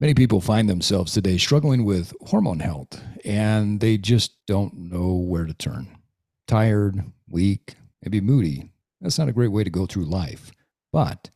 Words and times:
Many 0.00 0.14
people 0.14 0.40
find 0.40 0.68
themselves 0.68 1.12
today 1.12 1.38
struggling 1.38 1.84
with 1.84 2.14
hormone 2.20 2.60
health 2.60 3.02
and 3.24 3.80
they 3.80 3.98
just 3.98 4.36
don't 4.46 4.72
know 4.74 5.14
where 5.14 5.44
to 5.44 5.52
turn. 5.52 5.88
Tired, 6.46 7.02
weak, 7.28 7.74
maybe 8.02 8.20
moody. 8.20 8.70
That's 9.00 9.18
not 9.18 9.28
a 9.28 9.32
great 9.32 9.50
way 9.50 9.64
to 9.64 9.70
go 9.70 9.86
through 9.86 10.04
life. 10.04 10.52
But 10.92 11.30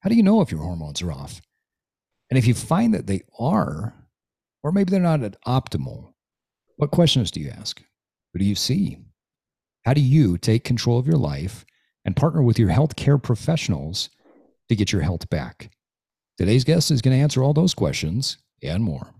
how 0.00 0.10
do 0.10 0.16
you 0.16 0.24
know 0.24 0.40
if 0.40 0.50
your 0.50 0.62
hormones 0.62 1.00
are 1.00 1.12
off? 1.12 1.40
And 2.28 2.36
if 2.36 2.48
you 2.48 2.54
find 2.54 2.92
that 2.92 3.06
they 3.06 3.22
are, 3.38 3.94
or 4.64 4.72
maybe 4.72 4.90
they're 4.90 5.00
not 5.00 5.22
at 5.22 5.40
optimal, 5.46 6.12
what 6.74 6.90
questions 6.90 7.30
do 7.30 7.38
you 7.38 7.50
ask? 7.50 7.80
Who 8.32 8.40
do 8.40 8.44
you 8.44 8.56
see? 8.56 8.98
How 9.84 9.94
do 9.94 10.00
you 10.00 10.38
take 10.38 10.64
control 10.64 10.98
of 10.98 11.06
your 11.06 11.18
life 11.18 11.64
and 12.04 12.16
partner 12.16 12.42
with 12.42 12.58
your 12.58 12.70
healthcare 12.70 13.22
professionals 13.22 14.10
to 14.68 14.74
get 14.74 14.90
your 14.90 15.02
health 15.02 15.30
back? 15.30 15.70
Today's 16.38 16.64
guest 16.64 16.90
is 16.90 17.00
going 17.00 17.16
to 17.16 17.22
answer 17.22 17.42
all 17.42 17.54
those 17.54 17.72
questions 17.72 18.36
and 18.62 18.84
more. 18.84 19.14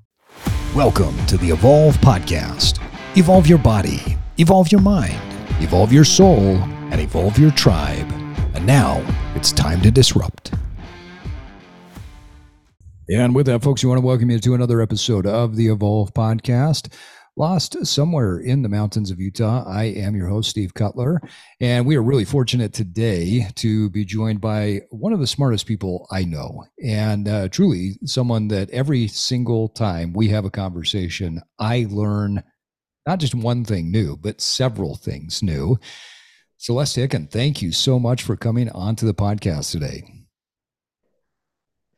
Welcome 0.74 1.16
to 1.28 1.38
the 1.38 1.48
Evolve 1.48 1.96
Podcast. 1.96 2.78
Evolve 3.16 3.46
your 3.46 3.56
body, 3.56 4.18
evolve 4.36 4.70
your 4.70 4.82
mind, 4.82 5.18
evolve 5.62 5.94
your 5.94 6.04
soul, 6.04 6.58
and 6.90 7.00
evolve 7.00 7.38
your 7.38 7.52
tribe. 7.52 8.06
And 8.52 8.66
now 8.66 9.02
it's 9.34 9.50
time 9.50 9.80
to 9.80 9.90
disrupt. 9.90 10.52
And 13.08 13.34
with 13.34 13.46
that, 13.46 13.62
folks, 13.62 13.82
we 13.82 13.88
want 13.88 14.02
to 14.02 14.06
welcome 14.06 14.30
you 14.30 14.38
to 14.38 14.52
another 14.52 14.82
episode 14.82 15.26
of 15.26 15.56
the 15.56 15.68
Evolve 15.68 16.12
Podcast 16.12 16.92
lost 17.36 17.86
somewhere 17.86 18.38
in 18.38 18.62
the 18.62 18.68
mountains 18.68 19.10
of 19.10 19.20
Utah. 19.20 19.62
I 19.66 19.84
am 19.84 20.16
your 20.16 20.28
host, 20.28 20.48
Steve 20.48 20.72
Cutler, 20.72 21.20
and 21.60 21.86
we 21.86 21.96
are 21.96 22.02
really 22.02 22.24
fortunate 22.24 22.72
today 22.72 23.46
to 23.56 23.90
be 23.90 24.04
joined 24.06 24.40
by 24.40 24.80
one 24.90 25.12
of 25.12 25.20
the 25.20 25.26
smartest 25.26 25.66
people 25.66 26.08
I 26.10 26.24
know, 26.24 26.64
and 26.82 27.28
uh, 27.28 27.48
truly 27.48 27.98
someone 28.04 28.48
that 28.48 28.70
every 28.70 29.06
single 29.08 29.68
time 29.68 30.14
we 30.14 30.28
have 30.28 30.46
a 30.46 30.50
conversation, 30.50 31.42
I 31.58 31.86
learn 31.90 32.42
not 33.06 33.20
just 33.20 33.34
one 33.34 33.64
thing 33.64 33.90
new, 33.90 34.16
but 34.16 34.40
several 34.40 34.96
things 34.96 35.42
new. 35.42 35.78
Celeste 36.56 36.96
Hicken, 36.96 37.30
thank 37.30 37.60
you 37.60 37.70
so 37.70 37.98
much 37.98 38.22
for 38.22 38.34
coming 38.34 38.70
onto 38.70 39.04
the 39.04 39.14
podcast 39.14 39.70
today. 39.72 40.04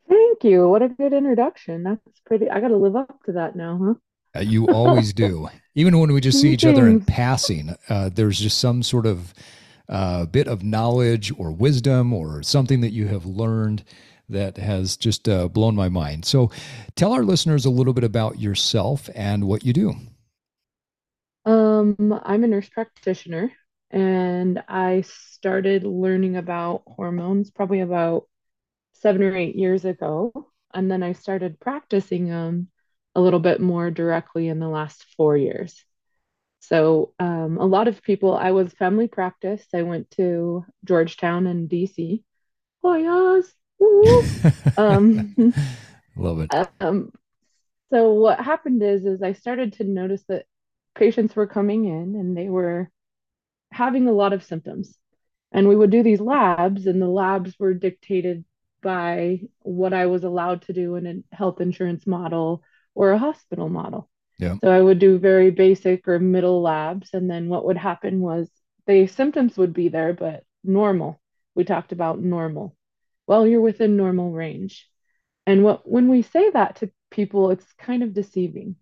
Thank 0.09 0.43
you. 0.43 0.67
What 0.67 0.81
a 0.81 0.89
good 0.89 1.13
introduction. 1.13 1.83
That's 1.83 2.19
pretty. 2.25 2.49
I 2.49 2.59
got 2.59 2.69
to 2.69 2.77
live 2.77 2.95
up 2.95 3.23
to 3.25 3.33
that 3.33 3.55
now, 3.55 3.79
huh? 3.81 3.93
Uh, 4.35 4.41
you 4.41 4.67
always 4.67 5.13
do. 5.13 5.47
Even 5.75 5.99
when 5.99 6.11
we 6.11 6.19
just 6.19 6.41
see 6.41 6.51
each 6.51 6.65
other 6.65 6.87
in 6.87 7.01
passing, 7.01 7.75
uh, 7.87 8.09
there's 8.13 8.39
just 8.39 8.57
some 8.57 8.83
sort 8.83 9.05
of 9.05 9.33
uh, 9.87 10.25
bit 10.25 10.47
of 10.47 10.63
knowledge 10.63 11.31
or 11.37 11.51
wisdom 11.51 12.11
or 12.11 12.43
something 12.43 12.81
that 12.81 12.91
you 12.91 13.07
have 13.07 13.25
learned 13.25 13.83
that 14.27 14.57
has 14.57 14.97
just 14.97 15.27
uh, 15.29 15.47
blown 15.47 15.75
my 15.75 15.89
mind. 15.89 16.25
So, 16.25 16.51
tell 16.95 17.13
our 17.13 17.23
listeners 17.23 17.65
a 17.65 17.69
little 17.69 17.93
bit 17.93 18.03
about 18.03 18.39
yourself 18.39 19.09
and 19.15 19.47
what 19.47 19.65
you 19.65 19.73
do. 19.73 19.95
Um, 21.45 22.19
I'm 22.23 22.43
a 22.43 22.47
nurse 22.47 22.69
practitioner, 22.69 23.51
and 23.89 24.61
I 24.67 25.01
started 25.01 25.83
learning 25.83 26.35
about 26.35 26.83
hormones 26.85 27.49
probably 27.49 27.79
about 27.79 28.27
seven 28.93 29.23
or 29.23 29.35
eight 29.35 29.55
years 29.55 29.85
ago, 29.85 30.51
and 30.73 30.91
then 30.91 31.01
I 31.01 31.13
started 31.13 31.59
practicing 31.59 32.27
them 32.27 32.67
a 33.19 33.21
little 33.21 33.41
bit 33.41 33.59
more 33.59 33.91
directly 33.91 34.47
in 34.47 34.59
the 34.59 34.69
last 34.69 35.05
four 35.17 35.35
years. 35.35 35.83
So, 36.61 37.13
um, 37.19 37.57
a 37.57 37.65
lot 37.65 37.89
of 37.89 38.01
people, 38.01 38.33
I 38.33 38.51
was 38.51 38.71
family 38.71 39.09
practice. 39.09 39.65
I 39.73 39.83
went 39.83 40.09
to 40.11 40.65
Georgetown 40.85 41.45
and 41.45 41.69
DC. 41.69 42.23
Oh, 42.81 42.95
yes. 42.95 43.53
um, 44.77 45.53
Love 46.15 46.39
it. 46.39 46.69
Um, 46.79 47.11
so 47.91 48.13
what 48.13 48.39
happened 48.39 48.81
is, 48.81 49.05
is 49.05 49.21
I 49.21 49.33
started 49.33 49.73
to 49.73 49.83
notice 49.83 50.23
that 50.29 50.45
patients 50.95 51.35
were 51.35 51.47
coming 51.47 51.85
in 51.85 52.15
and 52.15 52.37
they 52.37 52.47
were 52.47 52.89
having 53.71 54.07
a 54.07 54.13
lot 54.13 54.31
of 54.31 54.45
symptoms. 54.45 54.97
And 55.51 55.67
we 55.67 55.75
would 55.75 55.89
do 55.89 56.03
these 56.03 56.21
labs, 56.21 56.85
and 56.85 57.01
the 57.01 57.07
labs 57.07 57.57
were 57.59 57.73
dictated 57.73 58.45
by 58.81 59.41
what 59.59 59.93
I 59.93 60.05
was 60.05 60.23
allowed 60.23 60.61
to 60.63 60.73
do 60.73 60.95
in 60.95 61.07
a 61.07 61.35
health 61.35 61.59
insurance 61.59 62.07
model 62.07 62.63
or 62.99 63.13
a 63.13 63.17
hospital 63.17 63.69
model. 63.69 64.09
Yeah. 64.39 64.55
So 64.61 64.69
I 64.69 64.81
would 64.81 64.99
do 64.99 65.19
very 65.19 65.51
basic 65.51 66.05
or 66.05 66.19
middle 66.19 66.61
labs. 66.61 67.11
And 67.13 67.31
then 67.31 67.47
what 67.47 67.63
would 67.63 67.77
happen 67.77 68.19
was 68.19 68.49
the 68.87 69.07
symptoms 69.07 69.55
would 69.55 69.73
be 69.73 69.87
there, 69.87 70.11
but 70.11 70.43
normal. 70.65 71.21
We 71.55 71.63
talked 71.63 71.93
about 71.93 72.19
normal. 72.19 72.75
Well, 73.25 73.47
you're 73.47 73.61
within 73.61 73.95
normal 73.95 74.33
range. 74.33 74.85
And 75.47 75.63
what 75.63 75.89
when 75.89 76.09
we 76.09 76.23
say 76.23 76.49
that 76.49 76.75
to 76.77 76.91
people, 77.09 77.51
it's 77.51 77.65
kind 77.77 78.03
of 78.03 78.13
deceiving 78.13 78.75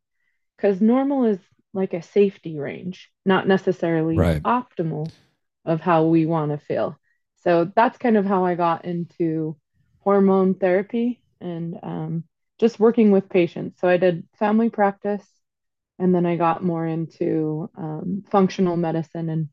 because 0.56 0.82
normal 0.82 1.26
is 1.26 1.40
like 1.76 1.94
a 1.94 2.02
safety 2.02 2.58
range, 2.58 3.12
not 3.24 3.48
necessarily 3.48 4.18
right. 4.18 4.42
optimal 4.42 5.12
of 5.64 5.80
how 5.80 6.06
we 6.06 6.26
want 6.26 6.50
to 6.52 6.66
feel. 6.66 6.98
So 7.44 7.72
that's 7.76 8.00
kind 8.00 8.18
of 8.18 8.26
how 8.26 8.46
I 8.46 8.56
got 8.56 8.86
into 8.86 9.56
hormone 10.00 10.56
therapy 10.56 11.22
and 11.40 11.78
um, 11.84 12.24
just 12.60 12.80
working 12.80 13.12
with 13.12 13.30
patients. 13.30 13.80
So 13.80 13.88
I 13.88 13.98
did 13.98 14.28
family 14.40 14.70
practice, 14.70 15.26
and 16.00 16.14
then 16.16 16.26
I 16.26 16.38
got 16.38 16.64
more 16.64 16.86
into 16.86 17.70
um, 17.78 18.24
functional 18.32 18.78
medicine 18.78 19.30
and 19.30 19.50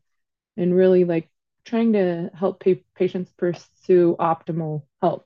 and 0.56 0.74
really 0.76 1.04
like 1.04 1.30
trying 1.64 1.94
to 1.94 2.30
help 2.34 2.64
pa- 2.64 2.82
patients 2.96 3.32
pursue 3.38 4.16
optimal 4.20 4.84
health. 5.02 5.24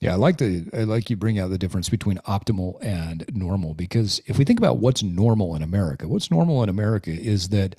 Yeah, 0.00 0.12
I 0.12 0.16
like 0.16 0.38
the 0.38 0.68
I 0.72 0.84
like 0.84 1.10
you 1.10 1.16
bring 1.16 1.40
out 1.40 1.50
the 1.50 1.58
difference 1.58 1.88
between 1.88 2.18
optimal 2.18 2.82
and 2.84 3.24
normal 3.34 3.74
because 3.74 4.20
if 4.26 4.38
we 4.38 4.44
think 4.44 4.60
about 4.60 4.78
what's 4.78 5.02
normal 5.02 5.56
in 5.56 5.62
America, 5.62 6.06
what's 6.06 6.30
normal 6.30 6.62
in 6.62 6.68
America 6.68 7.10
is 7.10 7.48
that 7.48 7.74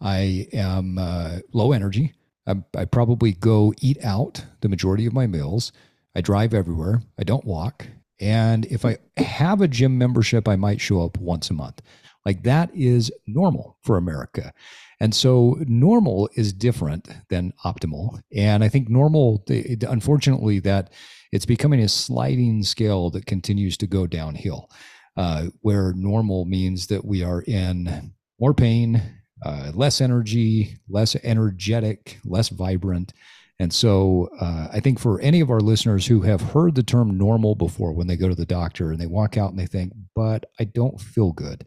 I 0.00 0.48
am 0.52 0.96
uh, 0.96 1.38
low 1.52 1.72
energy. 1.72 2.14
I, 2.46 2.62
I 2.74 2.86
probably 2.86 3.32
go 3.32 3.74
eat 3.82 4.02
out 4.02 4.46
the 4.62 4.68
majority 4.70 5.04
of 5.04 5.12
my 5.12 5.26
meals. 5.26 5.70
I 6.14 6.22
drive 6.22 6.54
everywhere. 6.54 7.02
I 7.18 7.24
don't 7.24 7.44
walk. 7.44 7.86
And 8.20 8.64
if 8.66 8.84
I 8.84 8.98
have 9.16 9.60
a 9.60 9.68
gym 9.68 9.98
membership, 9.98 10.48
I 10.48 10.56
might 10.56 10.80
show 10.80 11.04
up 11.04 11.18
once 11.18 11.50
a 11.50 11.54
month. 11.54 11.82
Like 12.24 12.42
that 12.42 12.70
is 12.74 13.12
normal 13.26 13.78
for 13.82 13.96
America. 13.96 14.52
And 15.00 15.14
so 15.14 15.56
normal 15.60 16.28
is 16.34 16.52
different 16.52 17.08
than 17.30 17.52
optimal. 17.64 18.20
And 18.34 18.64
I 18.64 18.68
think 18.68 18.88
normal, 18.88 19.44
unfortunately, 19.48 20.58
that 20.60 20.92
it's 21.32 21.46
becoming 21.46 21.80
a 21.80 21.88
sliding 21.88 22.62
scale 22.64 23.10
that 23.10 23.26
continues 23.26 23.76
to 23.78 23.86
go 23.86 24.06
downhill, 24.06 24.70
uh, 25.16 25.46
where 25.60 25.92
normal 25.92 26.44
means 26.44 26.88
that 26.88 27.04
we 27.04 27.22
are 27.22 27.42
in 27.42 28.12
more 28.40 28.54
pain, 28.54 29.02
uh, 29.44 29.70
less 29.74 30.00
energy, 30.00 30.78
less 30.88 31.16
energetic, 31.22 32.18
less 32.24 32.48
vibrant. 32.48 33.12
And 33.60 33.72
so 33.72 34.28
uh, 34.40 34.68
I 34.72 34.80
think 34.80 35.00
for 35.00 35.20
any 35.20 35.40
of 35.40 35.50
our 35.50 35.60
listeners 35.60 36.06
who 36.06 36.22
have 36.22 36.40
heard 36.40 36.74
the 36.74 36.82
term 36.82 37.18
normal 37.18 37.56
before 37.56 37.92
when 37.92 38.06
they 38.06 38.16
go 38.16 38.28
to 38.28 38.34
the 38.34 38.46
doctor 38.46 38.92
and 38.92 39.00
they 39.00 39.06
walk 39.06 39.36
out 39.36 39.50
and 39.50 39.58
they 39.58 39.66
think, 39.66 39.92
but 40.14 40.46
I 40.60 40.64
don't 40.64 41.00
feel 41.00 41.32
good. 41.32 41.66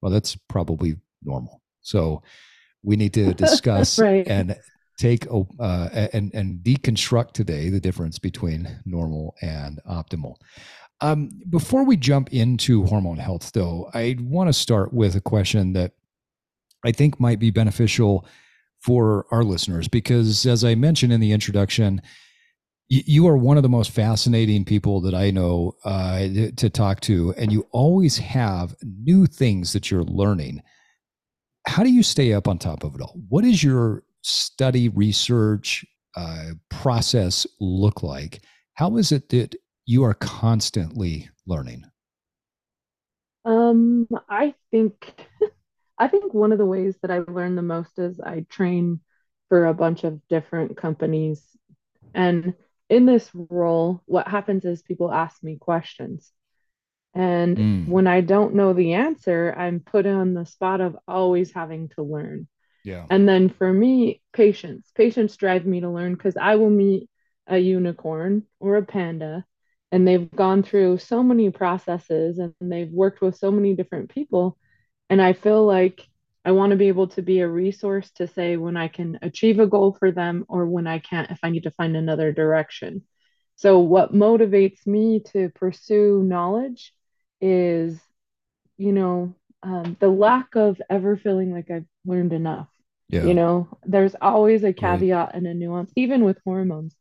Well, 0.00 0.12
that's 0.12 0.36
probably 0.48 0.96
normal. 1.22 1.62
So 1.80 2.22
we 2.82 2.96
need 2.96 3.14
to 3.14 3.32
discuss 3.34 3.98
right. 3.98 4.26
and 4.28 4.56
take 4.98 5.26
uh, 5.30 5.88
and 6.12 6.32
and 6.34 6.60
deconstruct 6.62 7.32
today 7.32 7.70
the 7.70 7.80
difference 7.80 8.18
between 8.18 8.68
normal 8.84 9.34
and 9.40 9.80
optimal. 9.88 10.36
Um, 11.00 11.30
before 11.48 11.84
we 11.84 11.96
jump 11.96 12.32
into 12.32 12.84
hormone 12.84 13.16
health, 13.16 13.50
though, 13.52 13.90
I 13.92 14.16
want 14.20 14.48
to 14.48 14.52
start 14.52 14.92
with 14.92 15.16
a 15.16 15.20
question 15.20 15.72
that 15.72 15.92
I 16.84 16.92
think 16.92 17.18
might 17.18 17.40
be 17.40 17.50
beneficial 17.50 18.26
for 18.82 19.26
our 19.30 19.44
listeners 19.44 19.88
because, 19.88 20.44
as 20.44 20.64
I 20.64 20.74
mentioned 20.74 21.12
in 21.12 21.20
the 21.20 21.32
introduction, 21.32 22.02
you 22.88 23.26
are 23.26 23.36
one 23.36 23.56
of 23.56 23.62
the 23.62 23.68
most 23.68 23.90
fascinating 23.92 24.64
people 24.64 25.00
that 25.00 25.14
I 25.14 25.30
know 25.30 25.76
uh, 25.84 26.28
to 26.56 26.68
talk 26.68 27.00
to, 27.02 27.32
and 27.38 27.50
you 27.50 27.66
always 27.70 28.18
have 28.18 28.74
new 28.82 29.26
things 29.26 29.72
that 29.72 29.90
you're 29.90 30.04
learning. 30.04 30.62
How 31.66 31.84
do 31.84 31.90
you 31.90 32.02
stay 32.02 32.34
up 32.34 32.48
on 32.48 32.58
top 32.58 32.84
of 32.84 32.94
it 32.94 33.00
all? 33.00 33.18
What 33.28 33.44
does 33.44 33.62
your 33.62 34.02
study 34.22 34.88
research 34.90 35.86
uh, 36.16 36.50
process 36.68 37.46
look 37.60 38.02
like? 38.02 38.42
How 38.74 38.96
is 38.98 39.10
it 39.10 39.30
that 39.30 39.54
you 39.86 40.04
are 40.04 40.14
constantly 40.14 41.30
learning? 41.46 41.84
Um, 43.44 44.06
I 44.28 44.54
think 44.70 45.14
I 46.02 46.08
think 46.08 46.34
one 46.34 46.50
of 46.50 46.58
the 46.58 46.66
ways 46.66 46.96
that 47.02 47.12
I 47.12 47.20
learn 47.20 47.54
the 47.54 47.62
most 47.62 47.96
is 47.96 48.18
I 48.18 48.44
train 48.50 48.98
for 49.48 49.66
a 49.66 49.74
bunch 49.74 50.02
of 50.02 50.26
different 50.26 50.76
companies. 50.76 51.40
And 52.12 52.54
in 52.90 53.06
this 53.06 53.30
role, 53.32 54.02
what 54.06 54.26
happens 54.26 54.64
is 54.64 54.82
people 54.82 55.12
ask 55.12 55.40
me 55.44 55.58
questions. 55.60 56.32
And 57.14 57.56
mm. 57.56 57.88
when 57.88 58.08
I 58.08 58.20
don't 58.20 58.56
know 58.56 58.72
the 58.72 58.94
answer, 58.94 59.54
I'm 59.56 59.78
put 59.78 60.04
on 60.04 60.34
the 60.34 60.44
spot 60.44 60.80
of 60.80 60.96
always 61.06 61.52
having 61.52 61.88
to 61.90 62.02
learn. 62.02 62.48
Yeah. 62.82 63.06
And 63.08 63.28
then 63.28 63.48
for 63.48 63.72
me, 63.72 64.22
patients. 64.32 64.90
Patients 64.96 65.36
drive 65.36 65.64
me 65.64 65.82
to 65.82 65.88
learn 65.88 66.14
because 66.14 66.36
I 66.36 66.56
will 66.56 66.70
meet 66.70 67.08
a 67.46 67.58
unicorn 67.58 68.42
or 68.58 68.74
a 68.74 68.82
panda 68.84 69.44
and 69.92 70.08
they've 70.08 70.28
gone 70.32 70.64
through 70.64 70.98
so 70.98 71.22
many 71.22 71.50
processes 71.50 72.40
and 72.40 72.54
they've 72.60 72.90
worked 72.90 73.20
with 73.20 73.36
so 73.36 73.52
many 73.52 73.76
different 73.76 74.10
people 74.10 74.58
and 75.12 75.20
i 75.20 75.32
feel 75.34 75.64
like 75.64 76.08
i 76.44 76.50
want 76.50 76.70
to 76.70 76.76
be 76.76 76.88
able 76.88 77.06
to 77.06 77.20
be 77.20 77.40
a 77.40 77.48
resource 77.48 78.10
to 78.12 78.26
say 78.26 78.56
when 78.56 78.76
i 78.76 78.88
can 78.88 79.18
achieve 79.20 79.60
a 79.60 79.66
goal 79.66 79.94
for 79.98 80.10
them 80.10 80.44
or 80.48 80.66
when 80.66 80.86
i 80.86 80.98
can't 80.98 81.30
if 81.30 81.38
i 81.42 81.50
need 81.50 81.64
to 81.64 81.70
find 81.70 81.94
another 81.94 82.32
direction 82.32 83.02
so 83.56 83.78
what 83.78 84.14
motivates 84.14 84.86
me 84.86 85.20
to 85.20 85.50
pursue 85.50 86.22
knowledge 86.22 86.94
is 87.40 88.00
you 88.78 88.92
know 88.92 89.34
um, 89.64 89.96
the 90.00 90.08
lack 90.08 90.56
of 90.56 90.80
ever 90.88 91.16
feeling 91.16 91.52
like 91.52 91.70
i've 91.70 91.86
learned 92.06 92.32
enough 92.32 92.68
yeah. 93.08 93.22
you 93.22 93.34
know 93.34 93.68
there's 93.84 94.16
always 94.20 94.64
a 94.64 94.72
caveat 94.72 95.26
right. 95.26 95.34
and 95.34 95.46
a 95.46 95.52
nuance 95.52 95.92
even 95.94 96.24
with 96.24 96.38
hormones 96.44 96.96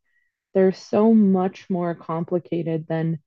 they're 0.54 0.74
so 0.74 1.14
much 1.14 1.70
more 1.70 1.96
complicated 1.96 2.86
than 2.90 3.20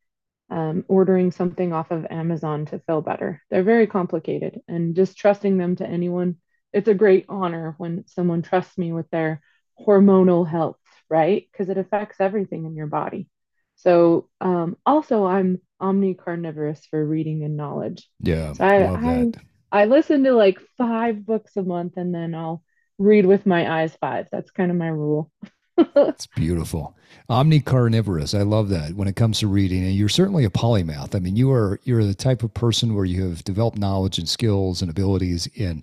um, 0.51 0.85
ordering 0.89 1.31
something 1.31 1.73
off 1.73 1.91
of 1.91 2.07
Amazon 2.11 2.67
to 2.67 2.79
feel 2.81 3.01
better. 3.01 3.43
They're 3.51 3.63
very 3.63 3.87
complicated, 3.87 4.61
and 4.69 4.95
just 4.95 5.17
trusting 5.17 5.59
them 5.59 5.77
to 5.77 5.87
anyone, 5.87 6.37
it's 6.73 6.89
a 6.89 6.95
great 6.95 7.27
honor 7.29 7.75
when 7.79 8.05
someone 8.07 8.43
trusts 8.43 8.77
me 8.77 8.93
with 8.93 9.09
their 9.11 9.41
hormonal 9.87 10.47
health, 10.47 10.79
right? 11.09 11.47
Because 11.51 11.69
it 11.69 11.79
affects 11.79 12.21
everything 12.21 12.67
in 12.67 12.77
your 12.77 12.87
body. 12.87 13.29
So, 13.77 14.29
um, 14.41 14.77
also, 14.87 15.25
I'm 15.25 15.61
omnicarnivorous 15.81 16.87
for 16.89 17.05
reading 17.05 17.45
and 17.45 17.57
knowledge. 17.57 18.09
Yeah, 18.21 18.53
so 18.53 18.65
I, 18.65 18.87
love 18.87 19.03
I, 19.03 19.07
that. 19.33 19.41
I 19.73 19.85
listen 19.87 20.25
to 20.25 20.33
like 20.33 20.59
five 20.79 21.25
books 21.25 21.57
a 21.57 21.63
month, 21.63 21.95
and 21.97 22.15
then 22.15 22.35
I'll 22.35 22.63
read 22.99 23.27
with 23.27 23.47
my 23.47 23.81
eyes 23.83 23.97
five. 24.01 24.29
That's 24.31 24.51
kind 24.51 24.71
of 24.71 24.77
my 24.77 24.89
rule. 24.89 25.31
it's 25.79 26.27
beautiful. 26.27 26.97
Omnicarnivorous. 27.31 28.39
I 28.39 28.43
love 28.43 28.69
that 28.69 28.95
when 28.95 29.09
it 29.09 29.17
comes 29.17 29.41
to 29.41 29.49
reading. 29.49 29.85
And 29.85 29.95
you're 29.95 30.09
certainly 30.09 30.45
a 30.45 30.51
polymath. 30.51 31.15
I 31.15 31.19
mean, 31.19 31.37
you 31.37 31.51
are 31.53 31.81
you're 31.85 32.05
the 32.05 32.15
type 32.15 32.43
of 32.43 32.55
person 32.55 32.95
where 32.95 33.05
you 33.05 33.29
have 33.29 33.45
developed 33.45 33.79
knowledge 33.79 34.19
and 34.19 34.29
skills 34.29 34.83
and 34.83 34.91
abilities 34.91 35.47
in 35.55 35.83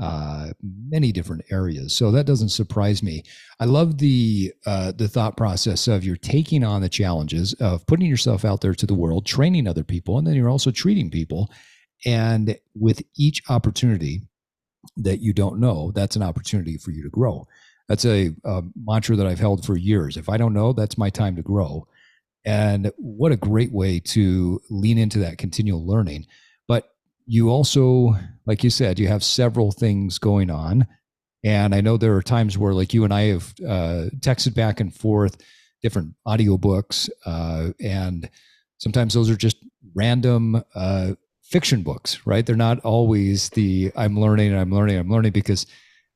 uh, 0.00 0.48
many 0.88 1.12
different 1.12 1.44
areas. 1.50 1.94
So 1.94 2.10
that 2.10 2.24
doesn't 2.24 2.48
surprise 2.48 3.02
me. 3.02 3.22
I 3.60 3.66
love 3.66 3.98
the 3.98 4.52
uh, 4.66 4.92
the 4.92 5.08
thought 5.08 5.36
process 5.36 5.88
of 5.88 6.04
you're 6.04 6.16
taking 6.16 6.64
on 6.64 6.80
the 6.80 6.88
challenges 6.88 7.52
of 7.54 7.86
putting 7.86 8.06
yourself 8.06 8.44
out 8.44 8.62
there 8.62 8.74
to 8.74 8.86
the 8.86 8.94
world, 8.94 9.26
training 9.26 9.68
other 9.68 9.84
people, 9.84 10.18
and 10.18 10.26
then 10.26 10.34
you're 10.34 10.50
also 10.50 10.70
treating 10.70 11.10
people. 11.10 11.50
And 12.06 12.56
with 12.74 13.02
each 13.16 13.42
opportunity 13.50 14.22
that 14.96 15.20
you 15.20 15.34
don't 15.34 15.60
know, 15.60 15.92
that's 15.94 16.16
an 16.16 16.22
opportunity 16.22 16.78
for 16.78 16.90
you 16.92 17.02
to 17.02 17.10
grow. 17.10 17.46
That's 17.90 18.04
a, 18.04 18.30
a 18.44 18.62
mantra 18.76 19.16
that 19.16 19.26
I've 19.26 19.40
held 19.40 19.66
for 19.66 19.76
years. 19.76 20.16
If 20.16 20.28
I 20.28 20.36
don't 20.36 20.54
know, 20.54 20.72
that's 20.72 20.96
my 20.96 21.10
time 21.10 21.34
to 21.34 21.42
grow. 21.42 21.88
And 22.44 22.92
what 22.96 23.32
a 23.32 23.36
great 23.36 23.72
way 23.72 23.98
to 23.98 24.60
lean 24.70 24.96
into 24.96 25.18
that 25.18 25.38
continual 25.38 25.84
learning. 25.84 26.26
But 26.68 26.88
you 27.26 27.50
also, 27.50 28.14
like 28.46 28.62
you 28.62 28.70
said, 28.70 29.00
you 29.00 29.08
have 29.08 29.24
several 29.24 29.72
things 29.72 30.20
going 30.20 30.50
on. 30.50 30.86
And 31.42 31.74
I 31.74 31.80
know 31.80 31.96
there 31.96 32.14
are 32.14 32.22
times 32.22 32.56
where, 32.56 32.74
like 32.74 32.94
you 32.94 33.02
and 33.02 33.12
I 33.12 33.22
have 33.22 33.54
uh, 33.66 34.10
texted 34.20 34.54
back 34.54 34.78
and 34.78 34.94
forth 34.94 35.38
different 35.82 36.14
audiobooks, 36.28 37.10
uh, 37.26 37.72
and 37.80 38.30
sometimes 38.78 39.14
those 39.14 39.30
are 39.30 39.36
just 39.36 39.56
random 39.94 40.62
uh, 40.76 41.14
fiction 41.42 41.82
books, 41.82 42.24
right? 42.24 42.46
They're 42.46 42.54
not 42.54 42.78
always 42.80 43.48
the 43.50 43.90
I'm 43.96 44.20
learning, 44.20 44.54
I'm 44.54 44.70
learning, 44.70 44.96
I'm 44.98 45.10
learning 45.10 45.32
because 45.32 45.66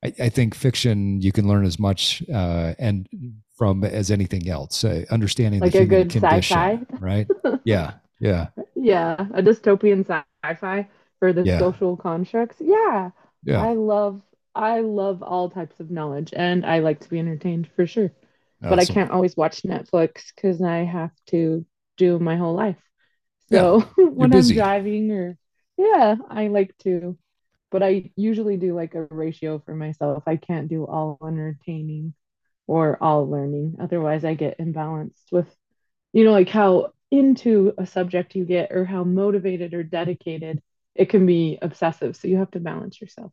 I, 0.05 0.13
I 0.25 0.29
think 0.29 0.55
fiction 0.55 1.21
you 1.21 1.33
can 1.33 1.49
learn 1.49 1.65
as 1.65 1.79
much 1.79 2.23
uh, 2.33 2.75
and 2.79 3.09
from 3.57 3.85
as 3.85 4.11
anything 4.11 4.49
else. 4.49 4.85
Uh, 4.85 5.05
understanding 5.11 5.61
like 5.61 5.73
the 5.73 5.81
a 5.81 5.87
good 5.87 6.15
sci-fi, 6.15 6.81
right? 7.01 7.27
Yeah, 7.65 7.95
yeah, 8.21 8.49
yeah. 8.75 9.17
A 9.35 9.43
dystopian 9.43 10.07
sci-fi 10.07 10.89
for 11.19 11.33
the 11.33 11.43
yeah. 11.43 11.59
social 11.59 11.97
constructs. 11.97 12.57
Yeah, 12.61 13.11
yeah. 13.45 13.63
I 13.63 13.73
love 13.73 14.21
I 14.55 14.81
love 14.81 15.23
all 15.23 15.51
types 15.51 15.81
of 15.81 15.91
knowledge, 15.91 16.33
and 16.37 16.67
I 16.67 16.81
like 16.81 17.01
to 17.01 17.09
be 17.09 17.19
entertained 17.19 17.69
for 17.75 17.87
sure. 17.87 18.13
Awesome. 18.63 18.71
But 18.71 18.79
I 18.79 18.85
can't 18.85 19.11
always 19.11 19.37
watch 19.37 19.63
Netflix 19.63 20.33
because 20.35 20.63
I 20.63 20.79
have 20.79 21.13
to 21.29 21.65
do 21.97 22.19
my 22.19 22.37
whole 22.37 22.55
life. 22.55 22.79
So 23.51 23.85
yeah. 23.99 24.05
when 24.05 24.35
I'm 24.35 24.49
driving 24.49 25.11
or 25.11 25.39
yeah, 25.77 26.17
I 26.29 26.49
like 26.49 26.77
to 26.79 27.17
but 27.75 27.83
I 27.83 28.13
usually 28.15 28.57
do 28.57 28.73
like 28.73 28.95
a 28.95 29.09
ratio 29.11 29.61
for 29.67 29.75
myself. 29.75 30.23
I 30.29 30.37
can't 30.37 30.69
do 30.69 30.87
all 30.87 31.19
entertaining 31.27 32.15
or 32.69 32.97
all 33.03 33.29
learning. 33.29 33.79
Otherwise, 33.81 34.25
I 34.25 34.35
get 34.35 34.61
imbalanced 34.61 35.33
with, 35.33 35.49
you 36.13 36.23
know, 36.23 36.31
like 36.31 36.49
how 36.49 36.93
into 37.11 37.75
a 37.77 37.85
subject 37.85 38.37
you 38.37 38.45
get 38.45 38.71
or 38.71 38.85
how 38.85 39.03
motivated 39.03 39.75
or 39.75 39.83
dedicated 39.83 40.63
it 40.95 41.07
can 41.09 41.27
be 41.27 41.59
obsessive. 41.63 42.15
So 42.15 42.29
you 42.29 42.37
have 42.37 42.53
to 42.53 42.61
balance 42.61 43.01
yourself. 43.01 43.33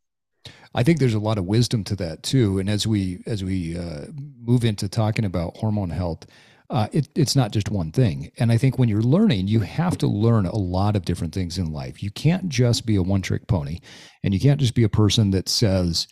I 0.73 0.81
think 0.81 0.97
there's 0.97 1.13
a 1.13 1.19
lot 1.19 1.37
of 1.37 1.45
wisdom 1.45 1.83
to 1.83 1.95
that 1.97 2.23
too. 2.23 2.57
And 2.57 2.67
as 2.67 2.87
we 2.87 3.21
as 3.27 3.43
we 3.43 3.77
uh, 3.77 4.07
move 4.41 4.65
into 4.65 4.89
talking 4.89 5.23
about 5.23 5.57
hormone 5.57 5.91
health, 5.91 6.25
uh, 6.71 6.87
it, 6.93 7.09
it's 7.15 7.35
not 7.35 7.51
just 7.51 7.69
one 7.69 7.91
thing. 7.91 8.31
And 8.37 8.49
I 8.49 8.57
think 8.57 8.79
when 8.79 8.87
you're 8.87 9.01
learning, 9.01 9.49
you 9.49 9.59
have 9.59 9.97
to 9.97 10.07
learn 10.07 10.45
a 10.45 10.55
lot 10.55 10.95
of 10.95 11.03
different 11.03 11.33
things 11.33 11.57
in 11.57 11.73
life. 11.73 12.01
You 12.01 12.11
can't 12.11 12.47
just 12.47 12.85
be 12.85 12.95
a 12.95 13.03
one 13.03 13.21
trick 13.21 13.45
pony, 13.47 13.79
and 14.23 14.33
you 14.33 14.39
can't 14.39 14.59
just 14.59 14.73
be 14.73 14.83
a 14.83 14.89
person 14.89 15.31
that 15.31 15.49
says, 15.49 16.07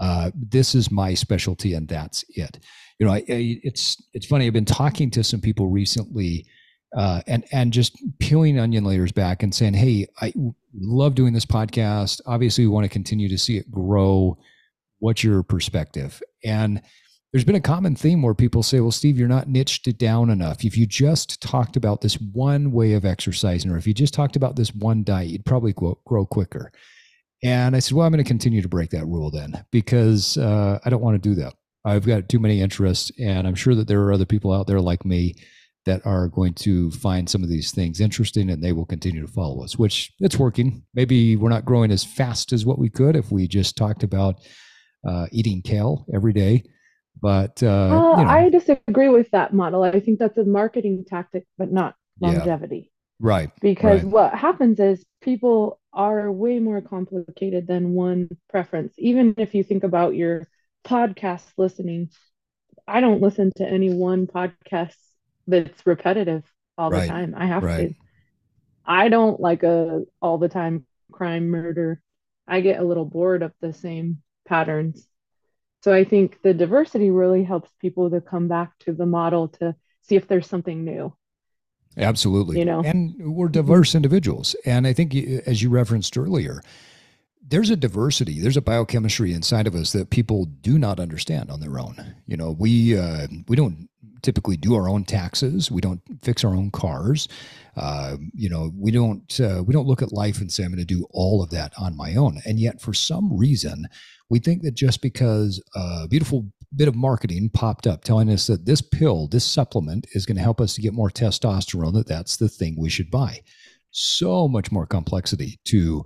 uh, 0.00 0.30
"This 0.34 0.74
is 0.74 0.90
my 0.90 1.14
specialty 1.14 1.72
and 1.72 1.88
that's 1.88 2.24
it." 2.28 2.58
You 2.98 3.06
know, 3.06 3.12
I, 3.12 3.24
I, 3.26 3.60
it's 3.62 3.96
it's 4.12 4.26
funny. 4.26 4.46
I've 4.46 4.52
been 4.52 4.66
talking 4.66 5.10
to 5.12 5.24
some 5.24 5.40
people 5.40 5.68
recently, 5.68 6.46
uh, 6.94 7.22
and 7.26 7.46
and 7.50 7.72
just 7.72 7.96
peeling 8.18 8.58
onion 8.58 8.84
layers 8.84 9.12
back 9.12 9.42
and 9.42 9.54
saying, 9.54 9.72
"Hey, 9.72 10.08
I 10.20 10.34
love 10.74 11.14
doing 11.14 11.32
this 11.32 11.46
podcast. 11.46 12.20
Obviously, 12.26 12.66
we 12.66 12.72
want 12.72 12.84
to 12.84 12.90
continue 12.90 13.30
to 13.30 13.38
see 13.38 13.56
it 13.56 13.70
grow. 13.70 14.36
What's 14.98 15.24
your 15.24 15.42
perspective?" 15.42 16.22
And 16.44 16.82
there's 17.32 17.44
been 17.44 17.54
a 17.54 17.60
common 17.60 17.96
theme 17.96 18.20
where 18.20 18.34
people 18.34 18.62
say, 18.62 18.80
well, 18.80 18.90
Steve, 18.90 19.18
you're 19.18 19.26
not 19.26 19.48
niched 19.48 19.88
it 19.88 19.96
down 19.96 20.28
enough. 20.28 20.64
If 20.64 20.76
you 20.76 20.86
just 20.86 21.40
talked 21.40 21.76
about 21.76 22.02
this 22.02 22.20
one 22.20 22.72
way 22.72 22.92
of 22.92 23.06
exercising, 23.06 23.70
or 23.70 23.78
if 23.78 23.86
you 23.86 23.94
just 23.94 24.12
talked 24.12 24.36
about 24.36 24.54
this 24.54 24.74
one 24.74 25.02
diet, 25.02 25.30
you'd 25.30 25.46
probably 25.46 25.72
grow, 25.72 25.98
grow 26.04 26.26
quicker. 26.26 26.70
And 27.42 27.74
I 27.74 27.78
said, 27.78 27.96
well, 27.96 28.06
I'm 28.06 28.12
going 28.12 28.22
to 28.22 28.28
continue 28.28 28.60
to 28.60 28.68
break 28.68 28.90
that 28.90 29.06
rule 29.06 29.30
then 29.30 29.64
because 29.70 30.36
uh, 30.36 30.78
I 30.84 30.90
don't 30.90 31.00
want 31.00 31.20
to 31.20 31.28
do 31.28 31.34
that. 31.36 31.54
I've 31.86 32.06
got 32.06 32.28
too 32.28 32.38
many 32.38 32.60
interests, 32.60 33.10
and 33.18 33.48
I'm 33.48 33.56
sure 33.56 33.74
that 33.74 33.88
there 33.88 34.02
are 34.02 34.12
other 34.12 34.26
people 34.26 34.52
out 34.52 34.66
there 34.66 34.80
like 34.80 35.04
me 35.04 35.34
that 35.84 36.04
are 36.04 36.28
going 36.28 36.54
to 36.54 36.90
find 36.92 37.28
some 37.28 37.42
of 37.42 37.48
these 37.48 37.72
things 37.72 38.00
interesting 38.00 38.50
and 38.50 38.62
they 38.62 38.70
will 38.70 38.86
continue 38.86 39.20
to 39.20 39.32
follow 39.32 39.64
us, 39.64 39.76
which 39.76 40.12
it's 40.20 40.38
working. 40.38 40.84
Maybe 40.94 41.34
we're 41.34 41.48
not 41.48 41.64
growing 41.64 41.90
as 41.90 42.04
fast 42.04 42.52
as 42.52 42.64
what 42.64 42.78
we 42.78 42.88
could 42.88 43.16
if 43.16 43.32
we 43.32 43.48
just 43.48 43.76
talked 43.76 44.04
about 44.04 44.36
uh, 45.04 45.26
eating 45.32 45.60
kale 45.60 46.06
every 46.14 46.32
day 46.32 46.62
but 47.22 47.62
uh, 47.62 47.68
uh, 47.68 48.18
you 48.18 48.24
know. 48.24 48.30
I 48.30 48.48
disagree 48.50 49.08
with 49.08 49.30
that 49.30 49.54
model. 49.54 49.84
I 49.84 50.00
think 50.00 50.18
that's 50.18 50.36
a 50.36 50.44
marketing 50.44 51.04
tactic, 51.08 51.46
but 51.56 51.70
not 51.72 51.94
longevity. 52.20 52.76
Yeah. 52.76 52.88
Right. 53.20 53.50
Because 53.60 54.02
right. 54.02 54.12
what 54.12 54.34
happens 54.34 54.80
is 54.80 55.04
people 55.20 55.80
are 55.92 56.30
way 56.32 56.58
more 56.58 56.80
complicated 56.80 57.68
than 57.68 57.92
one 57.92 58.28
preference. 58.50 58.92
Even 58.98 59.34
if 59.38 59.54
you 59.54 59.62
think 59.62 59.84
about 59.84 60.16
your 60.16 60.48
podcast 60.84 61.44
listening, 61.56 62.10
I 62.88 63.00
don't 63.00 63.22
listen 63.22 63.52
to 63.56 63.66
any 63.66 63.94
one 63.94 64.26
podcast 64.26 64.96
that's 65.46 65.86
repetitive 65.86 66.42
all 66.76 66.90
right. 66.90 67.02
the 67.02 67.06
time. 67.06 67.34
I 67.36 67.46
have 67.46 67.62
right. 67.62 67.88
to. 67.90 67.94
I 68.84 69.08
don't 69.08 69.38
like 69.38 69.62
a 69.62 70.02
all 70.20 70.38
the 70.38 70.48
time 70.48 70.84
crime 71.12 71.48
murder. 71.48 72.02
I 72.48 72.60
get 72.60 72.80
a 72.80 72.84
little 72.84 73.04
bored 73.04 73.42
of 73.42 73.52
the 73.60 73.72
same 73.72 74.22
patterns. 74.48 75.06
So 75.82 75.92
I 75.92 76.04
think 76.04 76.42
the 76.42 76.54
diversity 76.54 77.10
really 77.10 77.42
helps 77.42 77.70
people 77.80 78.08
to 78.10 78.20
come 78.20 78.46
back 78.46 78.78
to 78.80 78.92
the 78.92 79.06
model 79.06 79.48
to 79.48 79.74
see 80.02 80.14
if 80.16 80.28
there's 80.28 80.46
something 80.46 80.84
new. 80.84 81.12
Absolutely. 81.96 82.58
You 82.58 82.64
know, 82.64 82.82
and 82.82 83.34
we're 83.34 83.48
diverse 83.48 83.94
individuals. 83.94 84.56
And 84.64 84.86
I 84.86 84.92
think, 84.92 85.14
as 85.14 85.60
you 85.60 85.68
referenced 85.68 86.16
earlier, 86.16 86.62
there's 87.46 87.70
a 87.70 87.76
diversity, 87.76 88.40
there's 88.40 88.56
a 88.56 88.62
biochemistry 88.62 89.34
inside 89.34 89.66
of 89.66 89.74
us 89.74 89.92
that 89.92 90.10
people 90.10 90.46
do 90.46 90.78
not 90.78 91.00
understand 91.00 91.50
on 91.50 91.60
their 91.60 91.78
own. 91.78 92.14
You 92.26 92.36
know, 92.36 92.52
we 92.52 92.96
uh, 92.96 93.26
we 93.48 93.56
don't 93.56 93.88
typically 94.22 94.56
do 94.56 94.74
our 94.74 94.88
own 94.88 95.04
taxes. 95.04 95.70
We 95.70 95.80
don't 95.80 96.00
fix 96.22 96.44
our 96.44 96.54
own 96.54 96.70
cars. 96.70 97.28
Uh, 97.76 98.16
you 98.34 98.48
know, 98.48 98.70
we 98.78 98.90
don't 98.90 99.40
uh, 99.40 99.62
we 99.62 99.72
don't 99.72 99.86
look 99.86 100.02
at 100.02 100.12
life 100.12 100.40
and 100.40 100.50
say 100.50 100.64
I'm 100.64 100.70
going 100.70 100.78
to 100.78 100.84
do 100.84 101.06
all 101.10 101.42
of 101.42 101.50
that 101.50 101.72
on 101.76 101.96
my 101.96 102.14
own. 102.14 102.40
And 102.46 102.58
yet, 102.58 102.80
for 102.80 102.94
some 102.94 103.36
reason, 103.36 103.88
we 104.32 104.38
think 104.38 104.62
that 104.62 104.74
just 104.74 105.02
because 105.02 105.62
a 105.74 106.08
beautiful 106.08 106.50
bit 106.74 106.88
of 106.88 106.96
marketing 106.96 107.50
popped 107.52 107.86
up 107.86 108.02
telling 108.02 108.30
us 108.30 108.46
that 108.46 108.64
this 108.64 108.80
pill, 108.80 109.28
this 109.28 109.44
supplement 109.44 110.06
is 110.14 110.24
going 110.24 110.38
to 110.38 110.42
help 110.42 110.58
us 110.58 110.72
to 110.74 110.80
get 110.80 110.94
more 110.94 111.10
testosterone, 111.10 111.92
that 111.92 112.08
that's 112.08 112.38
the 112.38 112.48
thing 112.48 112.74
we 112.78 112.88
should 112.88 113.10
buy. 113.10 113.42
So 113.90 114.48
much 114.48 114.72
more 114.72 114.86
complexity 114.86 115.60
to 115.66 116.02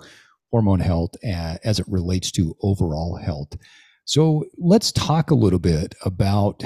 hormone 0.50 0.80
health 0.80 1.12
as 1.22 1.78
it 1.78 1.86
relates 1.86 2.32
to 2.32 2.56
overall 2.62 3.14
health. 3.14 3.52
So 4.06 4.44
let's 4.58 4.90
talk 4.90 5.30
a 5.30 5.36
little 5.36 5.60
bit 5.60 5.94
about 6.04 6.64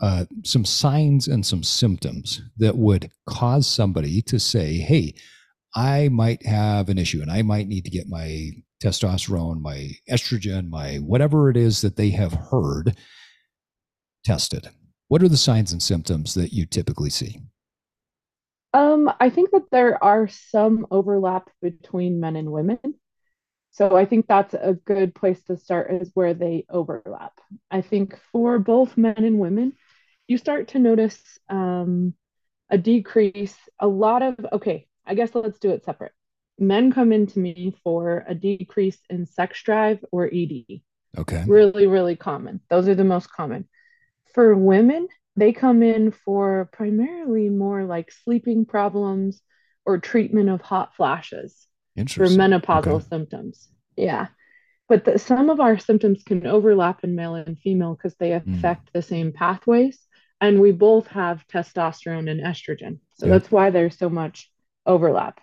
uh, 0.00 0.26
some 0.44 0.64
signs 0.64 1.26
and 1.26 1.44
some 1.44 1.64
symptoms 1.64 2.40
that 2.56 2.76
would 2.76 3.10
cause 3.28 3.66
somebody 3.66 4.22
to 4.22 4.38
say, 4.38 4.74
hey, 4.74 5.14
I 5.74 6.08
might 6.08 6.46
have 6.46 6.88
an 6.88 6.98
issue 6.98 7.20
and 7.20 7.32
I 7.32 7.42
might 7.42 7.66
need 7.66 7.84
to 7.84 7.90
get 7.90 8.06
my 8.06 8.52
testosterone, 8.82 9.60
my 9.60 9.90
estrogen, 10.10 10.68
my 10.68 10.96
whatever 10.96 11.50
it 11.50 11.56
is 11.56 11.80
that 11.80 11.96
they 11.96 12.10
have 12.10 12.32
heard 12.32 12.96
tested. 14.24 14.68
What 15.08 15.22
are 15.22 15.28
the 15.28 15.36
signs 15.36 15.72
and 15.72 15.82
symptoms 15.82 16.34
that 16.34 16.52
you 16.52 16.66
typically 16.66 17.10
see? 17.10 17.40
Um, 18.74 19.10
I 19.18 19.30
think 19.30 19.50
that 19.52 19.70
there 19.70 20.02
are 20.02 20.28
some 20.28 20.86
overlap 20.90 21.50
between 21.62 22.20
men 22.20 22.36
and 22.36 22.52
women. 22.52 22.78
So 23.70 23.96
I 23.96 24.04
think 24.04 24.26
that's 24.26 24.54
a 24.54 24.78
good 24.84 25.14
place 25.14 25.42
to 25.44 25.56
start 25.56 25.92
is 25.92 26.10
where 26.14 26.34
they 26.34 26.66
overlap. 26.68 27.32
I 27.70 27.80
think 27.80 28.18
for 28.32 28.58
both 28.58 28.96
men 28.96 29.24
and 29.24 29.38
women, 29.38 29.74
you 30.26 30.36
start 30.36 30.68
to 30.68 30.78
notice 30.78 31.20
um, 31.48 32.14
a 32.68 32.76
decrease, 32.76 33.56
a 33.78 33.86
lot 33.86 34.22
of, 34.22 34.36
okay, 34.52 34.86
I 35.06 35.14
guess 35.14 35.34
let's 35.34 35.58
do 35.58 35.70
it 35.70 35.84
separate. 35.84 36.12
Men 36.58 36.92
come 36.92 37.12
into 37.12 37.38
me 37.38 37.74
for 37.84 38.24
a 38.28 38.34
decrease 38.34 38.98
in 39.08 39.26
sex 39.26 39.62
drive 39.62 40.04
or 40.10 40.26
ED. 40.26 40.80
Okay. 41.16 41.44
Really, 41.46 41.86
really 41.86 42.16
common. 42.16 42.60
Those 42.68 42.88
are 42.88 42.94
the 42.94 43.04
most 43.04 43.30
common. 43.30 43.68
For 44.34 44.54
women, 44.54 45.08
they 45.36 45.52
come 45.52 45.82
in 45.82 46.10
for 46.10 46.68
primarily 46.72 47.48
more 47.48 47.84
like 47.84 48.12
sleeping 48.24 48.66
problems 48.66 49.40
or 49.86 49.98
treatment 49.98 50.48
of 50.48 50.60
hot 50.60 50.94
flashes 50.96 51.66
for 51.96 52.26
menopausal 52.26 52.86
okay. 52.86 53.06
symptoms. 53.08 53.68
Yeah. 53.96 54.28
But 54.88 55.04
the, 55.04 55.18
some 55.18 55.50
of 55.50 55.60
our 55.60 55.78
symptoms 55.78 56.22
can 56.24 56.46
overlap 56.46 57.04
in 57.04 57.14
male 57.14 57.34
and 57.34 57.58
female 57.58 57.94
because 57.94 58.14
they 58.16 58.38
hmm. 58.38 58.54
affect 58.54 58.86
mm. 58.86 58.92
the 58.92 59.02
same 59.02 59.32
pathways. 59.32 59.98
And 60.40 60.60
we 60.60 60.70
both 60.72 61.08
have 61.08 61.44
testosterone 61.48 62.30
and 62.30 62.40
estrogen. 62.40 62.98
So 63.14 63.26
yeah. 63.26 63.32
that's 63.32 63.50
why 63.50 63.70
there's 63.70 63.98
so 63.98 64.08
much 64.08 64.50
overlap. 64.86 65.40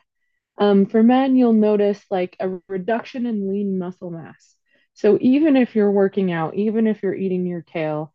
Um, 0.58 0.86
for 0.86 1.04
men, 1.04 1.36
you'll 1.36 1.54
notice 1.54 2.02
like 2.10 2.36
a 2.40 2.60
reduction 2.68 3.26
in 3.26 3.50
lean 3.50 3.78
muscle 3.78 4.12
mass. 4.12 4.56
So 4.94 5.18
even 5.20 5.58
if 5.58 5.76
you're 5.76 5.92
working 5.92 6.32
out, 6.32 6.56
even 6.56 6.88
if 6.88 7.04
you're 7.04 7.16
eating 7.16 7.46
your 7.46 7.62
kale, 7.62 8.14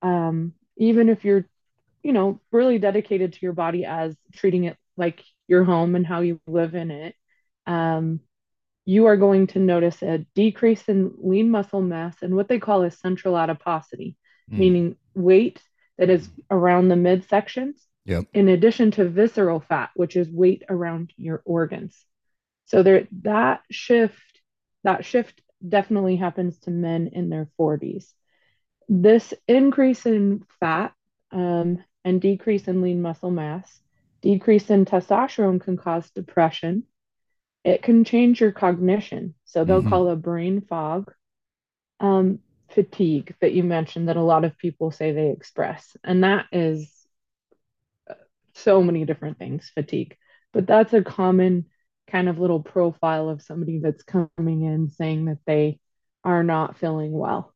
um, 0.00 0.54
even 0.76 1.08
if 1.10 1.24
you're, 1.24 1.46
you 2.02 2.12
know, 2.12 2.40
really 2.50 2.78
dedicated 2.78 3.34
to 3.34 3.38
your 3.42 3.52
body 3.52 3.84
as 3.84 4.16
treating 4.32 4.64
it 4.64 4.76
like 4.96 5.22
your 5.46 5.64
home 5.64 5.94
and 5.94 6.06
how 6.06 6.20
you 6.20 6.40
live 6.46 6.74
in 6.74 6.90
it, 6.90 7.14
um, 7.66 8.20
you 8.84 9.06
are 9.06 9.16
going 9.16 9.46
to 9.48 9.58
notice 9.58 10.02
a 10.02 10.18
decrease 10.34 10.88
in 10.88 11.12
lean 11.18 11.50
muscle 11.50 11.82
mass 11.82 12.16
and 12.22 12.34
what 12.34 12.48
they 12.48 12.58
call 12.58 12.82
a 12.82 12.90
central 12.90 13.36
adiposity, 13.36 14.16
mm. 14.50 14.58
meaning 14.58 14.96
weight 15.14 15.60
that 15.98 16.10
is 16.10 16.28
around 16.50 16.88
the 16.88 16.94
midsections, 16.94 17.76
yep. 18.04 18.24
in 18.32 18.48
addition 18.48 18.90
to 18.92 19.08
visceral 19.08 19.60
fat, 19.60 19.90
which 19.94 20.16
is 20.16 20.28
weight 20.28 20.62
around 20.68 21.12
your 21.16 21.42
organs. 21.44 22.04
So 22.66 22.82
there 22.82 23.06
that 23.22 23.62
shift, 23.70 24.40
that 24.84 25.04
shift 25.04 25.40
definitely 25.66 26.16
happens 26.16 26.58
to 26.60 26.70
men 26.70 27.10
in 27.12 27.28
their 27.28 27.48
40s. 27.58 28.12
This 28.88 29.32
increase 29.46 30.06
in 30.06 30.44
fat 30.60 30.92
um, 31.30 31.82
and 32.04 32.20
decrease 32.20 32.68
in 32.68 32.82
lean 32.82 33.00
muscle 33.00 33.30
mass, 33.30 33.80
decrease 34.20 34.70
in 34.70 34.84
testosterone 34.84 35.60
can 35.60 35.76
cause 35.76 36.10
depression. 36.10 36.84
It 37.64 37.82
can 37.82 38.04
change 38.04 38.40
your 38.40 38.52
cognition. 38.52 39.34
So 39.44 39.64
they'll 39.64 39.80
mm-hmm. 39.80 39.88
call 39.88 40.10
it 40.10 40.16
brain 40.16 40.62
fog, 40.62 41.12
um, 42.00 42.40
fatigue 42.70 43.34
that 43.40 43.52
you 43.52 43.62
mentioned 43.62 44.08
that 44.08 44.16
a 44.16 44.22
lot 44.22 44.44
of 44.44 44.58
people 44.58 44.90
say 44.90 45.12
they 45.12 45.30
express. 45.30 45.96
And 46.02 46.24
that 46.24 46.46
is 46.50 46.91
so 48.54 48.82
many 48.82 49.04
different 49.04 49.38
things, 49.38 49.70
fatigue. 49.74 50.16
But 50.52 50.66
that's 50.66 50.92
a 50.92 51.02
common 51.02 51.66
kind 52.08 52.28
of 52.28 52.38
little 52.38 52.60
profile 52.62 53.28
of 53.28 53.42
somebody 53.42 53.78
that's 53.78 54.02
coming 54.02 54.62
in 54.62 54.90
saying 54.90 55.26
that 55.26 55.38
they 55.46 55.78
are 56.24 56.42
not 56.42 56.78
feeling 56.78 57.12
well. 57.12 57.54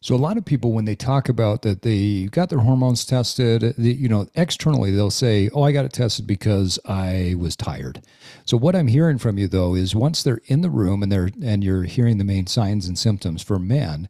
So 0.00 0.14
a 0.14 0.16
lot 0.16 0.36
of 0.36 0.44
people, 0.44 0.72
when 0.72 0.84
they 0.84 0.94
talk 0.94 1.28
about 1.28 1.62
that 1.62 1.82
they 1.82 2.24
got 2.26 2.50
their 2.50 2.58
hormones 2.58 3.04
tested, 3.06 3.74
you 3.78 4.08
know, 4.08 4.26
externally 4.34 4.90
they'll 4.90 5.10
say, 5.10 5.48
"Oh, 5.54 5.62
I 5.62 5.72
got 5.72 5.84
it 5.84 5.92
tested 5.92 6.26
because 6.26 6.78
I 6.84 7.34
was 7.38 7.56
tired." 7.56 8.02
So 8.44 8.56
what 8.56 8.76
I'm 8.76 8.88
hearing 8.88 9.18
from 9.18 9.38
you 9.38 9.48
though 9.48 9.74
is 9.74 9.94
once 9.94 10.22
they're 10.22 10.40
in 10.46 10.60
the 10.60 10.70
room 10.70 11.02
and 11.02 11.10
they're 11.10 11.30
and 11.42 11.64
you're 11.64 11.84
hearing 11.84 12.18
the 12.18 12.24
main 12.24 12.46
signs 12.46 12.86
and 12.86 12.98
symptoms 12.98 13.42
for 13.42 13.58
men, 13.58 14.08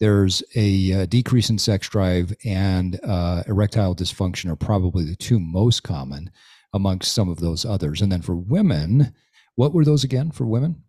there's 0.00 0.42
a, 0.54 0.90
a 0.90 1.02
uh, 1.02 1.06
decrease 1.06 1.50
in 1.50 1.58
sex 1.58 1.88
drive 1.88 2.34
and 2.44 3.00
uh, 3.02 3.42
erectile 3.46 3.94
dysfunction 3.94 4.50
are 4.50 4.56
probably 4.56 5.04
the 5.04 5.16
two 5.16 5.40
most 5.40 5.82
common 5.82 6.30
amongst 6.72 7.12
some 7.12 7.28
of 7.28 7.40
those 7.40 7.64
others. 7.64 8.02
And 8.02 8.12
then 8.12 8.22
for 8.22 8.36
women, 8.36 9.14
what 9.54 9.72
were 9.72 9.84
those 9.84 10.04
again 10.04 10.30
for 10.30 10.44
women? 10.44 10.82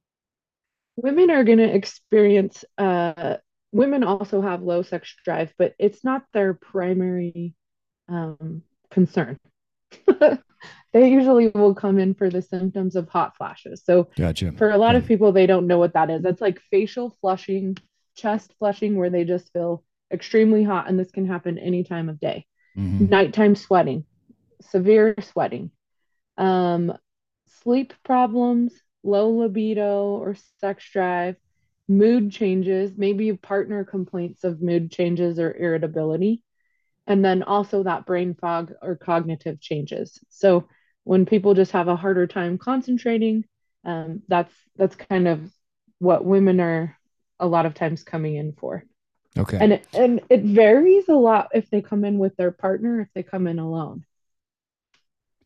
Women 0.97 1.29
are 1.29 1.43
going 1.43 1.59
to 1.59 1.73
experience 1.73 2.65
uh, 2.77 3.37
women 3.71 4.03
also 4.03 4.41
have 4.41 4.61
low 4.61 4.81
sex 4.81 5.13
drive, 5.23 5.53
but 5.57 5.73
it's 5.79 6.03
not 6.03 6.23
their 6.33 6.53
primary 6.53 7.53
um, 8.09 8.63
concern. 8.89 9.39
they 10.93 11.09
usually 11.09 11.49
will 11.49 11.75
come 11.75 11.99
in 11.99 12.13
for 12.13 12.29
the 12.29 12.41
symptoms 12.41 12.95
of 12.95 13.09
hot 13.09 13.35
flashes. 13.37 13.83
So, 13.85 14.09
gotcha. 14.17 14.53
for 14.53 14.71
a 14.71 14.77
lot 14.77 14.95
of 14.95 15.05
people, 15.05 15.31
they 15.31 15.45
don't 15.45 15.67
know 15.67 15.77
what 15.77 15.93
that 15.93 16.09
is. 16.09 16.21
That's 16.21 16.41
like 16.41 16.59
facial 16.71 17.15
flushing, 17.21 17.77
chest 18.17 18.53
flushing, 18.59 18.97
where 18.97 19.09
they 19.09 19.23
just 19.23 19.53
feel 19.53 19.83
extremely 20.11 20.63
hot, 20.63 20.89
and 20.89 20.99
this 20.99 21.11
can 21.11 21.27
happen 21.27 21.57
any 21.57 21.83
time 21.83 22.09
of 22.09 22.19
day. 22.19 22.45
Mm-hmm. 22.77 23.05
Nighttime 23.09 23.55
sweating, 23.55 24.05
severe 24.61 25.15
sweating, 25.21 25.71
um, 26.37 26.97
sleep 27.61 27.93
problems, 28.03 28.73
low 29.03 29.29
libido 29.29 30.17
or 30.17 30.35
sex 30.59 30.89
drive, 30.91 31.35
mood 31.87 32.31
changes, 32.31 32.97
maybe 32.97 33.33
partner 33.33 33.83
complaints 33.83 34.43
of 34.43 34.61
mood 34.61 34.91
changes 34.91 35.39
or 35.39 35.55
irritability, 35.55 36.43
and 37.05 37.23
then 37.23 37.43
also 37.43 37.83
that 37.83 38.05
brain 38.05 38.35
fog 38.35 38.73
or 38.81 38.95
cognitive 38.95 39.59
changes. 39.61 40.19
So 40.29 40.67
when 41.03 41.25
people 41.25 41.53
just 41.53 41.71
have 41.71 41.87
a 41.87 41.95
harder 41.95 42.27
time 42.27 42.57
concentrating, 42.57 43.45
um, 43.85 44.21
that's 44.27 44.53
that's 44.75 44.95
kind 44.95 45.27
of 45.27 45.49
what 45.99 46.25
women 46.25 46.59
are 46.59 46.96
a 47.39 47.47
lot 47.47 47.65
of 47.65 47.73
times 47.73 48.03
coming 48.03 48.35
in 48.35 48.53
for. 48.53 48.83
Okay. 49.37 49.57
And 49.59 49.73
it, 49.73 49.87
and 49.93 50.21
it 50.29 50.41
varies 50.41 51.07
a 51.09 51.13
lot 51.13 51.49
if 51.53 51.69
they 51.69 51.81
come 51.81 52.03
in 52.03 52.17
with 52.17 52.35
their 52.37 52.51
partner, 52.51 53.01
if 53.01 53.09
they 53.13 53.23
come 53.23 53.47
in 53.47 53.59
alone 53.59 54.05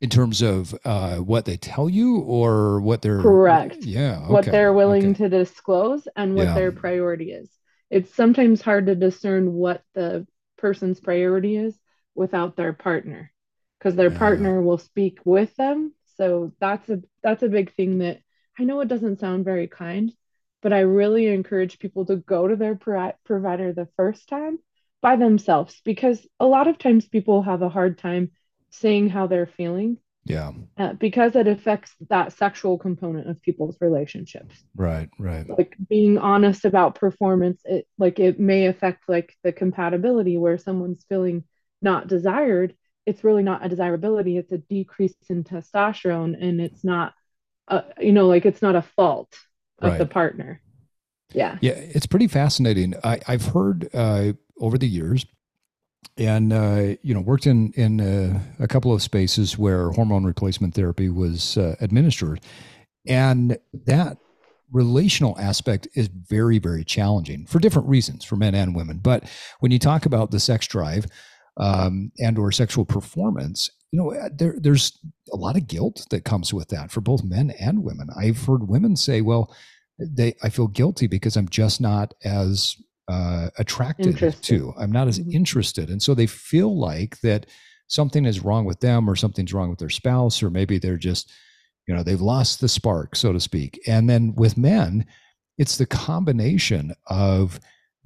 in 0.01 0.09
terms 0.09 0.41
of 0.41 0.77
uh, 0.83 1.17
what 1.17 1.45
they 1.45 1.55
tell 1.55 1.87
you 1.87 2.17
or 2.17 2.81
what 2.81 3.01
they're 3.01 3.21
correct 3.21 3.77
yeah 3.83 4.19
okay. 4.23 4.33
what 4.33 4.45
they're 4.45 4.73
willing 4.73 5.11
okay. 5.11 5.23
to 5.23 5.29
disclose 5.29 6.07
and 6.15 6.35
what 6.35 6.47
yeah. 6.47 6.55
their 6.55 6.71
priority 6.71 7.31
is 7.31 7.49
it's 7.89 8.13
sometimes 8.13 8.61
hard 8.61 8.87
to 8.87 8.95
discern 8.95 9.53
what 9.53 9.83
the 9.93 10.25
person's 10.57 10.99
priority 10.99 11.55
is 11.55 11.75
without 12.15 12.55
their 12.55 12.73
partner 12.73 13.31
because 13.79 13.95
their 13.95 14.11
yeah. 14.11 14.17
partner 14.17 14.61
will 14.61 14.79
speak 14.79 15.19
with 15.23 15.55
them 15.55 15.93
so 16.17 16.51
that's 16.59 16.89
a 16.89 16.99
that's 17.23 17.43
a 17.43 17.49
big 17.49 17.73
thing 17.75 17.99
that 17.99 18.19
i 18.59 18.63
know 18.63 18.81
it 18.81 18.87
doesn't 18.87 19.19
sound 19.19 19.45
very 19.45 19.67
kind 19.67 20.11
but 20.61 20.73
i 20.73 20.79
really 20.79 21.27
encourage 21.27 21.79
people 21.79 22.05
to 22.05 22.15
go 22.15 22.47
to 22.47 22.55
their 22.55 22.75
pro- 22.75 23.13
provider 23.25 23.73
the 23.73 23.87
first 23.97 24.27
time 24.27 24.59
by 25.01 25.15
themselves 25.15 25.81
because 25.83 26.25
a 26.39 26.45
lot 26.45 26.67
of 26.67 26.77
times 26.77 27.07
people 27.07 27.41
have 27.41 27.61
a 27.61 27.69
hard 27.69 27.97
time 27.97 28.31
saying 28.69 29.09
how 29.09 29.27
they're 29.27 29.47
feeling. 29.47 29.97
Yeah. 30.23 30.51
Uh, 30.77 30.93
because 30.93 31.35
it 31.35 31.47
affects 31.47 31.93
that 32.09 32.33
sexual 32.33 32.77
component 32.77 33.27
of 33.27 33.41
people's 33.41 33.77
relationships. 33.81 34.63
Right 34.75 35.09
right. 35.17 35.47
Like 35.49 35.75
being 35.89 36.19
honest 36.19 36.63
about 36.63 36.95
performance 36.95 37.61
it 37.65 37.87
like 37.97 38.19
it 38.19 38.39
may 38.39 38.67
affect 38.67 39.09
like 39.09 39.35
the 39.43 39.51
compatibility 39.51 40.37
where 40.37 40.59
someone's 40.59 41.03
feeling 41.09 41.43
not 41.81 42.07
desired. 42.07 42.75
It's 43.07 43.23
really 43.23 43.43
not 43.43 43.65
a 43.65 43.69
desirability 43.69 44.37
it's 44.37 44.51
a 44.51 44.59
decrease 44.59 45.15
in 45.27 45.43
testosterone 45.43 46.37
and 46.39 46.61
it's 46.61 46.83
not 46.83 47.13
a, 47.67 47.83
you 47.99 48.11
know 48.11 48.27
like 48.27 48.45
it's 48.45 48.61
not 48.61 48.75
a 48.75 48.83
fault 48.83 49.35
of 49.81 49.89
right. 49.89 49.97
the 49.97 50.05
partner 50.05 50.61
yeah 51.33 51.57
yeah 51.61 51.73
it's 51.73 52.05
pretty 52.05 52.27
fascinating 52.27 52.93
I, 53.03 53.19
i've 53.27 53.45
heard 53.45 53.89
uh, 53.93 54.33
over 54.59 54.77
the 54.77 54.87
years 54.87 55.25
and 56.17 56.51
uh, 56.51 56.95
you 57.01 57.13
know 57.13 57.21
worked 57.21 57.47
in 57.47 57.71
in 57.73 58.01
uh, 58.01 58.39
a 58.59 58.67
couple 58.67 58.93
of 58.93 59.01
spaces 59.01 59.57
where 59.57 59.91
hormone 59.91 60.23
replacement 60.23 60.73
therapy 60.73 61.09
was 61.09 61.57
uh, 61.57 61.75
administered, 61.79 62.41
and 63.07 63.57
that 63.85 64.17
relational 64.71 65.37
aspect 65.39 65.87
is 65.95 66.07
very 66.07 66.59
very 66.59 66.83
challenging 66.83 67.45
for 67.45 67.59
different 67.59 67.87
reasons 67.87 68.23
for 68.23 68.35
men 68.35 68.55
and 68.55 68.75
women. 68.75 68.97
But 68.97 69.29
when 69.59 69.71
you 69.71 69.79
talk 69.79 70.05
about 70.05 70.31
the 70.31 70.39
sex 70.39 70.67
drive 70.67 71.05
um, 71.57 72.11
and 72.19 72.37
or 72.37 72.51
sexual 72.51 72.85
performance, 72.85 73.69
you 73.91 73.99
know 73.99 74.13
uh, 74.13 74.29
there 74.33 74.55
there's 74.59 74.97
a 75.31 75.35
lot 75.35 75.57
of 75.57 75.67
guilt 75.67 76.05
that 76.09 76.25
comes 76.25 76.53
with 76.53 76.69
that 76.69 76.91
for 76.91 77.01
both 77.01 77.23
men 77.23 77.51
and 77.59 77.83
women. 77.83 78.07
I've 78.17 78.45
heard 78.45 78.67
women 78.67 78.95
say, 78.95 79.21
"Well, 79.21 79.53
they 79.99 80.35
I 80.43 80.49
feel 80.49 80.67
guilty 80.67 81.07
because 81.07 81.35
I'm 81.35 81.49
just 81.49 81.81
not 81.81 82.13
as 82.23 82.77
uh, 83.11 83.49
attracted 83.57 84.35
to. 84.41 84.73
I'm 84.77 84.91
not 84.91 85.07
as 85.07 85.19
mm-hmm. 85.19 85.31
interested. 85.31 85.89
And 85.89 86.01
so 86.01 86.13
they 86.13 86.27
feel 86.27 86.79
like 86.79 87.19
that 87.21 87.45
something 87.87 88.25
is 88.25 88.43
wrong 88.43 88.63
with 88.63 88.79
them 88.79 89.09
or 89.09 89.17
something's 89.17 89.53
wrong 89.53 89.69
with 89.69 89.79
their 89.79 89.89
spouse, 89.89 90.41
or 90.41 90.49
maybe 90.49 90.79
they're 90.79 90.97
just, 90.97 91.29
you 91.87 91.95
know, 91.95 92.03
they've 92.03 92.21
lost 92.21 92.61
the 92.61 92.69
spark, 92.69 93.15
so 93.15 93.33
to 93.33 93.39
speak. 93.39 93.81
And 93.85 94.09
then 94.09 94.33
with 94.35 94.57
men, 94.57 95.05
it's 95.57 95.77
the 95.77 95.85
combination 95.85 96.93
of 97.07 97.59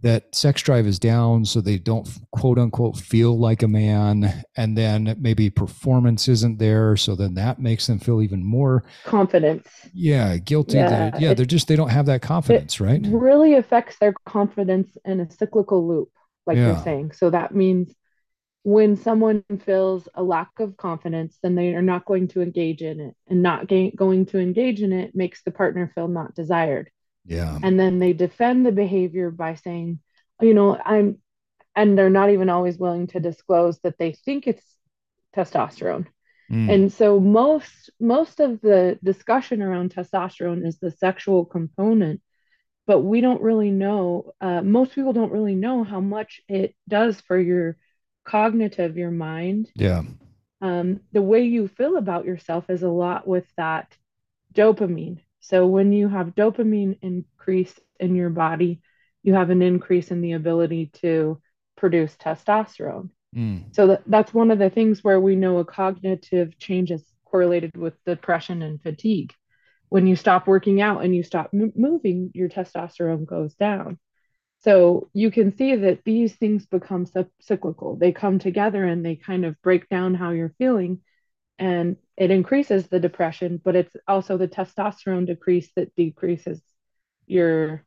that 0.05 0.35
sex 0.35 0.61
drive 0.61 0.85
is 0.85 0.99
down 0.99 1.43
so 1.43 1.59
they 1.59 1.79
don't 1.79 2.07
quote 2.31 2.59
unquote 2.59 2.95
feel 2.95 3.39
like 3.39 3.63
a 3.63 3.67
man 3.67 4.45
and 4.55 4.77
then 4.77 5.15
maybe 5.19 5.49
performance 5.49 6.27
isn't 6.27 6.59
there 6.59 6.95
so 6.95 7.15
then 7.15 7.33
that 7.33 7.57
makes 7.59 7.87
them 7.87 7.97
feel 7.97 8.21
even 8.21 8.43
more 8.43 8.83
confidence. 9.03 9.67
Yeah 9.95 10.37
guilty 10.37 10.77
yeah, 10.77 10.89
that, 10.89 11.19
yeah 11.19 11.33
they're 11.33 11.43
just 11.43 11.67
they 11.67 11.75
don't 11.75 11.89
have 11.89 12.05
that 12.05 12.21
confidence 12.21 12.79
right? 12.79 13.01
really 13.03 13.55
affects 13.55 13.97
their 13.97 14.13
confidence 14.27 14.95
in 15.05 15.21
a 15.21 15.31
cyclical 15.31 15.87
loop 15.87 16.11
like 16.45 16.57
yeah. 16.57 16.67
you're 16.67 16.83
saying. 16.83 17.11
So 17.13 17.31
that 17.31 17.55
means 17.55 17.91
when 18.61 18.95
someone 18.97 19.43
feels 19.65 20.07
a 20.13 20.21
lack 20.21 20.51
of 20.59 20.77
confidence 20.77 21.39
then 21.41 21.55
they 21.55 21.73
are 21.73 21.81
not 21.81 22.05
going 22.05 22.27
to 22.27 22.43
engage 22.43 22.83
in 22.83 22.99
it 22.99 23.15
and 23.27 23.41
not 23.41 23.67
going 23.67 24.27
to 24.27 24.37
engage 24.37 24.83
in 24.83 24.93
it 24.93 25.15
makes 25.15 25.41
the 25.41 25.51
partner 25.51 25.91
feel 25.95 26.07
not 26.07 26.35
desired 26.35 26.91
yeah. 27.25 27.57
And 27.61 27.79
then 27.79 27.99
they 27.99 28.13
defend 28.13 28.65
the 28.65 28.71
behavior 28.71 29.31
by 29.31 29.55
saying, 29.55 29.99
you 30.41 30.53
know, 30.53 30.77
I'm, 30.77 31.19
and 31.75 31.97
they're 31.97 32.09
not 32.09 32.29
even 32.29 32.49
always 32.49 32.77
willing 32.77 33.07
to 33.07 33.19
disclose 33.19 33.79
that 33.79 33.97
they 33.97 34.13
think 34.13 34.47
it's 34.47 34.63
testosterone. 35.35 36.07
Mm. 36.51 36.73
And 36.73 36.93
so 36.93 37.19
most 37.19 37.89
most 37.99 38.39
of 38.39 38.61
the 38.61 38.99
discussion 39.03 39.61
around 39.61 39.93
testosterone 39.93 40.65
is 40.65 40.77
the 40.77 40.91
sexual 40.91 41.43
component, 41.43 42.21
but 42.85 42.99
we 42.99 43.19
don't 43.19 43.41
really 43.41 43.71
know. 43.71 44.33
Uh, 44.39 44.61
most 44.61 44.93
people 44.93 45.13
don't 45.13 45.31
really 45.31 45.55
know 45.55 45.83
how 45.83 45.99
much 45.99 46.41
it 46.47 46.75
does 46.87 47.19
for 47.21 47.39
your 47.39 47.77
cognitive, 48.25 48.95
your 48.95 49.11
mind. 49.11 49.71
Yeah. 49.75 50.03
Um, 50.61 51.01
the 51.11 51.21
way 51.21 51.43
you 51.43 51.67
feel 51.67 51.97
about 51.97 52.25
yourself 52.25 52.69
is 52.69 52.83
a 52.83 52.89
lot 52.89 53.27
with 53.27 53.45
that 53.57 53.91
dopamine. 54.53 55.19
So 55.47 55.67
when 55.67 55.93
you 55.93 56.07
have 56.09 56.33
dopamine 56.33 56.97
increase 57.03 57.73
in 57.99 58.15
your 58.15 58.31
body, 58.31 58.81
you 59.21 59.35
have 59.35 59.51
an 59.51 59.61
increase 59.61 60.09
in 60.09 60.21
the 60.21 60.31
ability 60.31 60.87
to 61.01 61.39
produce 61.77 62.15
testosterone. 62.15 63.09
Mm. 63.35 63.75
So 63.75 63.87
that, 63.87 64.01
that's 64.07 64.33
one 64.33 64.49
of 64.49 64.57
the 64.57 64.71
things 64.71 65.03
where 65.03 65.19
we 65.19 65.35
know 65.35 65.59
a 65.59 65.65
cognitive 65.65 66.57
change 66.57 66.89
is 66.89 67.03
correlated 67.25 67.77
with 67.77 67.93
depression 68.05 68.63
and 68.63 68.81
fatigue. 68.81 69.33
When 69.89 70.07
you 70.07 70.15
stop 70.15 70.47
working 70.47 70.81
out 70.81 71.03
and 71.03 71.15
you 71.15 71.21
stop 71.21 71.51
m- 71.53 71.73
moving, 71.75 72.31
your 72.33 72.49
testosterone 72.49 73.27
goes 73.27 73.53
down. 73.53 73.99
So 74.61 75.11
you 75.13 75.29
can 75.29 75.55
see 75.55 75.75
that 75.75 76.03
these 76.05 76.33
things 76.33 76.65
become 76.65 77.05
cyclical. 77.39 77.97
They 77.97 78.11
come 78.11 78.39
together 78.39 78.83
and 78.83 79.05
they 79.05 79.15
kind 79.15 79.45
of 79.45 79.61
break 79.61 79.89
down 79.89 80.15
how 80.15 80.31
you're 80.31 80.55
feeling 80.57 81.01
and 81.57 81.97
it 82.17 82.31
increases 82.31 82.87
the 82.87 82.99
depression, 82.99 83.61
but 83.63 83.75
it's 83.75 83.95
also 84.07 84.37
the 84.37 84.47
testosterone 84.47 85.25
decrease 85.25 85.69
that 85.75 85.95
decreases 85.95 86.61
your 87.27 87.83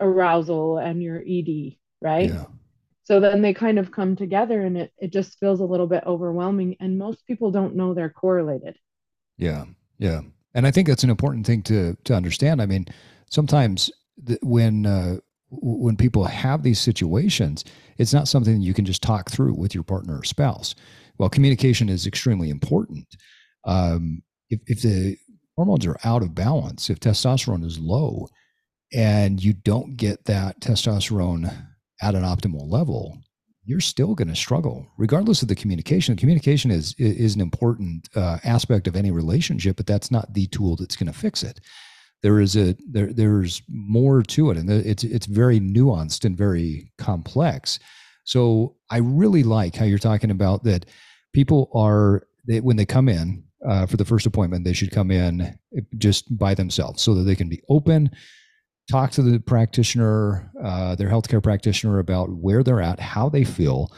arousal 0.00 0.78
and 0.78 1.02
your 1.02 1.22
ED, 1.26 1.76
right? 2.00 2.30
Yeah. 2.30 2.46
So 3.04 3.20
then 3.20 3.40
they 3.40 3.54
kind 3.54 3.78
of 3.78 3.90
come 3.90 4.16
together 4.16 4.60
and 4.62 4.76
it, 4.76 4.92
it 4.98 5.12
just 5.12 5.38
feels 5.38 5.60
a 5.60 5.64
little 5.64 5.86
bit 5.86 6.04
overwhelming. 6.06 6.76
And 6.80 6.98
most 6.98 7.26
people 7.26 7.50
don't 7.50 7.74
know 7.74 7.94
they're 7.94 8.10
correlated. 8.10 8.76
Yeah. 9.38 9.64
Yeah. 9.98 10.20
And 10.54 10.66
I 10.66 10.70
think 10.70 10.88
that's 10.88 11.04
an 11.04 11.10
important 11.10 11.46
thing 11.46 11.62
to, 11.62 11.96
to 12.04 12.14
understand. 12.14 12.60
I 12.60 12.66
mean, 12.66 12.86
sometimes 13.30 13.90
the, 14.22 14.38
when, 14.42 14.86
uh, 14.86 15.16
when 15.50 15.96
people 15.96 16.24
have 16.24 16.62
these 16.62 16.78
situations, 16.78 17.64
it's 17.96 18.12
not 18.12 18.28
something 18.28 18.60
you 18.60 18.74
can 18.74 18.84
just 18.84 19.02
talk 19.02 19.30
through 19.30 19.54
with 19.54 19.74
your 19.74 19.84
partner 19.84 20.18
or 20.18 20.24
spouse 20.24 20.74
well, 21.18 21.28
communication 21.28 21.88
is 21.88 22.06
extremely 22.06 22.50
important. 22.50 23.06
Um, 23.64 24.22
if, 24.50 24.60
if 24.66 24.82
the 24.82 25.16
hormones 25.56 25.86
are 25.86 25.98
out 26.04 26.22
of 26.22 26.34
balance, 26.34 26.88
if 26.88 27.00
testosterone 27.00 27.64
is 27.64 27.78
low, 27.78 28.28
and 28.92 29.42
you 29.42 29.52
don't 29.52 29.96
get 29.96 30.24
that 30.24 30.60
testosterone 30.60 31.52
at 32.00 32.14
an 32.14 32.22
optimal 32.22 32.70
level, 32.70 33.18
you're 33.64 33.80
still 33.80 34.14
going 34.14 34.28
to 34.28 34.34
struggle, 34.34 34.86
regardless 34.96 35.42
of 35.42 35.48
the 35.48 35.54
communication. 35.54 36.16
Communication 36.16 36.70
is 36.70 36.94
is 36.96 37.34
an 37.34 37.42
important 37.42 38.08
uh, 38.14 38.38
aspect 38.44 38.86
of 38.86 38.96
any 38.96 39.10
relationship, 39.10 39.76
but 39.76 39.86
that's 39.86 40.10
not 40.10 40.32
the 40.32 40.46
tool 40.46 40.76
that's 40.76 40.96
going 40.96 41.12
to 41.12 41.18
fix 41.18 41.42
it. 41.42 41.60
There 42.22 42.40
is 42.40 42.56
a 42.56 42.74
there 42.90 43.12
there's 43.12 43.60
more 43.68 44.22
to 44.22 44.50
it, 44.50 44.56
and 44.56 44.70
it's 44.70 45.04
it's 45.04 45.26
very 45.26 45.60
nuanced 45.60 46.24
and 46.24 46.36
very 46.36 46.90
complex. 46.96 47.78
So 48.24 48.76
I 48.90 48.98
really 48.98 49.42
like 49.42 49.74
how 49.74 49.84
you're 49.84 49.98
talking 49.98 50.30
about 50.30 50.64
that 50.64 50.86
people 51.32 51.70
are 51.74 52.26
they, 52.46 52.60
when 52.60 52.76
they 52.76 52.86
come 52.86 53.08
in 53.08 53.44
uh, 53.66 53.86
for 53.86 53.96
the 53.96 54.04
first 54.04 54.26
appointment, 54.26 54.64
they 54.64 54.72
should 54.72 54.90
come 54.90 55.10
in 55.10 55.58
just 55.98 56.36
by 56.36 56.54
themselves 56.54 57.02
so 57.02 57.14
that 57.14 57.24
they 57.24 57.36
can 57.36 57.48
be 57.48 57.62
open, 57.68 58.10
talk 58.90 59.10
to 59.12 59.22
the 59.22 59.38
practitioner, 59.38 60.50
uh, 60.62 60.94
their 60.94 61.08
healthcare 61.08 61.42
practitioner 61.42 61.98
about 61.98 62.30
where 62.30 62.62
they're 62.62 62.80
at, 62.80 63.00
how 63.00 63.28
they 63.28 63.44
feel, 63.44 63.92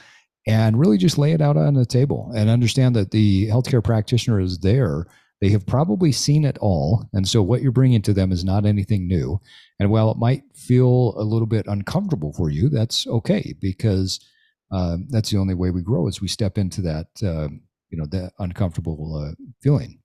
and 0.46 0.78
really 0.78 0.98
just 0.98 1.18
lay 1.18 1.32
it 1.32 1.40
out 1.40 1.56
on 1.56 1.74
the 1.74 1.86
table 1.86 2.32
and 2.34 2.50
understand 2.50 2.96
that 2.96 3.10
the 3.10 3.48
healthcare 3.48 3.84
practitioner 3.84 4.40
is 4.40 4.58
there. 4.58 5.06
They 5.40 5.50
have 5.50 5.66
probably 5.66 6.12
seen 6.12 6.44
it 6.44 6.58
all. 6.58 7.08
And 7.12 7.26
so 7.26 7.42
what 7.42 7.62
you're 7.62 7.72
bringing 7.72 8.02
to 8.02 8.12
them 8.12 8.32
is 8.32 8.44
not 8.44 8.66
anything 8.66 9.06
new. 9.06 9.40
And 9.78 9.90
while 9.90 10.10
it 10.10 10.18
might 10.18 10.42
feel 10.54 11.14
a 11.16 11.22
little 11.22 11.46
bit 11.46 11.66
uncomfortable 11.66 12.32
for 12.32 12.50
you, 12.50 12.68
that's 12.68 13.06
okay 13.06 13.54
because 13.60 14.20
uh, 14.70 14.96
that's 15.08 15.30
the 15.30 15.38
only 15.38 15.54
way 15.54 15.70
we 15.70 15.82
grow 15.82 16.06
is 16.06 16.20
we 16.20 16.28
step 16.28 16.58
into 16.58 16.80
that 16.82 17.08
uh, 17.22 17.48
you 17.90 17.98
know 17.98 18.06
that 18.06 18.32
uncomfortable 18.38 19.16
uh, 19.16 19.34
feeling. 19.60 19.98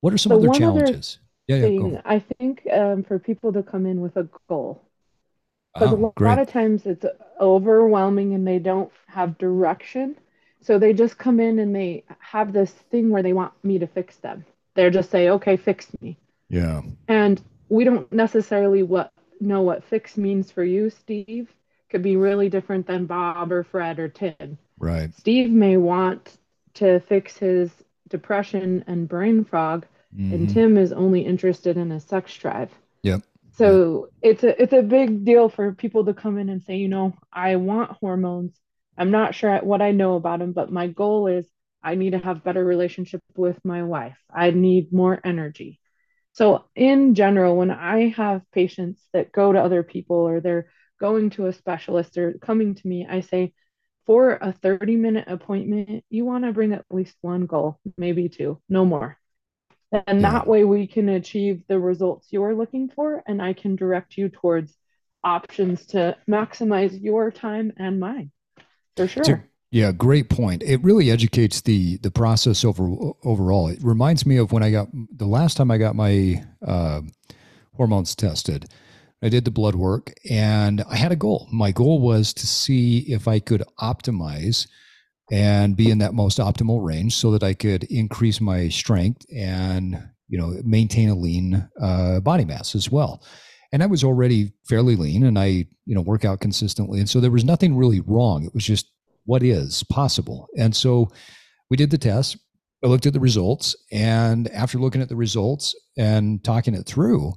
What 0.00 0.12
are 0.12 0.18
some 0.18 0.32
other 0.32 0.48
challenges? 0.50 1.18
Yeah, 1.46 1.66
yeah 1.66 2.00
i 2.04 2.20
think 2.20 2.64
um, 2.72 3.02
for 3.02 3.18
people 3.18 3.52
to 3.52 3.62
come 3.64 3.84
in 3.84 4.00
with 4.00 4.16
a 4.16 4.28
goal. 4.48 4.82
Because 5.74 5.92
oh, 5.92 6.14
a 6.16 6.22
lot 6.22 6.38
of 6.38 6.48
times 6.48 6.86
it's 6.86 7.04
overwhelming 7.40 8.34
and 8.34 8.46
they 8.46 8.58
don't 8.60 8.90
have 9.06 9.38
direction. 9.38 10.16
So 10.60 10.78
they 10.78 10.92
just 10.92 11.18
come 11.18 11.40
in 11.40 11.58
and 11.58 11.74
they 11.74 12.04
have 12.18 12.52
this 12.52 12.70
thing 12.70 13.10
where 13.10 13.22
they 13.22 13.32
want 13.32 13.52
me 13.64 13.78
to 13.78 13.86
fix 13.86 14.16
them. 14.16 14.44
They're 14.74 14.90
just 14.90 15.10
say 15.10 15.30
okay 15.30 15.56
fix 15.56 15.88
me. 16.00 16.18
Yeah. 16.48 16.82
And 17.08 17.40
we 17.68 17.84
don't 17.84 18.12
necessarily 18.12 18.82
what 18.82 19.12
know 19.40 19.62
what 19.62 19.82
fix 19.84 20.18
means 20.18 20.50
for 20.50 20.62
you 20.62 20.90
steve 20.90 21.48
could 21.90 22.02
be 22.02 22.16
really 22.16 22.48
different 22.48 22.86
than 22.86 23.06
Bob 23.06 23.52
or 23.52 23.64
Fred 23.64 23.98
or 23.98 24.08
Tim. 24.08 24.58
Right. 24.78 25.14
Steve 25.14 25.50
may 25.50 25.76
want 25.76 26.36
to 26.74 27.00
fix 27.00 27.36
his 27.36 27.70
depression 28.08 28.84
and 28.86 29.08
brain 29.08 29.44
fog, 29.44 29.86
mm-hmm. 30.14 30.32
and 30.34 30.50
Tim 30.50 30.76
is 30.76 30.92
only 30.92 31.22
interested 31.22 31.76
in 31.76 31.92
a 31.92 32.00
sex 32.00 32.34
drive. 32.36 32.70
Yep. 33.02 33.22
So 33.52 34.08
yep. 34.22 34.32
it's 34.32 34.44
a 34.44 34.62
it's 34.62 34.72
a 34.72 34.82
big 34.82 35.24
deal 35.24 35.48
for 35.48 35.72
people 35.72 36.04
to 36.06 36.14
come 36.14 36.38
in 36.38 36.48
and 36.48 36.62
say, 36.62 36.76
you 36.76 36.88
know, 36.88 37.14
I 37.32 37.56
want 37.56 37.96
hormones. 38.00 38.58
I'm 38.96 39.10
not 39.10 39.34
sure 39.34 39.58
what 39.58 39.82
I 39.82 39.92
know 39.92 40.14
about 40.14 40.38
them, 40.38 40.52
but 40.52 40.72
my 40.72 40.86
goal 40.86 41.26
is 41.26 41.46
I 41.82 41.94
need 41.94 42.10
to 42.10 42.18
have 42.18 42.44
better 42.44 42.64
relationship 42.64 43.22
with 43.36 43.58
my 43.64 43.82
wife. 43.82 44.18
I 44.32 44.50
need 44.50 44.92
more 44.92 45.18
energy. 45.24 45.80
So 46.32 46.64
in 46.74 47.14
general, 47.14 47.56
when 47.56 47.70
I 47.70 48.08
have 48.10 48.42
patients 48.52 49.02
that 49.12 49.32
go 49.32 49.52
to 49.52 49.62
other 49.62 49.82
people 49.82 50.16
or 50.16 50.40
they're 50.40 50.68
going 51.00 51.30
to 51.30 51.46
a 51.46 51.52
specialist 51.52 52.16
or 52.18 52.34
coming 52.34 52.74
to 52.74 52.86
me, 52.86 53.06
I 53.08 53.20
say, 53.20 53.52
for 54.06 54.32
a 54.40 54.52
30 54.52 54.96
minute 54.96 55.24
appointment, 55.28 56.04
you 56.10 56.24
want 56.24 56.44
to 56.44 56.52
bring 56.52 56.72
at 56.72 56.84
least 56.90 57.16
one 57.20 57.46
goal, 57.46 57.78
maybe 57.96 58.28
two, 58.28 58.60
no 58.68 58.84
more. 58.84 59.18
And 59.92 60.20
yeah. 60.20 60.32
that 60.32 60.46
way 60.46 60.64
we 60.64 60.86
can 60.86 61.08
achieve 61.08 61.62
the 61.68 61.78
results 61.78 62.28
you're 62.30 62.54
looking 62.54 62.88
for, 62.88 63.22
and 63.26 63.42
I 63.42 63.52
can 63.54 63.74
direct 63.76 64.16
you 64.16 64.28
towards 64.28 64.76
options 65.24 65.86
to 65.86 66.16
maximize 66.28 67.02
your 67.02 67.30
time 67.30 67.72
and 67.76 67.98
mine. 67.98 68.30
For 68.96 69.08
sure. 69.08 69.44
Yeah, 69.72 69.92
great 69.92 70.28
point. 70.28 70.64
It 70.64 70.82
really 70.82 71.10
educates 71.10 71.60
the 71.60 71.98
the 71.98 72.10
process 72.10 72.64
over 72.64 73.12
overall. 73.22 73.68
It 73.68 73.78
reminds 73.82 74.26
me 74.26 74.36
of 74.36 74.50
when 74.50 74.64
I 74.64 74.72
got 74.72 74.88
the 75.16 75.26
last 75.26 75.56
time 75.56 75.70
I 75.70 75.78
got 75.78 75.94
my 75.94 76.44
uh, 76.66 77.02
hormones 77.76 78.16
tested. 78.16 78.66
I 79.22 79.28
did 79.28 79.44
the 79.44 79.50
blood 79.50 79.74
work 79.74 80.12
and 80.30 80.82
I 80.88 80.96
had 80.96 81.12
a 81.12 81.16
goal. 81.16 81.48
My 81.52 81.72
goal 81.72 82.00
was 82.00 82.32
to 82.34 82.46
see 82.46 83.00
if 83.00 83.28
I 83.28 83.38
could 83.38 83.62
optimize 83.78 84.66
and 85.30 85.76
be 85.76 85.90
in 85.90 85.98
that 85.98 86.14
most 86.14 86.38
optimal 86.38 86.84
range 86.84 87.14
so 87.14 87.30
that 87.32 87.42
I 87.42 87.54
could 87.54 87.84
increase 87.84 88.40
my 88.40 88.68
strength 88.68 89.24
and, 89.34 90.02
you 90.28 90.38
know, 90.38 90.54
maintain 90.64 91.08
a 91.08 91.14
lean 91.14 91.68
uh, 91.80 92.20
body 92.20 92.44
mass 92.44 92.74
as 92.74 92.90
well. 92.90 93.22
And 93.72 93.82
I 93.82 93.86
was 93.86 94.02
already 94.02 94.52
fairly 94.68 94.96
lean 94.96 95.24
and 95.24 95.38
I, 95.38 95.66
you 95.86 95.94
know, 95.94 96.00
work 96.00 96.24
out 96.24 96.40
consistently. 96.40 96.98
And 96.98 97.08
so 97.08 97.20
there 97.20 97.30
was 97.30 97.44
nothing 97.44 97.76
really 97.76 98.00
wrong. 98.00 98.44
It 98.44 98.54
was 98.54 98.64
just 98.64 98.90
what 99.26 99.42
is 99.42 99.84
possible. 99.84 100.48
And 100.58 100.74
so 100.74 101.12
we 101.68 101.76
did 101.76 101.90
the 101.90 101.98
test. 101.98 102.36
I 102.82 102.88
looked 102.88 103.06
at 103.06 103.12
the 103.12 103.20
results. 103.20 103.76
And 103.92 104.48
after 104.48 104.78
looking 104.78 105.02
at 105.02 105.08
the 105.08 105.16
results 105.16 105.76
and 105.96 106.42
talking 106.42 106.74
it 106.74 106.86
through, 106.86 107.34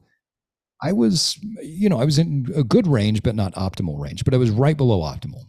I 0.84 0.92
was, 0.92 1.40
you 1.62 1.88
know, 1.88 2.00
I 2.00 2.06
was 2.06 2.20
in 2.20 2.46
a 2.56 2.64
good 2.64 2.88
range, 2.88 3.24
but 3.24 3.36
not 3.36 3.56
optimal 3.56 4.00
range, 4.00 4.26
but 4.26 4.34
I 4.34 4.38
was 4.38 4.52
right 4.52 4.76
below 4.76 5.00
optimal. 5.00 5.46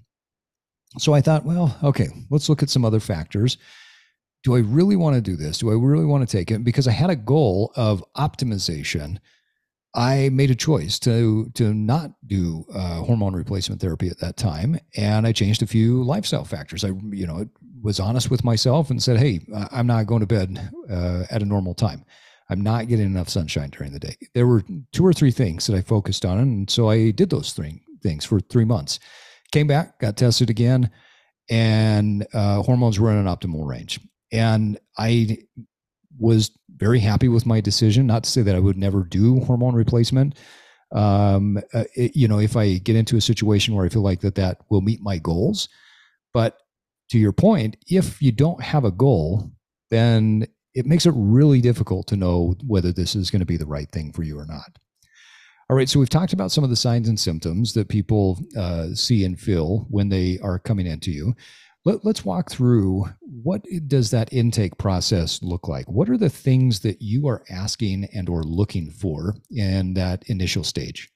So 0.99 1.12
I 1.12 1.20
thought, 1.20 1.44
well, 1.44 1.77
okay, 1.83 2.09
let's 2.31 2.49
look 2.49 2.62
at 2.62 2.70
some 2.70 2.85
other 2.85 3.01
factors. 3.01 3.59
Do 4.44 4.55
I 4.55 4.61
really 4.61 4.94
want 4.94 5.16
to 5.16 5.20
do 5.20 5.35
this? 5.35 5.59
Do 5.59 5.70
I 5.70 5.75
really 5.75 6.05
want 6.05 6.27
to 6.27 6.37
take 6.37 6.53
it? 6.53 6.62
Because 6.62 6.87
I 6.87 6.92
had 6.92 7.11
a 7.11 7.16
goal 7.16 7.73
of 7.75 8.05
optimization. 8.16 9.18
I 9.97 10.29
made 10.29 10.51
a 10.51 10.55
choice 10.55 10.99
to 11.01 11.51
to 11.55 11.73
not 11.73 12.12
do 12.27 12.64
uh, 12.75 13.01
hormone 13.01 13.35
replacement 13.35 13.81
therapy 13.81 14.09
at 14.09 14.18
that 14.18 14.37
time, 14.37 14.79
and 14.97 15.27
I 15.27 15.33
changed 15.33 15.62
a 15.62 15.66
few 15.66 16.03
lifestyle 16.03 16.44
factors. 16.44 16.85
I, 16.85 16.88
you 17.11 17.27
know, 17.27 17.49
was 17.81 18.01
honest 18.01 18.31
with 18.31 18.44
myself 18.44 18.90
and 18.90 19.03
said, 19.03 19.18
"Hey, 19.18 19.47
I'm 19.70 19.87
not 19.87 20.07
going 20.07 20.20
to 20.20 20.27
bed 20.27 20.70
uh, 20.90 21.25
at 21.31 21.42
a 21.42 21.47
normal 21.47 21.75
time. 21.75 22.05
I'm 22.50 22.61
not 22.61 22.88
getting 22.88 23.07
enough 23.07 23.28
sunshine 23.28 23.70
during 23.70 23.92
the 23.92 24.00
day." 24.00 24.16
There 24.35 24.46
were 24.46 24.62
two 24.92 25.07
or 25.07 25.12
three 25.12 25.30
things 25.30 25.66
that 25.66 25.76
I 25.76 25.83
focused 25.83 26.24
on, 26.24 26.38
and 26.38 26.70
so 26.70 26.88
I 26.90 27.11
did 27.11 27.30
those 27.30 27.52
three 27.52 27.83
things 28.02 28.24
for 28.24 28.40
three 28.40 28.64
months. 28.64 29.00
Came 29.52 29.66
back, 29.66 29.98
got 29.98 30.16
tested 30.16 30.50
again, 30.50 30.90
and 31.48 32.26
uh, 32.33 32.62
hormones 32.62 32.98
were 32.98 33.11
in 33.11 33.18
an 33.18 33.26
optimal 33.26 33.66
range. 33.66 34.00
And 34.33 34.78
I 34.98 35.38
was 36.18 36.50
very 36.76 37.00
happy 37.00 37.28
with 37.28 37.46
my 37.46 37.61
decision. 37.61 38.07
Not 38.07 38.24
to 38.24 38.30
say 38.30 38.42
that 38.42 38.54
I 38.54 38.61
would 38.61 38.76
never 38.76 39.04
do 39.04 39.40
hormone 39.40 39.74
replacement. 39.74 40.37
Um, 40.92 41.59
uh, 41.72 41.85
it, 41.94 42.16
you 42.16 42.28
know, 42.28 42.38
if 42.38 42.57
I 42.57 42.78
get 42.78 42.96
into 42.96 43.16
a 43.16 43.20
situation 43.20 43.74
where 43.74 43.85
I 43.85 43.88
feel 43.88 44.02
like 44.02 44.20
that 44.20 44.37
that 44.37 44.59
will 44.70 44.80
meet 44.80 45.00
my 45.00 45.18
goals, 45.18 45.68
but 46.33 46.59
to 47.11 47.18
your 47.18 47.33
point, 47.33 47.76
if 47.88 48.20
you 48.22 48.33
don't 48.33 48.62
have 48.62 48.85
a 48.85 48.90
goal, 48.90 49.50
then 49.90 50.46
it 50.74 50.87
makes 50.87 51.06
it 51.06 51.14
really 51.16 51.60
difficult 51.60 52.06
to 52.08 52.16
know 52.16 52.54
whether 52.66 52.92
this 52.92 53.14
is 53.14 53.30
going 53.30 53.40
to 53.40 53.46
be 53.46 53.56
the 53.56 53.66
right 53.66 53.90
thing 53.90 54.12
for 54.12 54.22
you 54.22 54.38
or 54.38 54.46
not. 54.46 54.78
All 55.70 55.76
right, 55.76 55.88
so 55.88 55.98
we've 55.98 56.10
talked 56.10 56.34
about 56.34 56.52
some 56.52 56.62
of 56.62 56.70
the 56.70 56.76
signs 56.76 57.08
and 57.08 57.18
symptoms 57.18 57.72
that 57.72 57.88
people 57.88 58.38
uh, 58.56 58.88
see 58.94 59.24
and 59.24 59.40
feel 59.40 59.87
when 59.88 60.10
they 60.10 60.38
are 60.42 60.58
coming 60.58 60.87
into 60.87 61.10
you. 61.10 61.34
Let, 61.87 62.04
us 62.04 62.24
walk 62.24 62.50
through 62.50 63.06
what 63.20 63.62
does 63.88 64.10
that 64.10 64.32
intake 64.32 64.76
process 64.78 65.42
look 65.42 65.68
like? 65.68 65.87
What 65.87 66.08
are 66.08 66.16
the 66.16 66.30
things 66.30 66.80
that 66.80 67.00
you 67.00 67.28
are 67.28 67.42
asking 67.50 68.06
and 68.14 68.28
or 68.28 68.42
looking 68.42 68.90
for 68.90 69.37
in 69.50 69.94
that 69.94 70.22
initial 70.28 70.64
stage? 70.64 71.10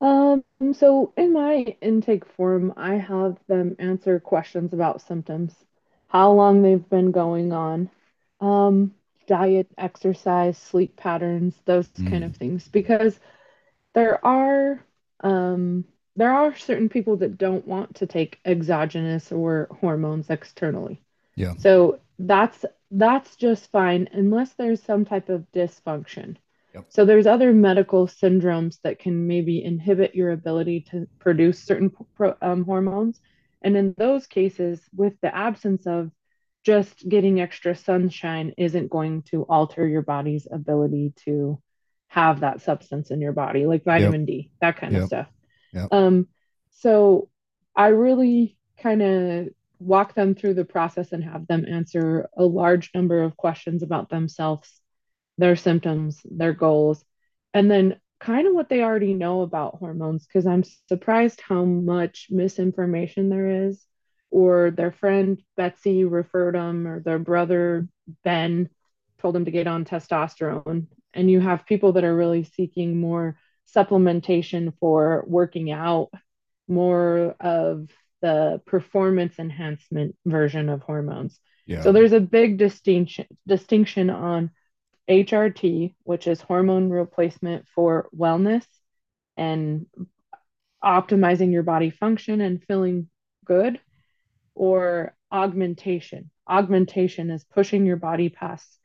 Um, 0.00 0.42
so 0.72 1.12
in 1.16 1.32
my 1.32 1.76
intake 1.80 2.26
form, 2.26 2.72
I 2.76 2.94
have 2.94 3.36
them 3.46 3.76
answer 3.78 4.18
questions 4.18 4.72
about 4.72 5.02
symptoms, 5.02 5.54
how 6.08 6.32
long 6.32 6.62
they've 6.62 6.88
been 6.90 7.12
going 7.12 7.52
on, 7.52 7.90
um, 8.42 8.92
diet, 9.26 9.68
exercise, 9.78 10.58
sleep 10.58 10.96
patterns, 10.96 11.54
those 11.64 11.88
mm. 11.88 12.10
kind 12.10 12.24
of 12.24 12.36
things, 12.36 12.68
because 12.68 13.18
there 13.94 14.22
are 14.26 14.84
um, 15.20 15.84
there 16.16 16.32
are 16.32 16.54
certain 16.56 16.88
people 16.88 17.16
that 17.18 17.38
don't 17.38 17.66
want 17.66 17.94
to 17.96 18.06
take 18.06 18.38
exogenous 18.44 19.32
or 19.32 19.68
hormones 19.80 20.28
externally. 20.28 21.00
Yeah. 21.36 21.54
So 21.56 22.00
that's 22.18 22.64
that's 22.90 23.36
just 23.36 23.70
fine 23.70 24.08
unless 24.12 24.52
there's 24.54 24.82
some 24.82 25.04
type 25.04 25.28
of 25.28 25.46
dysfunction. 25.54 26.36
Yep. 26.74 26.86
So 26.88 27.04
there's 27.04 27.26
other 27.26 27.52
medical 27.52 28.06
syndromes 28.06 28.80
that 28.82 28.98
can 28.98 29.26
maybe 29.26 29.62
inhibit 29.62 30.14
your 30.14 30.32
ability 30.32 30.80
to 30.90 31.06
produce 31.18 31.62
certain 31.62 31.90
pro, 32.16 32.34
um, 32.42 32.64
hormones, 32.64 33.20
and 33.62 33.76
in 33.76 33.94
those 33.96 34.26
cases, 34.26 34.80
with 34.94 35.14
the 35.20 35.34
absence 35.34 35.86
of 35.86 36.10
just 36.64 37.08
getting 37.08 37.40
extra 37.40 37.74
sunshine, 37.74 38.54
isn't 38.56 38.90
going 38.90 39.22
to 39.22 39.42
alter 39.42 39.86
your 39.86 40.02
body's 40.02 40.46
ability 40.50 41.12
to 41.24 41.60
have 42.08 42.40
that 42.40 42.60
substance 42.60 43.10
in 43.10 43.20
your 43.20 43.32
body, 43.32 43.66
like 43.66 43.84
vitamin 43.84 44.20
yep. 44.22 44.26
D, 44.26 44.50
that 44.60 44.76
kind 44.76 44.92
yep. 44.92 45.02
of 45.02 45.08
stuff. 45.08 45.26
Yep. 45.72 45.88
Um, 45.92 46.28
so 46.70 47.28
I 47.74 47.88
really 47.88 48.56
kind 48.78 49.02
of 49.02 49.48
walk 49.78 50.14
them 50.14 50.34
through 50.34 50.54
the 50.54 50.64
process 50.64 51.12
and 51.12 51.24
have 51.24 51.46
them 51.46 51.64
answer 51.66 52.28
a 52.36 52.44
large 52.44 52.90
number 52.94 53.22
of 53.22 53.36
questions 53.36 53.82
about 53.82 54.10
themselves 54.10 54.70
their 55.38 55.56
symptoms, 55.56 56.20
their 56.24 56.52
goals, 56.52 57.02
and 57.54 57.70
then 57.70 57.98
kind 58.20 58.46
of 58.46 58.54
what 58.54 58.68
they 58.68 58.82
already 58.82 59.14
know 59.14 59.40
about 59.40 59.76
hormones 59.76 60.26
because 60.26 60.46
I'm 60.46 60.62
surprised 60.88 61.40
how 61.40 61.64
much 61.64 62.28
misinformation 62.30 63.28
there 63.28 63.66
is, 63.66 63.84
or 64.32 64.70
their 64.70 64.90
friend 64.90 65.40
Betsy 65.56 66.04
referred 66.04 66.54
them, 66.54 66.86
or 66.86 67.00
their 67.00 67.18
brother 67.18 67.86
Ben 68.24 68.70
told 69.20 69.34
them 69.34 69.44
to 69.44 69.50
get 69.50 69.66
on 69.66 69.84
testosterone. 69.84 70.86
And 71.12 71.30
you 71.30 71.38
have 71.40 71.66
people 71.66 71.92
that 71.92 72.04
are 72.04 72.16
really 72.16 72.44
seeking 72.44 72.98
more 72.98 73.36
supplementation 73.74 74.72
for 74.80 75.24
working 75.26 75.70
out, 75.70 76.10
more 76.66 77.36
of 77.38 77.88
the 78.22 78.62
performance 78.64 79.38
enhancement 79.38 80.16
version 80.24 80.70
of 80.70 80.80
hormones. 80.80 81.38
Yeah. 81.66 81.82
So 81.82 81.92
there's 81.92 82.12
a 82.12 82.20
big 82.20 82.56
distinction 82.56 83.26
distinction 83.46 84.08
on 84.08 84.50
HRT, 85.08 85.94
which 86.04 86.26
is 86.26 86.40
hormone 86.40 86.88
replacement 86.88 87.66
for 87.74 88.08
wellness 88.16 88.64
and 89.36 89.86
optimizing 90.82 91.52
your 91.52 91.62
body 91.62 91.90
function 91.90 92.40
and 92.40 92.64
feeling 92.64 93.08
good, 93.44 93.78
or 94.54 95.14
augmentation. 95.30 96.30
Augmentation 96.48 97.30
is 97.30 97.44
pushing 97.44 97.86
your 97.86 97.96
body 97.96 98.28
past 98.28 98.78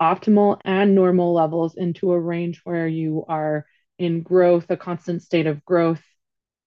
optimal 0.00 0.60
and 0.64 0.94
normal 0.94 1.32
levels 1.32 1.76
into 1.76 2.12
a 2.12 2.20
range 2.20 2.60
where 2.64 2.88
you 2.88 3.24
are 3.28 3.66
in 3.98 4.22
growth, 4.22 4.66
a 4.70 4.76
constant 4.76 5.22
state 5.22 5.46
of 5.46 5.64
growth 5.64 6.02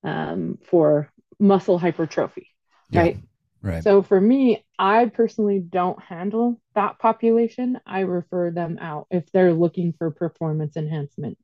um, 0.04 0.58
for 0.66 1.12
muscle 1.40 1.78
hypertrophy, 1.78 2.50
yeah. 2.90 3.02
right? 3.02 3.18
Right. 3.62 3.84
So 3.84 4.02
for 4.02 4.22
me, 4.22 4.66
I 4.80 5.06
personally 5.08 5.60
don't 5.60 6.02
handle 6.02 6.62
that 6.76 7.00
population. 7.00 7.80
I 7.86 8.02
refer 8.02 8.52
them 8.52 8.78
out 8.80 9.08
if 9.10 9.30
they're 9.32 9.54
looking 9.54 9.94
for 9.98 10.12
performance 10.12 10.78
enhancement. 10.78 11.38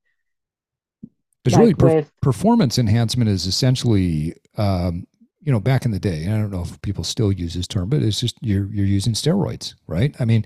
Because 1.44 1.60
like 1.60 1.82
really, 1.82 2.04
per- 2.04 2.10
performance 2.22 2.78
enhancement 2.78 3.30
is 3.30 3.46
essentially, 3.46 4.36
um, 4.58 5.06
you 5.44 5.52
know, 5.52 5.60
back 5.60 5.86
in 5.86 5.92
the 5.92 6.00
day. 6.00 6.24
I 6.28 6.32
don't 6.32 6.52
know 6.52 6.62
if 6.62 6.82
people 6.82 7.04
still 7.04 7.32
use 7.32 7.54
this 7.54 7.68
term, 7.68 7.90
but 7.90 8.02
it's 8.02 8.20
just 8.20 8.38
you're 8.42 8.68
you're 8.68 8.86
using 8.86 9.14
steroids, 9.14 9.76
right? 9.88 10.16
I 10.20 10.26
mean, 10.26 10.46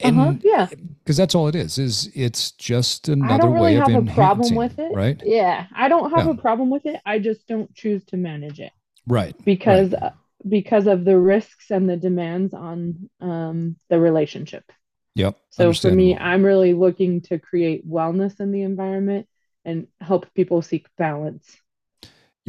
and 0.00 0.18
uh-huh, 0.18 0.34
yeah, 0.42 0.68
because 1.04 1.16
that's 1.16 1.34
all 1.34 1.48
it 1.48 1.54
is. 1.54 1.78
Is 1.78 2.10
it's 2.14 2.52
just 2.52 3.08
another 3.08 3.48
really 3.48 3.60
way 3.60 3.80
of 3.80 3.88
enhancing, 3.88 4.08
a 4.08 4.14
problem 4.14 4.54
with 4.54 4.78
it, 4.78 4.92
right? 4.94 5.20
Yeah, 5.24 5.66
I 5.74 5.88
don't 5.88 6.10
have 6.10 6.26
yeah. 6.26 6.32
a 6.32 6.36
problem 6.36 6.70
with 6.70 6.86
it. 6.86 7.00
I 7.04 7.18
just 7.18 7.46
don't 7.46 7.72
choose 7.74 8.04
to 8.06 8.16
manage 8.16 8.60
it, 8.60 8.72
right? 9.06 9.34
Because 9.44 9.92
right. 9.92 10.02
Uh, 10.02 10.10
because 10.48 10.86
of 10.86 11.04
the 11.04 11.18
risks 11.18 11.70
and 11.70 11.88
the 11.88 11.96
demands 11.96 12.54
on 12.54 13.10
um, 13.20 13.76
the 13.88 14.00
relationship. 14.00 14.70
Yep. 15.16 15.36
So 15.50 15.72
for 15.72 15.90
me, 15.90 16.16
I'm 16.16 16.44
really 16.44 16.72
looking 16.72 17.20
to 17.22 17.38
create 17.38 17.88
wellness 17.88 18.40
in 18.40 18.52
the 18.52 18.62
environment 18.62 19.26
and 19.64 19.86
help 20.00 20.32
people 20.34 20.62
seek 20.62 20.86
balance. 20.96 21.54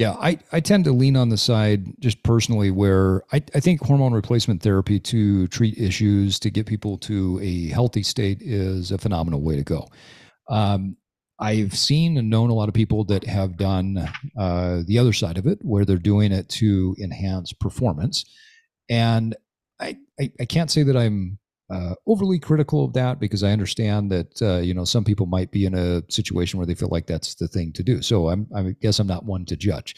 Yeah, 0.01 0.13
I, 0.19 0.39
I 0.51 0.61
tend 0.61 0.85
to 0.85 0.93
lean 0.93 1.15
on 1.15 1.29
the 1.29 1.37
side 1.37 1.93
just 1.99 2.23
personally 2.23 2.71
where 2.71 3.21
I, 3.31 3.43
I 3.53 3.59
think 3.59 3.83
hormone 3.83 4.13
replacement 4.13 4.63
therapy 4.63 4.99
to 4.99 5.45
treat 5.49 5.77
issues, 5.77 6.39
to 6.39 6.49
get 6.49 6.65
people 6.65 6.97
to 6.99 7.39
a 7.39 7.67
healthy 7.67 8.01
state 8.01 8.39
is 8.41 8.89
a 8.89 8.97
phenomenal 8.97 9.43
way 9.43 9.57
to 9.57 9.63
go. 9.63 9.87
Um, 10.49 10.97
I've 11.39 11.77
seen 11.77 12.17
and 12.17 12.31
known 12.31 12.49
a 12.49 12.55
lot 12.55 12.67
of 12.67 12.73
people 12.73 13.03
that 13.05 13.27
have 13.27 13.57
done 13.57 14.09
uh, 14.35 14.81
the 14.87 14.97
other 14.97 15.13
side 15.13 15.37
of 15.37 15.45
it, 15.45 15.59
where 15.61 15.85
they're 15.85 15.97
doing 15.97 16.31
it 16.31 16.49
to 16.49 16.95
enhance 16.99 17.53
performance. 17.53 18.25
And 18.89 19.35
I, 19.79 19.99
I, 20.19 20.31
I 20.39 20.45
can't 20.45 20.71
say 20.71 20.81
that 20.81 20.97
I'm 20.97 21.37
uh, 21.71 21.95
overly 22.05 22.37
critical 22.37 22.83
of 22.83 22.93
that 22.93 23.19
because 23.19 23.43
I 23.43 23.51
understand 23.51 24.11
that 24.11 24.41
uh, 24.41 24.57
you 24.57 24.73
know 24.73 24.85
some 24.85 25.03
people 25.03 25.25
might 25.25 25.51
be 25.51 25.65
in 25.65 25.73
a 25.73 26.03
situation 26.09 26.57
where 26.57 26.67
they 26.67 26.75
feel 26.75 26.89
like 26.89 27.07
that's 27.07 27.35
the 27.35 27.47
thing 27.47 27.71
to 27.73 27.83
do. 27.83 28.01
So 28.01 28.29
I'm, 28.29 28.47
I 28.55 28.75
guess 28.81 28.99
I'm 28.99 29.07
not 29.07 29.25
one 29.25 29.45
to 29.45 29.55
judge. 29.55 29.95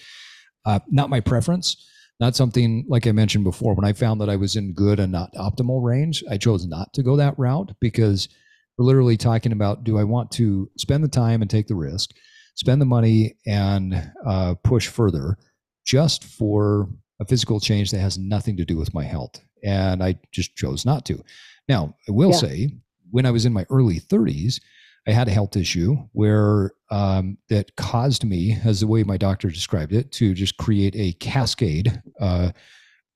Uh, 0.65 0.79
not 0.89 1.09
my 1.09 1.19
preference. 1.19 1.89
Not 2.19 2.35
something 2.35 2.85
like 2.87 3.07
I 3.07 3.11
mentioned 3.11 3.43
before. 3.43 3.73
When 3.73 3.85
I 3.85 3.93
found 3.93 4.21
that 4.21 4.29
I 4.29 4.35
was 4.35 4.55
in 4.55 4.73
good 4.73 4.99
and 4.99 5.11
not 5.11 5.33
optimal 5.33 5.83
range, 5.83 6.23
I 6.29 6.37
chose 6.37 6.65
not 6.65 6.93
to 6.93 7.03
go 7.03 7.15
that 7.17 7.37
route 7.37 7.71
because 7.81 8.29
we're 8.77 8.85
literally 8.85 9.17
talking 9.17 9.51
about 9.51 9.83
do 9.83 9.97
I 9.97 10.03
want 10.03 10.31
to 10.31 10.69
spend 10.77 11.03
the 11.03 11.09
time 11.09 11.41
and 11.41 11.49
take 11.49 11.67
the 11.67 11.75
risk, 11.75 12.11
spend 12.55 12.79
the 12.79 12.85
money 12.85 13.35
and 13.47 14.11
uh, 14.25 14.55
push 14.63 14.87
further 14.87 15.37
just 15.85 16.23
for 16.23 16.87
a 17.19 17.25
physical 17.25 17.59
change 17.59 17.91
that 17.91 17.99
has 17.99 18.17
nothing 18.17 18.57
to 18.57 18.65
do 18.65 18.77
with 18.77 18.93
my 18.93 19.03
health? 19.03 19.39
And 19.63 20.03
I 20.03 20.19
just 20.31 20.55
chose 20.55 20.85
not 20.85 21.05
to. 21.07 21.23
Now, 21.67 21.95
I 22.07 22.11
will 22.11 22.31
yeah. 22.31 22.37
say, 22.37 22.69
when 23.11 23.25
I 23.25 23.31
was 23.31 23.45
in 23.45 23.53
my 23.53 23.65
early 23.69 23.99
30s, 23.99 24.59
I 25.07 25.11
had 25.11 25.27
a 25.27 25.31
health 25.31 25.55
issue 25.55 25.97
where 26.13 26.71
um, 26.89 27.37
that 27.49 27.75
caused 27.75 28.23
me, 28.23 28.57
as 28.63 28.79
the 28.79 28.87
way 28.87 29.03
my 29.03 29.17
doctor 29.17 29.49
described 29.49 29.93
it, 29.93 30.11
to 30.13 30.33
just 30.33 30.57
create 30.57 30.95
a 30.95 31.13
cascade 31.13 32.01
uh, 32.19 32.51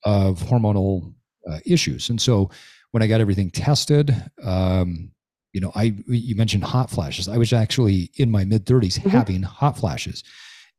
of 0.03 0.39
hormonal 0.39 1.13
uh, 1.49 1.59
issues. 1.65 2.09
And 2.09 2.19
so 2.19 2.49
when 2.91 3.03
I 3.03 3.07
got 3.07 3.21
everything 3.21 3.51
tested, 3.51 4.15
um, 4.43 5.11
you 5.53 5.61
know, 5.61 5.71
I 5.75 5.95
you 6.07 6.35
mentioned 6.35 6.65
hot 6.65 6.89
flashes. 6.89 7.27
I 7.27 7.37
was 7.37 7.53
actually 7.53 8.11
in 8.15 8.29
my 8.29 8.43
mid 8.45 8.65
30s 8.65 8.99
mm-hmm. 8.99 9.09
having 9.09 9.41
hot 9.43 9.77
flashes. 9.77 10.23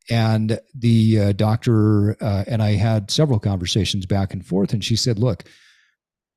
And 0.09 0.59
the 0.73 1.19
uh, 1.19 1.31
doctor 1.33 2.15
uh, 2.21 2.45
and 2.47 2.63
I 2.63 2.71
had 2.71 3.11
several 3.11 3.39
conversations 3.39 4.05
back 4.05 4.33
and 4.33 4.45
forth. 4.45 4.73
And 4.73 4.83
she 4.83 4.95
said, 4.95 5.19
Look, 5.19 5.43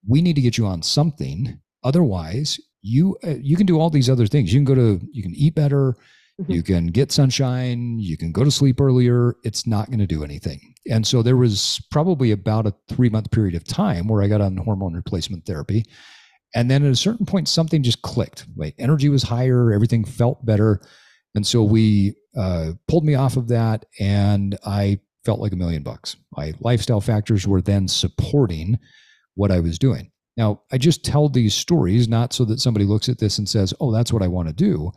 we 0.06 0.22
need 0.22 0.36
to 0.36 0.42
get 0.42 0.58
you 0.58 0.66
on 0.66 0.82
something. 0.82 1.60
Otherwise, 1.84 2.58
you 2.82 3.16
uh, 3.24 3.34
you 3.40 3.56
can 3.56 3.66
do 3.66 3.78
all 3.78 3.90
these 3.90 4.10
other 4.10 4.26
things. 4.26 4.52
You 4.52 4.58
can 4.58 4.64
go 4.64 4.74
to 4.74 5.00
you 5.12 5.22
can 5.22 5.34
eat 5.34 5.54
better, 5.54 5.96
mm-hmm. 6.40 6.52
you 6.52 6.62
can 6.62 6.88
get 6.88 7.12
sunshine, 7.12 7.98
you 7.98 8.16
can 8.16 8.32
go 8.32 8.44
to 8.44 8.50
sleep 8.50 8.80
earlier. 8.80 9.36
It's 9.44 9.66
not 9.66 9.88
going 9.88 10.00
to 10.00 10.06
do 10.06 10.24
anything. 10.24 10.74
And 10.90 11.06
so 11.06 11.22
there 11.22 11.36
was 11.36 11.80
probably 11.90 12.32
about 12.32 12.66
a 12.66 12.74
three 12.88 13.08
month 13.08 13.30
period 13.30 13.54
of 13.54 13.64
time 13.64 14.08
where 14.08 14.22
I 14.22 14.28
got 14.28 14.40
on 14.40 14.56
hormone 14.56 14.94
replacement 14.94 15.46
therapy. 15.46 15.84
And 16.54 16.70
then 16.70 16.84
at 16.84 16.92
a 16.92 16.96
certain 16.96 17.24
point, 17.24 17.48
something 17.48 17.82
just 17.82 18.02
clicked. 18.02 18.46
My 18.56 18.74
energy 18.78 19.08
was 19.08 19.22
higher, 19.22 19.72
everything 19.72 20.04
felt 20.04 20.44
better. 20.44 20.82
And 21.34 21.46
so 21.46 21.62
we 21.62 22.14
uh, 22.36 22.72
pulled 22.88 23.04
me 23.04 23.14
off 23.14 23.38
of 23.38 23.48
that, 23.48 23.86
and 23.98 24.58
I 24.66 25.00
felt 25.24 25.40
like 25.40 25.52
a 25.52 25.56
million 25.56 25.82
bucks. 25.82 26.16
My 26.36 26.52
lifestyle 26.60 27.00
factors 27.00 27.46
were 27.46 27.62
then 27.62 27.88
supporting 27.88 28.78
what 29.34 29.50
I 29.50 29.60
was 29.60 29.78
doing. 29.78 30.10
Now, 30.36 30.62
I 30.72 30.78
just 30.78 31.04
tell 31.04 31.28
these 31.28 31.54
stories 31.54 32.08
not 32.08 32.32
so 32.32 32.44
that 32.46 32.60
somebody 32.60 32.86
looks 32.86 33.08
at 33.08 33.18
this 33.18 33.38
and 33.38 33.48
says, 33.48 33.74
oh, 33.80 33.92
that's 33.92 34.12
what 34.12 34.22
I 34.22 34.28
want 34.28 34.48
to 34.48 34.54
do, 34.54 34.92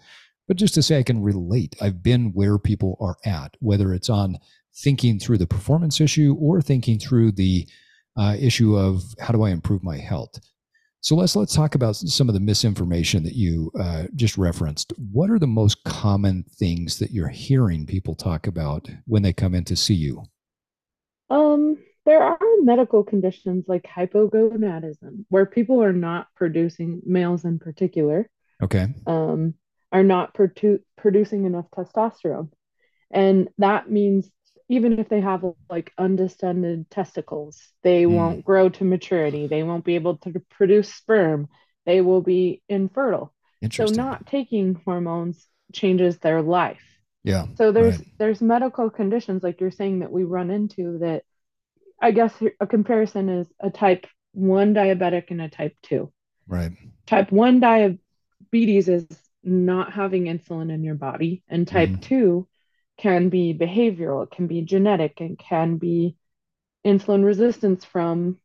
but 0.47 0.57
just 0.57 0.73
to 0.75 0.83
say 0.83 0.97
I 0.97 1.03
can 1.03 1.21
relate. 1.21 1.75
I've 1.81 2.01
been 2.01 2.31
where 2.33 2.57
people 2.57 2.97
are 3.01 3.17
at, 3.25 3.55
whether 3.59 3.93
it's 3.93 4.09
on 4.09 4.37
thinking 4.77 5.19
through 5.19 5.37
the 5.37 5.47
performance 5.47 5.99
issue 5.99 6.35
or 6.39 6.61
thinking 6.61 6.99
through 6.99 7.33
the 7.33 7.67
uh, 8.17 8.35
issue 8.39 8.77
of 8.77 9.03
how 9.19 9.33
do 9.33 9.43
I 9.43 9.49
improve 9.49 9.83
my 9.83 9.97
health. 9.97 10.39
So 11.01 11.15
let's 11.15 11.35
let's 11.35 11.53
talk 11.53 11.75
about 11.75 11.95
some 11.95 12.29
of 12.29 12.33
the 12.33 12.39
misinformation 12.39 13.21
that 13.23 13.35
you 13.35 13.71
uh, 13.79 14.05
just 14.15 14.39
referenced. 14.39 14.91
What 15.11 15.29
are 15.29 15.37
the 15.37 15.45
most 15.45 15.83
common 15.83 16.45
things 16.57 16.97
that 16.97 17.11
you're 17.11 17.27
hearing 17.27 17.85
people 17.85 18.15
talk 18.15 18.47
about 18.47 18.89
when 19.05 19.21
they 19.21 19.31
come 19.31 19.53
in 19.53 19.65
to 19.65 19.75
see 19.75 19.93
you? 19.93 20.23
Um, 21.29 21.77
there 22.05 22.23
are 22.23 22.39
medical 22.61 23.03
conditions 23.03 23.65
like 23.67 23.83
hypogonadism 23.83 25.25
where 25.29 25.45
people 25.45 25.83
are 25.83 25.93
not 25.93 26.27
producing 26.35 27.01
males 27.05 27.45
in 27.45 27.59
particular. 27.59 28.29
Okay. 28.61 28.87
Um, 29.05 29.55
are 29.91 30.03
not 30.03 30.33
produ- 30.33 30.81
producing 30.97 31.45
enough 31.45 31.65
testosterone, 31.71 32.49
and 33.11 33.49
that 33.57 33.89
means 33.89 34.29
even 34.67 34.99
if 34.99 35.09
they 35.09 35.21
have 35.21 35.45
like 35.69 35.91
undescended 35.97 36.89
testicles, 36.89 37.61
they 37.83 38.03
mm. 38.03 38.11
won't 38.11 38.45
grow 38.45 38.69
to 38.69 38.83
maturity. 38.83 39.47
They 39.47 39.63
won't 39.63 39.85
be 39.85 39.95
able 39.95 40.17
to 40.17 40.41
produce 40.49 40.93
sperm. 40.93 41.47
They 41.85 42.01
will 42.01 42.21
be 42.21 42.61
infertile. 42.67 43.33
So 43.71 43.85
not 43.85 44.27
taking 44.27 44.79
hormones 44.85 45.47
changes 45.73 46.19
their 46.19 46.41
life. 46.41 46.83
Yeah. 47.23 47.45
So 47.55 47.71
there's 47.71 47.97
right. 47.97 48.07
there's 48.19 48.41
medical 48.41 48.89
conditions 48.89 49.43
like 49.43 49.59
you're 49.59 49.71
saying 49.71 49.99
that 49.99 50.11
we 50.11 50.23
run 50.23 50.51
into 50.51 50.99
that 50.99 51.23
I 52.05 52.11
guess 52.11 52.35
a 52.59 52.67
comparison 52.67 53.29
is 53.29 53.47
a 53.59 53.71
type 53.71 54.05
1 54.33 54.75
diabetic 54.75 55.31
and 55.31 55.41
a 55.41 55.49
type 55.49 55.75
2. 55.81 56.13
Right. 56.47 56.71
Type 57.07 57.31
1 57.31 57.59
diabetes 57.59 58.87
is 58.87 59.07
not 59.43 59.91
having 59.91 60.25
insulin 60.25 60.71
in 60.71 60.83
your 60.83 60.93
body 60.93 61.41
and 61.49 61.67
type 61.67 61.89
mm. 61.89 62.01
2 62.03 62.47
can 62.99 63.29
be 63.29 63.57
behavioral, 63.59 64.23
it 64.23 64.29
can 64.29 64.45
be 64.45 64.61
genetic, 64.61 65.19
and 65.19 65.39
can 65.39 65.77
be 65.77 66.15
insulin 66.85 67.25
resistance 67.25 67.83
from 67.83 68.37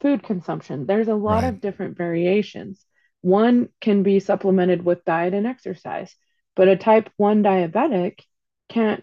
food 0.00 0.22
consumption. 0.22 0.86
There's 0.86 1.08
a 1.08 1.16
lot 1.16 1.42
right. 1.42 1.48
of 1.48 1.60
different 1.60 1.98
variations. 1.98 2.86
One 3.20 3.68
can 3.80 4.04
be 4.04 4.20
supplemented 4.20 4.84
with 4.84 5.04
diet 5.04 5.34
and 5.34 5.48
exercise, 5.48 6.14
but 6.54 6.68
a 6.68 6.76
type 6.76 7.10
1 7.16 7.42
diabetic 7.42 8.20
can't, 8.68 9.02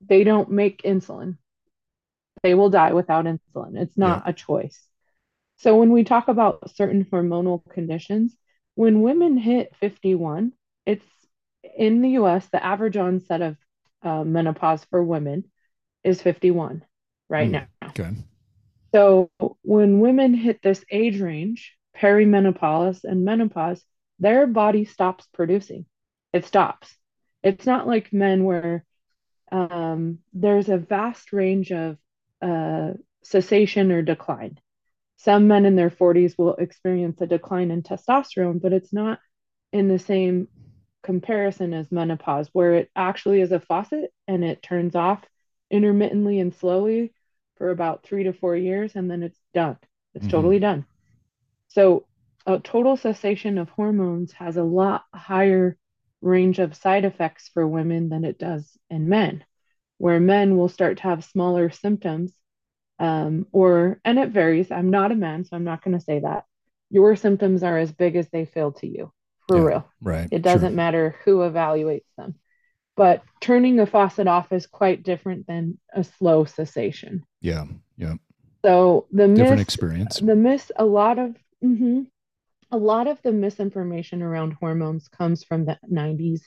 they 0.00 0.24
don't 0.24 0.50
make 0.50 0.80
insulin. 0.84 1.36
They 2.42 2.54
will 2.54 2.70
die 2.70 2.92
without 2.92 3.24
insulin. 3.24 3.76
It's 3.76 3.96
not 3.96 4.22
yeah. 4.24 4.30
a 4.30 4.32
choice. 4.32 4.80
So 5.58 5.76
when 5.76 5.90
we 5.90 6.04
talk 6.04 6.28
about 6.28 6.74
certain 6.74 7.04
hormonal 7.04 7.68
conditions, 7.70 8.36
when 8.74 9.00
women 9.00 9.36
hit 9.38 9.74
51, 9.80 10.52
it's 10.84 11.06
in 11.76 12.02
the 12.02 12.10
US, 12.10 12.46
the 12.48 12.62
average 12.62 12.96
onset 12.96 13.42
of 13.42 13.56
uh, 14.02 14.22
menopause 14.22 14.84
for 14.90 15.02
women 15.02 15.44
is 16.04 16.22
51 16.22 16.84
right 17.28 17.48
mm, 17.48 17.52
now. 17.52 17.66
Okay. 17.88 18.10
So 18.94 19.30
when 19.62 20.00
women 20.00 20.34
hit 20.34 20.62
this 20.62 20.84
age 20.90 21.20
range, 21.20 21.74
perimenopause 21.96 23.04
and 23.04 23.24
menopause, 23.24 23.82
their 24.18 24.46
body 24.46 24.84
stops 24.84 25.26
producing. 25.32 25.86
It 26.32 26.44
stops. 26.44 26.94
It's 27.42 27.66
not 27.66 27.86
like 27.86 28.12
men 28.12 28.44
where 28.44 28.84
um, 29.50 30.18
there's 30.32 30.68
a 30.68 30.78
vast 30.78 31.32
range 31.32 31.72
of 31.72 31.96
uh, 32.42 32.92
cessation 33.22 33.92
or 33.92 34.02
decline. 34.02 34.58
Some 35.16 35.48
men 35.48 35.64
in 35.64 35.76
their 35.76 35.90
40s 35.90 36.36
will 36.36 36.54
experience 36.56 37.20
a 37.20 37.26
decline 37.26 37.70
in 37.70 37.82
testosterone, 37.82 38.60
but 38.60 38.72
it's 38.72 38.92
not 38.92 39.18
in 39.72 39.88
the 39.88 39.98
same 39.98 40.48
comparison 41.02 41.72
as 41.72 41.90
menopause, 41.90 42.48
where 42.52 42.74
it 42.74 42.90
actually 42.94 43.40
is 43.40 43.52
a 43.52 43.60
faucet 43.60 44.12
and 44.28 44.44
it 44.44 44.62
turns 44.62 44.94
off 44.94 45.22
intermittently 45.70 46.40
and 46.40 46.54
slowly 46.54 47.12
for 47.56 47.70
about 47.70 48.04
three 48.04 48.24
to 48.24 48.32
four 48.32 48.54
years, 48.54 48.94
and 48.94 49.10
then 49.10 49.22
it's 49.22 49.40
done. 49.54 49.78
It's 50.14 50.24
mm-hmm. 50.24 50.30
totally 50.30 50.58
done. 50.58 50.84
So, 51.68 52.06
a 52.46 52.60
total 52.60 52.96
cessation 52.96 53.58
of 53.58 53.70
hormones 53.70 54.32
has 54.32 54.56
a 54.56 54.62
lot 54.62 55.04
higher 55.12 55.76
range 56.20 56.58
of 56.58 56.76
side 56.76 57.04
effects 57.04 57.50
for 57.52 57.66
women 57.66 58.08
than 58.08 58.24
it 58.24 58.38
does 58.38 58.78
in 58.88 59.08
men, 59.08 59.44
where 59.98 60.20
men 60.20 60.56
will 60.56 60.68
start 60.68 60.98
to 60.98 61.02
have 61.04 61.24
smaller 61.24 61.70
symptoms. 61.70 62.32
Um, 62.98 63.46
or, 63.52 64.00
and 64.04 64.18
it 64.18 64.30
varies. 64.30 64.70
I'm 64.70 64.90
not 64.90 65.12
a 65.12 65.16
man, 65.16 65.44
so 65.44 65.56
I'm 65.56 65.64
not 65.64 65.82
going 65.82 65.98
to 65.98 66.04
say 66.04 66.20
that. 66.20 66.44
Your 66.90 67.16
symptoms 67.16 67.62
are 67.62 67.78
as 67.78 67.92
big 67.92 68.16
as 68.16 68.28
they 68.30 68.44
feel 68.44 68.72
to 68.72 68.86
you 68.86 69.12
for 69.48 69.58
yeah, 69.58 69.64
real. 69.64 69.92
Right. 70.00 70.28
It 70.30 70.42
doesn't 70.42 70.70
sure. 70.70 70.76
matter 70.76 71.16
who 71.24 71.38
evaluates 71.38 72.06
them. 72.16 72.36
But 72.96 73.22
turning 73.40 73.78
a 73.78 73.86
faucet 73.86 74.26
off 74.26 74.52
is 74.52 74.66
quite 74.66 75.02
different 75.02 75.46
than 75.46 75.78
a 75.92 76.02
slow 76.02 76.44
cessation. 76.44 77.24
Yeah. 77.42 77.64
Yeah. 77.98 78.14
So 78.64 79.06
the 79.12 79.28
different 79.28 79.58
mis- 79.58 79.62
experience. 79.62 80.18
The 80.18 80.34
miss 80.34 80.72
a 80.74 80.84
lot 80.84 81.18
of 81.18 81.36
mm-hmm, 81.62 82.02
a 82.72 82.76
lot 82.76 83.06
of 83.06 83.20
the 83.22 83.32
misinformation 83.32 84.22
around 84.22 84.54
hormones 84.54 85.08
comes 85.08 85.44
from 85.44 85.66
the 85.66 85.78
90s 85.90 86.40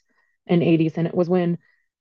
and 0.48 0.62
80s, 0.62 0.98
and 0.98 1.08
it 1.08 1.16
was 1.16 1.30
when 1.30 1.58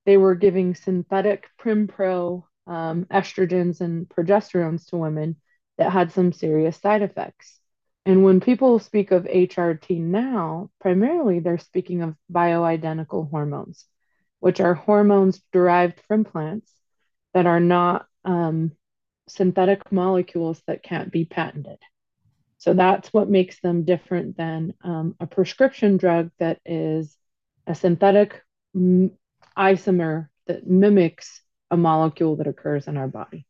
they 0.09 0.17
were 0.17 0.35
giving 0.35 0.75
synthetic 0.75 1.51
Prempro 1.61 2.43
um, 2.67 3.05
estrogens 3.13 3.83
and 3.83 4.09
progesterones 4.09 4.87
to 4.87 4.97
women 4.97 5.37
that 5.77 5.93
had 5.93 6.13
some 6.13 6.33
serious 6.33 6.79
side 6.79 7.03
effects. 7.03 7.61
And 8.07 8.25
when 8.25 8.41
people 8.41 8.79
speak 8.79 9.11
of 9.11 9.25
HRT 9.25 10.01
now, 10.01 10.71
primarily 10.81 11.41
they're 11.41 11.59
speaking 11.59 12.01
of 12.01 12.17
bioidentical 12.33 13.29
hormones, 13.29 13.85
which 14.41 14.61
are 14.61 14.73
hormones 14.73 15.43
derived 15.53 16.01
from 16.09 16.25
plants 16.25 16.73
that 17.35 17.45
are 17.45 17.61
not 17.61 18.07
um, 18.25 18.73
synthetic 19.29 19.93
molecules 19.93 20.63
that 20.67 20.83
can't 20.83 21.13
be 21.13 21.27
patented. 21.27 21.81
So 22.57 22.73
that's 22.73 23.13
what 23.13 23.29
makes 23.29 23.61
them 23.61 23.85
different 23.85 24.39
than 24.39 24.73
um, 24.83 25.17
a 25.21 25.27
prescription 25.27 25.99
drug 25.99 26.31
that 26.39 26.61
is 26.65 27.15
a 27.67 27.75
synthetic 27.75 28.43
m- 28.75 29.11
isomer 29.59 30.29
that 30.47 30.67
mimics 30.67 31.43
a 31.71 31.77
molecule 31.77 32.37
that 32.37 32.47
occurs 32.47 32.87
in 32.87 32.97
our 32.97 33.09
body. 33.09 33.47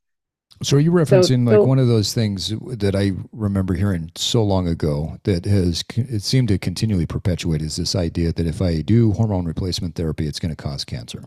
So 0.62 0.76
are 0.76 0.80
you 0.80 0.90
referencing 0.90 1.46
so, 1.46 1.52
like 1.52 1.62
so, 1.62 1.64
one 1.64 1.78
of 1.78 1.86
those 1.86 2.12
things 2.12 2.52
that 2.78 2.96
I 2.96 3.12
remember 3.32 3.74
hearing 3.74 4.10
so 4.16 4.42
long 4.42 4.66
ago 4.66 5.18
that 5.22 5.44
has 5.44 5.84
it 5.94 6.22
seemed 6.22 6.48
to 6.48 6.58
continually 6.58 7.06
perpetuate 7.06 7.62
is 7.62 7.76
this 7.76 7.94
idea 7.94 8.32
that 8.32 8.46
if 8.46 8.60
I 8.60 8.80
do 8.80 9.12
hormone 9.12 9.44
replacement 9.44 9.94
therapy, 9.94 10.26
it's 10.26 10.40
going 10.40 10.54
to 10.54 10.60
cause 10.60 10.84
cancer. 10.84 11.24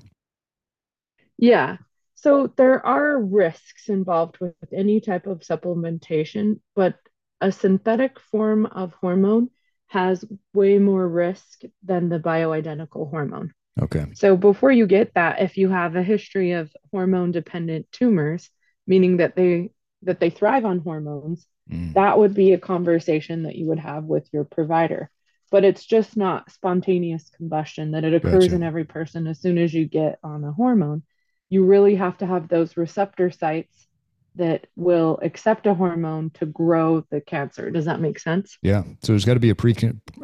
Yeah. 1.38 1.78
So 2.16 2.52
there 2.58 2.86
are 2.86 3.22
risks 3.22 3.88
involved 3.88 4.40
with 4.40 4.54
any 4.74 5.00
type 5.00 5.28
of 5.28 5.40
supplementation, 5.40 6.60
but 6.76 6.96
a 7.40 7.52
synthetic 7.52 8.20
form 8.20 8.66
of 8.66 8.94
hormone 8.94 9.50
has 9.88 10.26
way 10.54 10.78
more 10.78 11.08
risk 11.08 11.62
than 11.84 12.10
the 12.10 12.20
bioidentical 12.20 13.10
hormone. 13.10 13.54
Okay. 13.80 14.06
So 14.14 14.36
before 14.36 14.72
you 14.72 14.86
get 14.86 15.14
that, 15.14 15.42
if 15.42 15.58
you 15.58 15.70
have 15.70 15.96
a 15.96 16.04
history 16.04 16.52
of 16.54 16.72
hormone 16.92 17.32
dependent 17.32 17.92
tumors, 17.92 18.50
meaning 18.86 19.18
that 19.18 19.36
they 19.36 19.72
that 20.04 20.20
they 20.20 20.30
thrive 20.30 20.66
on 20.66 20.80
hormones, 20.80 21.46
mm. 21.72 21.94
that 21.94 22.18
would 22.18 22.34
be 22.34 22.54
a 22.54 22.58
conversation 22.58 23.44
that 23.44 23.56
you 23.56 23.68
would 23.68 23.80
have 23.80 24.04
with 24.04 24.28
your 24.34 24.44
provider. 24.44 25.10
But 25.52 25.64
it's 25.64 25.86
just 25.86 26.18
not 26.18 26.52
spontaneous 26.52 27.30
combustion 27.30 27.92
that 27.92 28.04
it 28.04 28.14
occurs 28.14 28.46
gotcha. 28.46 28.56
in 28.56 28.64
every 28.64 28.86
person 28.86 29.28
as 29.28 29.40
soon 29.40 29.58
as 29.58 29.74
you 29.74 29.86
get 29.86 30.18
on 30.24 30.44
a 30.44 30.52
hormone. 30.52 31.04
You 31.50 31.66
really 31.66 31.96
have 31.96 32.18
to 32.20 32.26
have 32.26 32.48
those 32.48 32.78
receptor 32.78 33.30
sites 33.30 33.88
that 34.36 34.68
will 34.76 35.20
accept 35.22 35.68
a 35.68 35.74
hormone 35.74 36.30
to 36.32 36.46
grow 36.46 37.06
the 37.10 37.20
cancer. 37.20 37.70
Does 37.70 37.86
that 37.86 38.00
make 38.00 38.20
sense? 38.20 38.58
Yeah. 38.62 38.84
So 39.02 39.12
there's 39.12 39.26
got 39.26 39.34
to 39.34 39.40
be 39.40 39.50
a 39.50 39.56
pre 39.56 39.76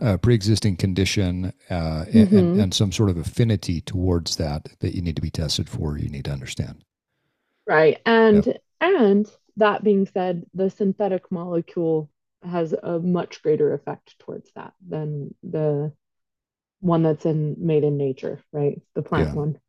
uh, 0.02 0.18
pre-existing 0.18 0.78
condition 0.78 1.54
uh, 1.70 2.06
mm-hmm. 2.06 2.38
and, 2.38 2.62
and, 2.62 2.74
some 2.74 2.92
sort 2.92 3.10
of 3.10 3.18
affinity 3.18 3.82
towards 3.82 4.38
that 4.38 4.70
that 4.80 4.96
you 4.96 5.02
need 5.02 5.16
to 5.18 5.22
be 5.22 5.30
tested 5.30 5.70
for. 5.70 5.98
You 5.98 6.10
need 6.10 6.26
to 6.26 6.32
understand. 6.32 6.84
Right. 7.66 8.00
And 8.06 8.46
yep. 8.46 8.62
and 8.80 9.30
that 9.58 9.84
being 9.84 10.08
said, 10.08 10.46
the 10.54 10.70
synthetic 10.70 11.32
molecule 11.32 12.10
has 12.44 12.74
a 12.74 13.00
much 13.00 13.42
greater 13.42 13.74
effect 13.74 14.18
towards 14.20 14.50
that 14.56 14.74
than 14.88 15.34
the 15.44 15.92
one 16.80 17.04
that's 17.04 17.26
in 17.26 17.56
made 17.60 17.84
in 17.84 17.98
nature, 17.98 18.40
right? 18.54 18.82
The 18.94 19.02
plant 19.02 19.30
yeah. 19.30 19.36
one. 19.36 19.60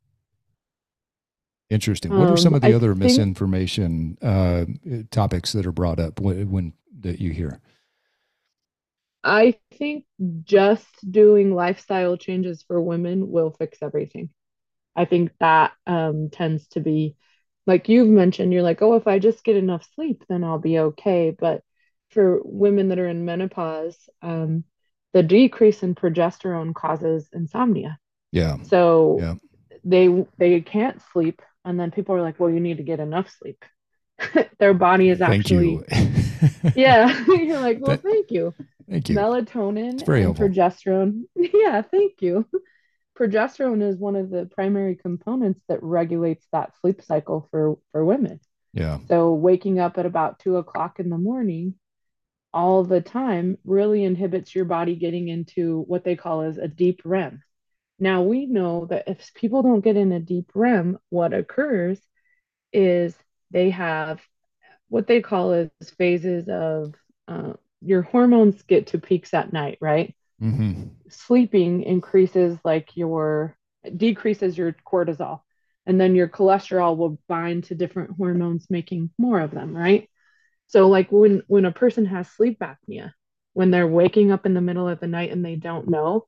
Interesting. 1.70 2.16
What 2.16 2.30
are 2.30 2.36
some 2.36 2.54
of 2.54 2.62
the 2.62 2.68
um, 2.68 2.76
other 2.76 2.94
think, 2.94 3.04
misinformation 3.04 4.16
uh, 4.22 4.64
topics 5.10 5.52
that 5.52 5.66
are 5.66 5.72
brought 5.72 6.00
up 6.00 6.18
when, 6.18 6.50
when 6.50 6.72
that 7.00 7.20
you 7.20 7.32
hear? 7.32 7.60
I 9.22 9.56
think 9.74 10.04
just 10.44 10.86
doing 11.10 11.54
lifestyle 11.54 12.16
changes 12.16 12.64
for 12.66 12.80
women 12.80 13.30
will 13.30 13.50
fix 13.50 13.78
everything. 13.82 14.30
I 14.96 15.04
think 15.04 15.32
that 15.40 15.72
um, 15.86 16.30
tends 16.30 16.66
to 16.68 16.80
be 16.80 17.16
like 17.66 17.90
you've 17.90 18.08
mentioned. 18.08 18.52
You're 18.52 18.62
like, 18.62 18.80
oh, 18.80 18.94
if 18.94 19.06
I 19.06 19.18
just 19.18 19.44
get 19.44 19.56
enough 19.56 19.86
sleep, 19.94 20.24
then 20.28 20.42
I'll 20.42 20.58
be 20.58 20.78
okay. 20.78 21.36
But 21.38 21.62
for 22.10 22.40
women 22.42 22.88
that 22.88 22.98
are 22.98 23.06
in 23.06 23.26
menopause, 23.26 24.08
um, 24.22 24.64
the 25.12 25.22
decrease 25.22 25.82
in 25.82 25.94
progesterone 25.94 26.74
causes 26.74 27.28
insomnia. 27.32 27.98
Yeah. 28.32 28.56
So 28.62 29.18
yeah. 29.20 29.34
they 29.84 30.26
they 30.38 30.60
can't 30.62 31.02
sleep 31.12 31.42
and 31.64 31.78
then 31.78 31.90
people 31.90 32.14
are 32.14 32.22
like 32.22 32.38
well 32.38 32.50
you 32.50 32.60
need 32.60 32.78
to 32.78 32.82
get 32.82 33.00
enough 33.00 33.30
sleep. 33.30 33.64
Their 34.58 34.74
body 34.74 35.10
is 35.10 35.20
actually 35.20 35.80
yeah 36.74 37.24
you're 37.28 37.60
like 37.60 37.78
well 37.80 37.96
thank 37.96 38.30
you. 38.30 38.54
Thank 38.88 39.08
you. 39.08 39.16
Melatonin 39.16 39.90
and 39.90 40.36
progesterone. 40.36 41.24
Yeah 41.36 41.82
thank 41.82 42.20
you. 42.20 42.46
Progesterone 43.18 43.82
is 43.82 43.96
one 43.96 44.16
of 44.16 44.30
the 44.30 44.48
primary 44.54 44.94
components 44.94 45.60
that 45.68 45.82
regulates 45.82 46.46
that 46.52 46.72
sleep 46.80 47.02
cycle 47.02 47.48
for 47.50 47.78
for 47.92 48.04
women. 48.04 48.40
Yeah. 48.72 48.98
So 49.08 49.34
waking 49.34 49.78
up 49.78 49.98
at 49.98 50.06
about 50.06 50.38
two 50.38 50.56
o'clock 50.56 51.00
in 51.00 51.10
the 51.10 51.18
morning 51.18 51.74
all 52.52 52.84
the 52.84 53.00
time 53.00 53.58
really 53.64 54.04
inhibits 54.04 54.54
your 54.54 54.64
body 54.64 54.96
getting 54.96 55.28
into 55.28 55.84
what 55.86 56.04
they 56.04 56.16
call 56.16 56.42
as 56.42 56.58
a 56.58 56.68
deep 56.68 57.00
REM 57.04 57.42
now 57.98 58.22
we 58.22 58.46
know 58.46 58.86
that 58.86 59.08
if 59.08 59.32
people 59.34 59.62
don't 59.62 59.80
get 59.80 59.96
in 59.96 60.12
a 60.12 60.20
deep 60.20 60.50
REM, 60.54 60.98
what 61.10 61.32
occurs 61.32 61.98
is 62.72 63.16
they 63.50 63.70
have 63.70 64.20
what 64.88 65.06
they 65.06 65.20
call 65.20 65.52
as 65.52 65.90
phases 65.96 66.48
of 66.48 66.94
uh, 67.26 67.54
your 67.80 68.02
hormones 68.02 68.62
get 68.62 68.88
to 68.88 68.98
peaks 68.98 69.34
at 69.34 69.52
night, 69.52 69.78
right? 69.80 70.14
Mm-hmm. 70.42 70.84
Sleeping 71.08 71.82
increases 71.82 72.58
like 72.64 72.96
your 72.96 73.56
decreases 73.96 74.56
your 74.56 74.74
cortisol, 74.86 75.40
and 75.86 76.00
then 76.00 76.14
your 76.14 76.28
cholesterol 76.28 76.96
will 76.96 77.18
bind 77.28 77.64
to 77.64 77.74
different 77.74 78.12
hormones, 78.16 78.66
making 78.70 79.10
more 79.18 79.40
of 79.40 79.50
them, 79.50 79.76
right? 79.76 80.08
So, 80.68 80.88
like 80.88 81.10
when 81.10 81.42
when 81.46 81.64
a 81.64 81.72
person 81.72 82.06
has 82.06 82.28
sleep 82.30 82.60
apnea, 82.60 83.12
when 83.54 83.70
they're 83.70 83.88
waking 83.88 84.30
up 84.30 84.46
in 84.46 84.54
the 84.54 84.60
middle 84.60 84.88
of 84.88 85.00
the 85.00 85.06
night 85.06 85.32
and 85.32 85.44
they 85.44 85.56
don't 85.56 85.88
know, 85.88 86.26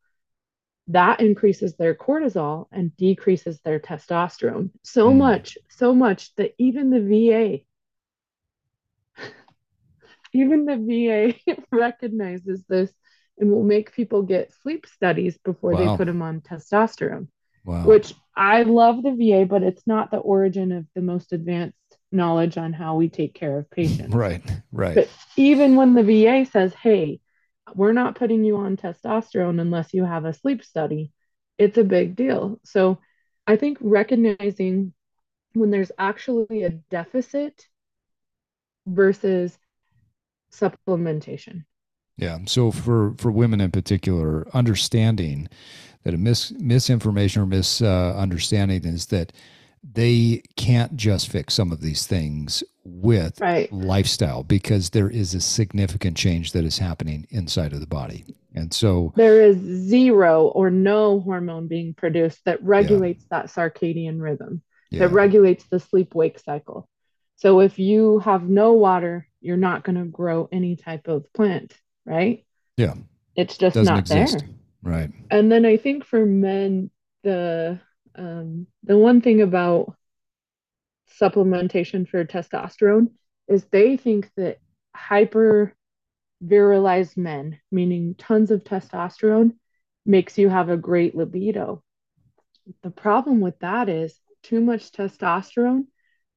that 0.92 1.20
increases 1.20 1.76
their 1.76 1.94
cortisol 1.94 2.66
and 2.72 2.96
decreases 2.96 3.60
their 3.60 3.78
testosterone 3.78 4.70
so 4.82 5.10
mm. 5.10 5.16
much, 5.16 5.56
so 5.68 5.94
much 5.94 6.34
that 6.36 6.54
even 6.58 6.90
the 6.90 7.64
VA, 9.16 9.24
even 10.32 10.64
the 10.66 11.34
VA 11.46 11.56
recognizes 11.72 12.64
this 12.68 12.90
and 13.38 13.50
will 13.50 13.62
make 13.62 13.94
people 13.94 14.22
get 14.22 14.52
sleep 14.62 14.86
studies 14.86 15.38
before 15.38 15.72
wow. 15.72 15.78
they 15.78 15.96
put 15.96 16.06
them 16.06 16.22
on 16.22 16.40
testosterone. 16.40 17.28
Wow. 17.64 17.84
Which 17.84 18.14
I 18.36 18.62
love 18.62 19.02
the 19.02 19.14
VA, 19.14 19.46
but 19.46 19.62
it's 19.62 19.86
not 19.86 20.10
the 20.10 20.18
origin 20.18 20.72
of 20.72 20.86
the 20.94 21.02
most 21.02 21.32
advanced 21.32 21.76
knowledge 22.10 22.58
on 22.58 22.72
how 22.72 22.96
we 22.96 23.08
take 23.08 23.34
care 23.34 23.58
of 23.58 23.70
patients. 23.70 24.14
Right, 24.14 24.42
right. 24.72 24.94
But 24.94 25.08
even 25.36 25.76
when 25.76 25.94
the 25.94 26.02
VA 26.02 26.50
says, 26.50 26.74
hey, 26.74 27.20
we're 27.76 27.92
not 27.92 28.16
putting 28.16 28.44
you 28.44 28.56
on 28.56 28.76
testosterone 28.76 29.60
unless 29.60 29.94
you 29.94 30.04
have 30.04 30.24
a 30.24 30.32
sleep 30.32 30.64
study. 30.64 31.12
It's 31.58 31.78
a 31.78 31.84
big 31.84 32.16
deal. 32.16 32.60
So 32.64 32.98
I 33.46 33.56
think 33.56 33.78
recognizing 33.80 34.92
when 35.54 35.70
there's 35.70 35.92
actually 35.98 36.62
a 36.62 36.70
deficit 36.70 37.66
versus 38.86 39.58
supplementation. 40.52 41.64
Yeah. 42.16 42.38
So 42.46 42.70
for 42.70 43.14
for 43.18 43.30
women 43.30 43.60
in 43.60 43.70
particular, 43.70 44.46
understanding 44.52 45.48
that 46.04 46.14
a 46.14 46.18
mis 46.18 46.52
misinformation 46.52 47.42
or 47.42 47.46
misunderstanding 47.46 48.84
uh, 48.84 48.88
is 48.88 49.06
that 49.06 49.32
they 49.82 50.42
can't 50.56 50.96
just 50.96 51.28
fix 51.28 51.54
some 51.54 51.72
of 51.72 51.80
these 51.80 52.06
things 52.06 52.62
with 52.84 53.40
right. 53.40 53.72
lifestyle 53.72 54.42
because 54.42 54.90
there 54.90 55.08
is 55.08 55.34
a 55.34 55.40
significant 55.40 56.16
change 56.16 56.52
that 56.52 56.64
is 56.64 56.78
happening 56.78 57.26
inside 57.30 57.72
of 57.72 57.80
the 57.80 57.86
body. 57.86 58.24
And 58.54 58.72
so 58.74 59.12
there 59.16 59.40
is 59.40 59.56
zero 59.56 60.46
or 60.48 60.70
no 60.70 61.20
hormone 61.20 61.68
being 61.68 61.94
produced 61.94 62.40
that 62.44 62.62
regulates 62.62 63.24
yeah. 63.30 63.42
that 63.42 63.46
circadian 63.46 64.20
rhythm, 64.20 64.62
yeah. 64.90 65.00
that 65.00 65.12
regulates 65.12 65.64
the 65.70 65.80
sleep 65.80 66.14
wake 66.14 66.38
cycle. 66.38 66.88
So 67.36 67.60
if 67.60 67.78
you 67.78 68.18
have 68.18 68.48
no 68.48 68.72
water, 68.74 69.26
you're 69.40 69.56
not 69.56 69.84
going 69.84 69.96
to 69.96 70.04
grow 70.04 70.48
any 70.52 70.76
type 70.76 71.08
of 71.08 71.32
plant, 71.32 71.74
right? 72.04 72.44
Yeah. 72.76 72.94
It's 73.36 73.56
just 73.56 73.74
Doesn't 73.74 73.94
not 73.94 74.00
exist. 74.00 74.40
there. 74.40 74.48
Right. 74.82 75.10
And 75.30 75.50
then 75.50 75.64
I 75.64 75.76
think 75.76 76.04
for 76.04 76.26
men, 76.26 76.90
the 77.22 77.80
um, 78.14 78.66
the 78.82 78.96
one 78.96 79.20
thing 79.20 79.40
about 79.42 79.94
supplementation 81.20 82.08
for 82.08 82.24
testosterone 82.24 83.10
is 83.48 83.64
they 83.64 83.96
think 83.96 84.30
that 84.36 84.58
hyper 84.94 85.74
virilized 86.44 87.16
men, 87.16 87.58
meaning 87.70 88.14
tons 88.14 88.50
of 88.50 88.64
testosterone, 88.64 89.52
makes 90.06 90.38
you 90.38 90.48
have 90.48 90.70
a 90.70 90.76
great 90.76 91.14
libido. 91.14 91.82
The 92.82 92.90
problem 92.90 93.40
with 93.40 93.58
that 93.60 93.88
is 93.88 94.18
too 94.42 94.60
much 94.60 94.92
testosterone 94.92 95.86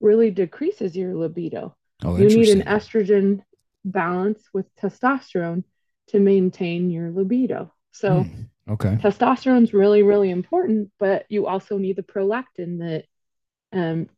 really 0.01 0.31
decreases 0.31 0.95
your 0.95 1.15
libido. 1.15 1.75
Oh, 2.03 2.17
you 2.17 2.25
need 2.27 2.49
an 2.49 2.63
estrogen 2.63 3.41
balance 3.86 4.43
with 4.53 4.65
testosterone 4.75 5.63
to 6.07 6.19
maintain 6.19 6.89
your 6.89 7.12
libido. 7.12 7.71
So, 7.91 8.23
mm, 8.23 8.49
okay, 8.69 8.97
Testosterone's 9.02 9.73
really, 9.73 10.04
really 10.04 10.30
important, 10.30 10.91
but 10.99 11.26
you 11.30 11.47
also 11.47 11.78
need 11.78 11.95
the 11.95 12.04
prolactin 12.04 12.80
that 12.80 13.06
um, 13.78 14.10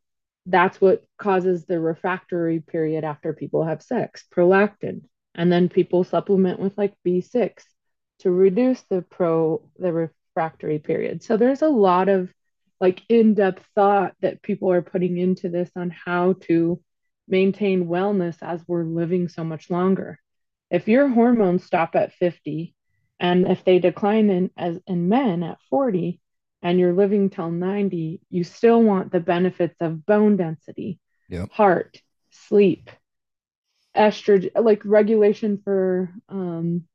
that's 0.45 0.79
what 0.79 1.03
causes 1.17 1.65
the 1.65 1.79
refractory 1.79 2.59
period 2.59 3.03
after 3.03 3.33
people 3.33 3.63
have 3.63 3.81
sex, 3.81 4.25
prolactin. 4.35 5.01
And 5.33 5.51
then 5.51 5.69
people 5.69 6.03
supplement 6.03 6.59
with 6.59 6.77
like 6.77 6.93
B6 7.05 7.63
to 8.19 8.31
reduce 8.31 8.81
the 8.83 9.01
pro 9.01 9.67
the 9.77 9.91
refractory 9.91 10.79
period. 10.79 11.23
So 11.23 11.37
there's 11.37 11.61
a 11.61 11.67
lot 11.67 12.09
of 12.09 12.31
like 12.79 13.01
in-depth 13.09 13.65
thought 13.73 14.13
that 14.21 14.41
people 14.41 14.71
are 14.71 14.81
putting 14.81 15.17
into 15.17 15.49
this 15.49 15.69
on 15.75 15.89
how 15.89 16.33
to 16.41 16.79
maintain 17.27 17.87
wellness 17.87 18.37
as 18.41 18.61
we're 18.67 18.83
living 18.83 19.27
so 19.27 19.43
much 19.43 19.69
longer. 19.69 20.19
If 20.69 20.87
your 20.87 21.07
hormones 21.07 21.63
stop 21.63 21.95
at 21.95 22.13
50 22.13 22.74
and 23.19 23.47
if 23.47 23.63
they 23.63 23.79
decline 23.79 24.29
in 24.29 24.51
as 24.57 24.79
in 24.87 25.09
men 25.09 25.43
at 25.43 25.57
40, 25.69 26.19
and 26.61 26.79
you're 26.79 26.93
living 26.93 27.29
till 27.29 27.51
90, 27.51 28.21
you 28.29 28.43
still 28.43 28.81
want 28.81 29.11
the 29.11 29.19
benefits 29.19 29.75
of 29.79 30.05
bone 30.05 30.35
density, 30.35 30.99
yep. 31.29 31.51
heart, 31.51 32.01
sleep, 32.31 32.89
estrogen, 33.95 34.49
like 34.59 34.81
regulation 34.83 35.61
for 35.63 36.11
um, 36.27 36.85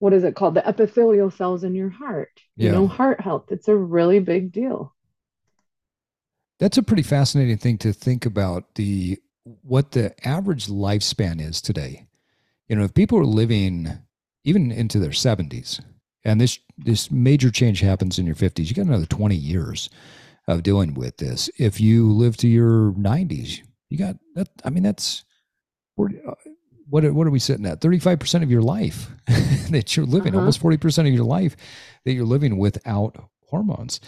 what 0.00 0.12
is 0.12 0.24
it 0.24 0.34
called? 0.34 0.54
The 0.54 0.66
epithelial 0.66 1.30
cells 1.30 1.62
in 1.62 1.74
your 1.74 1.90
heart. 1.90 2.40
Yeah. 2.56 2.66
You 2.66 2.72
know, 2.72 2.86
heart 2.88 3.20
health. 3.20 3.46
It's 3.50 3.68
a 3.68 3.76
really 3.76 4.18
big 4.18 4.50
deal. 4.50 4.94
That's 6.58 6.78
a 6.78 6.82
pretty 6.82 7.02
fascinating 7.02 7.58
thing 7.58 7.78
to 7.78 7.92
think 7.92 8.26
about 8.26 8.74
the 8.74 9.18
what 9.62 9.92
the 9.92 10.14
average 10.26 10.66
lifespan 10.66 11.40
is 11.40 11.60
today. 11.60 12.06
You 12.68 12.76
know, 12.76 12.84
if 12.84 12.94
people 12.94 13.18
are 13.18 13.24
living 13.24 13.98
even 14.44 14.70
into 14.70 14.98
their 14.98 15.10
70s, 15.10 15.82
and 16.24 16.40
this 16.40 16.58
this 16.78 17.10
major 17.10 17.50
change 17.50 17.80
happens 17.80 18.18
in 18.18 18.26
your 18.26 18.34
50s 18.34 18.68
you 18.68 18.74
got 18.74 18.86
another 18.86 19.06
20 19.06 19.34
years 19.34 19.90
of 20.48 20.62
dealing 20.62 20.94
with 20.94 21.18
this. 21.18 21.50
If 21.58 21.80
you 21.80 22.10
live 22.10 22.36
to 22.38 22.48
your 22.48 22.92
90s 22.92 23.60
you 23.90 23.98
got 23.98 24.16
that 24.36 24.48
i 24.64 24.70
mean 24.70 24.84
that's 24.84 25.24
uh, 25.98 26.34
what 26.90 27.04
what 27.12 27.26
are 27.26 27.30
we 27.30 27.38
sitting 27.38 27.66
at? 27.66 27.80
35% 27.80 28.42
of 28.42 28.50
your 28.50 28.62
life 28.62 29.10
that 29.70 29.96
you're 29.96 30.06
living 30.06 30.32
uh-huh. 30.32 30.40
almost 30.40 30.62
40% 30.62 31.06
of 31.06 31.14
your 31.14 31.24
life 31.24 31.56
that 32.04 32.12
you're 32.12 32.24
living 32.24 32.58
without 32.58 33.16
hormones. 33.46 34.00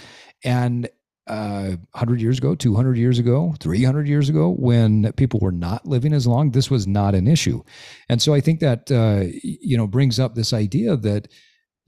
And 0.45 0.89
uh, 1.27 1.77
100 1.93 2.21
years 2.21 2.39
ago, 2.39 2.55
200 2.55 2.97
years 2.97 3.19
ago, 3.19 3.55
300 3.61 4.09
years 4.09 4.29
ago, 4.29 4.51
when 4.59 5.13
people 5.13 5.41
were 5.41 5.53
not 5.53 5.87
living 5.87 6.13
as 6.13 6.27
long, 6.27 6.51
this 6.51 6.71
was 6.71 6.87
not 6.87 7.15
an 7.15 7.29
issue. 7.29 7.63
And 8.09 8.21
so 8.21 8.35
I 8.35 8.41
think 8.41 8.61
that, 8.61 8.91
uh, 8.91 9.25
you 9.43 9.77
know, 9.77 9.87
brings 9.87 10.19
up 10.19 10.35
this 10.35 10.53
idea 10.53 10.97
that 10.97 11.29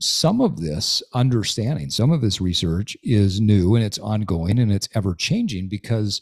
some 0.01 0.41
of 0.41 0.59
this 0.59 1.01
understanding, 1.13 1.89
some 1.89 2.11
of 2.11 2.21
this 2.21 2.41
research 2.41 2.97
is 3.03 3.41
new 3.41 3.75
and 3.75 3.83
it's 3.83 3.99
ongoing 3.99 4.59
and 4.59 4.71
it's 4.71 4.89
ever 4.93 5.15
changing 5.15 5.67
because 5.69 6.21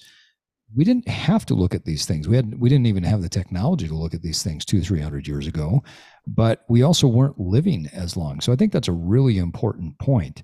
we 0.76 0.84
didn't 0.84 1.08
have 1.08 1.46
to 1.46 1.54
look 1.54 1.76
at 1.76 1.86
these 1.86 2.06
things. 2.06 2.28
We 2.28 2.36
had 2.36 2.60
we 2.60 2.70
didn't 2.70 2.88
even 2.88 3.04
have 3.04 3.22
the 3.22 3.30
technology 3.30 3.88
to 3.88 3.96
look 3.96 4.14
at 4.14 4.22
these 4.22 4.42
things 4.42 4.66
two, 4.66 4.82
three 4.82 5.00
hundred 5.00 5.28
years 5.28 5.48
ago, 5.48 5.84
but 6.26 6.66
we 6.68 6.82
also 6.82 7.08
weren't 7.08 7.40
living 7.40 7.88
as 7.94 8.18
long. 8.18 8.40
So 8.42 8.52
I 8.52 8.56
think 8.56 8.72
that's 8.72 8.88
a 8.88 8.94
really 8.94 9.38
important 9.38 9.98
point. 10.00 10.44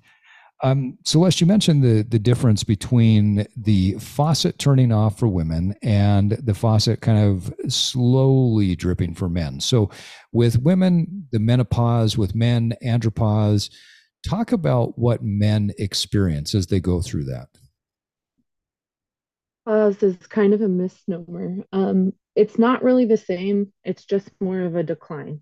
Um, 0.62 0.98
Celeste, 1.04 1.40
you 1.40 1.46
mentioned 1.46 1.82
the 1.82 2.02
the 2.02 2.18
difference 2.18 2.64
between 2.64 3.46
the 3.56 3.94
faucet 3.94 4.58
turning 4.58 4.92
off 4.92 5.18
for 5.18 5.26
women 5.26 5.74
and 5.82 6.32
the 6.32 6.54
faucet 6.54 7.00
kind 7.00 7.18
of 7.18 7.52
slowly 7.72 8.76
dripping 8.76 9.14
for 9.14 9.28
men. 9.28 9.60
So, 9.60 9.90
with 10.32 10.60
women, 10.60 11.28
the 11.32 11.38
menopause; 11.38 12.18
with 12.18 12.34
men, 12.34 12.74
andropause. 12.84 13.70
Talk 14.22 14.52
about 14.52 14.98
what 14.98 15.22
men 15.22 15.72
experience 15.78 16.54
as 16.54 16.66
they 16.66 16.78
go 16.78 17.00
through 17.00 17.24
that. 17.24 17.48
Pause 19.64 20.02
is 20.02 20.26
kind 20.26 20.52
of 20.52 20.60
a 20.60 20.68
misnomer. 20.68 21.64
Um, 21.72 22.12
it's 22.36 22.58
not 22.58 22.82
really 22.82 23.06
the 23.06 23.16
same. 23.16 23.72
It's 23.82 24.04
just 24.04 24.30
more 24.40 24.60
of 24.60 24.76
a 24.76 24.82
decline. 24.82 25.40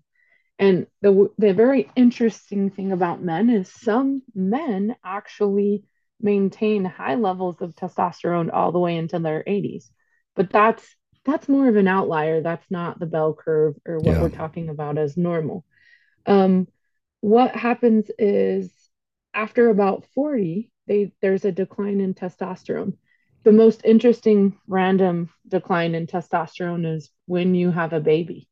And 0.59 0.87
the 1.01 1.31
the 1.37 1.53
very 1.53 1.89
interesting 1.95 2.69
thing 2.69 2.91
about 2.91 3.23
men 3.23 3.49
is 3.49 3.71
some 3.71 4.21
men 4.35 4.95
actually 5.03 5.85
maintain 6.19 6.83
high 6.83 7.15
levels 7.15 7.61
of 7.61 7.75
testosterone 7.75 8.53
all 8.53 8.73
the 8.73 8.79
way 8.79 8.97
into 8.97 9.19
their 9.19 9.41
80s. 9.47 9.85
But 10.35 10.49
that's 10.51 10.85
that's 11.25 11.47
more 11.47 11.69
of 11.69 11.77
an 11.77 11.87
outlier. 11.87 12.41
That's 12.41 12.69
not 12.69 12.99
the 12.99 13.05
bell 13.05 13.33
curve 13.33 13.75
or 13.85 13.97
what 13.97 14.15
yeah. 14.15 14.21
we're 14.21 14.29
talking 14.29 14.67
about 14.67 14.97
as 14.97 15.15
normal. 15.15 15.63
Um, 16.25 16.67
what 17.21 17.55
happens 17.55 18.11
is 18.17 18.71
after 19.33 19.69
about 19.69 20.05
40, 20.13 20.71
they 20.87 21.13
there's 21.21 21.45
a 21.45 21.53
decline 21.53 22.01
in 22.01 22.13
testosterone. 22.13 22.97
The 23.43 23.53
most 23.53 23.85
interesting 23.85 24.57
random 24.67 25.29
decline 25.47 25.95
in 25.95 26.05
testosterone 26.07 26.85
is 26.85 27.09
when 27.27 27.55
you 27.55 27.71
have 27.71 27.93
a 27.93 28.01
baby. 28.01 28.48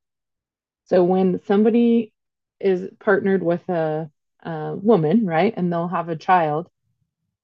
So 0.88 1.04
when 1.04 1.42
somebody 1.46 2.14
is 2.60 2.90
partnered 3.00 3.44
with 3.44 3.68
a, 3.70 4.10
a 4.44 4.76
woman, 4.76 5.26
right, 5.26 5.54
and 5.56 5.72
they'll 5.72 5.88
have 5.88 6.10
a 6.10 6.16
child, 6.16 6.70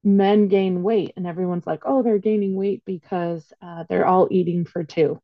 men 0.03 0.47
gain 0.47 0.83
weight, 0.83 1.13
and 1.15 1.27
everyone's 1.27 1.67
like, 1.67 1.83
oh, 1.85 2.03
they're 2.03 2.17
gaining 2.17 2.55
weight 2.55 2.83
because 2.85 3.51
uh, 3.61 3.83
they're 3.89 4.05
all 4.05 4.27
eating 4.31 4.65
for 4.65 4.83
two. 4.83 5.19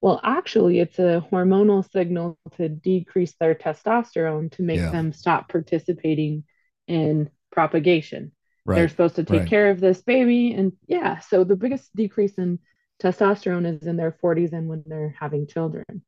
Well, 0.00 0.20
actually, 0.22 0.78
it's 0.78 0.98
a 0.98 1.26
hormonal 1.32 1.90
signal 1.90 2.38
to 2.58 2.68
decrease 2.68 3.34
their 3.40 3.54
testosterone 3.54 4.52
to 4.52 4.62
make 4.62 4.78
yeah. 4.78 4.90
them 4.90 5.12
stop 5.12 5.48
participating 5.48 6.44
in 6.86 7.30
propagation. 7.50 8.32
Right. 8.66 8.76
They're 8.76 8.88
supposed 8.88 9.16
to 9.16 9.24
take 9.24 9.40
right. 9.40 9.48
care 9.48 9.70
of 9.70 9.80
this 9.80 10.02
baby. 10.02 10.52
And 10.52 10.72
yeah, 10.86 11.20
so 11.20 11.44
the 11.44 11.56
biggest 11.56 11.94
decrease 11.96 12.34
in 12.34 12.58
testosterone 13.02 13.66
is 13.80 13.86
in 13.86 13.96
their 13.96 14.12
40s 14.12 14.52
and 14.52 14.68
when 14.68 14.84
they're 14.86 15.14
having 15.18 15.46
children. 15.46 16.02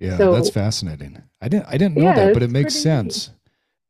Yeah, 0.00 0.16
so, 0.16 0.32
that's 0.32 0.50
fascinating. 0.50 1.22
I 1.40 1.48
didn't 1.48 1.66
I 1.68 1.72
didn't 1.76 1.96
know 1.96 2.04
yeah, 2.04 2.26
that, 2.26 2.34
but 2.34 2.42
it 2.42 2.50
makes 2.50 2.74
sense. 2.74 3.30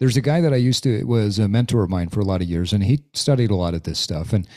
There's 0.00 0.16
a 0.16 0.20
guy 0.20 0.40
that 0.40 0.52
I 0.52 0.56
used 0.56 0.82
to 0.82 1.04
was 1.04 1.38
a 1.38 1.46
mentor 1.46 1.84
of 1.84 1.90
mine 1.90 2.08
for 2.08 2.20
a 2.20 2.24
lot 2.24 2.42
of 2.42 2.48
years, 2.48 2.72
and 2.72 2.82
he 2.82 3.04
studied 3.14 3.50
a 3.50 3.54
lot 3.54 3.74
of 3.74 3.84
this 3.84 3.98
stuff. 3.98 4.32
And 4.32 4.48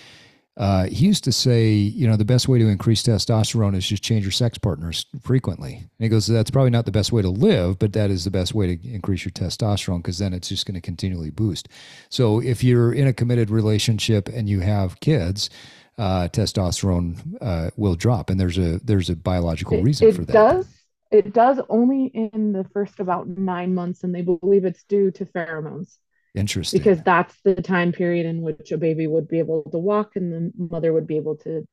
uh, 0.55 0.85
he 0.85 1.05
used 1.05 1.23
to 1.25 1.31
say, 1.31 1.73
you 1.73 2.07
know, 2.07 2.15
the 2.15 2.25
best 2.25 2.47
way 2.47 2.59
to 2.59 2.67
increase 2.67 3.03
testosterone 3.03 3.75
is 3.75 3.85
just 3.85 4.03
change 4.03 4.23
your 4.23 4.31
sex 4.31 4.57
partners 4.57 5.05
frequently. 5.21 5.75
And 5.75 5.89
he 5.99 6.09
goes, 6.09 6.27
that's 6.27 6.49
probably 6.49 6.69
not 6.69 6.85
the 6.85 6.91
best 6.91 7.11
way 7.11 7.21
to 7.21 7.29
live, 7.29 7.77
but 7.77 7.93
that 7.93 8.09
is 8.09 8.23
the 8.23 8.31
best 8.31 8.53
way 8.53 8.75
to 8.75 8.89
increase 8.89 9.25
your 9.25 9.31
testosterone 9.31 9.97
because 9.97 10.19
then 10.19 10.33
it's 10.33 10.49
just 10.49 10.65
going 10.65 10.75
to 10.75 10.81
continually 10.81 11.29
boost. 11.29 11.69
So 12.09 12.39
if 12.39 12.63
you're 12.63 12.93
in 12.93 13.07
a 13.07 13.13
committed 13.13 13.49
relationship 13.49 14.29
and 14.29 14.47
you 14.47 14.61
have 14.61 14.99
kids, 15.01 15.49
uh, 15.97 16.29
testosterone 16.29 17.37
uh, 17.41 17.71
will 17.75 17.95
drop, 17.95 18.29
and 18.29 18.39
there's 18.39 18.57
a 18.57 18.79
there's 18.83 19.11
a 19.11 19.15
biological 19.15 19.81
reason 19.81 20.07
it, 20.07 20.15
for 20.15 20.25
that. 20.25 20.31
It 20.31 20.33
does 20.33 20.82
it 21.13 21.31
does 21.31 21.59
only 21.69 22.07
in 22.07 22.53
the 22.53 22.65
first 22.73 22.99
about 22.99 23.27
nine 23.27 23.75
months, 23.75 24.03
and 24.03 24.13
they 24.13 24.23
believe 24.23 24.65
it's 24.65 24.83
due 24.83 25.11
to 25.11 25.25
pheromones. 25.25 25.95
Interesting. 26.33 26.79
Because 26.79 27.03
that's 27.03 27.39
the 27.43 27.53
time 27.53 27.91
period 27.91 28.25
in 28.25 28.41
which 28.41 28.71
a 28.71 28.77
baby 28.79 29.05
would 29.05 29.27
be 29.27 29.37
able 29.37 29.63
to 29.71 29.77
walk 29.77 30.15
and 30.15 30.33
the 30.33 30.51
mother 30.57 30.91
would 30.91 31.05
be 31.05 31.17
able 31.17 31.37
to 31.37 31.67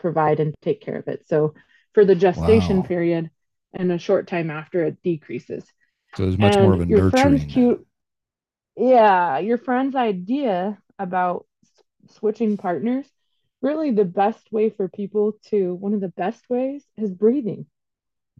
provide 0.00 0.40
and 0.40 0.54
take 0.62 0.80
care 0.80 0.96
of 0.96 1.08
it. 1.08 1.28
So 1.28 1.52
for 1.92 2.06
the 2.06 2.14
gestation 2.14 2.78
wow. 2.78 2.82
period 2.84 3.30
and 3.74 3.92
a 3.92 3.98
short 3.98 4.26
time 4.26 4.50
after, 4.50 4.82
it 4.86 5.02
decreases. 5.02 5.66
So 6.14 6.26
it's 6.26 6.38
much 6.38 6.54
and 6.56 6.64
more 6.64 6.72
of 6.72 6.80
a 6.80 6.86
your 6.86 7.02
nurturing. 7.02 7.22
Friend's 7.22 7.52
cute, 7.52 7.86
yeah, 8.78 9.38
your 9.38 9.58
friend's 9.58 9.94
idea 9.94 10.78
about 10.98 11.44
switching 12.12 12.56
partners, 12.56 13.06
really 13.60 13.90
the 13.90 14.06
best 14.06 14.50
way 14.50 14.70
for 14.70 14.88
people 14.88 15.34
to, 15.50 15.74
one 15.74 15.92
of 15.92 16.00
the 16.00 16.08
best 16.08 16.48
ways 16.48 16.82
is 16.96 17.12
breathing 17.12 17.66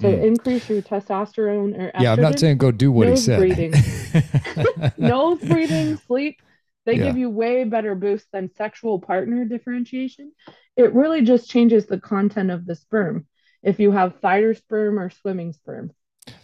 to 0.01 0.07
mm. 0.07 0.25
increase 0.25 0.69
your 0.69 0.83
testosterone 0.83 1.75
or 1.75 1.91
estrogen, 1.93 2.03
yeah 2.03 2.13
i'm 2.13 2.21
not 2.21 2.39
saying 2.39 2.59
go 2.59 2.71
do 2.71 2.93
what 2.93 3.09
he 3.09 3.17
said. 3.17 3.39
breathing. 3.39 3.73
Nose 4.99 5.41
breathing 5.41 5.97
sleep. 6.07 6.41
They 6.85 6.95
yeah. 6.95 7.07
give 7.07 7.19
you 7.19 7.31
way 7.31 7.65
better 7.65 7.95
boost 7.95 8.27
than 8.33 8.55
sexual 8.55 9.01
partner 9.01 9.45
differentiation. 9.45 10.33
It 10.77 10.95
really 10.95 11.23
just 11.23 11.51
changes 11.51 11.87
the 11.87 11.99
content 11.99 12.51
of 12.51 12.65
the 12.65 12.77
sperm 12.77 13.27
if 13.63 13.81
you 13.81 13.91
have 13.91 14.21
fighter 14.21 14.55
sperm 14.55 14.99
or 14.99 15.11
swimming 15.11 15.53
sperm. 15.53 15.93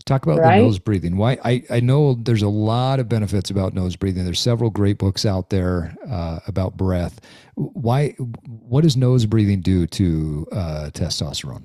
Talk 0.04 0.24
about 0.24 0.38
right? 0.38 0.58
the 0.58 0.64
nose 0.64 0.78
breathing. 0.78 1.16
Why 1.16 1.38
I, 1.44 1.62
I 1.70 1.80
know 1.80 2.14
there's 2.14 2.42
a 2.42 2.48
lot 2.48 2.98
of 3.00 3.08
benefits 3.08 3.50
about 3.50 3.74
nose 3.74 3.96
breathing. 3.96 4.24
There's 4.24 4.40
several 4.40 4.70
great 4.70 4.98
books 4.98 5.24
out 5.24 5.50
there 5.50 5.94
uh, 6.08 6.40
about 6.46 6.76
breath. 6.76 7.20
Why 7.54 8.10
what 8.44 8.82
does 8.82 8.96
nose 8.96 9.26
breathing 9.26 9.60
do 9.60 9.86
to 9.86 10.46
uh, 10.52 10.90
testosterone 10.92 11.64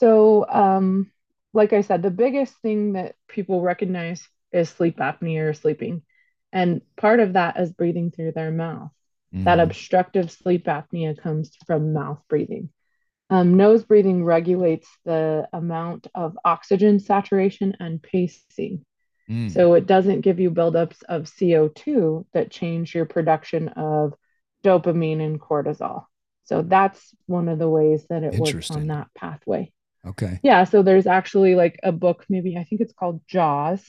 so, 0.00 0.46
um, 0.48 1.10
like 1.52 1.74
I 1.74 1.82
said, 1.82 2.02
the 2.02 2.10
biggest 2.10 2.54
thing 2.62 2.94
that 2.94 3.16
people 3.28 3.60
recognize 3.60 4.26
is 4.50 4.70
sleep 4.70 4.96
apnea 4.96 5.50
or 5.50 5.52
sleeping. 5.52 6.02
And 6.52 6.80
part 6.96 7.20
of 7.20 7.34
that 7.34 7.60
is 7.60 7.70
breathing 7.70 8.10
through 8.10 8.32
their 8.32 8.50
mouth. 8.50 8.90
Mm. 9.34 9.44
That 9.44 9.60
obstructive 9.60 10.30
sleep 10.30 10.64
apnea 10.64 11.20
comes 11.20 11.50
from 11.66 11.92
mouth 11.92 12.18
breathing. 12.30 12.70
Um, 13.28 13.58
nose 13.58 13.84
breathing 13.84 14.24
regulates 14.24 14.88
the 15.04 15.46
amount 15.52 16.06
of 16.14 16.38
oxygen 16.46 16.98
saturation 16.98 17.76
and 17.78 18.02
pacing. 18.02 18.86
Mm. 19.28 19.52
So 19.52 19.74
it 19.74 19.86
doesn't 19.86 20.22
give 20.22 20.40
you 20.40 20.50
buildups 20.50 21.02
of 21.10 21.24
CO2 21.24 22.24
that 22.32 22.50
change 22.50 22.94
your 22.94 23.04
production 23.04 23.68
of 23.68 24.14
dopamine 24.64 25.20
and 25.20 25.38
cortisol. 25.38 26.06
So 26.44 26.62
that's 26.62 27.14
one 27.26 27.50
of 27.50 27.58
the 27.58 27.68
ways 27.68 28.06
that 28.08 28.22
it 28.24 28.40
works 28.40 28.70
on 28.70 28.86
that 28.86 29.08
pathway. 29.14 29.70
Okay. 30.06 30.40
Yeah. 30.42 30.64
So 30.64 30.82
there's 30.82 31.06
actually 31.06 31.54
like 31.54 31.78
a 31.82 31.92
book, 31.92 32.24
maybe 32.28 32.56
I 32.56 32.64
think 32.64 32.80
it's 32.80 32.92
called 32.92 33.20
Jaws. 33.26 33.84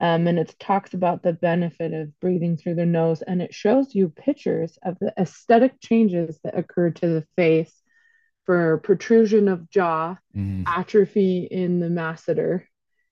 Um, 0.00 0.26
and 0.26 0.36
it 0.36 0.56
talks 0.58 0.94
about 0.94 1.22
the 1.22 1.32
benefit 1.32 1.92
of 1.92 2.18
breathing 2.18 2.56
through 2.56 2.74
the 2.74 2.86
nose 2.86 3.22
and 3.22 3.40
it 3.40 3.54
shows 3.54 3.94
you 3.94 4.08
pictures 4.08 4.76
of 4.82 4.98
the 4.98 5.14
aesthetic 5.16 5.80
changes 5.80 6.40
that 6.42 6.58
occur 6.58 6.90
to 6.90 7.06
the 7.06 7.26
face 7.36 7.72
for 8.44 8.78
protrusion 8.78 9.48
of 9.48 9.70
jaw, 9.70 10.16
mm. 10.36 10.64
atrophy 10.66 11.46
in 11.50 11.78
the 11.78 11.88
masseter, 11.88 12.64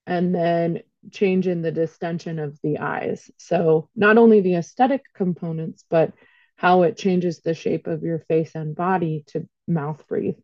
and 0.07 0.35
then 0.35 0.81
change 1.13 1.47
in 1.47 1.63
the 1.63 1.71
distension 1.71 2.39
of 2.39 2.59
the 2.63 2.79
eyes. 2.79 3.31
So, 3.39 3.89
not 3.95 4.19
only 4.19 4.41
the 4.41 4.57
aesthetic 4.57 5.03
components, 5.15 5.85
but 5.89 6.13
how 6.57 6.83
it 6.83 6.99
changes 6.99 7.41
the 7.41 7.55
shape 7.55 7.87
of 7.87 8.03
your 8.03 8.19
face 8.29 8.55
and 8.55 8.75
body 8.75 9.25
to 9.29 9.49
mouth 9.67 10.05
breathe. 10.09 10.37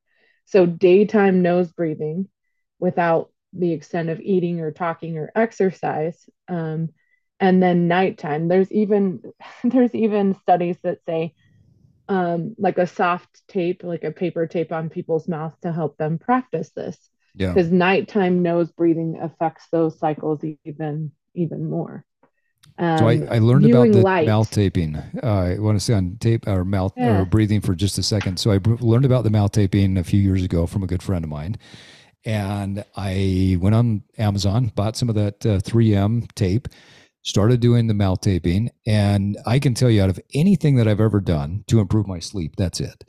So, 0.47 0.67
daytime 0.67 1.43
nose 1.43 1.71
breathing 1.73 2.29
without 2.79 3.31
the 3.53 3.73
extent 3.73 4.09
of 4.09 4.21
eating 4.21 4.61
or 4.61 4.71
talking 4.71 5.19
or 5.19 5.33
exercise. 5.35 6.29
Um, 6.49 6.91
and 7.39 7.63
then 7.63 7.89
nighttime. 7.89 8.49
There's 8.49 8.71
even 8.73 9.23
there's 9.65 9.95
even 9.95 10.35
studies 10.35 10.77
that 10.83 10.99
say 11.07 11.35
um, 12.09 12.55
like 12.59 12.79
a 12.79 12.87
soft 12.87 13.43
tape, 13.49 13.83
like 13.83 14.05
a 14.05 14.13
paper 14.13 14.47
tape 14.47 14.73
on 14.73 14.91
people's 14.91 15.29
mouths 15.29 15.57
to 15.63 15.73
help 15.73 15.97
them 15.97 16.19
practice 16.19 16.71
this. 16.71 16.97
Yeah. 17.35 17.49
Because 17.49 17.71
nighttime 17.71 18.43
nose 18.43 18.71
breathing 18.73 19.19
affects 19.21 19.67
those 19.71 19.99
cycles 19.99 20.43
even 20.65 21.13
even 21.35 21.69
more. 21.69 22.05
Um, 22.79 22.99
so 22.99 23.09
I, 23.09 23.17
um, 23.17 23.29
I 23.31 23.39
learned 23.39 23.67
about 23.67 23.93
the 23.93 24.03
light. 24.03 24.27
mouth 24.27 24.51
taping. 24.51 24.97
Uh, 24.97 25.27
I 25.27 25.59
want 25.59 25.77
to 25.79 25.85
say 25.85 25.95
on 25.95 26.17
tape 26.21 26.47
or 26.47 26.65
mouth 26.65 26.93
yeah. 26.97 27.21
or 27.21 27.25
breathing 27.25 27.61
for 27.61 27.75
just 27.75 27.99
a 27.99 28.03
second. 28.03 28.39
So 28.39 28.51
I 28.51 28.61
learned 28.65 29.05
about 29.05 29.25
the 29.25 29.31
mouth 29.31 29.53
taping 29.53 29.97
a 29.97 30.05
few 30.05 30.21
years 30.21 30.43
ago 30.43 30.67
from 30.67 30.83
a 30.83 30.87
good 30.87 31.03
friend 31.03 31.25
of 31.25 31.31
mine, 31.31 31.57
and 32.25 32.85
I 32.97 33.57
went 33.61 33.75
on 33.75 34.03
Amazon, 34.19 34.73
bought 34.75 34.97
some 34.97 35.09
of 35.09 35.15
that 35.15 35.47
uh, 35.47 35.59
3M 35.61 36.33
tape, 36.35 36.69
started 37.23 37.61
doing 37.61 37.87
the 37.87 37.95
mouth 37.95 38.21
taping, 38.21 38.71
and 38.87 39.39
I 39.47 39.59
can 39.59 39.75
tell 39.75 39.91
you 39.91 40.03
out 40.03 40.11
of 40.11 40.21
anything 40.35 40.77
that 40.77 40.89
I've 40.89 41.01
ever 41.01 41.21
done 41.21 41.65
to 41.69 41.81
improve 41.81 42.07
my 42.07 42.19
sleep, 42.19 42.57
that's 42.57 42.81
it. 42.81 43.05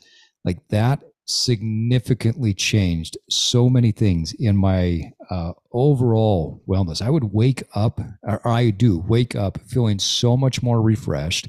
Like 0.45 0.65
that 0.69 1.03
significantly 1.25 2.53
changed 2.53 3.17
so 3.29 3.69
many 3.69 3.91
things 3.91 4.33
in 4.39 4.55
my 4.55 5.11
uh, 5.29 5.53
overall 5.73 6.63
wellness. 6.67 7.01
I 7.01 7.09
would 7.09 7.33
wake 7.33 7.63
up, 7.75 7.99
or 8.23 8.47
I 8.47 8.69
do 8.69 8.99
wake 9.07 9.35
up 9.35 9.59
feeling 9.67 9.99
so 9.99 10.37
much 10.37 10.63
more 10.63 10.81
refreshed. 10.81 11.47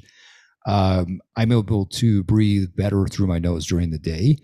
Um, 0.67 1.21
I'm 1.35 1.51
able 1.51 1.85
to 1.85 2.23
breathe 2.23 2.75
better 2.75 3.05
through 3.07 3.27
my 3.27 3.39
nose 3.39 3.65
during 3.65 3.91
the 3.91 3.99
day. 3.99 4.37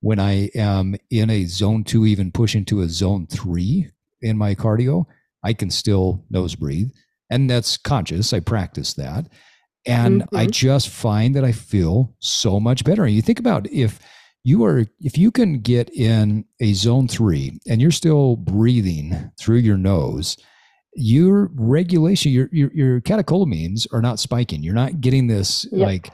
When 0.00 0.18
I 0.18 0.50
am 0.54 0.96
in 1.10 1.30
a 1.30 1.46
zone 1.46 1.84
two, 1.84 2.06
even 2.06 2.32
push 2.32 2.54
into 2.54 2.80
a 2.80 2.88
zone 2.88 3.26
three 3.26 3.88
in 4.20 4.36
my 4.36 4.54
cardio, 4.54 5.06
I 5.44 5.52
can 5.52 5.70
still 5.70 6.24
nose 6.30 6.54
breathe. 6.54 6.90
And 7.30 7.48
that's 7.48 7.76
conscious. 7.76 8.32
I 8.32 8.40
practice 8.40 8.94
that. 8.94 9.26
And 9.86 10.22
mm-hmm. 10.22 10.36
I 10.36 10.46
just 10.46 10.88
find 10.88 11.34
that 11.34 11.44
I 11.44 11.52
feel 11.52 12.14
so 12.18 12.60
much 12.60 12.84
better. 12.84 13.04
And 13.04 13.14
you 13.14 13.22
think 13.22 13.38
about 13.38 13.66
if, 13.70 14.00
you 14.44 14.64
are 14.64 14.84
if 15.00 15.16
you 15.16 15.30
can 15.30 15.60
get 15.60 15.88
in 15.90 16.44
a 16.60 16.72
zone 16.72 17.08
three 17.08 17.58
and 17.68 17.80
you're 17.80 17.90
still 17.90 18.36
breathing 18.36 19.30
through 19.38 19.58
your 19.58 19.78
nose 19.78 20.36
your 20.94 21.50
regulation 21.54 22.32
your 22.32 22.48
your, 22.52 22.70
your 22.72 23.00
catecholamines 23.00 23.86
are 23.92 24.02
not 24.02 24.18
spiking. 24.18 24.62
You're 24.62 24.74
not 24.74 25.00
getting 25.00 25.26
this 25.26 25.66
yep. 25.72 25.86
like 25.86 26.10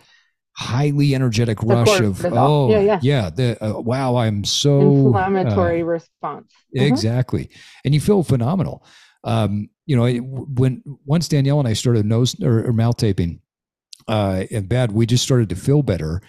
highly 0.52 1.14
energetic 1.14 1.62
rush 1.62 2.00
of 2.00 2.24
oh 2.24 2.70
yeah 2.70 2.80
yeah, 2.80 2.98
yeah 3.00 3.30
the 3.30 3.64
uh, 3.64 3.80
wow 3.80 4.16
i'm 4.16 4.42
so 4.42 4.80
inflammatory 4.80 5.82
uh, 5.82 5.86
response. 5.86 6.52
Mm-hmm. 6.76 6.86
exactly. 6.86 7.50
And 7.84 7.94
you 7.94 8.00
feel 8.00 8.22
phenomenal. 8.22 8.84
Um 9.24 9.70
you 9.86 9.96
know 9.96 10.06
when 10.06 10.82
once 11.06 11.28
danielle 11.28 11.58
and 11.58 11.66
i 11.66 11.72
started 11.72 12.04
nose 12.04 12.36
or, 12.42 12.66
or 12.66 12.72
mouth 12.74 12.98
taping 12.98 13.40
uh 14.06 14.44
in 14.50 14.66
bed 14.66 14.92
we 14.92 15.06
just 15.06 15.24
started 15.24 15.48
to 15.48 15.56
feel 15.56 15.82
better 15.82 16.20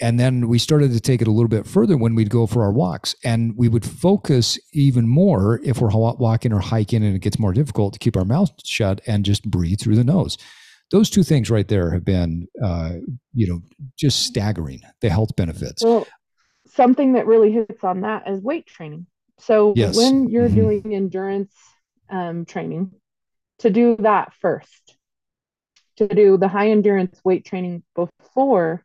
and 0.00 0.18
then 0.18 0.48
we 0.48 0.58
started 0.58 0.92
to 0.92 1.00
take 1.00 1.20
it 1.20 1.28
a 1.28 1.32
little 1.32 1.48
bit 1.48 1.66
further 1.66 1.96
when 1.96 2.14
we'd 2.14 2.30
go 2.30 2.46
for 2.46 2.62
our 2.62 2.72
walks. 2.72 3.16
And 3.24 3.56
we 3.56 3.68
would 3.68 3.84
focus 3.84 4.58
even 4.72 5.08
more 5.08 5.60
if 5.64 5.80
we're 5.80 5.90
walking 5.90 6.52
or 6.52 6.60
hiking 6.60 7.04
and 7.04 7.16
it 7.16 7.20
gets 7.20 7.38
more 7.38 7.52
difficult 7.52 7.94
to 7.94 7.98
keep 7.98 8.16
our 8.16 8.24
mouth 8.24 8.50
shut 8.64 9.00
and 9.06 9.24
just 9.24 9.48
breathe 9.50 9.80
through 9.80 9.96
the 9.96 10.04
nose. 10.04 10.38
Those 10.90 11.10
two 11.10 11.22
things 11.22 11.50
right 11.50 11.66
there 11.66 11.90
have 11.90 12.04
been, 12.04 12.46
uh, 12.62 12.94
you 13.34 13.48
know, 13.48 13.60
just 13.98 14.20
staggering 14.20 14.80
the 15.00 15.10
health 15.10 15.34
benefits. 15.36 15.82
Well, 15.82 16.06
something 16.66 17.14
that 17.14 17.26
really 17.26 17.52
hits 17.52 17.82
on 17.82 18.02
that 18.02 18.28
is 18.28 18.40
weight 18.40 18.66
training. 18.66 19.06
So 19.40 19.74
yes. 19.76 19.96
when 19.96 20.28
you're 20.28 20.46
mm-hmm. 20.46 20.54
doing 20.54 20.94
endurance 20.94 21.54
um, 22.08 22.44
training, 22.44 22.92
to 23.58 23.70
do 23.70 23.96
that 23.96 24.32
first, 24.40 24.96
to 25.96 26.06
do 26.06 26.36
the 26.36 26.48
high 26.48 26.70
endurance 26.70 27.20
weight 27.24 27.44
training 27.44 27.82
before 27.94 28.84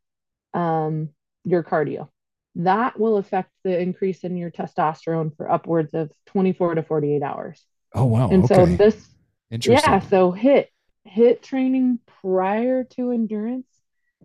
um, 0.54 1.10
your 1.44 1.64
cardio. 1.64 2.10
That 2.56 3.00
will 3.00 3.18
affect 3.18 3.50
the 3.64 3.80
increase 3.80 4.24
in 4.24 4.38
your 4.38 4.52
testosterone 4.52 5.36
for 5.36 5.52
upwards 5.52 5.94
of 5.94 6.12
24 6.28 6.76
to 6.76 6.84
48 6.84 7.24
hours. 7.24 7.64
Oh 7.94 8.06
wow. 8.06 8.30
And 8.30 8.44
okay. 8.46 8.56
so 8.56 8.66
this 8.66 9.10
interesting, 9.50 9.92
yeah, 9.92 10.00
so 10.00 10.32
HIIT 10.32 10.68
HIIT 11.08 11.42
training 11.42 12.00
prior 12.22 12.84
to 12.84 13.12
endurance. 13.12 13.68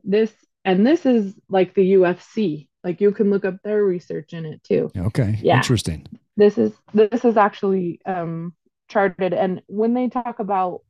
This 0.05 0.33
and 0.65 0.87
this 0.87 1.07
is 1.07 1.35
like 1.49 1.75
the 1.75 1.95
UFC. 1.95 2.69
Like 2.85 3.01
you 3.01 3.13
can 3.13 3.31
look 3.31 3.45
up 3.45 3.57
their 3.63 3.83
research 3.83 4.33
in 4.33 4.47
it 4.47 4.63
too. 4.63 4.91
Okay. 4.97 5.39
Yeah. 5.43 5.57
Interesting. 5.57 6.07
This 6.37 6.59
is 6.59 6.73
this 6.95 7.25
is 7.25 7.37
actually 7.37 8.01
um 8.07 8.55
charted 8.89 9.35
and 9.35 9.63
when 9.67 9.95
they 9.95 10.09
talk 10.09 10.39
about 10.39 10.81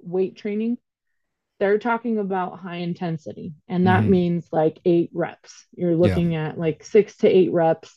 weight 0.00 0.36
training, 0.36 0.78
they're 1.62 1.78
talking 1.78 2.18
about 2.18 2.58
high 2.58 2.78
intensity 2.78 3.54
and 3.68 3.86
that 3.86 4.00
mm-hmm. 4.00 4.10
means 4.10 4.48
like 4.50 4.80
eight 4.84 5.10
reps. 5.12 5.64
You're 5.76 5.94
looking 5.94 6.32
yeah. 6.32 6.48
at 6.48 6.58
like 6.58 6.82
six 6.82 7.16
to 7.18 7.28
eight 7.28 7.52
reps 7.52 7.96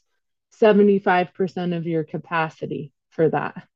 75% 0.61 1.76
of 1.76 1.88
your 1.88 2.03
capacity 2.03 2.93
for 3.09 3.28
that. 3.28 3.68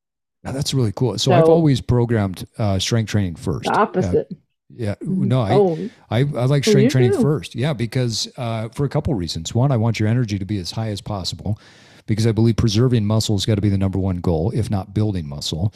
Now 0.43 0.51
that's 0.51 0.75
really 0.75 0.93
cool. 0.95 1.13
So, 1.13 1.31
so 1.31 1.33
i've 1.33 1.49
always 1.49 1.81
programmed 1.81 2.45
uh, 2.59 2.77
strength 2.77 3.09
training 3.09 3.35
first. 3.35 3.63
The 3.63 3.79
opposite. 3.79 4.27
Uh, 4.31 4.35
yeah 4.75 4.93
no 5.01 5.41
I, 5.41 5.53
oh. 5.53 5.89
I, 6.11 6.19
I 6.19 6.45
like 6.45 6.63
strength 6.65 6.91
training 6.91 7.13
do. 7.13 7.21
first. 7.23 7.55
Yeah 7.55 7.73
because 7.73 8.31
uh, 8.37 8.69
for 8.69 8.85
a 8.85 8.89
couple 8.89 9.15
reasons. 9.15 9.55
One 9.55 9.71
i 9.71 9.77
want 9.77 9.99
your 9.99 10.07
energy 10.07 10.37
to 10.37 10.45
be 10.45 10.59
as 10.59 10.69
high 10.69 10.89
as 10.89 11.01
possible 11.01 11.59
because 12.05 12.27
i 12.27 12.31
believe 12.31 12.57
preserving 12.57 13.07
muscle 13.07 13.35
has 13.35 13.47
got 13.47 13.55
to 13.55 13.61
be 13.61 13.69
the 13.69 13.77
number 13.77 13.97
one 13.97 14.17
goal 14.17 14.51
if 14.51 14.69
not 14.69 14.93
building 14.93 15.27
muscle 15.27 15.73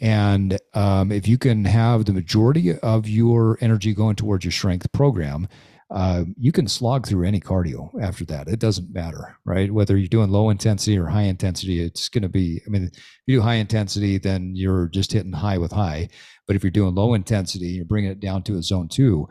and 0.00 0.58
um, 0.74 1.12
if 1.12 1.28
you 1.28 1.38
can 1.38 1.64
have 1.64 2.04
the 2.04 2.12
majority 2.12 2.78
of 2.78 3.08
your 3.08 3.58
energy 3.60 3.94
going 3.94 4.16
towards 4.16 4.44
your 4.44 4.52
strength 4.52 4.90
program, 4.92 5.48
uh, 5.90 6.24
you 6.38 6.52
can 6.52 6.68
slog 6.68 7.06
through 7.06 7.26
any 7.26 7.40
cardio 7.40 7.90
after 8.00 8.24
that. 8.24 8.46
It 8.46 8.60
doesn't 8.60 8.94
matter, 8.94 9.36
right? 9.44 9.72
Whether 9.72 9.96
you're 9.96 10.08
doing 10.08 10.30
low 10.30 10.48
intensity 10.50 10.96
or 10.96 11.06
high 11.06 11.22
intensity, 11.22 11.82
it's 11.82 12.08
going 12.08 12.22
to 12.22 12.28
be, 12.28 12.62
I 12.66 12.70
mean, 12.70 12.84
if 12.84 13.22
you 13.26 13.36
do 13.36 13.42
high 13.42 13.54
intensity, 13.54 14.16
then 14.16 14.54
you're 14.54 14.86
just 14.86 15.12
hitting 15.12 15.32
high 15.32 15.58
with 15.58 15.72
high. 15.72 16.08
But 16.46 16.54
if 16.54 16.62
you're 16.62 16.70
doing 16.70 16.94
low 16.94 17.14
intensity, 17.14 17.68
you're 17.68 17.84
bringing 17.84 18.12
it 18.12 18.20
down 18.20 18.44
to 18.44 18.56
a 18.56 18.62
zone 18.62 18.88
two. 18.88 19.28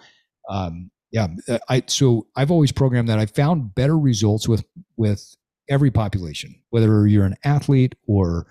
Um, 0.50 0.92
yeah. 1.12 1.28
I, 1.70 1.84
so 1.88 2.28
I've 2.36 2.52
always 2.52 2.74
programmed 2.74 3.08
that. 3.08 3.20
I 3.20 3.26
found 3.26 3.74
better 3.74 3.98
results 3.98 4.48
with, 4.48 4.66
with 4.98 5.36
every 5.70 5.92
population, 5.92 6.62
whether 6.72 7.08
you're 7.08 7.26
an 7.26 7.38
athlete 7.44 7.96
or 8.06 8.48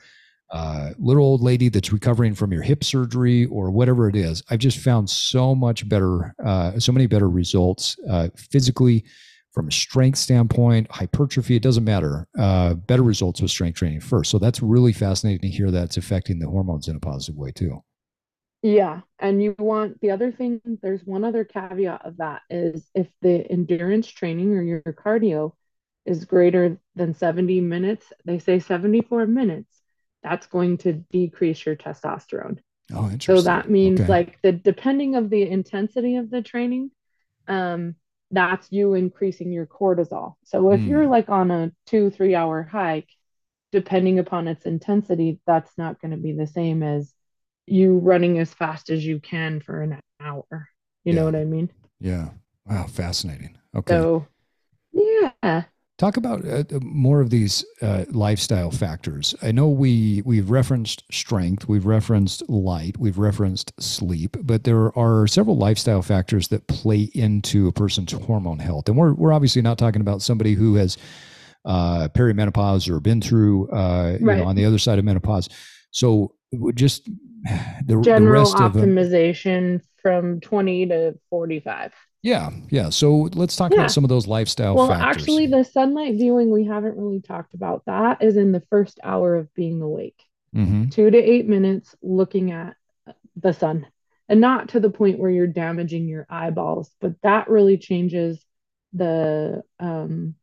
uh, 0.50 0.90
little 0.98 1.24
old 1.24 1.42
lady 1.42 1.68
that's 1.68 1.92
recovering 1.92 2.34
from 2.34 2.52
your 2.52 2.62
hip 2.62 2.82
surgery 2.82 3.46
or 3.46 3.70
whatever 3.70 4.08
it 4.08 4.16
is. 4.16 4.42
I've 4.50 4.58
just 4.58 4.78
found 4.78 5.08
so 5.08 5.54
much 5.54 5.88
better, 5.88 6.34
uh, 6.44 6.78
so 6.78 6.92
many 6.92 7.06
better 7.06 7.28
results 7.28 7.96
uh, 8.08 8.28
physically 8.36 9.04
from 9.52 9.68
a 9.68 9.72
strength 9.72 10.18
standpoint, 10.18 10.90
hypertrophy, 10.90 11.56
it 11.56 11.62
doesn't 11.62 11.84
matter. 11.84 12.28
Uh, 12.38 12.74
better 12.74 13.02
results 13.02 13.40
with 13.40 13.50
strength 13.50 13.76
training 13.76 14.00
first. 14.00 14.30
So 14.30 14.38
that's 14.38 14.62
really 14.62 14.92
fascinating 14.92 15.40
to 15.40 15.56
hear 15.56 15.70
that 15.70 15.84
it's 15.84 15.96
affecting 15.96 16.38
the 16.38 16.46
hormones 16.46 16.88
in 16.88 16.96
a 16.96 17.00
positive 17.00 17.36
way 17.36 17.50
too. 17.50 17.82
Yeah. 18.62 19.00
And 19.18 19.42
you 19.42 19.54
want 19.58 20.00
the 20.00 20.10
other 20.10 20.32
thing, 20.32 20.60
there's 20.82 21.04
one 21.04 21.24
other 21.24 21.44
caveat 21.44 22.04
of 22.04 22.16
that 22.18 22.42
is 22.50 22.90
if 22.94 23.08
the 23.22 23.50
endurance 23.50 24.08
training 24.08 24.52
or 24.54 24.62
your 24.62 24.80
cardio 24.82 25.52
is 26.04 26.24
greater 26.24 26.78
than 26.94 27.14
70 27.14 27.60
minutes, 27.60 28.12
they 28.24 28.38
say 28.38 28.58
74 28.58 29.26
minutes 29.26 29.77
that's 30.22 30.46
going 30.46 30.78
to 30.78 30.92
decrease 30.92 31.64
your 31.64 31.76
testosterone. 31.76 32.58
Oh, 32.92 33.04
interesting. 33.04 33.36
So 33.36 33.42
that 33.42 33.70
means 33.70 34.00
okay. 34.00 34.08
like 34.08 34.38
the 34.42 34.52
depending 34.52 35.14
of 35.14 35.30
the 35.30 35.42
intensity 35.42 36.16
of 36.16 36.30
the 36.30 36.42
training, 36.42 36.90
um, 37.46 37.94
that's 38.30 38.70
you 38.70 38.94
increasing 38.94 39.52
your 39.52 39.66
cortisol. 39.66 40.34
So 40.44 40.70
if 40.72 40.80
mm. 40.80 40.88
you're 40.88 41.06
like 41.06 41.28
on 41.28 41.50
a 41.50 41.72
two, 41.86 42.10
three 42.10 42.34
hour 42.34 42.62
hike, 42.62 43.08
depending 43.72 44.18
upon 44.18 44.48
its 44.48 44.64
intensity, 44.66 45.40
that's 45.46 45.70
not 45.76 46.00
going 46.00 46.12
to 46.12 46.16
be 46.16 46.32
the 46.32 46.46
same 46.46 46.82
as 46.82 47.12
you 47.66 47.98
running 47.98 48.38
as 48.38 48.52
fast 48.52 48.90
as 48.90 49.04
you 49.04 49.20
can 49.20 49.60
for 49.60 49.82
an 49.82 50.00
hour. 50.20 50.68
You 51.04 51.12
yeah. 51.12 51.14
know 51.14 51.24
what 51.26 51.36
I 51.36 51.44
mean? 51.44 51.70
Yeah. 52.00 52.30
Wow. 52.66 52.86
Fascinating. 52.86 53.56
Okay. 53.74 53.92
So, 53.92 54.26
yeah. 54.92 55.64
Talk 55.98 56.16
about 56.16 56.46
uh, 56.46 56.62
uh, 56.70 56.78
more 56.80 57.20
of 57.20 57.30
these 57.30 57.64
uh, 57.82 58.04
lifestyle 58.10 58.70
factors. 58.70 59.34
I 59.42 59.50
know 59.50 59.68
we 59.68 60.22
we've 60.24 60.48
referenced 60.48 61.02
strength, 61.10 61.66
we've 61.66 61.86
referenced 61.86 62.48
light, 62.48 62.96
we've 62.98 63.18
referenced 63.18 63.72
sleep, 63.82 64.36
but 64.42 64.62
there 64.62 64.96
are 64.96 65.26
several 65.26 65.56
lifestyle 65.56 66.02
factors 66.02 66.46
that 66.48 66.68
play 66.68 67.10
into 67.14 67.66
a 67.66 67.72
person's 67.72 68.12
hormone 68.12 68.60
health. 68.60 68.88
And 68.88 68.96
we're 68.96 69.12
we're 69.12 69.32
obviously 69.32 69.60
not 69.60 69.76
talking 69.76 70.00
about 70.00 70.22
somebody 70.22 70.54
who 70.54 70.76
has 70.76 70.96
uh, 71.64 72.06
perimenopause 72.14 72.88
or 72.88 73.00
been 73.00 73.20
through 73.20 73.68
uh, 73.70 74.18
right. 74.20 74.36
you 74.36 74.42
know, 74.42 74.48
on 74.48 74.54
the 74.54 74.64
other 74.64 74.78
side 74.78 75.00
of 75.00 75.04
menopause. 75.04 75.48
So 75.90 76.32
just 76.74 77.06
the 77.86 78.00
general 78.04 78.44
the 78.44 78.58
optimization 78.58 79.76
of, 79.76 79.82
from 80.00 80.40
20 80.42 80.86
to 80.86 81.18
45. 81.28 81.92
Yeah, 82.22 82.50
yeah. 82.68 82.90
So 82.90 83.28
let's 83.34 83.56
talk 83.56 83.72
yeah. 83.72 83.78
about 83.78 83.90
some 83.92 84.04
of 84.04 84.08
those 84.08 84.26
lifestyle 84.26 84.74
well, 84.74 84.88
factors. 84.88 85.22
actually, 85.22 85.46
the 85.46 85.64
sunlight 85.64 86.16
viewing, 86.16 86.50
we 86.50 86.64
haven't 86.64 86.96
really 86.96 87.20
talked 87.20 87.54
about 87.54 87.84
that, 87.86 88.22
is 88.22 88.36
in 88.36 88.52
the 88.52 88.62
first 88.70 88.98
hour 89.04 89.36
of 89.36 89.52
being 89.54 89.80
awake. 89.80 90.20
Mm-hmm. 90.54 90.88
Two 90.88 91.10
to 91.10 91.18
eight 91.18 91.46
minutes 91.46 91.94
looking 92.02 92.50
at 92.50 92.74
the 93.36 93.52
sun. 93.52 93.86
And 94.28 94.40
not 94.40 94.70
to 94.70 94.80
the 94.80 94.90
point 94.90 95.18
where 95.18 95.30
you're 95.30 95.46
damaging 95.46 96.06
your 96.08 96.26
eyeballs, 96.28 96.90
but 97.00 97.14
that 97.22 97.48
really 97.48 97.78
changes 97.78 98.44
the 98.92 99.62
um, 99.78 100.34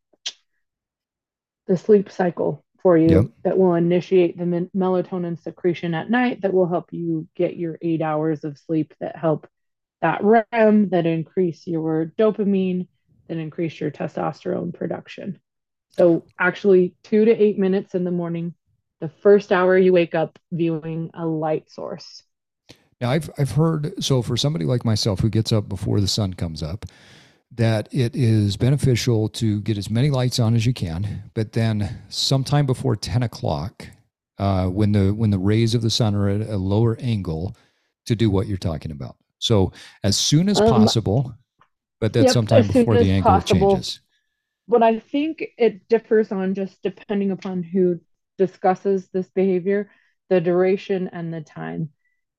the 1.68 1.78
sleep 1.78 2.12
cycle 2.12 2.64
for 2.82 2.98
you 2.98 3.10
yep. 3.10 3.26
that 3.44 3.58
will 3.58 3.74
initiate 3.74 4.38
the 4.38 4.70
melatonin 4.76 5.42
secretion 5.42 5.94
at 5.96 6.10
night 6.10 6.42
that 6.42 6.54
will 6.54 6.68
help 6.68 6.94
you 6.94 7.28
get 7.36 7.58
your 7.58 7.78
eight 7.82 8.02
hours 8.02 8.44
of 8.44 8.60
sleep 8.60 8.94
that 9.00 9.16
help 9.16 9.48
that 10.06 10.24
REM, 10.24 10.90
that 10.90 11.08
increase 11.08 11.66
your 11.66 12.14
dopamine, 12.16 12.88
that 13.28 13.38
increase 13.38 13.80
your 13.80 13.90
testosterone 13.90 14.72
production. 14.72 15.40
So, 15.90 16.28
actually, 16.40 16.94
two 17.04 17.26
to 17.26 17.32
eight 17.32 17.58
minutes 17.58 17.96
in 17.96 18.04
the 18.04 18.12
morning, 18.12 18.54
the 19.02 19.10
first 19.10 19.52
hour 19.52 19.76
you 19.76 19.94
wake 19.94 20.14
up, 20.14 20.38
viewing 20.52 21.10
a 21.16 21.26
light 21.26 21.72
source. 21.72 22.22
Now, 23.02 23.10
I've 23.10 23.32
I've 23.40 23.50
heard 23.50 24.04
so 24.04 24.22
for 24.22 24.38
somebody 24.38 24.66
like 24.66 24.86
myself 24.86 25.22
who 25.22 25.30
gets 25.30 25.52
up 25.52 25.68
before 25.68 26.00
the 26.00 26.08
sun 26.08 26.36
comes 26.36 26.62
up, 26.62 26.86
that 27.56 27.92
it 27.92 28.16
is 28.16 28.58
beneficial 28.58 29.28
to 29.30 29.60
get 29.62 29.76
as 29.76 29.90
many 29.90 30.12
lights 30.12 30.38
on 30.38 30.54
as 30.54 30.68
you 30.68 30.74
can, 30.74 31.32
but 31.34 31.54
then 31.54 31.98
sometime 32.10 32.68
before 32.68 32.96
ten 32.96 33.24
o'clock, 33.24 33.88
uh, 34.38 34.68
when 34.68 34.92
the 34.92 35.16
when 35.16 35.32
the 35.32 35.40
rays 35.40 35.74
of 35.74 35.82
the 35.82 35.90
sun 35.90 36.14
are 36.14 36.30
at 36.30 36.48
a 36.48 36.58
lower 36.58 36.96
angle, 37.02 37.58
to 38.06 38.16
do 38.16 38.30
what 38.30 38.46
you're 38.46 38.60
talking 38.60 38.92
about. 38.92 39.16
So 39.40 39.72
as 40.04 40.18
soon 40.18 40.50
as 40.50 40.60
Um, 40.60 40.70
possible, 40.82 41.36
but 42.02 42.14
that's 42.14 42.28
yep, 42.28 42.34
sometime 42.34 42.68
before 42.68 42.98
the 42.98 43.12
angle 43.12 43.34
possible. 43.34 43.72
changes. 43.72 44.00
But 44.68 44.84
I 44.84 45.00
think 45.00 45.44
it 45.58 45.88
differs 45.90 46.32
on 46.32 46.56
just 46.56 46.82
depending 46.84 47.32
upon 47.32 47.64
who 47.64 48.00
discusses 48.38 49.10
this 49.10 49.30
behavior, 49.30 49.92
the 50.30 50.42
duration 50.42 51.10
and 51.14 51.34
the 51.34 51.42
time. 51.42 51.90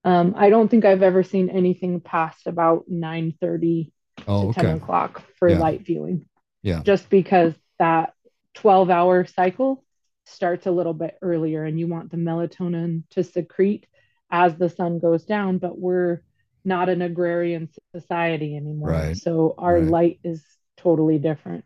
Um, 0.04 0.34
I 0.36 0.50
don't 0.50 0.68
think 0.68 0.84
I've 0.84 1.02
ever 1.02 1.22
seen 1.22 1.50
anything 1.50 2.00
past 2.00 2.46
about 2.46 2.88
9:30 2.88 3.92
Oh, 4.26 4.40
to 4.42 4.48
10 4.48 4.70
o'clock 4.70 5.22
for 5.38 5.50
Yeah. 5.50 5.58
light 5.58 5.82
viewing, 5.86 6.26
Yeah. 6.62 6.82
just 6.84 7.08
because 7.10 7.54
that 7.78 8.14
12 8.54 8.90
hour 8.90 9.24
cycle 9.26 9.84
starts 10.24 10.66
a 10.66 10.70
little 10.72 10.94
bit 10.94 11.16
earlier 11.22 11.64
and 11.64 11.78
you 11.78 11.86
want 11.88 12.10
the 12.10 12.16
melatonin 12.16 13.04
to 13.10 13.22
secrete 13.24 13.86
as 14.30 14.56
the 14.56 14.68
sun 14.68 14.98
goes 14.98 15.24
down, 15.24 15.58
but 15.58 15.78
we're 15.78 16.22
not 16.66 16.88
an 16.88 17.00
agrarian 17.00 17.68
society 17.94 18.56
anymore. 18.56 18.90
Right. 18.90 19.16
So 19.16 19.54
our 19.56 19.74
Right. 19.78 19.84
light 19.90 20.20
is 20.24 20.44
totally 20.76 21.18
different. 21.18 21.64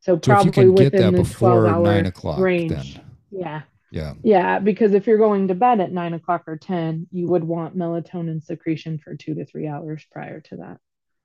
So 0.00 0.14
So 0.16 0.18
probably 0.18 0.68
within 0.68 0.90
the 0.90 0.98
12 0.98 1.14
before 1.14 1.66
hour 1.68 2.42
range. 2.42 2.70
then 2.94 3.04
Yeah. 3.30 3.62
yeah. 3.92 4.14
Yeah. 4.22 4.58
Because 4.58 4.92
if 4.94 5.06
you're 5.06 5.18
going 5.18 5.48
to 5.48 5.54
bed 5.54 5.80
at 5.80 5.92
nine 5.92 6.12
o'clock 6.14 6.42
or 6.48 6.56
10, 6.56 7.06
you 7.12 7.28
would 7.28 7.44
want 7.44 7.76
melatonin 7.78 8.42
secretion 8.42 8.98
for 8.98 9.14
two 9.14 9.34
to 9.34 9.44
three 9.46 9.68
hours 9.68 10.04
prior 10.10 10.40
to 10.40 10.56
that. 10.56 10.78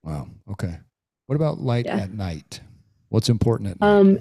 Wow. 0.03 0.28
Okay. 0.51 0.78
What 1.25 1.36
about 1.36 1.59
light 1.59 1.86
Yeah. 1.86 1.97
at 1.97 2.13
night? 2.13 2.61
What's 3.09 3.30
important 3.30 3.71
at 3.71 3.80
night? 3.82 3.88
Um, 3.89 4.19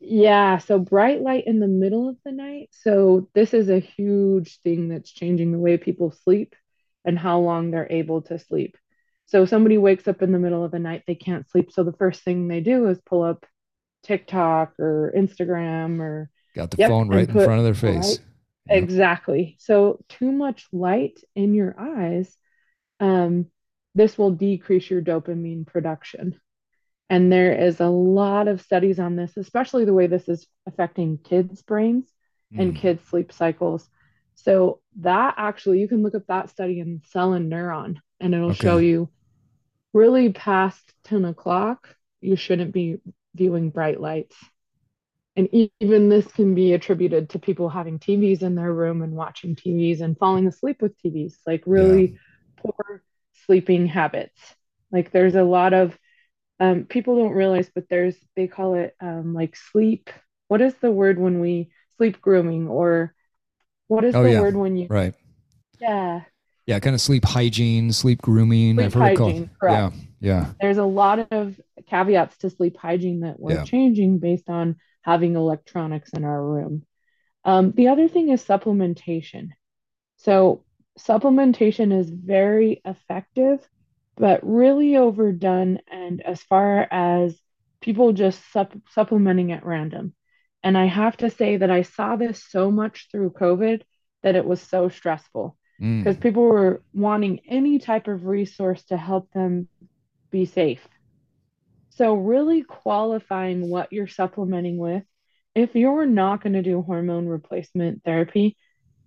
yeah, 0.00 0.58
so 0.58 0.78
bright 0.78 1.20
light 1.20 1.46
in 1.46 1.60
the 1.60 1.68
middle 1.68 2.08
of 2.08 2.16
the 2.24 2.32
night. 2.32 2.70
So 2.72 3.28
this 3.34 3.52
is 3.54 3.68
a 3.68 3.78
huge 3.78 4.60
thing 4.62 4.88
that's 4.88 5.10
changing 5.12 5.52
the 5.52 5.58
way 5.58 5.76
people 5.76 6.10
sleep 6.10 6.56
and 7.04 7.18
how 7.18 7.40
long 7.40 7.70
they're 7.70 7.90
able 7.90 8.22
to 8.22 8.38
sleep. 8.38 8.76
So 9.26 9.46
somebody 9.46 9.78
wakes 9.78 10.06
up 10.08 10.22
in 10.22 10.32
the 10.32 10.38
middle 10.38 10.64
of 10.64 10.72
the 10.72 10.78
night, 10.78 11.04
they 11.06 11.14
can't 11.14 11.48
sleep. 11.50 11.72
So 11.72 11.84
the 11.84 11.92
first 11.92 12.22
thing 12.22 12.48
they 12.48 12.60
do 12.60 12.88
is 12.88 13.00
pull 13.00 13.22
up 13.22 13.46
TikTok 14.02 14.78
or 14.78 15.12
Instagram 15.16 16.00
or 16.00 16.30
Got 16.54 16.70
the 16.70 16.78
yep, 16.78 16.90
phone 16.90 17.02
and 17.02 17.10
right 17.10 17.28
in 17.28 17.34
front 17.34 17.60
of 17.60 17.64
their 17.64 17.90
right 17.90 18.02
face. 18.02 18.20
Yep. 18.68 18.82
Exactly. 18.82 19.56
So 19.58 20.04
too 20.08 20.30
much 20.30 20.66
light 20.72 21.18
in 21.34 21.54
your 21.54 21.74
eyes, 21.78 22.36
um, 23.00 23.46
this 23.94 24.16
will 24.16 24.30
decrease 24.30 24.90
your 24.90 25.02
dopamine 25.02 25.66
production. 25.66 26.40
And 27.10 27.30
there 27.30 27.52
is 27.52 27.80
a 27.80 27.88
lot 27.88 28.48
of 28.48 28.62
studies 28.62 28.98
on 28.98 29.16
this, 29.16 29.36
especially 29.36 29.84
the 29.84 29.92
way 29.92 30.06
this 30.06 30.28
is 30.28 30.46
affecting 30.66 31.18
kids' 31.18 31.62
brains 31.62 32.10
and 32.54 32.74
Mm. 32.74 32.76
kids' 32.76 33.04
sleep 33.08 33.32
cycles. 33.32 33.88
So 34.44 34.80
that 35.00 35.34
actually, 35.38 35.80
you 35.80 35.88
can 35.88 36.02
look 36.02 36.14
up 36.14 36.26
that 36.28 36.50
study 36.50 36.80
in 36.80 37.02
Cell 37.10 37.32
and 37.32 37.50
Neuron, 37.50 37.98
and 38.20 38.34
it'll 38.34 38.52
show 38.52 38.78
you 38.78 39.10
really 39.92 40.32
past 40.32 40.92
10 41.04 41.24
o'clock, 41.24 41.94
you 42.20 42.36
shouldn't 42.36 42.72
be 42.72 42.98
viewing 43.34 43.70
bright 43.70 44.00
lights. 44.00 44.36
And 45.34 45.48
even 45.80 46.08
this 46.10 46.26
can 46.30 46.54
be 46.54 46.74
attributed 46.74 47.30
to 47.30 47.38
people 47.38 47.68
having 47.70 47.98
TVs 47.98 48.42
in 48.42 48.54
their 48.54 48.72
room 48.72 49.02
and 49.02 49.14
watching 49.14 49.56
TVs 49.56 50.02
and 50.02 50.18
falling 50.18 50.46
asleep 50.46 50.82
with 50.82 50.96
TVs, 50.98 51.38
like 51.46 51.62
Yeah. 51.66 51.72
really 51.72 52.18
poor 52.58 53.02
sleeping 53.46 53.86
habits. 53.86 54.40
Like 54.90 55.10
there's 55.10 55.34
a 55.34 55.42
lot 55.42 55.72
of 55.72 55.98
um, 56.60 56.84
people 56.84 57.16
don't 57.18 57.32
realize, 57.32 57.70
but 57.74 57.88
there's 57.88 58.16
they 58.36 58.46
call 58.46 58.74
it 58.74 58.94
um, 59.00 59.34
like 59.34 59.56
sleep. 59.56 60.10
What 60.48 60.60
is 60.60 60.74
the 60.76 60.90
word 60.90 61.18
when 61.18 61.40
we 61.40 61.70
sleep 61.96 62.20
grooming 62.20 62.68
or 62.68 63.14
what 63.92 64.04
is 64.04 64.14
Oh 64.14 64.22
the 64.22 64.32
yeah. 64.32 64.40
word 64.40 64.56
when 64.56 64.76
you 64.76 64.86
Right. 64.88 65.14
yeah 65.80 66.22
Yeah. 66.66 66.78
Kind 66.80 66.94
of 66.94 67.00
sleep 67.00 67.24
hygiene, 67.24 67.92
sleep 67.92 68.22
grooming. 68.22 68.76
sleep 68.76 68.86
I've 68.86 68.94
heard 68.94 69.12
it 69.12 69.16
called. 69.16 69.32
hygiene, 69.32 69.50
correct. 69.60 69.94
Yeah. 69.94 70.00
Yeah. 70.20 70.46
there's 70.60 70.78
a 70.78 70.84
lot 70.84 71.26
of 71.32 71.60
caveats 71.88 72.36
to 72.38 72.50
sleep 72.50 72.76
hygiene 72.76 73.20
that 73.20 73.38
we're 73.40 73.54
Yeah. 73.54 73.64
changing 73.64 74.18
based 74.18 74.48
on 74.48 74.76
having 75.02 75.34
electronics 75.34 76.10
in 76.12 76.22
our 76.24 76.40
room. 76.54 76.84
Um, 77.44 77.72
the 77.72 77.88
other 77.88 78.06
thing 78.06 78.28
is 78.28 78.40
supplementation. 78.44 79.48
So, 80.18 80.62
supplementation 80.96 81.92
is 81.98 82.08
very 82.08 82.80
effective, 82.84 83.68
but 84.16 84.40
really 84.46 84.96
overdone. 84.96 85.80
And 85.90 86.20
as 86.22 86.40
far 86.42 86.86
as 86.90 87.36
people 87.80 88.12
just 88.12 88.40
sup- 88.52 88.78
supplementing 88.90 89.50
at 89.50 89.66
random. 89.66 90.14
And 90.62 90.76
I 90.78 90.86
have 90.86 91.16
to 91.18 91.30
say 91.30 91.56
that 91.58 91.70
I 91.70 91.82
saw 91.82 92.16
this 92.16 92.42
so 92.42 92.70
much 92.70 93.08
through 93.10 93.30
COVID 93.30 93.82
that 94.22 94.36
it 94.36 94.44
was 94.44 94.60
so 94.60 94.88
stressful 94.88 95.56
because 95.98 96.16
Mm. 96.16 96.20
people 96.20 96.42
were 96.44 96.82
wanting 96.92 97.40
any 97.48 97.78
type 97.78 98.08
of 98.08 98.26
resource 98.26 98.84
to 98.84 98.96
help 98.96 99.30
them 99.32 99.68
be 100.30 100.44
safe. 100.46 100.86
So, 101.90 102.14
really 102.14 102.62
qualifying 102.62 103.68
what 103.68 103.92
you're 103.92 104.06
supplementing 104.08 104.78
with. 104.78 105.04
If 105.54 105.74
you're 105.74 106.06
not 106.06 106.42
going 106.42 106.54
to 106.54 106.62
do 106.62 106.82
hormone 106.82 107.26
replacement 107.26 108.02
therapy, 108.04 108.56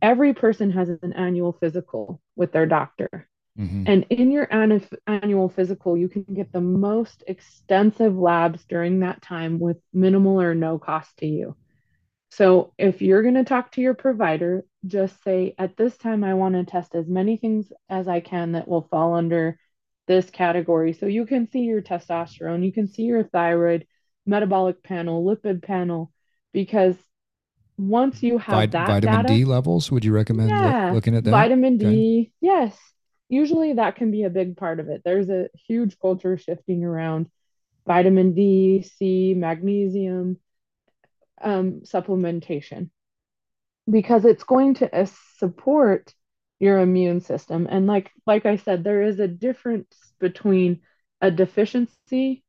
every 0.02 0.34
person 0.34 0.72
has 0.72 0.90
an 0.90 1.14
annual 1.14 1.54
physical 1.54 2.22
with 2.36 2.52
their 2.52 2.66
doctor. 2.68 3.28
Hmm 3.58 3.86
And 3.86 4.06
in 4.10 4.32
your 4.32 4.48
annu- 4.48 4.98
annual 5.08 5.50
physical, 5.50 5.98
you 5.98 6.10
can 6.10 6.24
get 6.24 6.52
the 6.52 6.62
most 6.62 7.24
extensive 7.28 8.18
labs 8.18 8.66
during 8.66 9.00
that 9.02 9.22
time 9.22 9.60
with 9.60 9.78
minimal 9.94 10.42
or 10.42 10.56
no 10.56 10.80
cost 10.80 11.18
to 11.18 11.28
you. 11.28 11.56
So 12.32 12.74
if 12.78 13.02
you're 13.02 13.22
going 13.24 13.36
to 13.36 13.44
talk 13.46 13.72
to 13.74 13.82
your 13.82 13.94
provider, 13.94 14.66
just 14.86 15.24
say, 15.24 15.56
at 15.58 15.78
this 15.78 15.98
time, 15.98 16.24
I 16.24 16.34
want 16.34 16.56
to 16.56 16.66
test 16.66 16.96
as 16.96 17.08
many 17.08 17.38
things 17.38 17.72
as 17.90 18.08
I 18.08 18.20
can 18.20 18.54
that 18.54 18.68
will 18.68 18.88
fall 18.92 19.14
under 19.16 19.60
this 20.08 20.30
category. 20.30 20.94
So 20.94 21.06
you 21.06 21.26
can 21.26 21.50
see 21.50 21.62
your 21.62 21.82
testosterone, 21.82 22.66
you 22.66 22.74
can 22.74 22.88
see 22.88 23.04
your 23.04 23.24
thyroid, 23.24 23.88
metabolic 24.26 24.84
panel, 24.84 25.24
lipid 25.26 25.64
panel, 25.64 26.12
because 26.54 26.96
once 27.78 28.24
you 28.24 28.38
have 28.40 28.62
Vit- 28.62 28.72
that 28.72 28.86
vitamin 28.86 29.02
data, 29.02 29.28
D 29.28 29.46
levels. 29.46 29.92
Would 29.92 30.06
you 30.06 30.14
recommend 30.14 30.52
yeah, 30.52 30.86
looking 30.90 31.16
at 31.16 31.24
that? 31.26 31.32
vitamin 31.32 31.78
Okay. 31.82 32.06
D, 32.06 32.34
yes. 32.42 32.78
Usually 33.36 33.74
that 33.74 33.96
can 33.96 34.12
be 34.12 34.24
a 34.24 34.30
big 34.30 34.58
part 34.58 34.80
of 34.80 34.90
it. 34.90 35.02
There's 35.06 35.30
a 35.30 35.50
huge 35.68 36.00
culture 36.00 36.38
shifting 36.38 36.84
around 36.86 37.28
vitamin 37.88 38.34
D, 38.34 38.82
C, 38.84 39.34
magnesium, 39.36 40.38
um, 41.42 41.82
supplementation 41.84 42.90
because 43.90 44.26
it's 44.26 44.44
going 44.44 44.74
to 44.76 44.96
uh, 44.96 45.06
support 45.38 46.14
your 46.60 46.80
immune 46.80 47.22
system. 47.22 47.68
And 47.70 47.88
like 47.88 48.12
like 48.26 48.46
I 48.46 48.58
said, 48.58 48.84
there 48.84 49.04
is 49.04 49.20
a 49.20 49.28
difference 49.28 50.14
between 50.20 50.82
a 51.22 51.32
deficiency, 51.32 52.44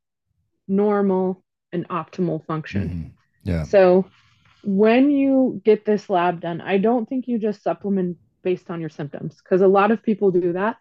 normal, 0.68 1.42
and 1.72 1.88
optimal 1.88 2.44
function. 2.44 2.92
Mhm. 2.92 3.10
Yeah. 3.44 3.64
So 3.64 4.06
when 4.64 5.10
you 5.10 5.60
get 5.64 5.84
this 5.84 6.08
lab 6.10 6.40
done, 6.40 6.60
I 6.60 6.78
don't 6.78 7.08
think 7.08 7.28
you 7.28 7.38
just 7.38 7.62
supplement 7.62 8.16
based 8.46 8.70
on 8.70 8.80
your 8.80 8.90
symptoms 8.90 9.36
because 9.44 9.62
a 9.62 9.68
lot 9.68 9.92
of 9.92 10.04
people 10.04 10.32
do 10.32 10.54
that. 10.54 10.78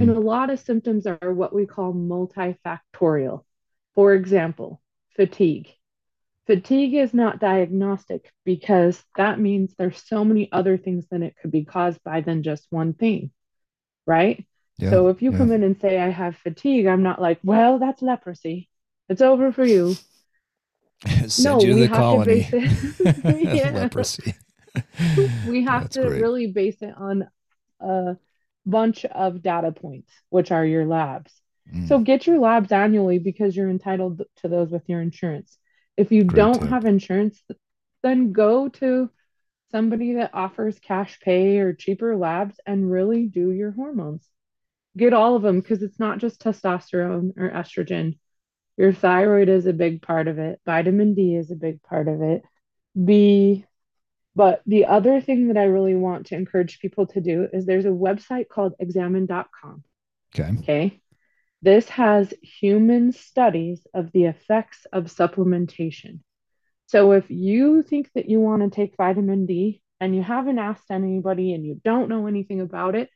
And 0.00 0.10
hmm 0.10 0.12
a 0.12 0.20
lot 0.20 0.50
of 0.50 0.60
symptoms 0.60 1.06
are 1.08 1.34
what 1.34 1.54
we 1.54 1.66
call 1.66 1.94
multifactorial. 1.94 3.44
For 3.96 4.14
example, 4.14 4.82
fatigue. 5.16 5.68
Fatigue 6.46 6.94
is 6.94 7.14
not 7.14 7.40
diagnostic 7.40 8.32
because 8.44 9.02
that 9.16 9.40
means 9.40 9.74
there's 9.78 10.02
so 10.08 10.24
many 10.24 10.50
other 10.52 10.78
things 10.78 11.06
that 11.10 11.22
it 11.22 11.36
could 11.40 11.52
be 11.52 11.64
caused 11.64 12.02
by 12.04 12.22
than 12.22 12.42
just 12.42 12.66
one 12.70 12.94
thing, 12.94 13.32
right? 14.06 14.46
Yeah. 14.78 14.90
So 14.90 15.08
if 15.08 15.22
you 15.22 15.32
Yeah. 15.32 15.38
come 15.38 15.52
in 15.52 15.62
and 15.64 15.80
say, 15.80 15.98
I 15.98 16.10
have 16.10 16.36
fatigue, 16.38 16.86
I'm 16.86 17.02
not 17.04 17.20
like, 17.22 17.40
well, 17.44 17.78
that's 17.78 18.02
leprosy. 18.02 18.70
It's 19.08 19.22
over 19.22 19.52
for 19.52 19.66
you. 19.66 20.00
Send 21.28 21.38
No, 21.38 21.62
you 21.62 21.74
to 21.74 21.74
we 21.74 21.82
the 21.82 21.88
have 21.88 22.08
to 22.10 22.18
colony. 22.18 22.18
base 22.18 22.48
it. 22.52 22.72
Yeah. 23.52 23.72
Leprosy. 23.72 24.34
we 25.46 25.64
have 25.64 25.84
That's 25.84 25.94
to 25.94 26.02
great. 26.02 26.20
really 26.20 26.46
base 26.48 26.82
it 26.82 26.94
on 26.96 27.28
a 27.80 28.16
bunch 28.64 29.04
of 29.04 29.42
data 29.42 29.72
points, 29.72 30.12
which 30.30 30.50
are 30.50 30.64
your 30.64 30.86
labs. 30.86 31.32
Mm. 31.72 31.88
So 31.88 31.98
get 31.98 32.26
your 32.26 32.38
labs 32.38 32.72
annually 32.72 33.18
because 33.18 33.56
you're 33.56 33.70
entitled 33.70 34.22
to 34.38 34.48
those 34.48 34.70
with 34.70 34.88
your 34.88 35.00
insurance. 35.00 35.58
If 35.96 36.12
you 36.12 36.24
Great 36.24 36.36
don't 36.36 36.60
tip. 36.60 36.68
have 36.68 36.84
insurance, 36.84 37.42
then 38.02 38.32
go 38.32 38.68
to 38.68 39.10
somebody 39.72 40.14
that 40.14 40.30
offers 40.34 40.78
cash 40.78 41.18
pay 41.20 41.58
or 41.58 41.72
cheaper 41.72 42.16
labs 42.16 42.60
and 42.66 42.90
really 42.90 43.26
do 43.26 43.50
your 43.50 43.72
hormones. 43.72 44.28
Get 44.96 45.12
all 45.12 45.36
of 45.36 45.42
them 45.42 45.60
because 45.60 45.82
it's 45.82 45.98
not 45.98 46.18
just 46.18 46.40
testosterone 46.40 47.32
or 47.36 47.50
estrogen. 47.50 48.18
Your 48.76 48.92
thyroid 48.92 49.48
is 49.48 49.66
a 49.66 49.72
big 49.72 50.02
part 50.02 50.28
of 50.28 50.38
it. 50.38 50.60
Vitamin 50.66 51.14
D 51.14 51.34
is 51.34 51.50
a 51.50 51.56
big 51.56 51.82
part 51.82 52.08
of 52.08 52.22
it. 52.22 52.42
B, 53.02 53.64
But 54.36 54.60
the 54.66 54.84
other 54.84 55.22
thing 55.22 55.48
that 55.48 55.56
I 55.56 55.64
really 55.64 55.94
want 55.94 56.26
to 56.26 56.34
encourage 56.34 56.78
people 56.78 57.06
to 57.08 57.22
do 57.22 57.48
is 57.50 57.64
there's 57.64 57.86
a 57.86 57.88
website 57.88 58.48
called 58.48 58.74
examine.com. 58.78 59.82
Okay. 60.38 60.58
Okay. 60.58 61.00
This 61.62 61.88
has 61.88 62.34
human 62.42 63.12
studies 63.12 63.86
of 63.94 64.12
the 64.12 64.26
effects 64.26 64.86
of 64.92 65.04
supplementation. 65.04 66.20
So 66.84 67.12
if 67.12 67.30
you 67.30 67.82
think 67.82 68.10
that 68.14 68.28
you 68.28 68.38
want 68.38 68.62
to 68.62 68.68
take 68.68 68.98
vitamin 68.98 69.46
D 69.46 69.80
and 70.00 70.14
you 70.14 70.22
haven't 70.22 70.58
asked 70.58 70.90
anybody 70.90 71.54
and 71.54 71.64
you 71.64 71.80
don't 71.82 72.10
know 72.10 72.26
anything 72.26 72.60
about 72.60 72.94
it, 72.94 73.08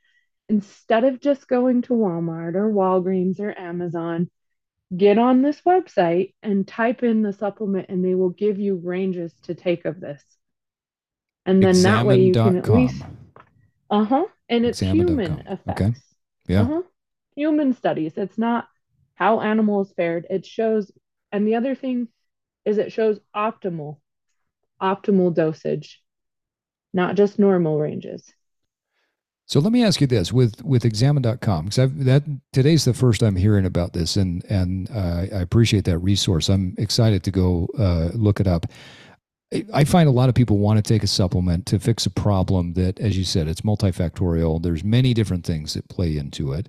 instead 0.49 1.05
of 1.05 1.21
just 1.21 1.47
going 1.47 1.83
to 1.83 1.93
Walmart 1.93 2.55
or 2.55 2.73
Walgreens 2.73 3.41
or 3.41 3.57
Amazon, 3.57 4.31
get 4.97 5.19
on 5.19 5.43
this 5.43 5.61
website 5.67 6.33
and 6.43 6.67
type 6.67 7.03
in 7.03 7.21
the 7.21 7.35
supplement 7.35 7.91
and 7.91 8.03
they 8.03 8.15
will 8.15 8.31
give 8.31 8.59
you 8.59 8.81
ranges 8.83 9.35
to 9.43 9.55
take 9.55 9.85
of 9.85 10.01
this. 10.01 10.25
And 11.51 11.63
then 11.63 11.83
that 11.83 12.07
way 12.07 12.21
you 12.21 12.33
can 12.33 12.57
at 12.57 12.69
least 12.69 13.03
uh-huh. 13.91 14.25
And 14.49 14.65
it's 14.65 14.81
human 14.81 15.41
effects. 15.41 15.69
Okay. 15.69 15.95
Yeah. 16.47 16.63
Uh-huh. 16.63 16.83
Human 17.35 17.75
studies. 17.75 18.13
It's 18.17 18.39
not 18.39 18.69
how 19.15 19.41
animals 19.41 19.93
fared. 19.97 20.27
It 20.31 20.47
shows 20.47 20.91
and 21.33 21.47
the 21.47 21.57
other 21.57 21.75
thing 21.75 22.09
is 22.65 22.79
it 22.79 22.93
shows 22.93 23.19
optimal 23.35 23.99
optimal 24.81 25.35
dosage, 25.35 26.03
not 26.93 27.17
just 27.17 27.39
normal 27.39 27.79
ranges. 27.79 28.33
So 29.47 29.59
let 29.59 29.73
me 29.73 29.85
ask 29.85 30.01
you 30.01 30.07
this 30.07 30.33
with 30.33 30.63
with 30.63 30.85
examine.com 30.85 31.65
because 31.65 31.79
I've 31.81 32.05
that 32.05 32.23
today's 32.53 32.85
the 32.85 32.95
first 32.95 33.23
I'm 33.23 33.35
hearing 33.35 33.67
about 33.67 33.93
this 33.93 34.17
and 34.17 34.45
and 34.45 34.89
uh, 34.91 35.27
I 35.33 35.41
appreciate 35.41 35.85
that 35.87 35.99
resource. 35.99 36.49
I'm 36.49 36.75
excited 36.79 37.25
to 37.25 37.31
go 37.33 37.69
uh, 37.77 38.11
look 38.15 38.39
it 38.39 38.47
up. 38.47 38.67
I 39.73 39.85
find 39.85 40.09
a 40.09 40.13
lot 40.13 40.29
of 40.29 40.35
people 40.35 40.59
want 40.59 40.83
to 40.83 40.89
take 40.89 41.03
a 41.03 41.09
supplement 41.09 41.67
to 41.67 41.81
fix 41.81 42.07
a 42.07 42.11
problem 42.11 42.75
that, 42.75 43.01
as 43.01 43.19
you 43.19 43.25
said, 43.25 43.49
it's 43.49 43.63
multifactorial. 43.63 44.63
There's 44.63 44.85
many 44.85 45.13
different 45.13 45.45
things 45.45 45.75
that 45.75 45.89
play 45.89 46.17
into 46.17 46.53
it. 46.53 46.69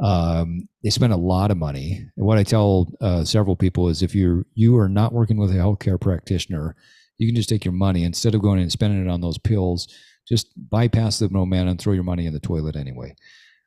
Um, 0.00 0.68
they 0.82 0.90
spend 0.90 1.12
a 1.12 1.18
lot 1.18 1.50
of 1.50 1.58
money. 1.58 2.06
And 2.16 2.26
what 2.26 2.38
I 2.38 2.42
tell 2.42 2.88
uh, 3.00 3.24
several 3.24 3.56
people 3.56 3.88
is, 3.88 4.02
if 4.02 4.14
you're 4.14 4.46
you 4.54 4.76
are 4.78 4.88
not 4.88 5.12
working 5.12 5.36
with 5.36 5.50
a 5.50 5.58
healthcare 5.58 6.00
practitioner, 6.00 6.76
you 7.18 7.28
can 7.28 7.36
just 7.36 7.48
take 7.48 7.64
your 7.64 7.72
money 7.72 8.04
instead 8.04 8.34
of 8.34 8.42
going 8.42 8.60
and 8.60 8.72
spending 8.72 9.04
it 9.04 9.10
on 9.10 9.20
those 9.20 9.38
pills 9.38 9.88
just 10.26 10.48
bypass 10.70 11.18
the 11.18 11.28
middleman 11.28 11.68
and 11.68 11.80
throw 11.80 11.92
your 11.92 12.04
money 12.04 12.26
in 12.26 12.32
the 12.32 12.40
toilet 12.40 12.76
anyway. 12.76 13.14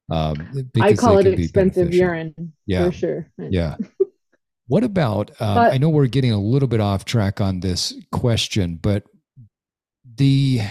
Um, 0.10 0.66
I 0.82 0.94
call 0.94 1.18
it 1.18 1.28
expensive 1.28 1.94
urine. 1.94 2.34
Yeah, 2.66 2.86
for 2.86 2.92
sure. 2.92 3.32
Yeah. 3.38 3.76
what 4.68 4.84
about? 4.84 5.32
Um, 5.42 5.56
but, 5.56 5.74
I 5.74 5.78
know 5.78 5.90
we're 5.90 6.08
getting 6.08 6.32
a 6.32 6.40
little 6.40 6.68
bit 6.68 6.80
off 6.80 7.06
track 7.06 7.42
on 7.42 7.60
this 7.62 7.94
question, 8.12 8.80
but 8.82 9.04
the 10.16 10.62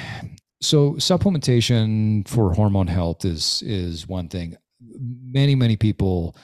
so 0.61 0.93
supplementation 0.95 2.27
for 2.29 2.53
hormone 2.53 2.87
health 2.87 3.25
is 3.25 3.63
is 3.65 4.07
one 4.07 4.29
thing. 4.29 4.57
Many 4.81 5.55
many 5.55 5.77
people 5.77 6.37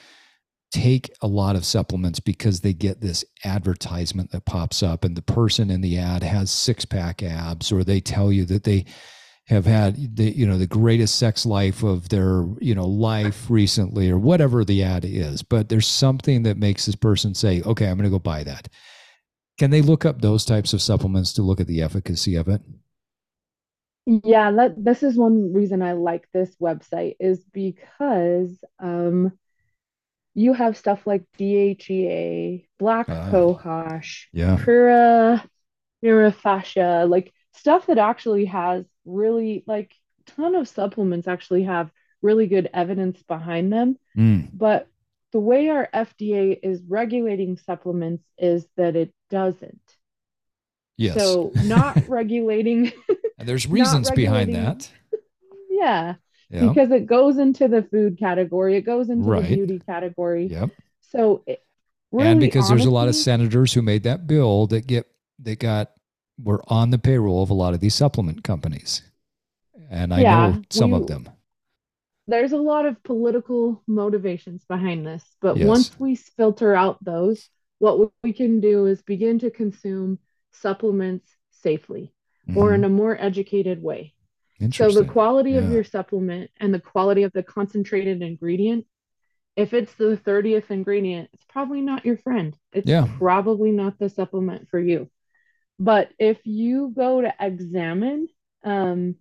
take 0.71 1.11
a 1.21 1.27
lot 1.27 1.55
of 1.55 1.63
supplements 1.63 2.19
because 2.19 2.61
they 2.61 2.73
get 2.73 2.99
this 2.99 3.23
advertisement 3.43 4.31
that 4.31 4.45
pops 4.45 4.81
up 4.81 5.03
and 5.03 5.15
the 5.15 5.21
person 5.21 5.69
in 5.69 5.81
the 5.81 5.99
ad 5.99 6.23
has 6.23 6.49
six 6.49 6.83
pack 6.83 7.21
abs 7.21 7.71
or 7.71 7.83
they 7.83 7.99
tell 7.99 8.31
you 8.31 8.43
that 8.43 8.63
they 8.63 8.83
have 9.47 9.65
had 9.65 10.15
the 10.15 10.31
you 10.31 10.45
know 10.47 10.57
the 10.57 10.67
greatest 10.67 11.15
sex 11.15 11.45
life 11.45 11.83
of 11.83 12.07
their 12.09 12.45
you 12.61 12.73
know 12.73 12.87
life 12.87 13.49
recently 13.49 14.09
or 14.09 14.17
whatever 14.17 14.63
the 14.63 14.83
ad 14.83 15.03
is. 15.05 15.43
But 15.43 15.69
there's 15.69 15.87
something 15.87 16.43
that 16.43 16.57
makes 16.57 16.85
this 16.85 16.95
person 16.95 17.33
say 17.35 17.61
okay 17.63 17.87
i'm 17.87 17.97
going 17.97 18.09
to 18.09 18.09
go 18.09 18.19
buy 18.19 18.43
that. 18.43 18.69
Can 19.59 19.69
they 19.69 19.81
look 19.81 20.05
up 20.05 20.21
those 20.21 20.45
types 20.45 20.73
of 20.73 20.81
supplements 20.81 21.33
to 21.33 21.43
look 21.43 21.59
at 21.59 21.67
the 21.67 21.81
efficacy 21.81 22.35
of 22.35 22.47
it? 22.47 22.61
Yeah 24.05 24.51
that, 24.51 24.83
this 24.83 25.03
is 25.03 25.17
one 25.17 25.53
reason 25.53 25.81
i 25.81 25.93
like 25.93 26.27
this 26.33 26.55
website 26.57 27.15
is 27.19 27.43
because 27.53 28.63
um 28.79 29.33
you 30.35 30.53
have 30.53 30.77
stuff 30.77 31.05
like 31.05 31.23
DHEA, 31.37 32.65
black 32.79 33.09
uh, 33.09 33.29
cohosh, 33.29 34.25
yeah. 34.33 34.57
Pura, 34.59 36.31
Fascia, 36.31 37.05
like 37.07 37.33
stuff 37.53 37.85
that 37.87 37.97
actually 37.97 38.45
has 38.45 38.85
really 39.05 39.63
like 39.67 39.93
ton 40.25 40.55
of 40.55 40.67
supplements 40.67 41.27
actually 41.27 41.63
have 41.63 41.91
really 42.21 42.47
good 42.47 42.69
evidence 42.73 43.21
behind 43.23 43.71
them. 43.71 43.97
Mm. 44.17 44.49
But 44.53 44.87
the 45.31 45.39
way 45.39 45.69
our 45.69 45.89
FDA 45.93 46.57
is 46.61 46.81
regulating 46.87 47.57
supplements 47.57 48.23
is 48.37 48.65
that 48.77 48.95
it 48.95 49.13
doesn't. 49.29 49.81
Yes. 50.97 51.15
So 51.17 51.51
not 51.55 52.01
regulating. 52.07 52.93
There's 53.37 53.67
reasons 53.67 54.09
behind 54.11 54.55
that. 54.55 54.89
Yeah, 55.75 56.15
yeah. 56.51 56.67
Because 56.67 56.91
it 56.91 57.07
goes 57.07 57.39
into 57.39 57.67
the 57.67 57.81
food 57.81 58.19
category, 58.19 58.77
it 58.77 58.83
goes 58.83 59.09
into 59.09 59.27
right. 59.27 59.41
the 59.43 59.55
beauty 59.55 59.79
category. 59.79 60.45
Yep. 60.45 60.69
So 61.01 61.43
it, 61.47 61.65
really, 62.11 62.29
and 62.29 62.39
because 62.39 62.69
honestly, 62.69 62.75
there's 62.75 62.85
a 62.85 62.91
lot 62.91 63.07
of 63.07 63.15
senators 63.15 63.73
who 63.73 63.81
made 63.81 64.03
that 64.03 64.27
bill 64.27 64.67
that 64.67 64.85
get 64.85 65.07
that 65.39 65.57
got 65.57 65.91
were 66.41 66.63
on 66.67 66.89
the 66.89 66.97
payroll 66.97 67.43
of 67.43 67.49
a 67.49 67.53
lot 67.53 67.73
of 67.73 67.79
these 67.79 67.95
supplement 67.95 68.43
companies. 68.43 69.01
And 69.89 70.13
I 70.13 70.21
yeah, 70.21 70.49
know 70.49 70.61
some 70.69 70.91
we, 70.91 70.97
of 70.97 71.07
them. 71.07 71.29
There's 72.27 72.53
a 72.53 72.57
lot 72.57 72.85
of 72.85 73.01
political 73.03 73.83
motivations 73.87 74.63
behind 74.65 75.05
this, 75.05 75.23
but 75.41 75.57
yes. 75.57 75.67
once 75.67 75.99
we 75.99 76.15
filter 76.15 76.73
out 76.73 77.03
those, 77.03 77.49
what 77.79 78.11
we 78.23 78.33
can 78.33 78.61
do 78.61 78.85
is 78.85 79.01
begin 79.01 79.39
to 79.39 79.51
consume 79.51 80.19
supplements 80.51 81.29
safely 81.51 82.13
mm-hmm. 82.47 82.57
or 82.57 82.73
in 82.73 82.83
a 82.83 82.89
more 82.89 83.17
educated 83.19 83.81
way. 83.81 84.13
So 84.71 84.91
the 84.91 85.03
quality 85.03 85.51
yeah. 85.51 85.57
of 85.57 85.71
your 85.71 85.83
supplement 85.83 86.49
and 86.57 86.73
the 86.73 86.79
quality 86.79 87.23
of 87.23 87.33
the 87.33 87.43
concentrated 87.43 88.21
ingredient, 88.21 88.85
if 89.57 89.73
it's 89.73 89.93
the 89.95 90.17
30th 90.25 90.71
ingredient, 90.71 91.29
it's 91.33 91.43
probably 91.49 91.81
not 91.81 92.05
your 92.05 92.17
friend. 92.17 92.55
It's 92.71 92.87
yeah. 92.87 93.07
probably 93.17 93.71
not 93.71 93.99
the 93.99 94.09
supplement 94.09 94.69
for 94.69 94.79
you. 94.79 95.09
But 95.83 96.13
if 96.17 96.39
you 96.45 96.93
go 96.95 97.19
to 97.19 97.33
examine, 97.41 98.29
um, 98.63 99.15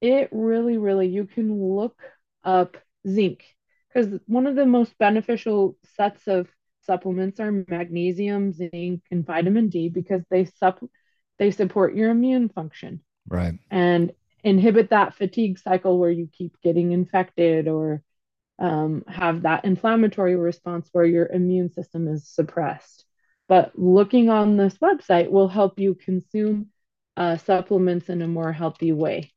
it 0.00 0.28
really, 0.30 0.78
really, 0.78 1.08
you 1.08 1.26
can 1.26 1.52
look 1.74 2.00
up 2.44 2.76
zinc 3.08 3.42
because 3.88 4.20
one 4.26 4.46
of 4.46 4.54
the 4.54 4.66
most 4.66 4.96
beneficial 4.98 5.76
sets 5.96 6.28
of 6.28 6.48
supplements 6.82 7.40
are 7.40 7.64
magnesium, 7.66 8.52
zinc, 8.52 9.02
and 9.10 9.26
vitamin 9.26 9.68
D 9.68 9.88
because 9.88 10.22
they 10.30 10.44
sup 10.44 10.80
they 11.40 11.50
support 11.50 11.96
your 11.96 12.10
immune 12.10 12.50
function. 12.50 13.00
Right. 13.26 13.58
And 13.68 14.12
inhibit 14.44 14.90
that 14.90 15.16
fatigue 15.16 15.58
cycle 15.58 15.98
where 15.98 16.12
you 16.12 16.28
keep 16.30 16.60
getting 16.62 16.92
infected 16.92 17.66
or 17.66 18.04
um, 18.60 19.02
have 19.08 19.42
that 19.42 19.64
inflammatory 19.64 20.36
response 20.36 20.88
where 20.92 21.04
your 21.04 21.26
immune 21.26 21.72
system 21.72 22.06
is 22.06 22.28
suppressed. 22.28 23.07
But 23.48 23.72
looking 23.78 24.28
on 24.28 24.56
this 24.56 24.76
website 24.78 25.30
will 25.30 25.48
help 25.48 25.78
you 25.78 25.94
consume 25.94 26.68
uh, 27.16 27.36
supplements 27.38 28.08
in 28.08 28.22
a 28.22 28.28
more 28.28 28.52
healthy 28.52 28.92
way. 28.92 29.32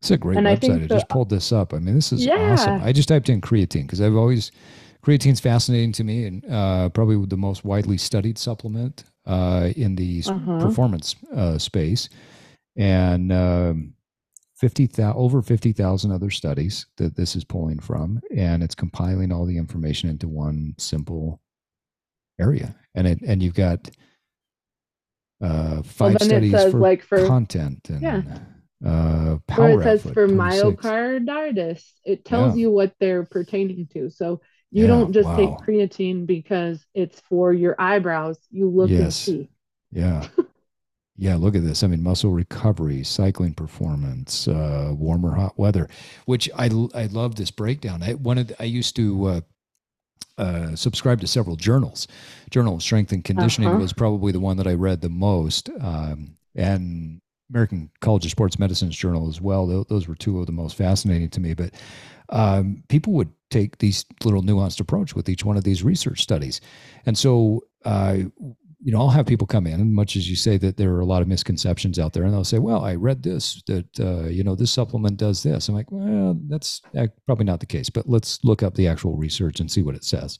It's 0.00 0.10
a 0.10 0.16
great 0.16 0.38
and 0.38 0.46
website. 0.46 0.80
I, 0.80 0.84
I, 0.84 0.86
just 0.86 1.08
pulled 1.08 1.30
this 1.30 1.52
up. 1.52 1.72
I 1.72 1.78
mean, 1.78 1.94
this 1.94 2.12
is 2.12 2.24
yeah. 2.24 2.52
awesome. 2.52 2.82
I 2.82 2.92
just 2.92 3.08
typed 3.08 3.28
in 3.28 3.40
creatine 3.40 3.82
because 3.82 4.00
I've 4.00 4.16
always 4.16 4.50
creatine's 5.02 5.40
fascinating 5.40 5.92
to 5.92 6.04
me 6.04 6.24
and 6.24 6.44
uh, 6.50 6.88
probably 6.88 7.24
the 7.26 7.36
most 7.36 7.64
widely 7.64 7.98
studied 7.98 8.38
supplement 8.38 9.04
uh, 9.26 9.70
in 9.76 9.94
the 9.94 10.22
uh-huh. 10.26 10.60
performance 10.60 11.14
uh, 11.34 11.58
space. 11.58 12.08
And 12.76 13.32
um, 13.32 13.94
50, 14.56 14.90
over 15.02 15.42
50,000 15.42 16.10
other 16.10 16.30
studies 16.30 16.86
that 16.96 17.16
this 17.16 17.36
is 17.36 17.44
pulling 17.44 17.78
from, 17.78 18.20
and 18.34 18.62
it's 18.62 18.74
compiling 18.74 19.30
all 19.30 19.44
the 19.44 19.58
information 19.58 20.08
into 20.08 20.26
one 20.26 20.74
simple 20.78 21.40
area 22.38 22.74
and 22.94 23.06
it 23.06 23.20
and 23.22 23.42
you've 23.42 23.54
got 23.54 23.90
uh 25.42 25.82
five 25.82 26.16
well, 26.18 26.28
studies 26.28 26.52
for, 26.52 26.70
like 26.70 27.02
for 27.02 27.26
content 27.26 27.80
and 27.88 28.02
yeah. 28.02 28.22
uh 28.86 29.36
power 29.46 29.80
it 29.80 29.84
says 29.84 30.02
for 30.12 30.28
myocarditis 30.28 31.82
it 32.04 32.24
tells 32.24 32.56
yeah. 32.56 32.62
you 32.62 32.70
what 32.70 32.92
they're 33.00 33.24
pertaining 33.24 33.86
to 33.92 34.10
so 34.10 34.40
you 34.70 34.82
yeah, 34.82 34.88
don't 34.88 35.12
just 35.12 35.28
wow. 35.28 35.36
take 35.36 35.50
creatine 35.58 36.26
because 36.26 36.84
it's 36.94 37.20
for 37.28 37.52
your 37.52 37.76
eyebrows 37.78 38.38
you 38.50 38.68
look 38.68 38.90
yes. 38.90 39.00
and 39.00 39.12
see 39.12 39.48
yeah 39.92 40.26
yeah 41.16 41.36
look 41.36 41.54
at 41.54 41.62
this 41.62 41.82
i 41.82 41.86
mean 41.86 42.02
muscle 42.02 42.32
recovery 42.32 43.04
cycling 43.04 43.54
performance 43.54 44.48
uh 44.48 44.90
warmer 44.92 45.34
hot 45.34 45.56
weather 45.56 45.88
which 46.24 46.50
i 46.56 46.66
i 46.94 47.06
love 47.06 47.36
this 47.36 47.50
breakdown 47.50 48.02
i 48.02 48.14
wanted 48.14 48.54
i 48.58 48.64
used 48.64 48.96
to 48.96 49.26
uh 49.26 49.40
uh, 50.38 50.74
subscribed 50.74 51.20
to 51.20 51.26
several 51.26 51.56
journals. 51.56 52.06
Journal 52.50 52.76
of 52.76 52.82
Strength 52.82 53.12
and 53.12 53.24
Conditioning 53.24 53.70
uh-huh. 53.70 53.78
was 53.78 53.92
probably 53.92 54.32
the 54.32 54.40
one 54.40 54.56
that 54.56 54.66
I 54.66 54.74
read 54.74 55.00
the 55.00 55.08
most, 55.08 55.70
um, 55.80 56.36
and 56.54 57.20
American 57.50 57.90
College 58.00 58.24
of 58.24 58.30
Sports 58.30 58.58
Medicine's 58.58 58.96
journal 58.96 59.28
as 59.28 59.40
well. 59.40 59.84
Those 59.84 60.08
were 60.08 60.14
two 60.14 60.40
of 60.40 60.46
the 60.46 60.52
most 60.52 60.76
fascinating 60.76 61.30
to 61.30 61.40
me. 61.40 61.54
But 61.54 61.74
um, 62.30 62.82
people 62.88 63.12
would 63.14 63.30
take 63.50 63.78
these 63.78 64.04
little 64.24 64.42
nuanced 64.42 64.80
approach 64.80 65.14
with 65.14 65.28
each 65.28 65.44
one 65.44 65.56
of 65.56 65.64
these 65.64 65.82
research 65.82 66.22
studies, 66.22 66.60
and 67.06 67.16
so 67.16 67.64
uh, 67.84 68.16
you 68.84 68.92
know, 68.92 69.00
I'll 69.00 69.08
have 69.08 69.24
people 69.24 69.46
come 69.46 69.66
in, 69.66 69.80
and 69.80 69.94
much 69.94 70.14
as 70.14 70.28
you 70.28 70.36
say 70.36 70.58
that 70.58 70.76
there 70.76 70.92
are 70.92 71.00
a 71.00 71.06
lot 71.06 71.22
of 71.22 71.28
misconceptions 71.28 71.98
out 71.98 72.12
there, 72.12 72.24
and 72.24 72.34
they'll 72.34 72.44
say, 72.44 72.58
"Well, 72.58 72.84
I 72.84 72.96
read 72.96 73.22
this 73.22 73.62
that 73.66 73.88
uh, 73.98 74.28
you 74.28 74.44
know 74.44 74.54
this 74.54 74.70
supplement 74.70 75.16
does 75.16 75.42
this." 75.42 75.68
I'm 75.68 75.74
like, 75.74 75.90
"Well, 75.90 76.38
that's 76.48 76.82
probably 77.24 77.46
not 77.46 77.60
the 77.60 77.66
case, 77.66 77.88
but 77.88 78.06
let's 78.06 78.44
look 78.44 78.62
up 78.62 78.74
the 78.74 78.86
actual 78.86 79.16
research 79.16 79.58
and 79.60 79.70
see 79.70 79.82
what 79.82 79.94
it 79.94 80.04
says." 80.04 80.38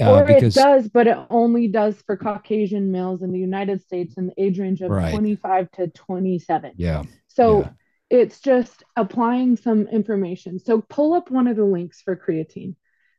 Uh, 0.00 0.12
or 0.12 0.24
because, 0.24 0.56
it 0.56 0.60
does, 0.60 0.88
but 0.88 1.08
it 1.08 1.18
only 1.28 1.66
does 1.66 2.00
for 2.02 2.16
Caucasian 2.16 2.92
males 2.92 3.22
in 3.22 3.32
the 3.32 3.38
United 3.38 3.82
States 3.82 4.14
in 4.16 4.28
the 4.28 4.34
age 4.40 4.60
range 4.60 4.80
of 4.80 4.90
right. 4.90 5.10
25 5.10 5.68
to 5.72 5.88
27. 5.88 6.72
Yeah. 6.76 7.02
So 7.26 7.62
yeah. 7.62 7.70
it's 8.10 8.38
just 8.40 8.84
applying 8.94 9.56
some 9.56 9.88
information. 9.88 10.60
So 10.60 10.82
pull 10.82 11.14
up 11.14 11.32
one 11.32 11.48
of 11.48 11.56
the 11.56 11.64
links 11.64 12.00
for 12.02 12.14
creatine. 12.14 12.76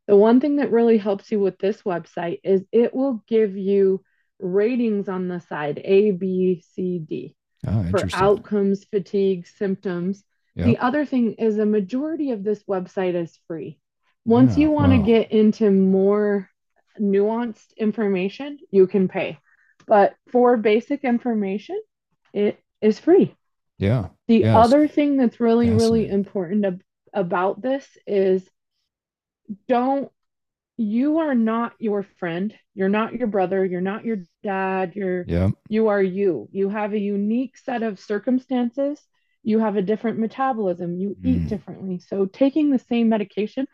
The 0.07 0.15
one 0.15 0.39
thing 0.39 0.57
that 0.57 0.71
really 0.71 0.99
helps 0.99 1.31
you 1.31 1.39
with 1.41 1.57
this 1.57 1.81
website 1.81 2.39
is 2.45 2.63
it 2.71 2.93
will 2.93 3.23
give 3.27 3.57
you 3.57 4.03
ratings 4.39 5.09
on 5.09 5.27
the 5.27 5.39
side 5.39 5.81
A, 5.83 6.11
B, 6.11 6.63
C, 6.73 6.99
D 6.99 7.35
oh, 7.65 7.85
for 7.89 8.07
outcomes, 8.13 8.85
fatigue, 8.85 9.47
symptoms. 9.47 10.23
Yep. 10.55 10.65
The 10.65 10.77
other 10.79 11.05
thing 11.05 11.33
is 11.33 11.57
a 11.57 11.65
majority 11.65 12.31
of 12.31 12.43
this 12.43 12.63
website 12.63 13.15
is 13.15 13.37
free. 13.47 13.79
Once 14.25 14.57
yeah, 14.57 14.63
you 14.63 14.71
want 14.71 14.91
to 14.91 14.97
wow. 14.97 15.05
get 15.05 15.31
into 15.31 15.71
more 15.71 16.49
nuanced 16.99 17.75
information, 17.77 18.59
you 18.71 18.87
can 18.87 19.07
pay. 19.07 19.39
But 19.85 20.15
for 20.31 20.57
basic 20.57 21.03
information, 21.03 21.79
it 22.33 22.59
is 22.81 22.99
free. 22.99 23.35
Yeah. 23.77 24.07
The 24.27 24.39
yes. 24.39 24.55
other 24.55 24.87
thing 24.87 25.17
that's 25.17 25.39
really, 25.39 25.69
really 25.69 26.09
important 26.09 26.65
ab- 26.65 26.81
about 27.13 27.61
this 27.61 27.87
is 28.05 28.47
don't, 29.67 30.11
you 30.77 31.17
are 31.17 31.33
not 31.33 31.73
your 31.79 32.03
friend. 32.19 32.53
You're 32.75 32.87
not 32.87 33.13
your 33.13 33.27
brother. 33.27 33.65
You're 33.65 33.81
not 33.81 34.05
your 34.05 34.19
dad. 34.43 34.93
You're, 34.95 35.25
yeah. 35.27 35.49
you 35.67 35.87
are 35.87 36.01
you. 36.01 36.47
You 36.51 36.69
have 36.69 36.93
a 36.93 36.99
unique 36.99 37.57
set 37.57 37.81
of 37.81 37.99
circumstances. 37.99 39.01
You 39.43 39.59
have 39.59 39.75
a 39.75 39.81
different 39.81 40.19
metabolism. 40.19 40.99
You 40.99 41.15
mm. 41.19 41.25
eat 41.25 41.49
differently. 41.49 41.99
So 41.99 42.27
taking 42.27 42.69
the 42.69 42.79
same 42.79 43.09
medication, 43.09 43.67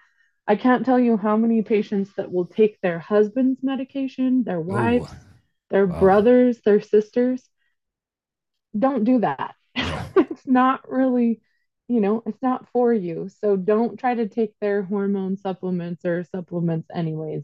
I 0.48 0.56
can't 0.56 0.86
tell 0.86 1.00
you 1.00 1.18
how 1.18 1.36
many 1.36 1.62
patients 1.62 2.12
that 2.16 2.32
will 2.32 2.46
take 2.46 2.80
their 2.80 3.00
husband's 3.00 3.62
medication, 3.62 4.44
their 4.46 4.62
wives, 4.62 5.12
Ooh. 5.12 5.16
their 5.72 5.86
wow. 5.86 6.00
brothers, 6.00 6.62
their 6.66 6.82
sisters. 6.82 7.44
Don't 8.78 9.04
do 9.04 9.20
that. 9.20 9.56
Yeah. 9.76 10.06
it's 10.16 10.48
not 10.48 10.90
really, 10.90 11.42
you 11.88 12.02
know, 12.02 12.24
it's 12.26 12.42
not 12.42 12.68
for 12.70 12.94
you. 12.94 13.30
So 13.30 13.56
don't 13.58 13.98
try 14.00 14.16
to 14.16 14.28
take 14.28 14.54
their 14.60 14.84
hormone 14.84 15.38
supplements 15.38 16.06
or 16.06 16.24
supplements, 16.24 16.90
anyways. 16.94 17.44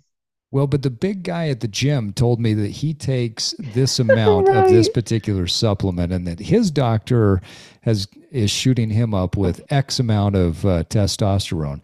Well, 0.52 0.66
but 0.66 0.82
the 0.82 0.89
big 0.89 1.24
guy 1.24 1.50
at 1.50 1.60
the 1.60 1.68
gym 1.68 2.12
told 2.12 2.39
me 2.39 2.54
that 2.56 2.72
he 2.72 2.93
takes 2.93 3.54
this 3.60 4.00
amount 4.00 4.47
right. 4.47 4.58
of 4.58 4.70
this 4.70 4.89
particular 4.89 5.47
supplement, 5.47 6.12
and 6.12 6.26
that 6.28 6.39
his 6.39 6.72
doctor 6.72 7.41
has 7.82 8.08
is 8.32 8.52
shooting 8.52 8.89
him 8.89 9.14
up 9.14 9.38
with 9.38 9.62
X 9.72 10.00
amount 10.00 10.36
of 10.36 10.66
uh, 10.66 10.84
testosterone. 10.86 11.82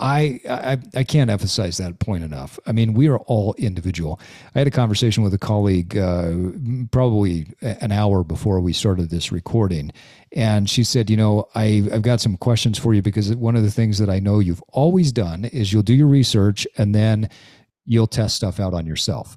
I, 0.00 0.40
I 0.48 0.78
I 0.94 1.04
can't 1.04 1.28
emphasize 1.28 1.76
that 1.78 1.98
point 1.98 2.22
enough. 2.22 2.58
I 2.66 2.72
mean, 2.72 2.92
we 2.92 3.08
are 3.08 3.18
all 3.18 3.54
individual. 3.58 4.20
I 4.54 4.60
had 4.60 4.68
a 4.68 4.72
conversation 4.72 5.24
with 5.24 5.34
a 5.34 5.38
colleague 5.38 5.96
uh, 5.96 6.34
probably 6.92 7.48
an 7.62 7.90
hour 7.90 8.22
before 8.22 8.60
we 8.60 8.72
started 8.72 9.10
this 9.10 9.32
recording, 9.32 9.92
and 10.32 10.70
she 10.70 10.84
said, 10.84 11.10
"You 11.10 11.16
know, 11.16 11.48
I, 11.56 11.88
I've 11.92 12.02
got 12.02 12.20
some 12.20 12.36
questions 12.36 12.78
for 12.78 12.94
you 12.94 13.02
because 13.02 13.34
one 13.34 13.56
of 13.56 13.64
the 13.64 13.72
things 13.72 13.98
that 13.98 14.08
I 14.08 14.20
know 14.20 14.38
you've 14.38 14.62
always 14.68 15.10
done 15.10 15.46
is 15.46 15.72
you'll 15.72 15.82
do 15.82 15.94
your 15.94 16.08
research 16.08 16.66
and 16.76 16.94
then." 16.94 17.28
You'll 17.88 18.06
test 18.06 18.36
stuff 18.36 18.60
out 18.60 18.74
on 18.74 18.86
yourself 18.86 19.36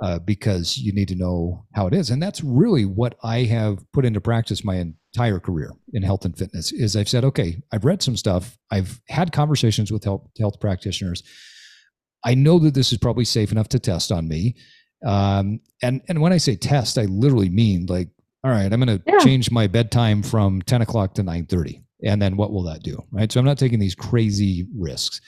uh, 0.00 0.18
because 0.20 0.78
you 0.78 0.92
need 0.92 1.08
to 1.08 1.14
know 1.14 1.64
how 1.74 1.86
it 1.86 1.94
is. 1.94 2.10
And 2.10 2.22
that's 2.22 2.44
really 2.44 2.84
what 2.84 3.16
i 3.22 3.42
have 3.44 3.78
put 3.92 4.04
into 4.04 4.20
practice 4.20 4.64
my 4.64 4.76
entire 4.76 5.40
career 5.40 5.72
in 5.92 6.02
health 6.02 6.24
and 6.24 6.36
fitness 6.36 6.70
is 6.70 6.94
i've 6.94 7.08
said 7.08 7.24
okay 7.24 7.60
i've 7.72 7.84
read 7.84 8.02
some 8.02 8.16
stuff. 8.16 8.58
I've 8.70 9.00
had 9.08 9.32
conversations 9.32 9.90
with 9.90 10.04
health, 10.04 10.28
health 10.38 10.60
practitioners. 10.60 11.22
I 12.24 12.34
know 12.34 12.58
that 12.60 12.74
this 12.74 12.92
is 12.92 12.98
probably 12.98 13.24
safe 13.24 13.52
enough 13.52 13.68
to 13.70 13.78
test 13.78 14.12
on 14.12 14.28
me. 14.28 14.56
Um, 15.06 15.60
and 15.82 16.02
and 16.08 16.20
when 16.20 16.32
i 16.32 16.38
say 16.38 16.56
test 16.56 16.98
i 16.98 17.04
literally 17.04 17.48
mean 17.48 17.86
like 17.86 18.08
all 18.42 18.50
right 18.50 18.72
i'm 18.72 18.80
going 18.80 18.98
to 18.98 19.02
yeah. 19.06 19.18
change 19.20 19.48
my 19.48 19.68
bedtime 19.68 20.24
from 20.24 20.60
10 20.62 20.82
o'clock 20.82 21.14
to 21.14 21.22
9 21.22 21.46
30 21.46 21.84
and 22.04 22.20
then 22.22 22.36
what 22.36 22.52
will 22.52 22.62
that 22.64 22.82
do? 22.82 23.02
Right? 23.12 23.30
So 23.30 23.38
i'm 23.38 23.46
not 23.46 23.58
taking 23.58 23.78
these 23.78 23.94
crazy 23.94 24.66
risks 24.76 25.20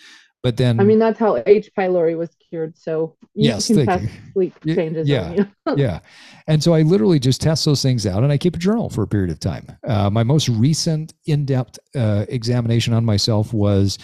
but 0.43 0.57
then, 0.57 0.81
I 0.81 0.85
mean, 0.85 0.99
that's 0.99 1.19
how 1.19 1.43
H. 1.47 1.71
pylori 1.77 2.17
was 2.17 2.31
cured. 2.49 2.77
So 2.77 3.17
you 3.35 3.49
yes, 3.49 3.67
can 3.67 3.85
test 3.85 4.05
you. 4.05 4.11
sleep 4.33 4.55
changes. 4.65 5.09
Yeah, 5.09 5.45
yeah. 5.77 6.01
And 6.47 6.63
so 6.63 6.75
I 6.75 6.83
literally 6.83 7.19
just 7.19 7.41
test 7.41 7.65
those 7.65 7.83
things 7.83 8.07
out, 8.07 8.23
and 8.23 8.33
I 8.33 8.39
keep 8.39 8.57
a 8.57 8.59
journal 8.59 8.91
for 8.91 9.03
a 9.03 9.07
period 9.07 9.31
of 9.31 9.41
time. 9.41 9.67
Uh, 9.87 10.11
my 10.11 10.23
most 10.23 10.49
recent 10.49 11.15
in-depth 11.27 11.79
uh, 11.95 12.25
examination 12.29 12.95
on 12.95 13.05
myself 13.05 13.53
was 13.53 13.99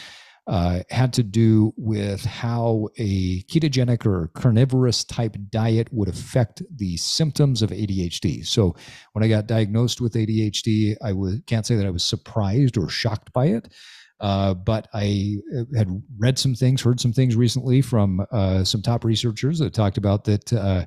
uh, 0.47 0.81
had 0.91 1.13
to 1.13 1.23
do 1.23 1.73
with 1.77 2.25
how 2.25 2.89
a 2.99 3.43
ketogenic 3.45 4.07
or 4.07 4.31
carnivorous 4.35 5.03
type 5.05 5.37
diet 5.51 5.89
would 5.93 6.09
affect 6.09 6.63
the 6.77 6.97
symptoms 6.99 7.63
of 7.63 7.71
ADHD. 7.71 8.47
So 8.47 8.77
when 9.13 9.25
I 9.25 9.29
got 9.29 9.49
diagnosed 9.49 10.01
with 10.01 10.15
ADHD, 10.15 10.97
I 11.03 11.13
was, 11.13 11.41
can't 11.47 11.67
say 11.67 11.75
that 11.75 11.87
I 11.87 11.91
was 11.91 12.05
surprised 12.05 12.79
or 12.79 12.89
shocked 12.89 13.33
by 13.33 13.47
it. 13.47 13.73
Uh, 14.21 14.55
but 14.55 14.89
I 14.95 15.37
uh, 15.57 15.65
had 15.77 16.03
read 16.19 16.39
some 16.39 16.55
things, 16.55 16.81
heard 16.81 17.01
some 17.01 17.13
things 17.13 17.37
recently 17.37 17.83
from 17.83 18.25
uh, 18.33 18.65
some 18.65 18.83
top 18.83 19.05
researchers 19.05 19.59
that 19.59 19.75
talked 19.75 19.99
about 19.99 20.25
that 20.25 20.53
uh, 20.53 20.87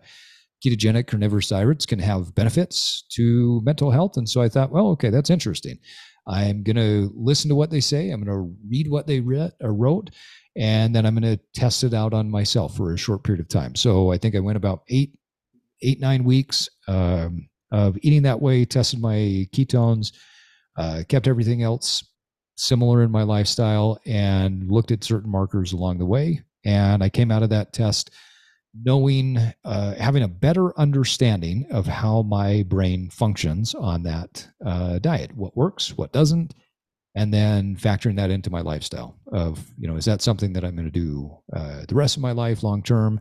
ketogenic 0.66 1.08
carnivorous 1.08 1.48
diets 1.48 1.86
can 1.86 2.00
have 2.00 2.34
benefits 2.34 3.06
to 3.12 3.62
mental 3.64 3.92
health. 3.92 4.18
And 4.18 4.28
so 4.28 4.42
I 4.42 4.50
thought, 4.50 4.72
well, 4.72 4.88
okay, 4.90 5.10
that's 5.10 5.30
interesting. 5.30 5.78
I'm 6.28 6.64
going 6.64 6.76
to 6.76 7.12
listen 7.16 7.50
to 7.50 7.56
what 7.56 7.72
they 7.72 7.80
say. 7.80 8.10
I'm 8.10 8.24
going 8.24 8.36
to 8.36 8.56
read 8.68 8.90
what 8.90 9.08
they 9.08 9.20
or 9.20 9.52
uh, 9.64 9.68
wrote, 9.68 10.10
and 10.56 10.96
then 10.96 11.06
I'm 11.06 11.16
going 11.16 11.38
to 11.38 11.44
test 11.54 11.84
it 11.84 11.94
out 11.94 12.14
on 12.14 12.30
myself 12.30 12.76
for 12.76 12.94
a 12.94 12.98
short 12.98 13.24
period 13.24 13.42
of 13.42 13.48
time. 13.48 13.76
So 13.76 14.12
I 14.12 14.18
think 14.18 14.36
I 14.36 14.40
went 14.40 14.58
about 14.58 14.82
eight, 14.90 15.18
eight, 15.82 16.00
nine 16.00 16.24
weeks 16.24 16.68
um, 16.88 17.48
of 17.72 17.98
eating 18.02 18.24
that 18.24 18.42
way, 18.42 18.66
tested 18.66 19.00
my 19.00 19.48
ketones, 19.54 20.14
uh, 20.78 21.04
kept 21.08 21.28
everything 21.28 21.64
else 21.64 22.04
similar 22.60 23.02
in 23.04 23.12
my 23.12 23.24
lifestyle 23.24 24.00
and 24.06 24.70
looked 24.70 24.92
at 24.92 25.04
certain 25.04 25.32
markers 25.32 25.74
along 25.74 25.98
the 25.98 26.06
way. 26.06 26.42
And 26.66 27.04
I 27.04 27.10
came 27.10 27.32
out 27.32 27.44
of 27.44 27.50
that 27.50 27.74
test 27.74 28.12
knowing, 28.74 29.38
uh, 29.64 29.96
having 29.96 30.24
a 30.24 30.28
better 30.28 30.78
understanding 30.78 31.66
of 31.72 31.88
how 31.88 32.22
my 32.22 32.64
brain 32.64 33.10
functions 33.10 33.74
on 33.74 34.04
that 34.04 34.48
uh, 34.64 35.00
diet, 35.00 35.36
what 35.36 35.56
works, 35.58 35.98
what 35.98 36.12
doesn't, 36.12 36.54
and 37.16 37.34
then 37.34 37.76
factoring 37.76 38.16
that 38.18 38.30
into 38.30 38.52
my 38.52 38.62
lifestyle 38.62 39.18
of, 39.32 39.66
you 39.78 39.88
know, 39.88 39.96
is 39.96 40.06
that 40.06 40.22
something 40.22 40.54
that 40.54 40.64
I'm 40.64 40.76
going 40.76 40.86
to 40.86 40.92
do 40.92 41.36
uh, 41.54 41.84
the 41.88 41.96
rest 41.96 42.16
of 42.16 42.22
my 42.22 42.32
life 42.32 42.62
long 42.62 42.84
term 42.84 43.20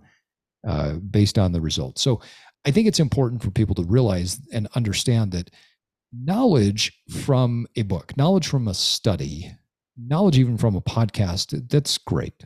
uh, 0.66 0.94
based 0.94 1.38
on 1.38 1.52
the 1.52 1.60
results? 1.60 2.02
So 2.02 2.20
I 2.66 2.70
think 2.70 2.86
it's 2.86 3.00
important 3.00 3.42
for 3.42 3.50
people 3.50 3.74
to 3.76 3.84
realize 3.84 4.40
and 4.52 4.68
understand 4.74 5.32
that 5.32 5.50
knowledge 6.12 6.92
hmm. 7.10 7.18
from 7.20 7.66
a 7.76 7.82
book, 7.82 8.16
knowledge 8.16 8.46
from 8.46 8.68
a 8.68 8.74
study, 8.74 9.52
knowledge 9.96 10.38
even 10.38 10.56
from 10.56 10.76
a 10.76 10.80
podcast, 10.80 11.68
that's 11.68 11.98
great. 11.98 12.44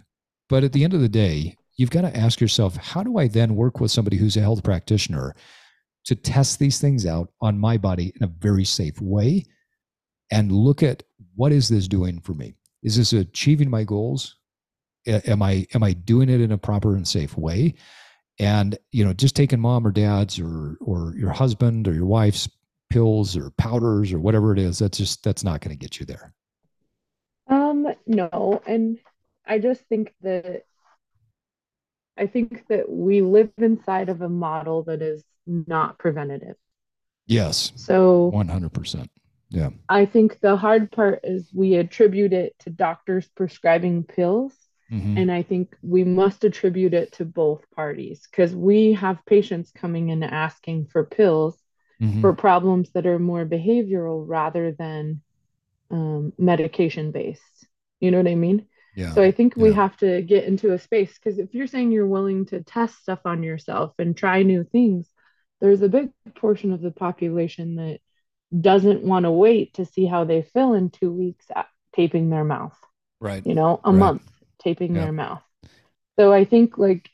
But 0.49 0.65
at 0.65 0.73
the 0.73 0.85
end 0.85 0.95
of 0.95 1.01
the 1.01 1.09
day, 1.09 1.57
you've 1.77 1.91
got 1.91 2.03
to 2.03 2.17
ask 2.17 2.41
yourself, 2.41 2.77
how 2.77 3.03
do 3.03 3.19
I 3.19 3.29
then 3.29 3.57
work 3.57 3.81
with 3.81 3.91
somebody 3.91 4.17
who's 4.17 4.37
a 4.37 4.41
health 4.41 4.63
practitioner 4.63 5.35
to 6.05 6.15
test 6.15 6.59
these 6.59 6.81
things 6.81 7.07
out 7.07 7.31
on 7.41 7.59
my 7.59 7.77
body 7.77 8.13
in 8.17 8.25
a 8.25 8.33
very 8.39 8.65
safe 8.65 9.01
way 9.01 9.47
and 10.31 10.51
look 10.51 10.83
at 10.83 11.03
what 11.35 11.53
is 11.53 11.69
this 11.69 11.89
doing 11.89 12.21
for 12.21 12.35
me? 12.35 12.55
Is 12.83 12.97
this 12.97 13.13
achieving 13.13 13.71
my 13.71 13.85
goals? 13.85 14.37
Am 15.07 15.43
I 15.43 15.67
am 15.75 15.83
I 15.83 15.93
doing 15.93 16.29
it 16.29 16.41
in 16.41 16.53
a 16.53 16.59
proper 16.59 16.97
and 16.97 17.07
safe 17.07 17.37
way? 17.37 17.75
And 18.39 18.79
you 18.93 19.05
know, 19.05 19.13
just 19.13 19.37
taking 19.37 19.61
mom 19.61 19.87
or 19.87 19.91
dad's 19.91 20.39
or 20.39 20.77
or 20.81 21.15
your 21.17 21.31
husband 21.31 21.87
or 21.89 21.95
your 21.95 22.07
wife's 22.07 22.49
pills 22.93 23.37
or 23.39 23.51
powders 23.53 24.13
or 24.13 24.21
whatever 24.21 24.53
it 24.53 24.59
is 24.59 24.79
that's 24.79 24.99
just 24.99 25.25
that's 25.25 25.43
not 25.43 25.63
going 25.63 25.75
to 25.77 25.81
get 25.81 25.99
you 25.99 26.05
there. 26.05 26.35
Um 27.49 27.89
no 28.07 28.63
and 28.67 28.99
i 29.47 29.59
just 29.59 29.83
think 29.89 30.15
that 30.23 30.63
i 32.17 32.27
think 32.27 32.65
that 32.69 32.89
we 32.89 33.23
live 33.23 33.51
inside 33.59 34.09
of 34.11 34.21
a 34.21 34.29
model 34.29 34.83
that 34.85 35.01
is 35.01 35.25
not 35.47 35.99
preventative. 35.99 36.57
Yes. 37.27 37.73
So 37.77 38.31
100% 38.35 39.09
yeah. 39.49 39.71
I 39.89 40.07
think 40.07 40.41
the 40.41 40.57
hard 40.57 40.91
part 40.91 41.21
is 41.25 41.51
we 41.53 41.75
attribute 41.75 42.33
it 42.33 42.55
to 42.61 42.71
doctors 42.71 43.29
prescribing 43.35 44.05
pills 44.05 44.55
mm-hmm. 44.91 45.17
and 45.19 45.31
i 45.31 45.43
think 45.43 45.77
we 45.83 46.05
must 46.05 46.45
attribute 46.45 46.95
it 46.95 47.13
to 47.13 47.25
both 47.25 47.65
parties 47.75 48.27
because 48.31 48.55
we 48.55 48.93
have 48.93 49.25
patients 49.27 49.71
coming 49.75 50.09
in 50.11 50.23
asking 50.23 50.87
for 50.87 51.05
pills 51.05 51.62
mm-hmm. 52.03 52.21
for 52.21 52.33
problems 52.35 52.91
that 52.93 53.07
are 53.07 53.19
more 53.19 53.45
behavioral 53.47 54.25
rather 54.27 54.73
than 54.73 55.23
um, 55.91 56.33
medication 56.39 57.13
based. 57.13 57.67
You 58.01 58.11
know 58.11 58.19
what 58.19 58.29
I 58.29 58.35
mean? 58.35 58.67
Yeah. 58.97 59.15
So 59.15 59.23
I 59.23 59.31
think 59.31 59.57
we 59.57 59.71
Yeah. 59.71 59.77
have 59.77 59.97
to 59.99 60.23
get 60.23 60.45
into 60.45 60.73
a 60.73 60.79
space 60.79 61.19
because 61.19 61.39
if 61.39 61.55
you're 61.55 61.67
saying 61.67 61.93
you're 61.93 62.07
willing 62.07 62.47
to 62.47 62.63
test 62.63 63.01
stuff 63.03 63.21
on 63.25 63.43
yourself 63.43 63.95
and 63.99 64.17
try 64.17 64.43
new 64.43 64.65
things, 64.65 65.09
there's 65.61 65.83
a 65.83 65.89
big 65.89 66.11
portion 66.35 66.73
of 66.73 66.81
the 66.81 66.91
population 66.91 67.77
that 67.77 68.01
doesn't 68.59 69.03
want 69.03 69.25
to 69.25 69.31
wait 69.31 69.75
to 69.75 69.85
see 69.87 70.07
how 70.07 70.25
they 70.25 70.43
feel 70.43 70.75
in 70.75 70.91
two 70.91 71.13
weeks 71.13 71.47
at 71.55 71.69
taping 71.95 72.31
their 72.31 72.45
mouth, 72.45 72.77
Right. 73.21 73.47
you 73.47 73.55
know, 73.55 73.81
a 73.85 73.91
Right. 73.91 73.99
month 73.99 74.23
taping 74.59 74.95
Yeah. 74.95 75.03
their 75.03 75.13
mouth. 75.13 75.43
So 76.19 76.33
I 76.33 76.45
think 76.45 76.77
like 76.79 77.09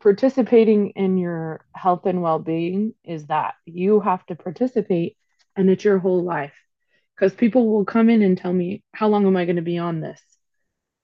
participating 0.00 0.90
in 0.90 1.18
your 1.18 1.64
health 1.74 2.06
and 2.06 2.22
well-being 2.22 2.94
is 3.04 3.26
that 3.26 3.54
you 3.64 4.00
have 4.00 4.24
to 4.26 4.34
participate 4.34 5.16
and 5.56 5.70
it's 5.70 5.84
your 5.84 5.98
whole 5.98 6.22
life. 6.22 6.54
Because 7.14 7.32
people 7.32 7.72
will 7.72 7.84
come 7.84 8.10
in 8.10 8.20
and 8.22 8.36
tell 8.36 8.52
me 8.52 8.82
how 8.92 9.08
long 9.08 9.26
am 9.26 9.36
i 9.36 9.46
going 9.46 9.56
to 9.56 9.62
be 9.62 9.78
on 9.78 10.00
this? 10.00 10.20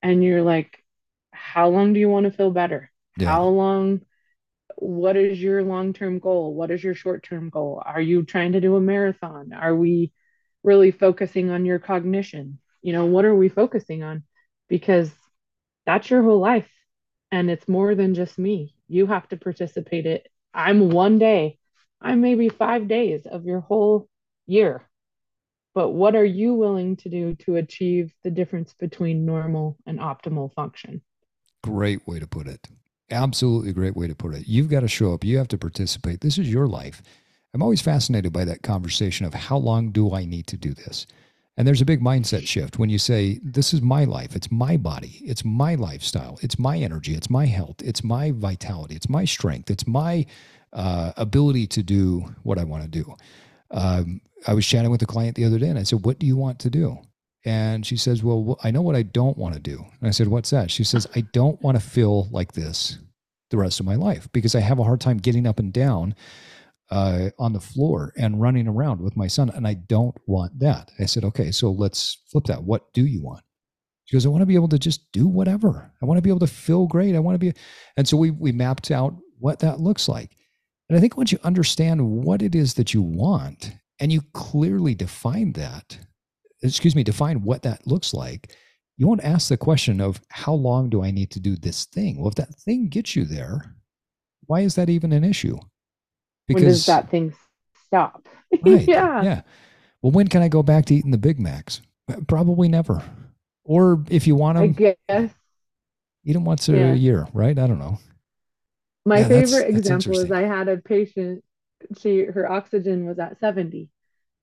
And 0.02 0.22
you're 0.22 0.42
like 0.42 0.82
how 1.30 1.68
long 1.68 1.92
do 1.92 2.00
you 2.00 2.08
want 2.08 2.24
to 2.24 2.32
feel 2.32 2.50
better? 2.50 2.90
Yeah. 3.18 3.28
how 3.28 3.44
long 3.44 4.02
what 4.76 5.16
is 5.16 5.40
your 5.40 5.62
long-term 5.62 6.18
goal? 6.18 6.54
What 6.54 6.70
is 6.70 6.82
your 6.82 6.94
short-term 6.94 7.50
goal? 7.50 7.82
Are 7.84 8.00
you 8.00 8.24
trying 8.24 8.52
to 8.52 8.60
do 8.60 8.76
a 8.76 8.80
marathon? 8.80 9.52
Are 9.52 9.74
we 9.74 10.12
really 10.62 10.90
focusing 10.90 11.50
on 11.50 11.64
your 11.64 11.78
cognition? 11.78 12.58
You 12.82 12.92
know 12.92 13.06
what 13.06 13.24
are 13.24 13.34
we 13.34 13.48
focusing 13.48 14.02
on? 14.02 14.24
Because 14.68 15.10
that's 15.86 16.10
your 16.10 16.22
whole 16.22 16.40
life 16.40 16.68
and 17.30 17.50
it's 17.50 17.66
more 17.66 17.94
than 17.94 18.14
just 18.14 18.38
me 18.38 18.74
you 18.92 19.06
have 19.06 19.28
to 19.28 19.36
participate 19.36 20.06
it 20.06 20.28
i'm 20.54 20.90
one 20.90 21.18
day 21.18 21.58
i'm 22.00 22.20
maybe 22.20 22.48
five 22.48 22.88
days 22.88 23.26
of 23.26 23.44
your 23.44 23.60
whole 23.60 24.08
year 24.46 24.88
but 25.74 25.90
what 25.90 26.14
are 26.14 26.24
you 26.24 26.54
willing 26.54 26.96
to 26.96 27.08
do 27.08 27.34
to 27.34 27.56
achieve 27.56 28.12
the 28.24 28.30
difference 28.30 28.74
between 28.78 29.24
normal 29.24 29.76
and 29.86 29.98
optimal 29.98 30.52
function 30.54 31.00
Great 31.62 32.06
way 32.08 32.18
to 32.18 32.26
put 32.26 32.48
it. 32.48 32.68
Absolutely 33.10 33.72
great 33.72 33.96
way 33.96 34.08
to 34.08 34.14
put 34.14 34.34
it. 34.34 34.48
You've 34.48 34.68
got 34.68 34.80
to 34.80 34.88
show 34.88 35.14
up. 35.14 35.22
You 35.22 35.38
have 35.38 35.48
to 35.48 35.58
participate. 35.58 36.20
This 36.20 36.38
is 36.38 36.50
your 36.50 36.66
life. 36.66 37.02
I'm 37.54 37.62
always 37.62 37.80
fascinated 37.80 38.32
by 38.32 38.44
that 38.46 38.62
conversation 38.62 39.26
of 39.26 39.34
how 39.34 39.58
long 39.58 39.92
do 39.92 40.12
I 40.12 40.24
need 40.24 40.46
to 40.48 40.56
do 40.56 40.74
this? 40.74 41.06
And 41.56 41.68
there's 41.68 41.82
a 41.82 41.86
big 41.86 42.00
mindset 42.00 42.46
shift 42.46 42.78
when 42.78 42.88
you 42.88 42.98
say, 42.98 43.40
This 43.42 43.74
is 43.74 43.82
my 43.82 44.04
life. 44.04 44.34
It's 44.34 44.50
my 44.50 44.76
body. 44.76 45.20
It's 45.22 45.44
my 45.44 45.74
lifestyle. 45.74 46.38
It's 46.42 46.58
my 46.58 46.78
energy. 46.78 47.14
It's 47.14 47.28
my 47.28 47.46
health. 47.46 47.76
It's 47.82 48.02
my 48.02 48.30
vitality. 48.30 48.94
It's 48.94 49.08
my 49.08 49.24
strength. 49.24 49.70
It's 49.70 49.86
my 49.86 50.26
uh, 50.72 51.12
ability 51.16 51.66
to 51.68 51.82
do 51.82 52.34
what 52.42 52.58
I 52.58 52.64
want 52.64 52.84
to 52.84 52.88
do. 52.88 53.14
Um, 53.70 54.20
I 54.46 54.54
was 54.54 54.66
chatting 54.66 54.90
with 54.90 55.02
a 55.02 55.06
client 55.06 55.36
the 55.36 55.44
other 55.44 55.58
day 55.58 55.68
and 55.68 55.78
I 55.78 55.82
said, 55.82 56.04
What 56.04 56.18
do 56.18 56.26
you 56.26 56.36
want 56.36 56.58
to 56.60 56.70
do? 56.70 56.98
And 57.44 57.84
she 57.84 57.96
says, 57.96 58.22
Well, 58.22 58.58
I 58.64 58.70
know 58.70 58.82
what 58.82 58.96
I 58.96 59.02
don't 59.02 59.36
want 59.36 59.54
to 59.54 59.60
do. 59.60 59.84
And 60.00 60.08
I 60.08 60.10
said, 60.10 60.28
What's 60.28 60.50
that? 60.50 60.70
She 60.70 60.84
says, 60.84 61.06
I 61.14 61.22
don't 61.32 61.60
want 61.60 61.78
to 61.78 61.86
feel 61.86 62.28
like 62.30 62.52
this 62.52 62.98
the 63.50 63.58
rest 63.58 63.80
of 63.80 63.86
my 63.86 63.96
life 63.96 64.28
because 64.32 64.54
I 64.54 64.60
have 64.60 64.78
a 64.78 64.84
hard 64.84 65.00
time 65.00 65.18
getting 65.18 65.46
up 65.46 65.58
and 65.58 65.72
down 65.72 66.14
uh, 66.92 67.30
on 67.38 67.54
the 67.54 67.60
floor 67.60 68.12
and 68.18 68.40
running 68.40 68.68
around 68.68 69.00
with 69.00 69.16
my 69.16 69.26
son. 69.26 69.48
And 69.48 69.66
I 69.66 69.74
don't 69.74 70.16
want 70.26 70.58
that. 70.60 70.92
I 71.00 71.06
said, 71.06 71.24
Okay, 71.24 71.50
so 71.50 71.70
let's 71.70 72.18
flip 72.30 72.44
that. 72.44 72.62
What 72.62 72.92
do 72.92 73.06
you 73.06 73.22
want? 73.22 73.42
She 74.04 74.14
goes, 74.14 74.26
I 74.26 74.28
want 74.28 74.42
to 74.42 74.46
be 74.46 74.56
able 74.56 74.68
to 74.68 74.78
just 74.78 75.10
do 75.12 75.26
whatever. 75.26 75.90
I 76.02 76.04
want 76.04 76.18
to 76.18 76.22
be 76.22 76.28
able 76.28 76.40
to 76.40 76.46
feel 76.46 76.86
great. 76.86 77.14
I 77.14 77.20
want 77.20 77.34
to 77.34 77.38
be. 77.38 77.58
And 77.96 78.06
so 78.06 78.18
we, 78.18 78.30
we 78.30 78.52
mapped 78.52 78.90
out 78.90 79.14
what 79.38 79.60
that 79.60 79.80
looks 79.80 80.06
like. 80.06 80.36
And 80.88 80.98
I 80.98 81.00
think 81.00 81.16
once 81.16 81.32
you 81.32 81.38
understand 81.44 82.06
what 82.06 82.42
it 82.42 82.54
is 82.54 82.74
that 82.74 82.92
you 82.92 83.00
want 83.00 83.72
and 83.98 84.12
you 84.12 84.20
clearly 84.34 84.94
define 84.94 85.52
that, 85.54 85.98
excuse 86.62 86.94
me, 86.94 87.04
define 87.04 87.42
what 87.42 87.62
that 87.62 87.86
looks 87.86 88.12
like, 88.12 88.54
you 88.98 89.06
won't 89.06 89.24
ask 89.24 89.48
the 89.48 89.56
question 89.56 90.00
of 90.00 90.20
how 90.28 90.52
long 90.52 90.90
do 90.90 91.02
I 91.02 91.10
need 91.10 91.30
to 91.30 91.40
do 91.40 91.56
this 91.56 91.86
thing? 91.86 92.18
Well, 92.18 92.28
if 92.28 92.34
that 92.34 92.54
thing 92.56 92.88
gets 92.88 93.16
you 93.16 93.24
there, 93.24 93.76
why 94.46 94.60
is 94.60 94.74
that 94.74 94.90
even 94.90 95.12
an 95.12 95.24
issue? 95.24 95.58
When 96.52 96.64
does 96.64 96.84
that 96.86 97.10
thing 97.10 97.34
stop 97.86 98.26
right, 98.60 98.92
yeah 98.92 99.20
yeah. 99.20 99.42
Well, 100.02 100.12
when 100.12 100.28
can 100.28 100.42
I 100.42 100.48
go 100.48 100.62
back 100.62 100.86
to 100.86 100.94
eating 100.94 101.10
the 101.12 101.18
Big 101.18 101.40
Macs? 101.40 101.82
Uh, 102.10 102.16
probably 102.28 102.68
never. 102.68 103.02
Or 103.64 104.04
if 104.10 104.26
you 104.26 104.36
want 104.36 104.58
i 104.58 104.66
guess 104.66 105.32
eat 106.24 106.32
them 106.32 106.44
once 106.44 106.68
a 106.68 106.94
year, 106.96 107.26
right? 107.32 107.58
I 107.58 107.66
don't 107.66 107.78
know. 107.78 107.98
my 109.04 109.24
Yeah, 109.24 109.24
favorite 109.24 109.68
that's 109.68 109.68
example 109.68 110.18
is 110.18 110.30
i 110.30 110.42
had 110.42 110.68
a 110.68 110.76
patient 110.76 111.42
she 111.98 112.24
her 112.24 112.50
oxygen 112.50 113.06
was 113.06 113.18
at 113.18 113.38
70 113.40 113.90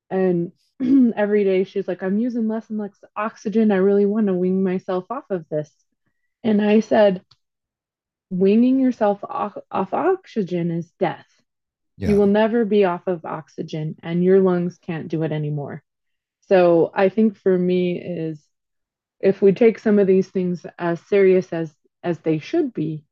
and 0.09 0.51
every 1.15 1.43
day 1.43 1.63
she's 1.63 1.87
like 1.87 2.03
i'm 2.03 2.17
using 2.17 2.47
less 2.47 2.69
and 2.69 2.79
less 2.79 2.91
oxygen 3.15 3.71
i 3.71 3.77
really 3.77 4.05
want 4.05 4.27
to 4.27 4.33
wing 4.33 4.63
myself 4.63 5.05
off 5.09 5.25
of 5.29 5.47
this 5.49 5.71
and 6.43 6.61
i 6.61 6.79
said 6.79 7.23
"Winging 8.31 8.79
yourself 8.79 9.23
off, 9.23 9.55
off 9.69 9.93
oxygen 9.93 10.71
is 10.71 10.89
death 10.93 11.38
Yeah. 11.99 12.09
you 12.09 12.17
will 12.17 12.27
never 12.27 12.65
be 12.65 12.85
off 12.85 13.07
of 13.07 13.25
oxygen 13.25 13.95
and 14.03 14.23
your 14.23 14.39
lungs 14.39 14.77
can't 14.79 15.09
do 15.09 15.23
it 15.23 15.31
anymore 15.31 15.83
so 16.41 16.91
i 16.95 17.09
think 17.09 17.37
for 17.37 17.57
me 17.57 17.99
is 18.01 18.41
if 19.19 19.41
we 19.41 19.51
take 19.53 19.79
some 19.79 19.99
of 19.99 20.07
these 20.07 20.29
things 20.29 20.65
as 20.79 20.99
serious 21.07 21.51
as 21.53 21.73
as 22.03 22.19
they 22.19 22.39
should 22.39 22.73
be 22.73 23.03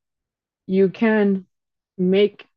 you 0.68 0.90
can 0.90 1.46
make 1.98 2.48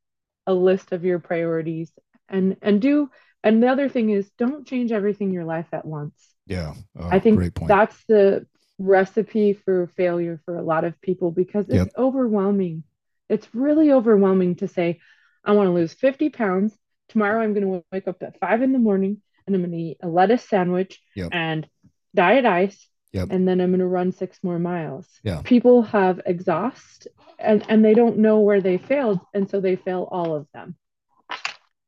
a 0.46 0.54
list 0.54 0.92
of 0.92 1.04
your 1.04 1.18
priorities 1.18 1.92
and 2.28 2.56
and 2.62 2.80
do 2.82 3.10
and 3.44 3.62
the 3.62 3.68
other 3.68 3.88
thing 3.88 4.10
is 4.10 4.30
don't 4.38 4.66
change 4.66 4.92
everything 4.92 5.28
in 5.28 5.34
your 5.34 5.44
life 5.44 5.68
at 5.72 5.84
once 5.86 6.34
yeah. 6.46 6.74
Oh, 6.96 7.10
i 7.10 7.18
think 7.20 7.44
that's 7.66 8.04
the 8.08 8.46
recipe 8.78 9.52
for 9.54 9.88
failure 9.96 10.40
for 10.44 10.56
a 10.56 10.62
lot 10.62 10.84
of 10.84 11.00
people 11.00 11.30
because 11.30 11.68
it's 11.70 11.88
Yep. 11.88 11.96
overwhelming 11.96 12.82
it's 13.28 13.48
really 13.54 13.92
overwhelming 13.92 14.56
to 14.56 14.68
say 14.68 14.98
i 15.44 15.52
want 15.52 15.66
to 15.66 15.72
lose 15.72 15.92
50 15.94 16.30
pounds 16.30 16.76
tomorrow 17.08 17.42
i'm 17.42 17.52
going 17.54 17.64
to 17.66 17.84
wake 17.92 18.08
up 18.08 18.22
at 18.22 18.38
5 18.38 18.62
in 18.62 18.72
the 18.72 18.78
morning 18.78 19.20
and 19.46 19.54
i'm 19.56 19.62
going 19.62 19.72
to 19.72 19.76
eat 19.78 19.98
a 20.02 20.08
lettuce 20.08 20.48
sandwich 20.48 21.00
Yep. 21.16 21.30
and 21.32 21.68
diet 22.14 22.44
ice 22.46 22.88
Yep. 23.12 23.28
and 23.30 23.46
then 23.48 23.60
i'm 23.60 23.70
going 23.70 23.80
to 23.80 23.86
run 23.86 24.12
six 24.12 24.38
more 24.42 24.58
miles 24.58 25.06
Yeah. 25.22 25.40
people 25.44 25.82
have 25.82 26.20
exhaust 26.26 27.08
and 27.38 27.64
and 27.68 27.84
they 27.84 27.94
don't 27.94 28.18
know 28.18 28.40
where 28.40 28.60
they 28.60 28.78
failed 28.78 29.20
and 29.34 29.48
so 29.50 29.60
they 29.60 29.76
fail 29.76 30.08
all 30.10 30.34
of 30.36 30.46
them 30.54 30.76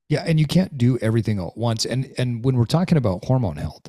Yeah, 0.08 0.24
and 0.26 0.38
you 0.38 0.46
can't 0.46 0.76
do 0.76 0.98
everything 0.98 1.40
all 1.40 1.48
at 1.48 1.56
once. 1.56 1.86
And 1.86 2.12
and 2.18 2.44
when 2.44 2.56
we're 2.56 2.66
talking 2.66 2.98
about 2.98 3.24
hormone 3.24 3.56
health, 3.56 3.88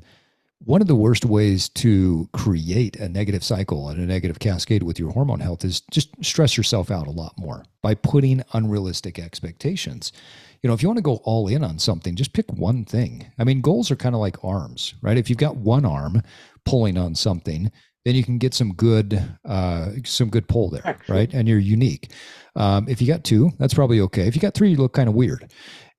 one 0.66 0.82
of 0.82 0.88
the 0.88 0.96
worst 0.96 1.26
ways 1.26 1.68
to 1.70 2.30
create 2.32 2.96
a 2.98 3.10
negative 3.10 3.44
cycle 3.44 3.90
and 3.90 4.00
a 4.00 4.06
negative 4.06 4.40
cascade 4.40 4.84
with 4.84 4.98
your 4.98 5.12
hormone 5.12 5.42
health 5.42 5.66
is 5.66 5.82
just 5.92 6.10
stress 6.24 6.56
yourself 6.56 6.90
out 6.90 7.08
a 7.08 7.12
lot 7.12 7.34
more 7.38 7.66
by 7.82 7.94
putting 7.94 8.44
unrealistic 8.54 9.20
expectations. 9.20 10.14
You 10.62 10.70
know, 10.70 10.74
if 10.74 10.82
you 10.82 10.88
want 10.88 11.00
to 11.00 11.04
go 11.04 11.18
all 11.24 11.50
in 11.50 11.64
on 11.64 11.80
something, 11.80 12.16
just 12.16 12.34
pick 12.34 12.50
one 12.54 12.86
thing. 12.86 13.30
I 13.38 13.44
mean, 13.44 13.60
goals 13.60 13.92
are 13.92 13.98
kind 13.98 14.16
of 14.16 14.22
like 14.22 14.42
arms, 14.44 14.94
right? 15.02 15.18
If 15.18 15.30
you've 15.30 15.38
got 15.38 15.58
one 15.58 15.86
arm 15.86 16.22
pulling 16.66 16.98
on 16.98 17.16
something, 17.16 17.70
then 18.06 18.16
you 18.16 18.24
can 18.24 18.38
get 18.38 18.54
some 18.54 18.74
good 18.74 19.22
uh, 19.46 19.90
some 20.06 20.30
good 20.30 20.48
pull 20.48 20.70
there, 20.70 20.98
right? 21.10 21.34
And 21.34 21.48
you're 21.48 21.60
unique. 21.60 22.12
Um, 22.56 22.88
if 22.88 23.02
you 23.02 23.08
got 23.08 23.24
two, 23.24 23.52
that's 23.60 23.74
probably 23.74 24.00
okay. 24.02 24.28
If 24.28 24.36
you 24.36 24.42
got 24.42 24.54
three, 24.54 24.72
you 24.72 24.78
look 24.78 24.94
kind 24.94 25.10
of 25.10 25.16
weird. 25.16 25.52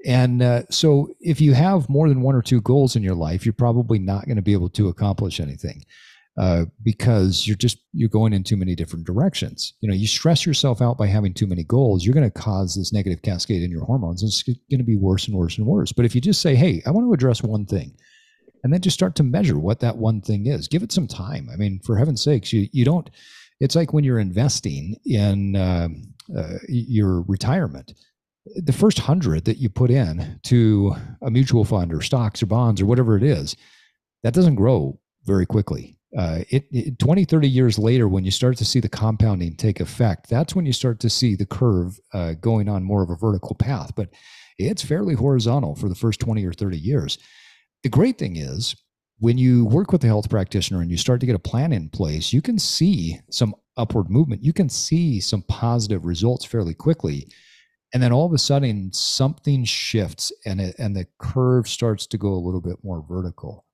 And 0.04 0.42
uh, 0.42 0.62
so, 0.70 1.08
if 1.20 1.40
you 1.40 1.54
have 1.54 1.88
more 1.88 2.08
than 2.08 2.20
one 2.20 2.34
or 2.34 2.42
two 2.42 2.60
goals 2.60 2.94
in 2.94 3.02
your 3.02 3.14
life, 3.14 3.46
you're 3.46 3.54
probably 3.54 3.98
not 3.98 4.26
going 4.26 4.36
to 4.36 4.42
be 4.42 4.52
able 4.52 4.68
to 4.70 4.88
accomplish 4.88 5.40
anything 5.40 5.82
uh, 6.36 6.64
because 6.82 7.46
you're 7.46 7.56
just 7.56 7.78
you're 7.92 8.08
going 8.08 8.32
in 8.32 8.42
too 8.42 8.56
many 8.56 8.74
different 8.74 9.06
directions. 9.06 9.72
You 9.80 9.88
know, 9.88 9.94
you 9.94 10.06
stress 10.06 10.44
yourself 10.44 10.82
out 10.82 10.98
by 10.98 11.06
having 11.06 11.32
too 11.32 11.46
many 11.46 11.64
goals. 11.64 12.04
You're 12.04 12.14
going 12.14 12.30
to 12.30 12.38
cause 12.38 12.74
this 12.74 12.92
negative 12.92 13.22
cascade 13.22 13.62
in 13.62 13.70
your 13.70 13.84
hormones. 13.84 14.22
And 14.22 14.28
it's 14.28 14.42
going 14.42 14.78
to 14.78 14.84
be 14.84 14.96
worse 14.96 15.28
and 15.28 15.36
worse 15.36 15.58
and 15.58 15.66
worse. 15.66 15.92
But 15.92 16.04
if 16.04 16.14
you 16.14 16.20
just 16.20 16.42
say, 16.42 16.54
"Hey, 16.54 16.82
I 16.86 16.90
want 16.90 17.06
to 17.06 17.14
address 17.14 17.42
one 17.42 17.66
thing," 17.66 17.96
and 18.62 18.72
then 18.72 18.80
just 18.80 18.94
start 18.94 19.14
to 19.16 19.22
measure 19.22 19.58
what 19.58 19.80
that 19.80 19.96
one 19.96 20.20
thing 20.20 20.46
is, 20.46 20.68
give 20.68 20.82
it 20.82 20.92
some 20.92 21.06
time. 21.06 21.48
I 21.52 21.56
mean, 21.56 21.80
for 21.84 21.96
heaven's 21.96 22.22
sakes, 22.22 22.52
you 22.52 22.68
you 22.72 22.84
don't. 22.84 23.08
It's 23.60 23.76
like 23.76 23.92
when 23.92 24.04
you're 24.04 24.18
investing 24.18 24.96
in 25.06 25.54
um, 25.54 26.14
uh, 26.36 26.58
your 26.68 27.22
retirement 27.22 27.92
the 28.46 28.72
first 28.72 28.98
hundred 28.98 29.44
that 29.46 29.58
you 29.58 29.68
put 29.68 29.90
in 29.90 30.38
to 30.44 30.94
a 31.22 31.30
mutual 31.30 31.64
fund 31.64 31.92
or 31.92 32.02
stocks 32.02 32.42
or 32.42 32.46
bonds 32.46 32.80
or 32.80 32.86
whatever 32.86 33.16
it 33.16 33.22
is, 33.22 33.56
that 34.22 34.34
doesn't 34.34 34.54
grow 34.54 34.98
very 35.24 35.46
quickly. 35.46 35.96
Uh, 36.16 36.40
it, 36.50 36.66
it 36.70 36.98
20, 36.98 37.24
30 37.24 37.48
years 37.48 37.78
later, 37.78 38.06
when 38.06 38.24
you 38.24 38.30
start 38.30 38.56
to 38.56 38.64
see 38.64 38.78
the 38.78 38.88
compounding 38.88 39.56
take 39.56 39.80
effect, 39.80 40.28
that's 40.28 40.54
when 40.54 40.64
you 40.64 40.72
start 40.72 41.00
to 41.00 41.10
see 41.10 41.34
the 41.34 41.46
curve 41.46 41.98
uh, 42.12 42.34
going 42.34 42.68
on 42.68 42.84
more 42.84 43.02
of 43.02 43.10
a 43.10 43.16
vertical 43.16 43.54
path. 43.56 43.92
But 43.96 44.10
it's 44.58 44.84
fairly 44.84 45.14
horizontal 45.14 45.74
for 45.74 45.88
the 45.88 45.94
first 45.94 46.20
20 46.20 46.44
or 46.44 46.52
30 46.52 46.78
years. 46.78 47.18
The 47.82 47.88
great 47.88 48.18
thing 48.18 48.36
is 48.36 48.76
when 49.18 49.38
you 49.38 49.64
work 49.64 49.90
with 49.90 50.04
a 50.04 50.06
health 50.06 50.30
practitioner 50.30 50.82
and 50.82 50.90
you 50.90 50.96
start 50.96 51.18
to 51.20 51.26
get 51.26 51.34
a 51.34 51.40
plan 51.40 51.72
in 51.72 51.88
place, 51.88 52.32
you 52.32 52.42
can 52.42 52.58
see 52.58 53.18
some 53.30 53.54
upward 53.76 54.08
movement. 54.08 54.44
You 54.44 54.52
can 54.52 54.68
see 54.68 55.18
some 55.18 55.42
positive 55.42 56.04
results 56.04 56.44
fairly 56.44 56.74
quickly 56.74 57.26
and 57.94 58.02
then 58.02 58.12
all 58.12 58.26
of 58.26 58.32
a 58.32 58.38
sudden 58.38 58.92
something 58.92 59.64
shifts 59.64 60.30
and 60.44 60.60
it 60.60 60.74
and 60.78 60.94
the 60.94 61.06
curve 61.18 61.66
starts 61.66 62.06
to 62.08 62.18
go 62.18 62.34
a 62.34 62.44
little 62.44 62.60
bit 62.60 62.76
more 62.82 63.02
vertical 63.08 63.64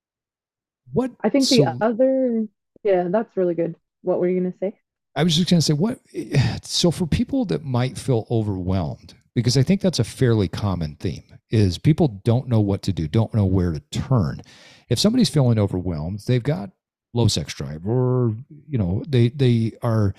what 0.93 1.11
i 1.25 1.29
think 1.29 1.45
so- 1.45 1.57
the 1.57 1.79
other 1.81 2.47
yeah 2.85 3.09
that's 3.11 3.37
really 3.37 3.55
good 3.55 3.75
what 4.03 4.21
were 4.21 4.29
you 4.29 4.41
going 4.41 4.53
to 4.53 4.59
say? 4.59 4.79
I 5.17 5.25
was 5.25 5.37
just 5.37 5.51
going 5.51 5.61
to 5.61 5.65
say 5.65 5.73
what. 5.73 5.99
So 6.65 6.91
for 6.91 7.07
people 7.07 7.45
that 7.47 7.65
might 7.65 7.99
feel 7.99 8.27
overwhelmed, 8.31 9.15
because 9.35 9.57
I 9.57 9.63
think 9.63 9.81
that's 9.81 9.99
a 9.99 10.05
fairly 10.05 10.49
common 10.49 10.97
theme, 10.97 11.39
is 11.51 11.79
people 11.79 12.21
don't 12.25 12.49
know 12.49 12.61
what 12.61 12.83
to 12.83 12.93
do, 12.93 13.09
don't 13.09 13.35
know 13.35 13.45
where 13.45 13.73
to 13.73 13.81
turn. 13.91 14.41
If 14.89 14.99
somebody's 14.99 15.29
feeling 15.31 15.59
overwhelmed, 15.59 16.21
they've 16.27 16.43
got 16.43 16.71
low 17.13 17.29
sex 17.29 17.55
drive, 17.55 17.87
or 17.87 18.35
you 18.69 18.79
know, 18.79 19.03
they 19.09 19.29
they 19.31 19.73
are 19.83 20.15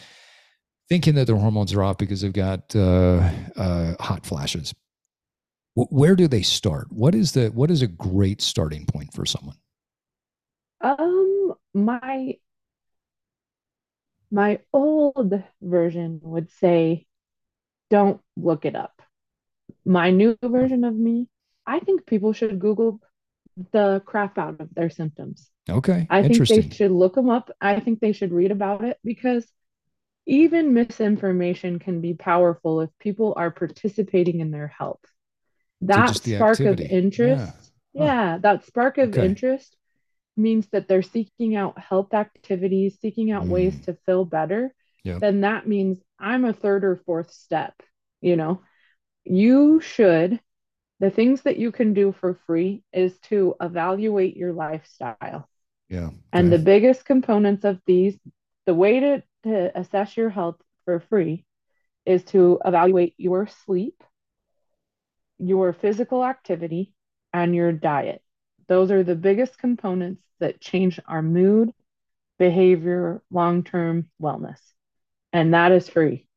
thinking 0.92 1.16
that 1.16 1.26
their 1.26 1.38
hormones 1.38 1.74
are 1.74 1.82
off 1.84 1.98
because 1.98 2.20
they've 2.20 2.34
got 2.34 2.76
uh, 2.76 3.32
uh, 3.56 3.94
hot 3.98 4.26
flashes. 4.26 4.74
Where 5.74 6.18
do 6.18 6.28
they 6.28 6.42
start? 6.42 6.92
What 6.92 7.16
is 7.16 7.32
the 7.32 7.48
what 7.48 7.72
is 7.72 7.82
a 7.82 7.88
great 7.88 8.42
starting 8.42 8.86
point 8.86 9.14
for 9.14 9.26
someone? 9.26 9.56
Um, 10.82 11.54
my 11.74 12.36
my 14.30 14.60
old 14.74 15.42
version 15.62 16.20
would 16.24 16.52
say, 16.60 17.08
don't 17.90 18.20
look 18.36 18.66
it 18.66 18.76
up. 18.76 19.02
My 19.86 20.12
new 20.12 20.38
version 20.44 20.84
of 20.84 20.94
me, 20.94 21.30
I 21.66 21.80
think 21.80 22.06
people 22.06 22.34
should 22.34 22.60
Google 22.60 23.00
the 23.72 24.04
crap 24.06 24.38
out 24.38 24.60
of 24.60 24.76
their 24.76 24.90
symptoms. 24.90 25.50
Okay. 25.70 26.06
I 26.10 26.28
think 26.28 26.46
they 26.50 26.70
should 26.70 26.92
look 26.92 27.16
them 27.16 27.30
up. 27.30 27.50
I 27.62 27.80
think 27.80 28.02
they 28.02 28.12
should 28.12 28.34
read 28.34 28.52
about 28.52 28.84
it 28.84 28.98
because 29.06 29.48
even 30.26 30.74
misinformation 30.74 31.80
can 31.80 32.02
be 32.02 32.14
powerful 32.14 32.82
if 32.82 32.90
people 33.00 33.34
are 33.36 33.52
participating 33.52 34.40
in 34.40 34.52
their 34.52 34.68
health. 34.68 35.00
That 35.82 36.16
spark 36.16 36.60
activity. 36.60 36.86
of 36.86 36.92
interest, 36.92 37.72
yeah. 37.94 38.04
yeah, 38.04 38.38
that 38.40 38.66
spark 38.66 38.98
of 38.98 39.10
okay. 39.10 39.26
interest 39.26 39.76
means 40.38 40.68
that 40.72 40.88
they're 40.88 41.02
seeking 41.02 41.56
out 41.56 41.80
health 41.80 42.14
activities, 42.14 42.98
seeking 43.02 43.32
out 43.32 43.46
mm. 43.46 43.50
ways 43.50 43.80
to 43.86 43.98
feel 44.06 44.24
better, 44.26 44.74
yep. 45.04 45.20
then 45.20 45.42
that 45.42 45.68
means 45.68 46.00
I'm 46.20 46.46
a 46.46 46.54
third 46.54 46.84
or 46.84 47.02
fourth 47.06 47.32
step. 47.32 47.74
You 48.22 48.36
know, 48.36 48.62
you 49.24 49.82
should, 49.82 50.40
the 51.00 51.10
things 51.10 51.42
that 51.42 51.58
you 51.58 51.72
can 51.72 51.94
do 51.94 52.14
for 52.20 52.40
free 52.46 52.84
is 52.94 53.18
to 53.22 53.56
evaluate 53.60 54.38
your 54.38 54.54
lifestyle. 54.54 55.50
Yeah. 55.90 56.12
And 56.32 56.54
the 56.54 56.60
biggest 56.60 57.04
components 57.04 57.66
of 57.66 57.80
these, 57.86 58.18
the 58.66 58.76
way 58.76 59.00
to, 59.00 59.24
to 59.44 59.78
assess 59.78 60.16
your 60.18 60.30
health 60.30 60.62
for 60.86 61.00
free 61.00 61.46
is 62.06 62.24
to 62.26 62.60
evaluate 62.66 63.14
your 63.18 63.48
sleep, 63.66 64.04
your 65.38 65.74
physical 65.74 66.24
activity, 66.26 66.94
and 67.34 67.56
your 67.56 67.72
diet. 67.72 68.22
Those 68.68 68.92
are 68.92 69.04
the 69.04 69.16
biggest 69.16 69.58
components 69.58 70.24
that 70.40 70.62
change 70.62 71.00
our 71.08 71.22
mood, 71.22 71.72
behavior, 72.40 73.22
long 73.30 73.64
term 73.64 74.10
wellness. 74.22 74.60
And 75.34 75.54
that 75.54 75.72
is 75.72 75.88
free. 75.88 76.28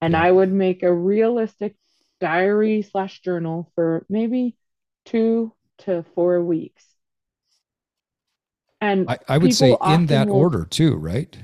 And 0.00 0.12
yeah. 0.12 0.22
I 0.22 0.30
would 0.30 0.52
make 0.52 0.82
a 0.82 0.92
realistic 0.92 1.76
diary 2.20 2.82
slash 2.82 3.20
journal 3.20 3.70
for 3.74 4.04
maybe 4.08 4.56
two 5.04 5.52
to 5.78 6.04
four 6.14 6.42
weeks. 6.42 6.84
And 8.80 9.08
I, 9.08 9.18
I 9.28 9.38
would 9.38 9.54
say 9.54 9.76
in 9.86 10.06
that 10.06 10.28
will, 10.28 10.36
order 10.36 10.64
too, 10.64 10.96
right? 10.96 11.36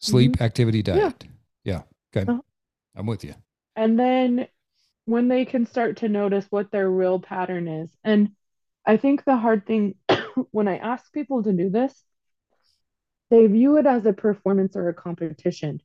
Sleep, 0.00 0.32
mm-hmm. 0.32 0.42
activity, 0.42 0.82
diet. 0.82 1.24
Yeah. 1.64 1.82
yeah. 2.12 2.20
Okay. 2.20 2.30
Uh-huh. 2.30 2.40
I'm 2.96 3.06
with 3.06 3.24
you. 3.24 3.34
And 3.76 3.98
then 3.98 4.48
when 5.04 5.28
they 5.28 5.44
can 5.44 5.66
start 5.66 5.98
to 5.98 6.08
notice 6.08 6.46
what 6.50 6.70
their 6.70 6.90
real 6.90 7.18
pattern 7.18 7.68
is. 7.68 7.90
And 8.04 8.30
I 8.86 8.96
think 8.96 9.24
the 9.24 9.36
hard 9.36 9.66
thing 9.66 9.94
when 10.50 10.68
I 10.68 10.78
ask 10.78 11.12
people 11.12 11.42
to 11.42 11.52
do 11.52 11.70
this, 11.70 11.94
they 13.30 13.46
view 13.46 13.76
it 13.76 13.86
as 13.86 14.06
a 14.06 14.12
performance 14.12 14.74
or 14.74 14.88
a 14.88 14.94
competition. 14.94 15.80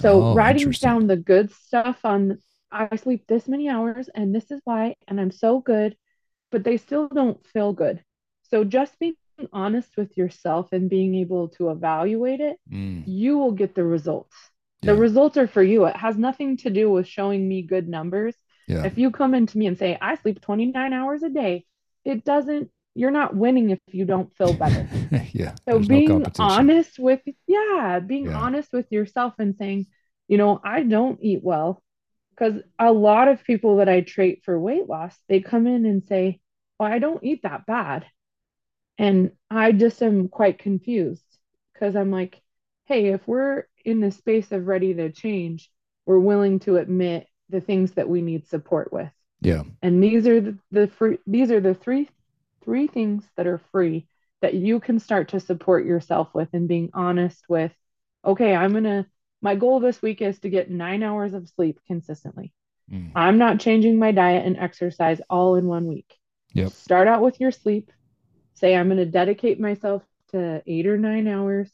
So 0.00 0.22
oh, 0.22 0.34
writing 0.34 0.70
down 0.70 1.06
the 1.06 1.16
good 1.16 1.52
stuff 1.52 2.00
on 2.04 2.38
I 2.70 2.96
sleep 2.96 3.26
this 3.26 3.46
many 3.46 3.68
hours 3.68 4.08
and 4.14 4.34
this 4.34 4.50
is 4.50 4.60
why 4.64 4.96
and 5.06 5.20
I'm 5.20 5.30
so 5.30 5.60
good, 5.60 5.96
but 6.50 6.64
they 6.64 6.78
still 6.78 7.08
don't 7.08 7.44
feel 7.46 7.72
good. 7.72 8.02
So 8.50 8.64
just 8.64 8.98
being 8.98 9.14
honest 9.52 9.96
with 9.96 10.16
yourself 10.16 10.72
and 10.72 10.90
being 10.90 11.14
able 11.16 11.48
to 11.48 11.70
evaluate 11.70 12.40
it, 12.40 12.58
mm. 12.70 13.02
you 13.06 13.38
will 13.38 13.52
get 13.52 13.74
the 13.74 13.84
results. 13.84 14.36
Yeah. 14.82 14.92
The 14.92 14.98
results 14.98 15.36
are 15.36 15.46
for 15.46 15.62
you. 15.62 15.84
It 15.86 15.96
has 15.96 16.16
nothing 16.16 16.56
to 16.58 16.70
do 16.70 16.90
with 16.90 17.06
showing 17.06 17.46
me 17.46 17.62
good 17.62 17.88
numbers. 17.88 18.34
Yeah. 18.66 18.84
If 18.84 18.98
you 18.98 19.10
come 19.10 19.34
into 19.34 19.58
me 19.58 19.66
and 19.66 19.78
say, 19.78 19.98
I 20.00 20.16
sleep 20.16 20.40
29 20.40 20.92
hours 20.92 21.22
a 21.22 21.28
day, 21.28 21.66
it 22.04 22.24
doesn't 22.24 22.70
you're 22.94 23.10
not 23.10 23.34
winning 23.34 23.70
if 23.70 23.78
you 23.90 24.04
don't 24.04 24.34
feel 24.36 24.52
better. 24.52 24.88
yeah. 25.32 25.54
So 25.68 25.78
being 25.78 26.20
no 26.20 26.24
honest 26.38 26.98
with 26.98 27.20
yeah, 27.46 28.00
being 28.04 28.26
yeah. 28.26 28.36
honest 28.36 28.72
with 28.72 28.86
yourself 28.90 29.34
and 29.38 29.56
saying, 29.56 29.86
you 30.28 30.36
know, 30.36 30.60
I 30.62 30.82
don't 30.82 31.18
eat 31.22 31.42
well 31.42 31.82
because 32.30 32.60
a 32.78 32.92
lot 32.92 33.28
of 33.28 33.44
people 33.44 33.76
that 33.76 33.88
I 33.88 34.00
treat 34.00 34.44
for 34.44 34.58
weight 34.58 34.88
loss, 34.88 35.16
they 35.28 35.40
come 35.40 35.66
in 35.66 35.86
and 35.86 36.04
say, 36.06 36.40
"Well, 36.78 36.92
I 36.92 36.98
don't 36.98 37.22
eat 37.24 37.42
that 37.42 37.66
bad." 37.66 38.04
And 38.98 39.32
I 39.50 39.72
just 39.72 40.02
am 40.02 40.28
quite 40.28 40.58
confused 40.58 41.24
because 41.72 41.96
I'm 41.96 42.10
like, 42.10 42.40
"Hey, 42.84 43.08
if 43.08 43.26
we're 43.26 43.64
in 43.84 44.00
the 44.00 44.10
space 44.10 44.52
of 44.52 44.66
ready 44.66 44.94
to 44.94 45.10
change, 45.10 45.70
we're 46.06 46.18
willing 46.18 46.60
to 46.60 46.76
admit 46.76 47.26
the 47.48 47.60
things 47.60 47.92
that 47.92 48.08
we 48.08 48.22
need 48.22 48.46
support 48.46 48.92
with." 48.92 49.10
Yeah. 49.40 49.64
And 49.82 50.02
these 50.02 50.26
are 50.26 50.40
the, 50.40 50.58
the 50.70 50.86
free, 50.86 51.18
these 51.26 51.50
are 51.50 51.60
the 51.60 51.74
three 51.74 52.08
three 52.64 52.86
things 52.86 53.24
that 53.36 53.46
are 53.46 53.60
free 53.72 54.06
that 54.40 54.54
you 54.54 54.80
can 54.80 54.98
start 54.98 55.28
to 55.28 55.40
support 55.40 55.84
yourself 55.86 56.28
with 56.34 56.48
and 56.52 56.68
being 56.68 56.90
honest 56.94 57.44
with, 57.48 57.72
okay, 58.24 58.54
I'm 58.54 58.72
going 58.72 58.84
to 58.84 59.06
my 59.40 59.56
goal 59.56 59.80
this 59.80 60.00
week 60.00 60.22
is 60.22 60.38
to 60.40 60.48
get 60.48 60.70
9 60.70 61.02
hours 61.02 61.34
of 61.34 61.48
sleep 61.48 61.80
consistently. 61.88 62.52
Mm. 62.92 63.10
I'm 63.16 63.38
not 63.38 63.58
changing 63.58 63.98
my 63.98 64.12
diet 64.12 64.46
and 64.46 64.56
exercise 64.56 65.20
all 65.28 65.56
in 65.56 65.66
one 65.66 65.86
week. 65.86 66.16
Yep. 66.54 66.70
Start 66.70 67.08
out 67.08 67.22
with 67.22 67.40
your 67.40 67.50
sleep. 67.50 67.90
Say 68.54 68.76
I'm 68.76 68.88
going 68.88 68.98
to 68.98 69.06
dedicate 69.06 69.60
myself 69.60 70.02
to 70.32 70.62
8 70.66 70.86
or 70.86 70.98
9 70.98 71.26
hours. 71.28 71.70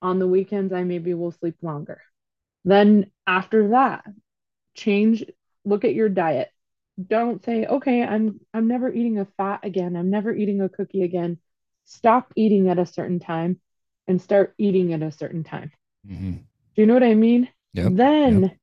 On 0.00 0.18
the 0.18 0.26
weekends 0.26 0.72
I 0.72 0.82
maybe 0.82 1.14
will 1.14 1.30
sleep 1.30 1.56
longer. 1.62 2.02
Then 2.64 3.10
after 3.26 3.68
that, 3.68 4.04
change 4.74 5.24
look 5.64 5.84
at 5.84 5.94
your 5.94 6.08
diet 6.08 6.50
don't 7.06 7.44
say 7.44 7.66
okay 7.66 8.02
i'm 8.02 8.40
i'm 8.52 8.68
never 8.68 8.92
eating 8.92 9.18
a 9.18 9.26
fat 9.36 9.60
again 9.62 9.96
i'm 9.96 10.10
never 10.10 10.34
eating 10.34 10.60
a 10.60 10.68
cookie 10.68 11.02
again 11.02 11.38
stop 11.84 12.32
eating 12.36 12.68
at 12.68 12.78
a 12.78 12.86
certain 12.86 13.18
time 13.18 13.60
and 14.06 14.20
start 14.20 14.54
eating 14.58 14.92
at 14.92 15.02
a 15.02 15.12
certain 15.12 15.44
time 15.44 15.70
mm-hmm. 16.06 16.32
do 16.32 16.42
you 16.76 16.86
know 16.86 16.94
what 16.94 17.02
i 17.02 17.14
mean 17.14 17.48
yep. 17.72 17.92
then 17.94 18.42
yep. 18.42 18.56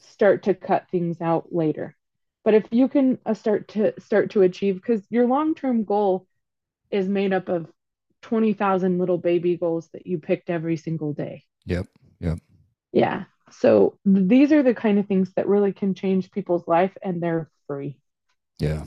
start 0.00 0.42
to 0.44 0.54
cut 0.54 0.86
things 0.90 1.20
out 1.20 1.52
later 1.52 1.96
but 2.44 2.54
if 2.54 2.64
you 2.70 2.88
can 2.88 3.18
uh, 3.26 3.34
start 3.34 3.68
to 3.68 3.92
start 4.00 4.30
to 4.30 4.42
achieve 4.42 4.76
because 4.76 5.02
your 5.10 5.26
long-term 5.26 5.84
goal 5.84 6.26
is 6.90 7.08
made 7.08 7.32
up 7.32 7.48
of 7.48 7.66
20,000 8.22 8.98
little 8.98 9.18
baby 9.18 9.56
goals 9.56 9.88
that 9.92 10.06
you 10.06 10.18
picked 10.18 10.50
every 10.50 10.76
single 10.76 11.12
day 11.12 11.44
yep 11.64 11.86
yep 12.20 12.38
yeah 12.92 13.24
so 13.52 13.98
these 14.04 14.52
are 14.52 14.62
the 14.62 14.74
kind 14.74 14.98
of 14.98 15.06
things 15.06 15.32
that 15.34 15.48
really 15.48 15.72
can 15.72 15.94
change 15.94 16.30
people's 16.30 16.66
life 16.66 16.96
and 17.02 17.22
they're 17.22 17.50
free. 17.66 17.98
Yeah. 18.58 18.84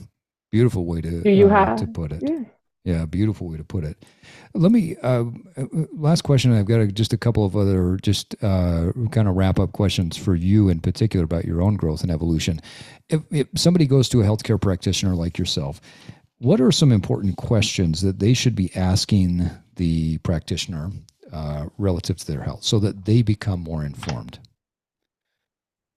Beautiful 0.50 0.84
way 0.84 1.00
to, 1.00 1.22
Do 1.22 1.30
you 1.30 1.46
uh, 1.46 1.50
have, 1.50 1.78
to 1.78 1.86
put 1.86 2.12
it. 2.12 2.22
Yeah. 2.22 2.44
Yeah, 2.86 3.06
beautiful 3.06 3.48
way 3.48 3.56
to 3.56 3.64
put 3.64 3.82
it. 3.82 4.04
Let 4.52 4.70
me 4.70 4.94
uh, 5.02 5.24
uh 5.56 5.64
last 5.94 6.20
question. 6.20 6.52
I've 6.52 6.66
got 6.66 6.80
a, 6.80 6.86
just 6.86 7.14
a 7.14 7.16
couple 7.16 7.46
of 7.46 7.56
other 7.56 7.96
just 7.96 8.34
uh, 8.44 8.92
kind 9.10 9.26
of 9.26 9.36
wrap 9.36 9.58
up 9.58 9.72
questions 9.72 10.18
for 10.18 10.34
you 10.34 10.68
in 10.68 10.80
particular 10.80 11.24
about 11.24 11.46
your 11.46 11.62
own 11.62 11.76
growth 11.76 12.02
and 12.02 12.10
evolution. 12.10 12.60
If, 13.08 13.22
if 13.30 13.48
somebody 13.56 13.86
goes 13.86 14.10
to 14.10 14.20
a 14.20 14.24
healthcare 14.24 14.60
practitioner 14.60 15.14
like 15.14 15.38
yourself, 15.38 15.80
what 16.44 16.60
are 16.60 16.70
some 16.70 16.92
important 16.92 17.36
questions 17.36 18.02
that 18.02 18.18
they 18.18 18.34
should 18.34 18.54
be 18.54 18.70
asking 18.76 19.50
the 19.76 20.18
practitioner 20.18 20.90
uh, 21.32 21.66
relative 21.78 22.18
to 22.18 22.26
their 22.26 22.42
health 22.42 22.62
so 22.62 22.78
that 22.78 23.06
they 23.06 23.22
become 23.22 23.60
more 23.60 23.84
informed? 23.84 24.38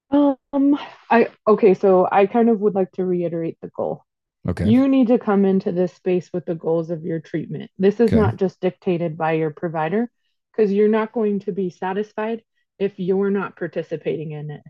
Um, 0.09 0.79
I 1.09 1.27
okay, 1.47 1.73
so 1.73 2.07
I 2.09 2.25
kind 2.25 2.49
of 2.49 2.61
would 2.61 2.75
like 2.75 2.91
to 2.93 3.05
reiterate 3.05 3.57
the 3.61 3.67
goal. 3.67 4.05
Okay. 4.47 4.69
You 4.69 4.87
need 4.87 5.07
to 5.07 5.19
come 5.19 5.43
into 5.43 5.73
this 5.73 5.93
space 5.93 6.29
with 6.33 6.45
the 6.45 6.55
goals 6.55 6.89
of 6.89 7.03
your 7.03 7.19
treatment. 7.19 7.69
This 7.77 7.99
is 7.99 8.13
okay. 8.13 8.15
not 8.15 8.37
just 8.37 8.61
dictated 8.61 9.17
by 9.17 9.33
your 9.33 9.51
provider 9.51 10.09
because 10.51 10.71
you're 10.71 10.87
not 10.87 11.11
going 11.11 11.41
to 11.41 11.51
be 11.51 11.69
satisfied 11.69 12.41
if 12.79 12.93
you're 12.97 13.29
not 13.29 13.57
participating 13.57 14.31
in 14.31 14.49
it. 14.51 14.61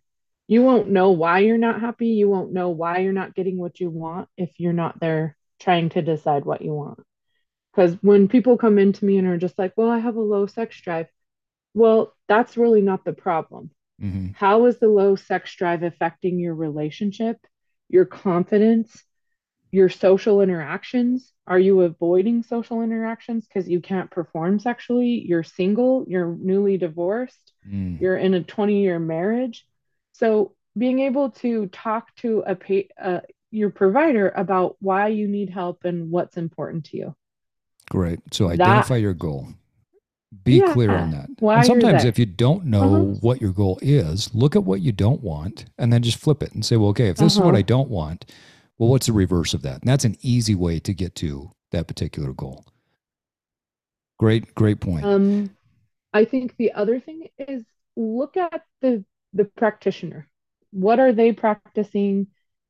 You 0.48 0.64
won't 0.64 0.90
know 0.90 1.12
why 1.12 1.40
you're 1.40 1.60
not 1.60 1.80
happy. 1.80 2.08
You 2.08 2.30
won't 2.30 2.52
know 2.52 2.70
why 2.70 2.99
you're 2.99 3.14
not 3.14 3.36
getting 3.36 3.60
what 3.60 3.80
you 3.80 3.91
want 3.91 4.30
if 4.38 4.49
you're 4.58 4.74
not 4.74 4.99
there 4.99 5.38
trying 5.60 5.90
to 5.90 6.02
decide 6.02 6.46
what 6.46 6.62
you 6.62 6.74
want. 6.74 7.00
Because 7.72 7.96
when 8.02 8.28
people 8.28 8.58
come 8.58 8.80
into 8.80 9.06
me 9.06 9.18
and 9.18 9.28
are 9.28 9.38
just 9.38 9.58
like, 9.60 9.74
well, 9.78 9.90
I 9.90 10.00
have 10.00 10.16
a 10.16 10.22
low 10.22 10.48
sex 10.48 10.80
drive, 10.82 11.08
well, 11.74 12.14
that's 12.28 12.58
really 12.58 12.82
not 12.82 13.06
the 13.06 13.14
problem. 13.14 13.72
Mm-hmm. 14.02 14.30
How 14.34 14.66
is 14.66 14.80
the 14.80 14.90
low 14.90 15.16
sex 15.16 15.56
drive 15.56 15.84
affecting 15.84 16.40
your 16.40 16.56
relationship, 16.56 17.38
your 17.90 18.06
confidence, 18.06 19.04
your 19.72 19.90
social 19.90 20.42
interactions. 20.42 21.32
Are 21.46 21.60
you 21.60 21.82
avoiding 21.82 22.44
social 22.44 22.82
interactions 22.82 23.46
because 23.46 23.68
you 23.70 23.82
can't 23.82 24.10
perform 24.10 24.60
sexually? 24.60 25.24
You're 25.28 25.44
single, 25.44 26.06
you're 26.08 26.36
newly 26.36 26.78
divorced, 26.78 27.54
Mm, 27.68 28.00
you're 28.00 28.18
in 28.18 28.34
a 28.34 28.44
20 28.44 28.82
year 28.82 29.00
marriage. 29.00 29.66
So, 30.14 30.56
being 30.78 31.00
able 31.00 31.32
to 31.32 31.68
talk 31.68 32.16
to 32.18 32.44
a 32.46 32.56
pa- 32.56 32.94
uh, 33.02 33.22
your 33.58 33.70
provider 33.72 34.30
about 34.36 34.78
why 34.80 35.08
you 35.10 35.28
need 35.28 35.50
help 35.50 35.86
and 35.86 36.12
what's 36.12 36.38
important 36.38 36.86
to 36.86 36.98
you. 36.98 37.16
great. 37.90 38.20
So 38.34 38.50
That, 38.58 38.62
identify 38.62 38.98
your 38.98 39.14
goal. 39.14 39.50
Be 40.44 40.62
clear 40.62 40.98
on 40.98 41.12
that. 41.12 41.30
And 41.30 41.38
why 41.40 41.64
sometimes, 41.66 42.04
if 42.04 42.20
you 42.20 42.26
don't 42.26 42.64
Uh-huh. 42.80 43.06
know 43.06 43.18
what 43.22 43.42
your 43.42 43.54
goal 43.54 43.80
is, 43.82 44.34
look 44.36 44.56
at 44.56 44.64
what 44.64 44.82
you 44.82 44.92
don't 44.92 45.22
want 45.22 45.66
and 45.78 45.92
then 45.92 46.04
just 46.04 46.18
flip 46.20 46.44
it 46.44 46.54
and 46.54 46.66
say, 46.66 46.78
well, 46.78 46.90
okay, 46.90 47.08
if 47.10 47.18
this 47.18 47.34
is 47.34 47.42
what 47.42 47.54
Uh-huh. 47.54 47.60
I 47.60 47.62
don't 47.64 47.90
want, 47.90 48.26
well, 48.78 48.90
what's 48.90 49.08
the 49.08 49.14
reverse 49.14 49.54
of 49.54 49.62
that? 49.64 49.82
And 49.82 49.90
that's 49.90 50.06
an 50.06 50.18
easy 50.22 50.56
way 50.56 50.80
to 50.80 50.94
get 50.94 51.16
to 51.16 51.52
that 51.72 51.88
particular 51.88 52.34
goal. 52.34 52.66
Great, 54.20 54.54
great 54.56 54.80
point. 54.80 55.04
Um, 55.06 55.56
I 56.14 56.26
think 56.26 56.56
the 56.58 56.74
other 56.74 57.00
thing 57.00 57.28
is 57.38 57.64
look 57.96 58.38
at 58.38 58.64
the 58.82 59.04
the 59.34 59.46
practitioner. 59.46 60.28
What 60.72 61.00
are 61.00 61.14
they 61.14 61.32
practicing? 61.34 62.28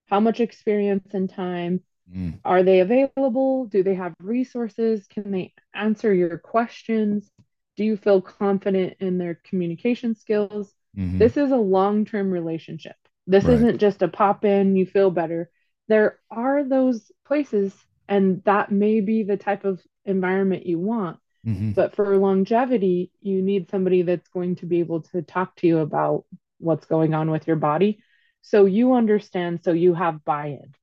How 0.08 0.20
much 0.20 0.40
experience 0.40 1.14
and 1.14 1.30
time? 1.30 1.82
Mm, 2.10 2.40
Are 2.46 2.64
they 2.64 2.80
available? 2.80 3.66
Do 3.66 3.84
they 3.84 3.96
have 3.96 4.14
resources? 4.22 5.08
Can 5.08 5.32
they 5.32 5.54
answer 5.74 6.14
your 6.14 6.38
questions? 6.38 7.30
Do 7.76 7.84
you 7.84 7.98
feel 7.98 8.22
confident 8.22 8.96
in 9.00 9.18
their 9.18 9.36
communication 9.36 10.16
skills? 10.16 10.74
hmm 10.96 11.20
This 11.20 11.38
is 11.38 11.52
a 11.52 11.58
long-term 11.58 12.32
relationship. 12.32 12.96
This 13.28 13.48
Right. 13.48 13.56
isn't 13.56 13.80
just 13.80 14.02
a 14.02 14.08
pop 14.08 14.46
in, 14.46 14.76
you 14.76 14.86
feel 14.86 15.12
better. 15.12 15.50
There 15.88 16.20
are 16.32 16.64
those 16.64 17.12
places, 17.26 17.74
and 18.08 18.44
that 18.46 18.72
may 18.72 19.02
be 19.02 19.24
the 19.24 19.38
type 19.38 19.66
of 19.66 19.82
environment 20.06 20.66
you 20.66 20.80
want 20.80 21.20
hmm 21.46 21.72
but 21.76 21.96
for 21.96 22.18
longevity, 22.18 23.12
you 23.22 23.42
need 23.42 23.70
somebody 23.70 24.02
that's 24.02 24.28
going 24.30 24.56
to 24.58 24.66
be 24.66 24.80
able 24.80 25.02
to 25.02 25.22
talk 25.22 25.56
to 25.58 25.68
you 25.68 25.80
about 25.80 26.26
what's 26.60 26.86
going 26.86 27.14
on 27.14 27.30
with 27.30 27.46
your 27.48 27.56
body. 27.56 28.00
So 28.50 28.64
you 28.64 28.94
understand, 28.94 29.60
so 29.62 29.74
you 29.74 29.94
have 29.94 30.24
buy 30.24 30.48
in. 30.48 30.74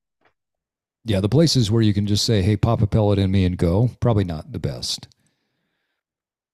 Yeah, 1.06 1.20
the 1.20 1.30
places 1.30 1.70
where 1.70 1.80
you 1.80 1.94
can 1.94 2.06
just 2.06 2.26
say, 2.26 2.42
hey, 2.42 2.58
pop 2.58 2.82
a 2.82 2.86
pellet 2.86 3.18
in 3.18 3.30
me 3.30 3.46
and 3.46 3.56
go, 3.56 3.88
probably 4.00 4.24
not 4.24 4.52
the 4.52 4.58
best. 4.58 5.08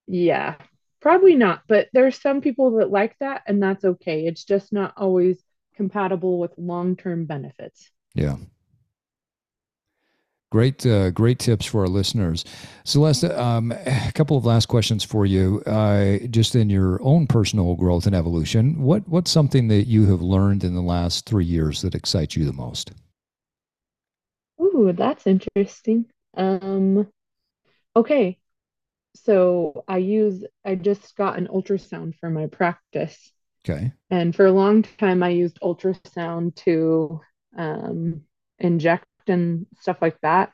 Yeah, 0.06 0.54
probably 1.00 1.34
not. 1.34 1.62
But 1.66 1.88
there's 1.92 2.20
some 2.20 2.40
people 2.40 2.76
that 2.76 2.92
like 2.92 3.16
that, 3.18 3.42
and 3.48 3.60
that's 3.60 3.84
okay. 3.84 4.26
It's 4.26 4.44
just 4.44 4.72
not 4.72 4.94
always 4.96 5.42
compatible 5.74 6.38
with 6.38 6.52
long 6.56 6.94
term 6.94 7.24
benefits. 7.24 7.90
Yeah. 8.14 8.36
Great, 10.51 10.85
uh, 10.85 11.10
great 11.12 11.39
tips 11.39 11.64
for 11.64 11.82
our 11.82 11.89
listeners. 11.89 12.44
Celeste, 12.82 13.24
um, 13.24 13.70
a 13.72 14.10
couple 14.14 14.36
of 14.36 14.44
last 14.44 14.66
questions 14.66 15.05
for 15.05 15.24
you. 15.24 15.62
Uh, 15.64 16.18
just 16.28 16.56
in 16.56 16.68
your 16.68 17.01
own 17.05 17.28
personal 17.28 17.77
growth 17.77 18.06
and 18.06 18.16
evolution, 18.16 18.82
what 18.82 19.09
what's 19.09 19.31
something 19.31 19.68
that 19.68 19.86
you 19.86 20.06
have 20.06 20.20
learned 20.20 20.64
in 20.64 20.74
the 20.74 20.82
last 20.82 21.24
three 21.24 21.44
years 21.44 21.82
that 21.82 21.94
excites 21.94 22.36
you 22.36 22.44
the 22.44 22.52
most? 22.52 22.90
Ooh, 24.60 24.93
that's 24.93 25.24
interesting. 25.27 26.06
Um, 26.36 27.06
okay. 27.94 28.39
So 29.14 29.85
I 29.86 29.98
use, 29.98 30.44
I 30.64 30.74
just 30.74 31.16
got 31.16 31.39
an 31.39 31.48
ultrasound 31.48 32.14
for 32.18 32.31
my 32.31 32.47
practice. 32.47 33.32
Okay. 33.64 33.93
And 34.10 34.35
for 34.35 34.47
a 34.47 34.52
long 34.52 34.82
time, 34.82 35.22
I 35.22 35.28
used 35.28 35.60
ultrasound 35.60 36.55
to 36.56 37.20
um, 37.56 38.22
inject 38.59 39.05
and 39.28 39.66
stuff 39.78 39.98
like 40.01 40.18
that, 40.22 40.52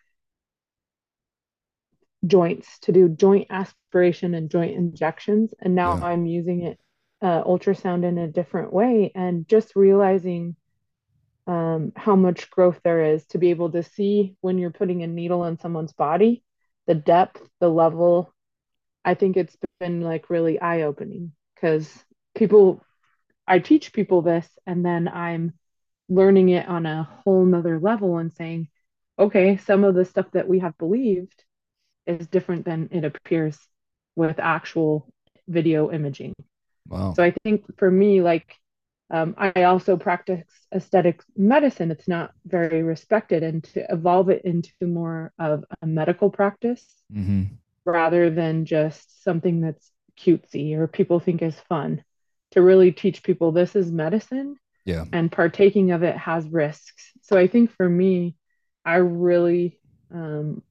joints 2.27 2.79
to 2.81 2.93
do 2.93 3.09
joint 3.09 3.47
aspiration 3.51 4.35
and 4.35 4.51
joint 4.51 4.77
injections. 4.77 5.55
And 5.61 5.75
now 5.75 5.83
Yeah. 5.85 6.01
I'm 6.01 6.27
using 6.27 6.63
it, 6.63 6.79
uh, 7.23 7.43
ultrasound 7.45 8.05
in 8.05 8.19
a 8.19 8.29
different 8.29 8.73
way 8.73 9.13
and 9.15 9.49
just 9.49 9.77
realizing 9.77 10.57
um, 11.47 11.93
how 11.97 12.17
much 12.17 12.51
growth 12.51 12.81
there 12.85 13.05
is 13.15 13.27
to 13.27 13.39
be 13.39 13.51
able 13.51 13.71
to 13.73 13.83
see 13.83 14.35
when 14.41 14.59
you're 14.59 14.71
putting 14.71 15.03
a 15.03 15.07
needle 15.07 15.45
in 15.45 15.59
someone's 15.59 15.93
body, 15.93 16.43
the 16.87 16.95
depth, 16.95 17.43
the 17.61 17.69
level. 17.69 18.33
I 19.05 19.15
think 19.15 19.37
it's 19.37 19.57
been 19.81 20.01
like 20.01 20.31
really 20.31 20.61
eye 20.61 20.83
opening 20.83 21.33
because 21.55 21.91
people 22.35 22.85
I 23.47 23.59
teach 23.59 23.93
people 23.93 24.23
this 24.23 24.49
and 24.67 24.85
then 24.85 25.09
I'm 25.09 25.55
learning 26.09 26.51
it 26.51 26.69
on 26.69 26.87
a 26.87 27.05
whole 27.25 27.45
nother 27.45 27.79
level 27.81 28.19
and 28.19 28.33
saying, 28.33 28.69
okay, 29.19 29.57
some 29.57 29.85
of 29.85 29.95
the 29.95 30.05
stuff 30.05 30.27
that 30.33 30.49
we 30.49 30.61
have 30.61 30.77
believed 30.79 31.45
is 32.07 32.27
different 32.29 32.65
than 32.65 32.89
it 32.93 33.05
appears 33.05 33.59
with 34.17 34.39
actual 34.39 35.09
video 35.49 35.91
imaging. 35.91 36.35
Wow. 36.89 37.15
So 37.17 37.23
I 37.25 37.35
think 37.45 37.65
for 37.79 37.91
me, 37.91 38.21
like, 38.21 38.55
um, 39.11 39.35
I 39.39 39.65
also 39.65 39.97
practice 39.97 40.47
aesthetic 40.75 41.23
medicine. 41.37 41.91
It's 41.91 42.09
not 42.09 42.33
very 42.45 42.83
respected, 42.83 43.43
and 43.43 43.63
to 43.65 43.87
evolve 43.93 44.31
it 44.31 44.45
into 44.45 44.73
more 44.83 45.33
of 45.39 45.65
a 45.83 45.87
medical 45.87 46.31
practice 46.31 46.85
hmm 47.13 47.45
rather 47.85 48.31
than 48.31 48.65
just 48.65 49.23
something 49.23 49.61
that's 49.61 49.93
cutesy 50.19 50.75
or 50.77 50.87
people 50.89 51.21
think 51.21 51.43
is 51.43 51.59
fun, 51.69 52.03
to 52.51 52.63
really 52.63 52.93
teach 52.93 53.23
people 53.23 53.53
this 53.53 53.77
is 53.77 53.93
medicine 53.93 54.57
Yeah. 54.87 55.05
and 55.13 55.31
partaking 55.31 55.91
of 55.91 56.03
it 56.03 56.17
has 56.17 56.49
risks. 56.49 57.13
So 57.23 57.37
I 57.37 57.49
think 57.49 57.73
for 57.73 57.89
me, 57.89 58.37
I 58.85 58.97
really 58.97 59.81
um, 60.15 60.63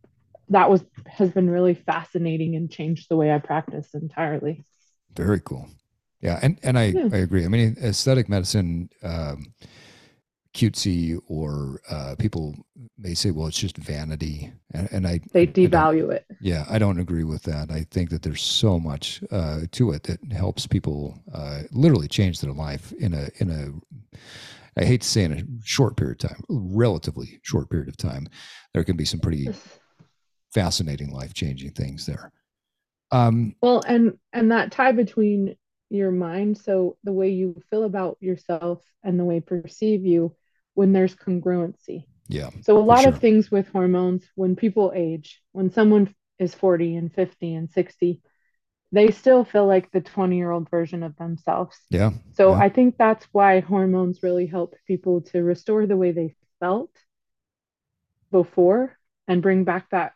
that 0.49 0.69
was 0.69 0.83
has 1.05 1.29
been 1.29 1.49
really 1.49 1.73
fascinating 1.75 2.55
and 2.55 2.71
changed 2.71 3.07
the 3.09 3.17
way 3.17 3.31
I 3.31 3.39
practice 3.39 3.89
entirely. 3.93 4.65
Very 5.15 5.41
cool. 5.41 5.67
Yeah, 6.21 6.39
and 6.41 6.57
and 6.63 6.79
I 6.79 6.85
Yeah, 6.85 7.09
I 7.11 7.17
agree. 7.17 7.45
I 7.45 7.49
mean, 7.49 7.75
aesthetic 7.83 8.29
medicine, 8.29 8.89
um, 9.03 9.53
cutesy, 10.56 11.19
or 11.27 11.82
uh, 11.90 12.15
people 12.18 12.56
may 12.98 13.14
say, 13.14 13.32
well, 13.32 13.48
it's 13.48 13.60
just 13.60 13.77
vanity, 13.77 14.52
and, 14.73 14.90
and 14.91 15.06
I 15.06 15.19
they 15.34 15.44
I 15.44 15.48
devalue 15.48 16.11
it. 16.11 16.26
Yeah, 16.40 16.65
I 16.69 16.80
don't 16.80 16.99
agree 16.99 17.26
with 17.26 17.44
that. 17.44 17.69
I 17.69 17.86
think 17.91 18.10
that 18.10 18.23
there's 18.23 18.41
so 18.41 18.80
much 18.80 19.22
uh, 19.32 19.61
to 19.73 19.91
it 19.91 20.03
that 20.03 20.19
helps 20.32 20.65
people 20.65 21.19
uh, 21.34 21.64
literally 21.72 22.07
change 22.07 22.40
their 22.40 22.53
life 22.53 22.91
in 22.94 23.14
a 23.14 23.30
in 23.40 23.49
a. 23.52 24.18
I 24.80 24.86
hate 24.86 25.02
to 25.02 25.07
say 25.07 25.23
in 25.23 25.34
a 25.34 25.44
short 25.65 25.95
period 25.98 26.23
of 26.23 26.30
time, 26.30 26.44
relatively 26.49 27.40
short 27.44 27.69
period 27.69 27.88
of 27.88 27.98
time. 27.98 28.27
There 28.73 28.84
can 28.84 28.98
be 28.98 29.06
some 29.06 29.19
pretty 29.19 29.49
fascinating 30.53 31.11
life 31.11 31.34
changing 31.34 31.72
things 31.72 32.06
there. 32.06 32.32
Um, 33.11 33.56
Well, 33.61 33.84
and 33.88 34.18
and 34.34 34.52
that 34.52 34.72
tie 34.72 34.94
between 34.94 35.56
your 35.90 36.11
mind, 36.11 36.57
so 36.57 36.98
the 37.03 37.14
way 37.14 37.30
you 37.30 37.61
feel 37.69 37.84
about 37.84 38.18
yourself 38.19 38.82
and 39.03 39.19
the 39.19 39.26
way 39.26 39.40
perceive 39.40 40.06
you 40.06 40.36
when 40.76 40.93
there's 40.93 41.15
congruency. 41.15 42.06
yeah, 42.27 42.49
So 42.61 42.77
a 42.77 42.81
lot 42.93 43.06
of 43.06 43.18
things 43.19 43.52
with 43.52 43.69
hormones, 43.69 44.26
when 44.35 44.56
people 44.56 44.93
age, 44.95 45.41
when 45.53 45.72
someone 45.72 46.14
is 46.39 46.56
40 46.56 46.95
and 46.95 47.14
50 47.14 47.56
and 47.56 47.72
60, 47.72 48.22
they 48.91 49.11
still 49.11 49.45
feel 49.45 49.68
like 49.68 49.91
the 49.91 50.02
20-year-old 50.02 50.69
version 50.69 51.03
of 51.03 51.15
themselves. 51.18 51.80
Yeah, 51.89 52.11
So 52.34 52.52
yeah, 52.52 52.60
I 52.60 52.69
think 52.69 52.97
that's 52.97 53.26
why 53.34 53.61
hormones 53.61 54.23
really 54.23 54.47
help 54.47 54.76
people 54.88 55.22
to 55.31 55.43
restore 55.43 55.88
the 55.88 55.97
way 55.97 56.11
they 56.11 56.35
felt 56.60 56.91
before 58.31 58.97
and 59.27 59.41
bring 59.41 59.64
back 59.64 59.89
that 59.91 60.14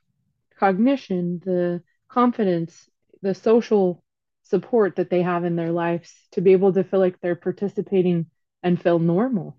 cognition, 0.59 1.41
the 1.45 1.83
confidence, 2.09 2.89
the 3.21 3.33
social 3.35 4.03
support 4.43 4.95
that 4.97 5.09
they 5.09 5.21
have 5.21 5.45
in 5.45 5.55
their 5.55 5.71
lives 5.71 6.13
to 6.31 6.41
be 6.41 6.53
able 6.53 6.73
to 6.73 6.83
feel 6.83 6.99
like 6.99 7.19
they're 7.21 7.35
participating 7.35 8.27
and 8.63 8.81
feel 8.81 8.99
normal. 8.99 9.57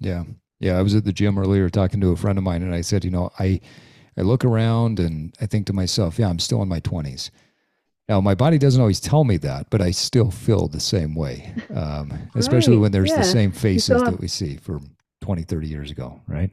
Yeah, 0.00 0.24
yeah. 0.60 0.78
I 0.78 0.82
was 0.82 0.94
at 0.94 1.04
the 1.04 1.12
gym 1.12 1.38
earlier 1.38 1.68
talking 1.68 2.00
to 2.00 2.12
a 2.12 2.16
friend 2.16 2.38
of 2.38 2.44
mine, 2.44 2.62
and 2.62 2.74
I 2.74 2.80
said, 2.80 3.04
you 3.04 3.10
know, 3.10 3.30
I 3.38 3.60
I 4.16 4.22
look 4.22 4.44
around 4.44 5.00
and 5.00 5.34
I 5.40 5.46
think 5.46 5.66
to 5.66 5.72
myself, 5.72 6.18
yeah, 6.18 6.28
I'm 6.28 6.38
still 6.40 6.62
in 6.62 6.68
my 6.68 6.80
20s. 6.80 7.30
Now, 8.08 8.20
my 8.20 8.34
body 8.34 8.58
doesn't 8.58 8.80
always 8.80 9.00
tell 9.00 9.24
me 9.24 9.36
that, 9.38 9.68
but 9.70 9.82
I 9.82 9.90
still 9.92 10.30
feel 10.30 10.68
the 10.68 10.80
same 10.80 11.14
way, 11.14 11.54
um, 11.74 12.30
especially 12.36 12.78
when 12.78 12.92
there's 12.92 13.14
the 13.14 13.24
same 13.24 13.52
faces 13.52 14.02
that 14.04 14.20
we 14.20 14.28
see 14.28 14.56
from 14.56 14.96
20, 15.20 15.42
30 15.42 15.68
years 15.68 15.90
ago, 15.90 16.20
right? 16.26 16.50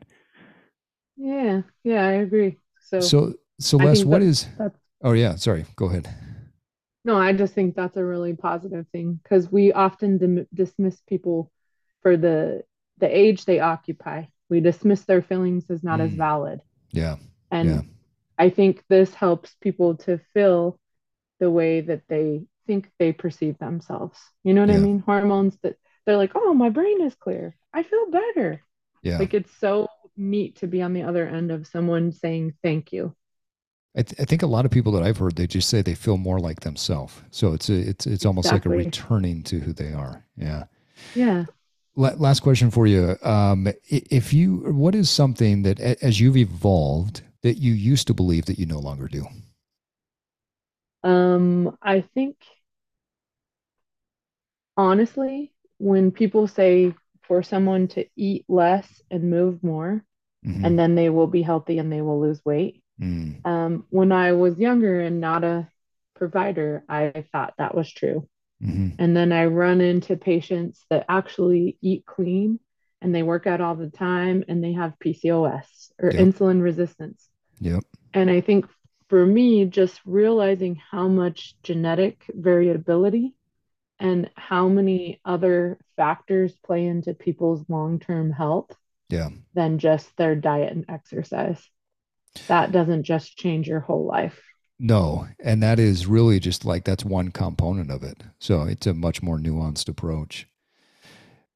yeah, 1.17 1.61
yeah, 1.83 2.05
I 2.05 2.11
agree. 2.13 2.59
So 2.99 2.99
So, 2.99 3.33
Celeste, 3.59 4.05
think 4.05 4.09
what 4.09 4.21
that 4.21 4.21
is, 4.21 4.47
oh, 5.03 5.13
yeah, 5.13 5.35
sorry, 5.35 5.65
go 5.75 5.85
ahead. 5.85 6.09
no, 7.03 7.17
I 7.17 7.33
just 7.33 7.53
think 7.53 7.75
that's 7.75 7.97
a 7.97 8.05
really 8.05 8.33
positive 8.33 8.87
thing 8.91 9.19
because 9.23 9.51
we 9.51 9.71
often 9.73 10.17
dim 10.17 10.47
dismiss 10.53 10.99
people 11.07 11.51
for 12.01 12.17
the 12.17 12.63
the 12.99 13.15
age 13.15 13.45
they 13.45 13.59
occupy. 13.59 14.25
We 14.49 14.61
dismiss 14.61 15.03
their 15.05 15.21
feelings 15.21 15.65
as 15.69 15.83
not 15.83 16.01
as 16.01 16.13
Mm, 16.13 16.15
valid. 16.15 16.61
yeah, 16.91 17.17
yeah, 17.61 17.81
And 17.81 17.85
I 18.37 18.49
think 18.49 18.83
this 18.89 19.13
helps 19.13 19.55
people 19.61 19.97
to 19.99 20.19
feel 20.33 20.79
the 21.39 21.51
way 21.51 21.81
that 21.81 22.03
they 22.09 22.45
think 22.67 22.91
they 22.99 23.13
perceive 23.13 23.57
themselves. 23.59 24.19
You 24.43 24.53
know 24.53 24.61
what 24.61 24.71
I 24.71 24.79
mean? 24.79 24.99
Hormones 24.99 25.57
that 25.63 25.77
they're 26.05 26.17
like, 26.17 26.33
oh, 26.35 26.53
my 26.53 26.69
brain 26.69 27.01
is 27.01 27.15
clear. 27.15 27.55
I 27.73 27.83
feel 27.83 28.11
better. 28.11 28.63
yeah, 29.01 29.19
Like 29.19 29.33
it's 29.33 29.51
so 29.59 29.87
neat 30.17 30.57
to 30.57 30.67
be 30.67 30.81
on 30.81 30.93
the 30.93 31.03
other 31.03 31.27
end 31.27 31.51
of 31.51 31.67
someone 31.67 32.11
saying 32.13 32.55
thank 32.63 32.93
you. 32.93 33.15
I, 33.97 34.03
th- 34.03 34.19
I 34.19 34.25
think 34.25 34.41
a 34.43 34.47
lot 34.47 34.65
of 34.65 34.71
people 34.71 34.91
that 34.93 35.03
I've 35.03 35.17
heard 35.17 35.35
they 35.37 35.47
just 35.47 35.69
say 35.69 35.81
they 35.81 35.95
feel 35.95 36.17
more 36.17 36.39
like 36.39 36.59
themselves. 36.61 37.21
So 37.31 37.53
it's 37.53 37.69
a, 37.69 37.75
it's 37.75 38.05
it's 38.05 38.25
almost 38.25 38.51
like 38.51 38.65
a 38.65 38.69
returning 38.69 39.41
to 39.43 39.59
who 39.59 39.71
they 39.73 39.93
are. 39.93 40.25
Yeah. 40.37 40.65
Yeah. 41.13 41.45
Last 41.95 42.41
question 42.41 42.71
for 42.71 42.87
you. 42.87 43.15
Um, 43.21 43.67
if 43.89 44.33
you, 44.33 44.57
what 44.73 44.95
is 44.95 45.09
something 45.09 45.63
that 45.63 45.79
as 45.79 46.19
you've 46.19 46.37
evolved 46.37 47.21
that 47.41 47.57
you 47.57 47.73
used 47.73 48.07
to 48.07 48.13
believe 48.13 48.45
that 48.45 48.59
you 48.59 48.65
no 48.65 48.79
longer 48.79 49.07
do? 49.07 49.25
Um, 51.03 51.77
I 51.81 52.01
think 52.01 52.37
honestly, 54.75 55.53
when 55.77 56.11
people 56.11 56.47
say 56.47 56.93
for 57.27 57.43
someone 57.43 57.87
to 57.89 58.05
eat 58.15 58.45
less 58.47 58.87
and 59.11 59.29
move 59.29 59.63
more, 59.63 60.03
mm-hmm. 60.45 60.65
and 60.65 60.77
then 60.77 60.95
they 60.95 61.09
will 61.09 61.27
be 61.27 61.41
healthy 61.41 61.77
and 61.77 61.91
they 61.91 62.01
will 62.01 62.19
lose 62.19 62.41
weight. 62.45 62.81
Mm. 62.99 63.45
Um, 63.45 63.85
when 63.89 64.11
I 64.11 64.31
was 64.31 64.57
younger 64.57 64.99
and 65.01 65.19
not 65.19 65.43
a 65.43 65.67
provider, 66.15 66.83
I 66.87 67.25
thought 67.31 67.55
that 67.57 67.75
was 67.75 67.91
true. 67.91 68.27
Mm-hmm. 68.65 68.89
And 68.99 69.15
then 69.15 69.31
I 69.31 69.45
run 69.45 69.81
into 69.81 70.15
patients 70.15 70.85
that 70.89 71.05
actually 71.09 71.77
eat 71.81 72.05
clean 72.05 72.59
and 73.01 73.13
they 73.13 73.23
work 73.23 73.47
out 73.47 73.61
all 73.61 73.75
the 73.75 73.89
time 73.89 74.43
and 74.47 74.63
they 74.63 74.73
have 74.73 74.99
PCOS 74.99 75.91
or 76.01 76.11
yep. 76.11 76.21
insulin 76.21 76.61
resistance. 76.61 77.29
Yep. 77.59 77.83
And 78.13 78.29
I 78.29 78.41
think 78.41 78.65
for 79.09 79.25
me, 79.25 79.65
just 79.65 80.01
realizing 80.05 80.81
how 80.91 81.07
much 81.07 81.55
genetic 81.61 82.23
variability 82.29 83.35
and 83.99 84.29
how 84.35 84.67
many 84.67 85.21
other 85.23 85.77
factors 85.95 86.53
play 86.65 86.85
into 86.85 87.13
people's 87.13 87.63
long 87.69 87.99
term 87.99 88.31
health 88.31 88.75
yeah. 89.09 89.29
than 89.53 89.79
just 89.79 90.15
their 90.17 90.35
diet 90.35 90.71
and 90.71 90.85
exercise. 90.89 91.61
That 92.47 92.71
doesn't 92.71 93.03
just 93.03 93.37
change 93.37 93.67
your 93.67 93.79
whole 93.79 94.05
life. 94.05 94.41
No, 94.77 95.27
and 95.39 95.63
that 95.63 95.79
is 95.79 96.05
really 96.05 96.39
just 96.39 96.65
like 96.65 96.83
that's 96.83 97.05
one 97.05 97.31
component 97.31 97.89
of 97.89 98.03
it. 98.03 98.23
So 98.39 98.63
it's 98.63 98.87
a 98.87 98.93
much 98.93 99.23
more 99.23 99.37
nuanced 99.37 99.87
approach. 99.87 100.47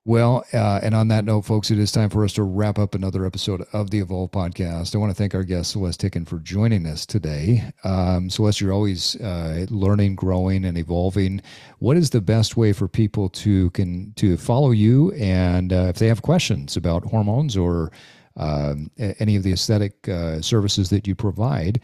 Well, 0.06 0.46
uh, 0.54 0.80
and 0.82 0.96
on 0.96 1.10
that 1.10 1.26
note, 1.26 1.42
folks, 1.42 1.70
it 1.70 1.78
is 1.78 1.92
time 1.92 2.10
for 2.10 2.24
us 2.24 2.34
to 2.34 2.44
wrap 2.44 2.80
up 2.80 2.96
another 2.96 3.26
episode 3.26 3.64
of 3.74 3.92
the 3.92 4.00
Evolve 4.00 4.32
podcast. 4.32 4.96
I 4.96 4.98
want 4.98 5.12
to 5.12 5.16
thank 5.16 5.36
our 5.36 5.44
guest, 5.44 5.72
Celeste 5.72 6.02
Hicken, 6.02 6.28
for 6.28 6.40
joining 6.40 6.88
us 6.88 7.06
today. 7.06 7.72
Um, 7.84 8.30
Celeste, 8.30 8.62
you're 8.62 8.74
always 8.74 9.18
uh, 9.18 9.66
learning, 9.70 10.16
growing, 10.16 10.64
and 10.64 10.78
evolving. 10.78 11.42
What 11.80 11.98
is 11.98 12.10
the 12.10 12.22
best 12.22 12.56
way 12.56 12.72
for 12.72 12.88
people 12.88 13.30
to 13.30 13.70
can 13.72 14.14
to 14.16 14.38
follow 14.38 14.72
you? 14.72 15.12
And 15.12 15.74
uh, 15.74 15.88
if 15.90 15.98
they 15.98 16.08
have 16.08 16.22
questions 16.22 16.78
about 16.78 17.04
hormones 17.04 17.58
or 17.58 17.92
um, 18.38 18.90
any 18.98 19.36
of 19.36 19.44
the 19.44 19.52
aesthetic 19.52 20.08
uh, 20.08 20.42
services 20.42 20.90
that 20.90 21.06
you 21.06 21.14
provide, 21.14 21.82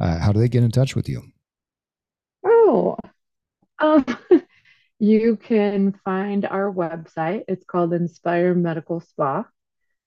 uh, 0.00 0.18
how 0.18 0.32
do 0.32 0.40
they 0.40 0.48
get 0.48 0.62
in 0.62 0.70
touch 0.70 0.94
with 0.94 1.08
you? 1.08 1.22
Oh, 2.44 2.96
um, 3.78 4.04
you 4.98 5.36
can 5.36 5.98
find 6.04 6.44
our 6.44 6.72
website. 6.72 7.44
It's 7.48 7.64
called 7.64 7.92
Inspire 7.92 8.54
Medical 8.54 9.00
Spa, 9.00 9.44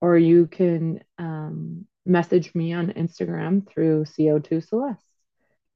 or 0.02 0.18
you 0.18 0.48
can 0.48 1.02
um, 1.18 1.86
message 2.06 2.54
me 2.56 2.74
on 2.74 2.94
Instagram 2.94 3.70
through 3.70 4.06
CO2 4.06 4.68
Celeste. 4.68 5.04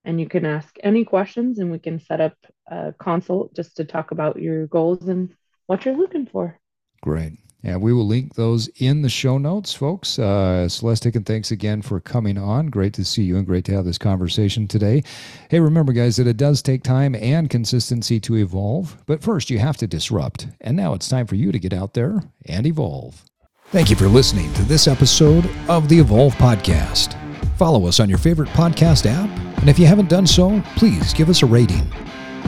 And 0.06 0.20
you 0.20 0.28
can 0.28 0.46
ask 0.46 0.76
any 0.84 1.06
questions, 1.06 1.60
and 1.60 1.72
we 1.72 1.80
can 1.80 2.00
set 2.00 2.20
up 2.20 2.36
a 2.68 2.94
consult 3.00 3.56
just 3.56 3.78
to 3.78 3.86
talk 3.86 4.12
about 4.12 4.42
your 4.42 4.68
goals 4.68 5.08
and 5.08 5.34
what 5.66 5.86
you're 5.86 5.96
looking 5.96 6.26
for. 6.26 6.60
Great. 7.02 7.34
And 7.64 7.82
we 7.82 7.94
will 7.94 8.06
link 8.06 8.36
those 8.36 8.68
in 8.78 9.02
the 9.02 9.10
show 9.10 9.38
notes, 9.38 9.74
folks. 9.74 10.20
Uh, 10.20 10.68
Celeste 10.68 11.06
Hicken, 11.06 11.26
thanks 11.26 11.52
again 11.52 11.82
for 11.82 12.02
coming 12.02 12.38
on. 12.38 12.68
Great 12.68 12.94
to 12.96 13.06
see 13.06 13.24
you 13.24 13.38
and 13.38 13.46
great 13.46 13.64
to 13.66 13.74
have 13.74 13.86
this 13.86 13.98
conversation 13.98 14.68
today. 14.68 15.02
Hey, 15.50 15.62
remember, 15.62 15.94
guys, 15.94 16.18
that 16.18 16.28
it 16.28 16.36
does 16.36 16.62
take 16.62 16.84
time 16.84 17.16
and 17.16 17.50
consistency 17.50 18.20
to 18.20 18.36
evolve, 18.36 18.98
but 19.06 19.24
first 19.24 19.50
you 19.50 19.60
have 19.60 19.78
to 19.78 19.88
disrupt. 19.88 20.48
And 20.60 20.76
now 20.76 20.94
it's 20.94 21.08
time 21.08 21.26
for 21.26 21.36
you 21.36 21.54
to 21.54 21.60
get 21.60 21.72
out 21.72 21.94
there 21.94 22.22
and 22.48 22.68
evolve. 22.68 23.24
Thank 23.68 23.90
you 23.90 23.96
for 23.96 24.08
listening 24.08 24.54
to 24.54 24.64
this 24.64 24.88
episode 24.88 25.50
of 25.70 25.88
the 25.88 25.98
Evolve 25.98 26.36
Podcast. 26.36 27.18
Follow 27.58 27.88
us 27.88 28.00
on 28.00 28.10
your 28.10 28.20
favorite 28.20 28.50
podcast 28.50 29.06
app, 29.06 29.30
and 29.60 29.70
if 29.70 29.80
you 29.80 29.86
haven't 29.86 30.10
done 30.10 30.28
so, 30.28 30.62
please 30.76 31.14
give 31.14 31.30
us 31.30 31.44
a 31.44 31.46
rating. 31.46 31.92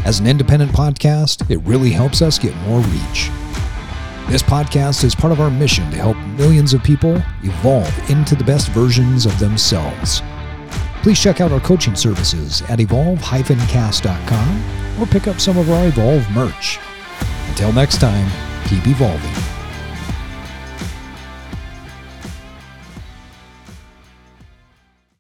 As 0.03 0.19
an 0.19 0.27
independent 0.27 0.71
podcast, 0.71 1.49
it 1.49 1.57
really 1.59 1.89
helps 1.89 2.21
us 2.21 2.37
get 2.37 2.55
more 2.57 2.81
reach. 2.81 3.31
This 4.27 4.41
podcast 4.41 5.03
is 5.03 5.13
part 5.13 5.31
of 5.31 5.39
our 5.39 5.51
mission 5.51 5.91
to 5.91 5.97
help 5.97 6.17
millions 6.37 6.73
of 6.73 6.83
people 6.83 7.21
evolve 7.43 8.09
into 8.09 8.35
the 8.35 8.43
best 8.43 8.69
versions 8.69 9.27
of 9.27 9.37
themselves. 9.37 10.23
Please 11.03 11.19
check 11.21 11.41
out 11.41 11.51
our 11.51 11.59
coaching 11.59 11.95
services 11.95 12.63
at 12.63 12.79
evolve-cast.com 12.79 14.63
or 14.99 15.05
pick 15.05 15.27
up 15.27 15.39
some 15.39 15.59
of 15.59 15.69
our 15.69 15.87
Evolve 15.87 16.27
merch. 16.31 16.79
Until 17.49 17.71
next 17.71 18.01
time, 18.01 18.27
keep 18.67 18.87
evolving. 18.87 19.54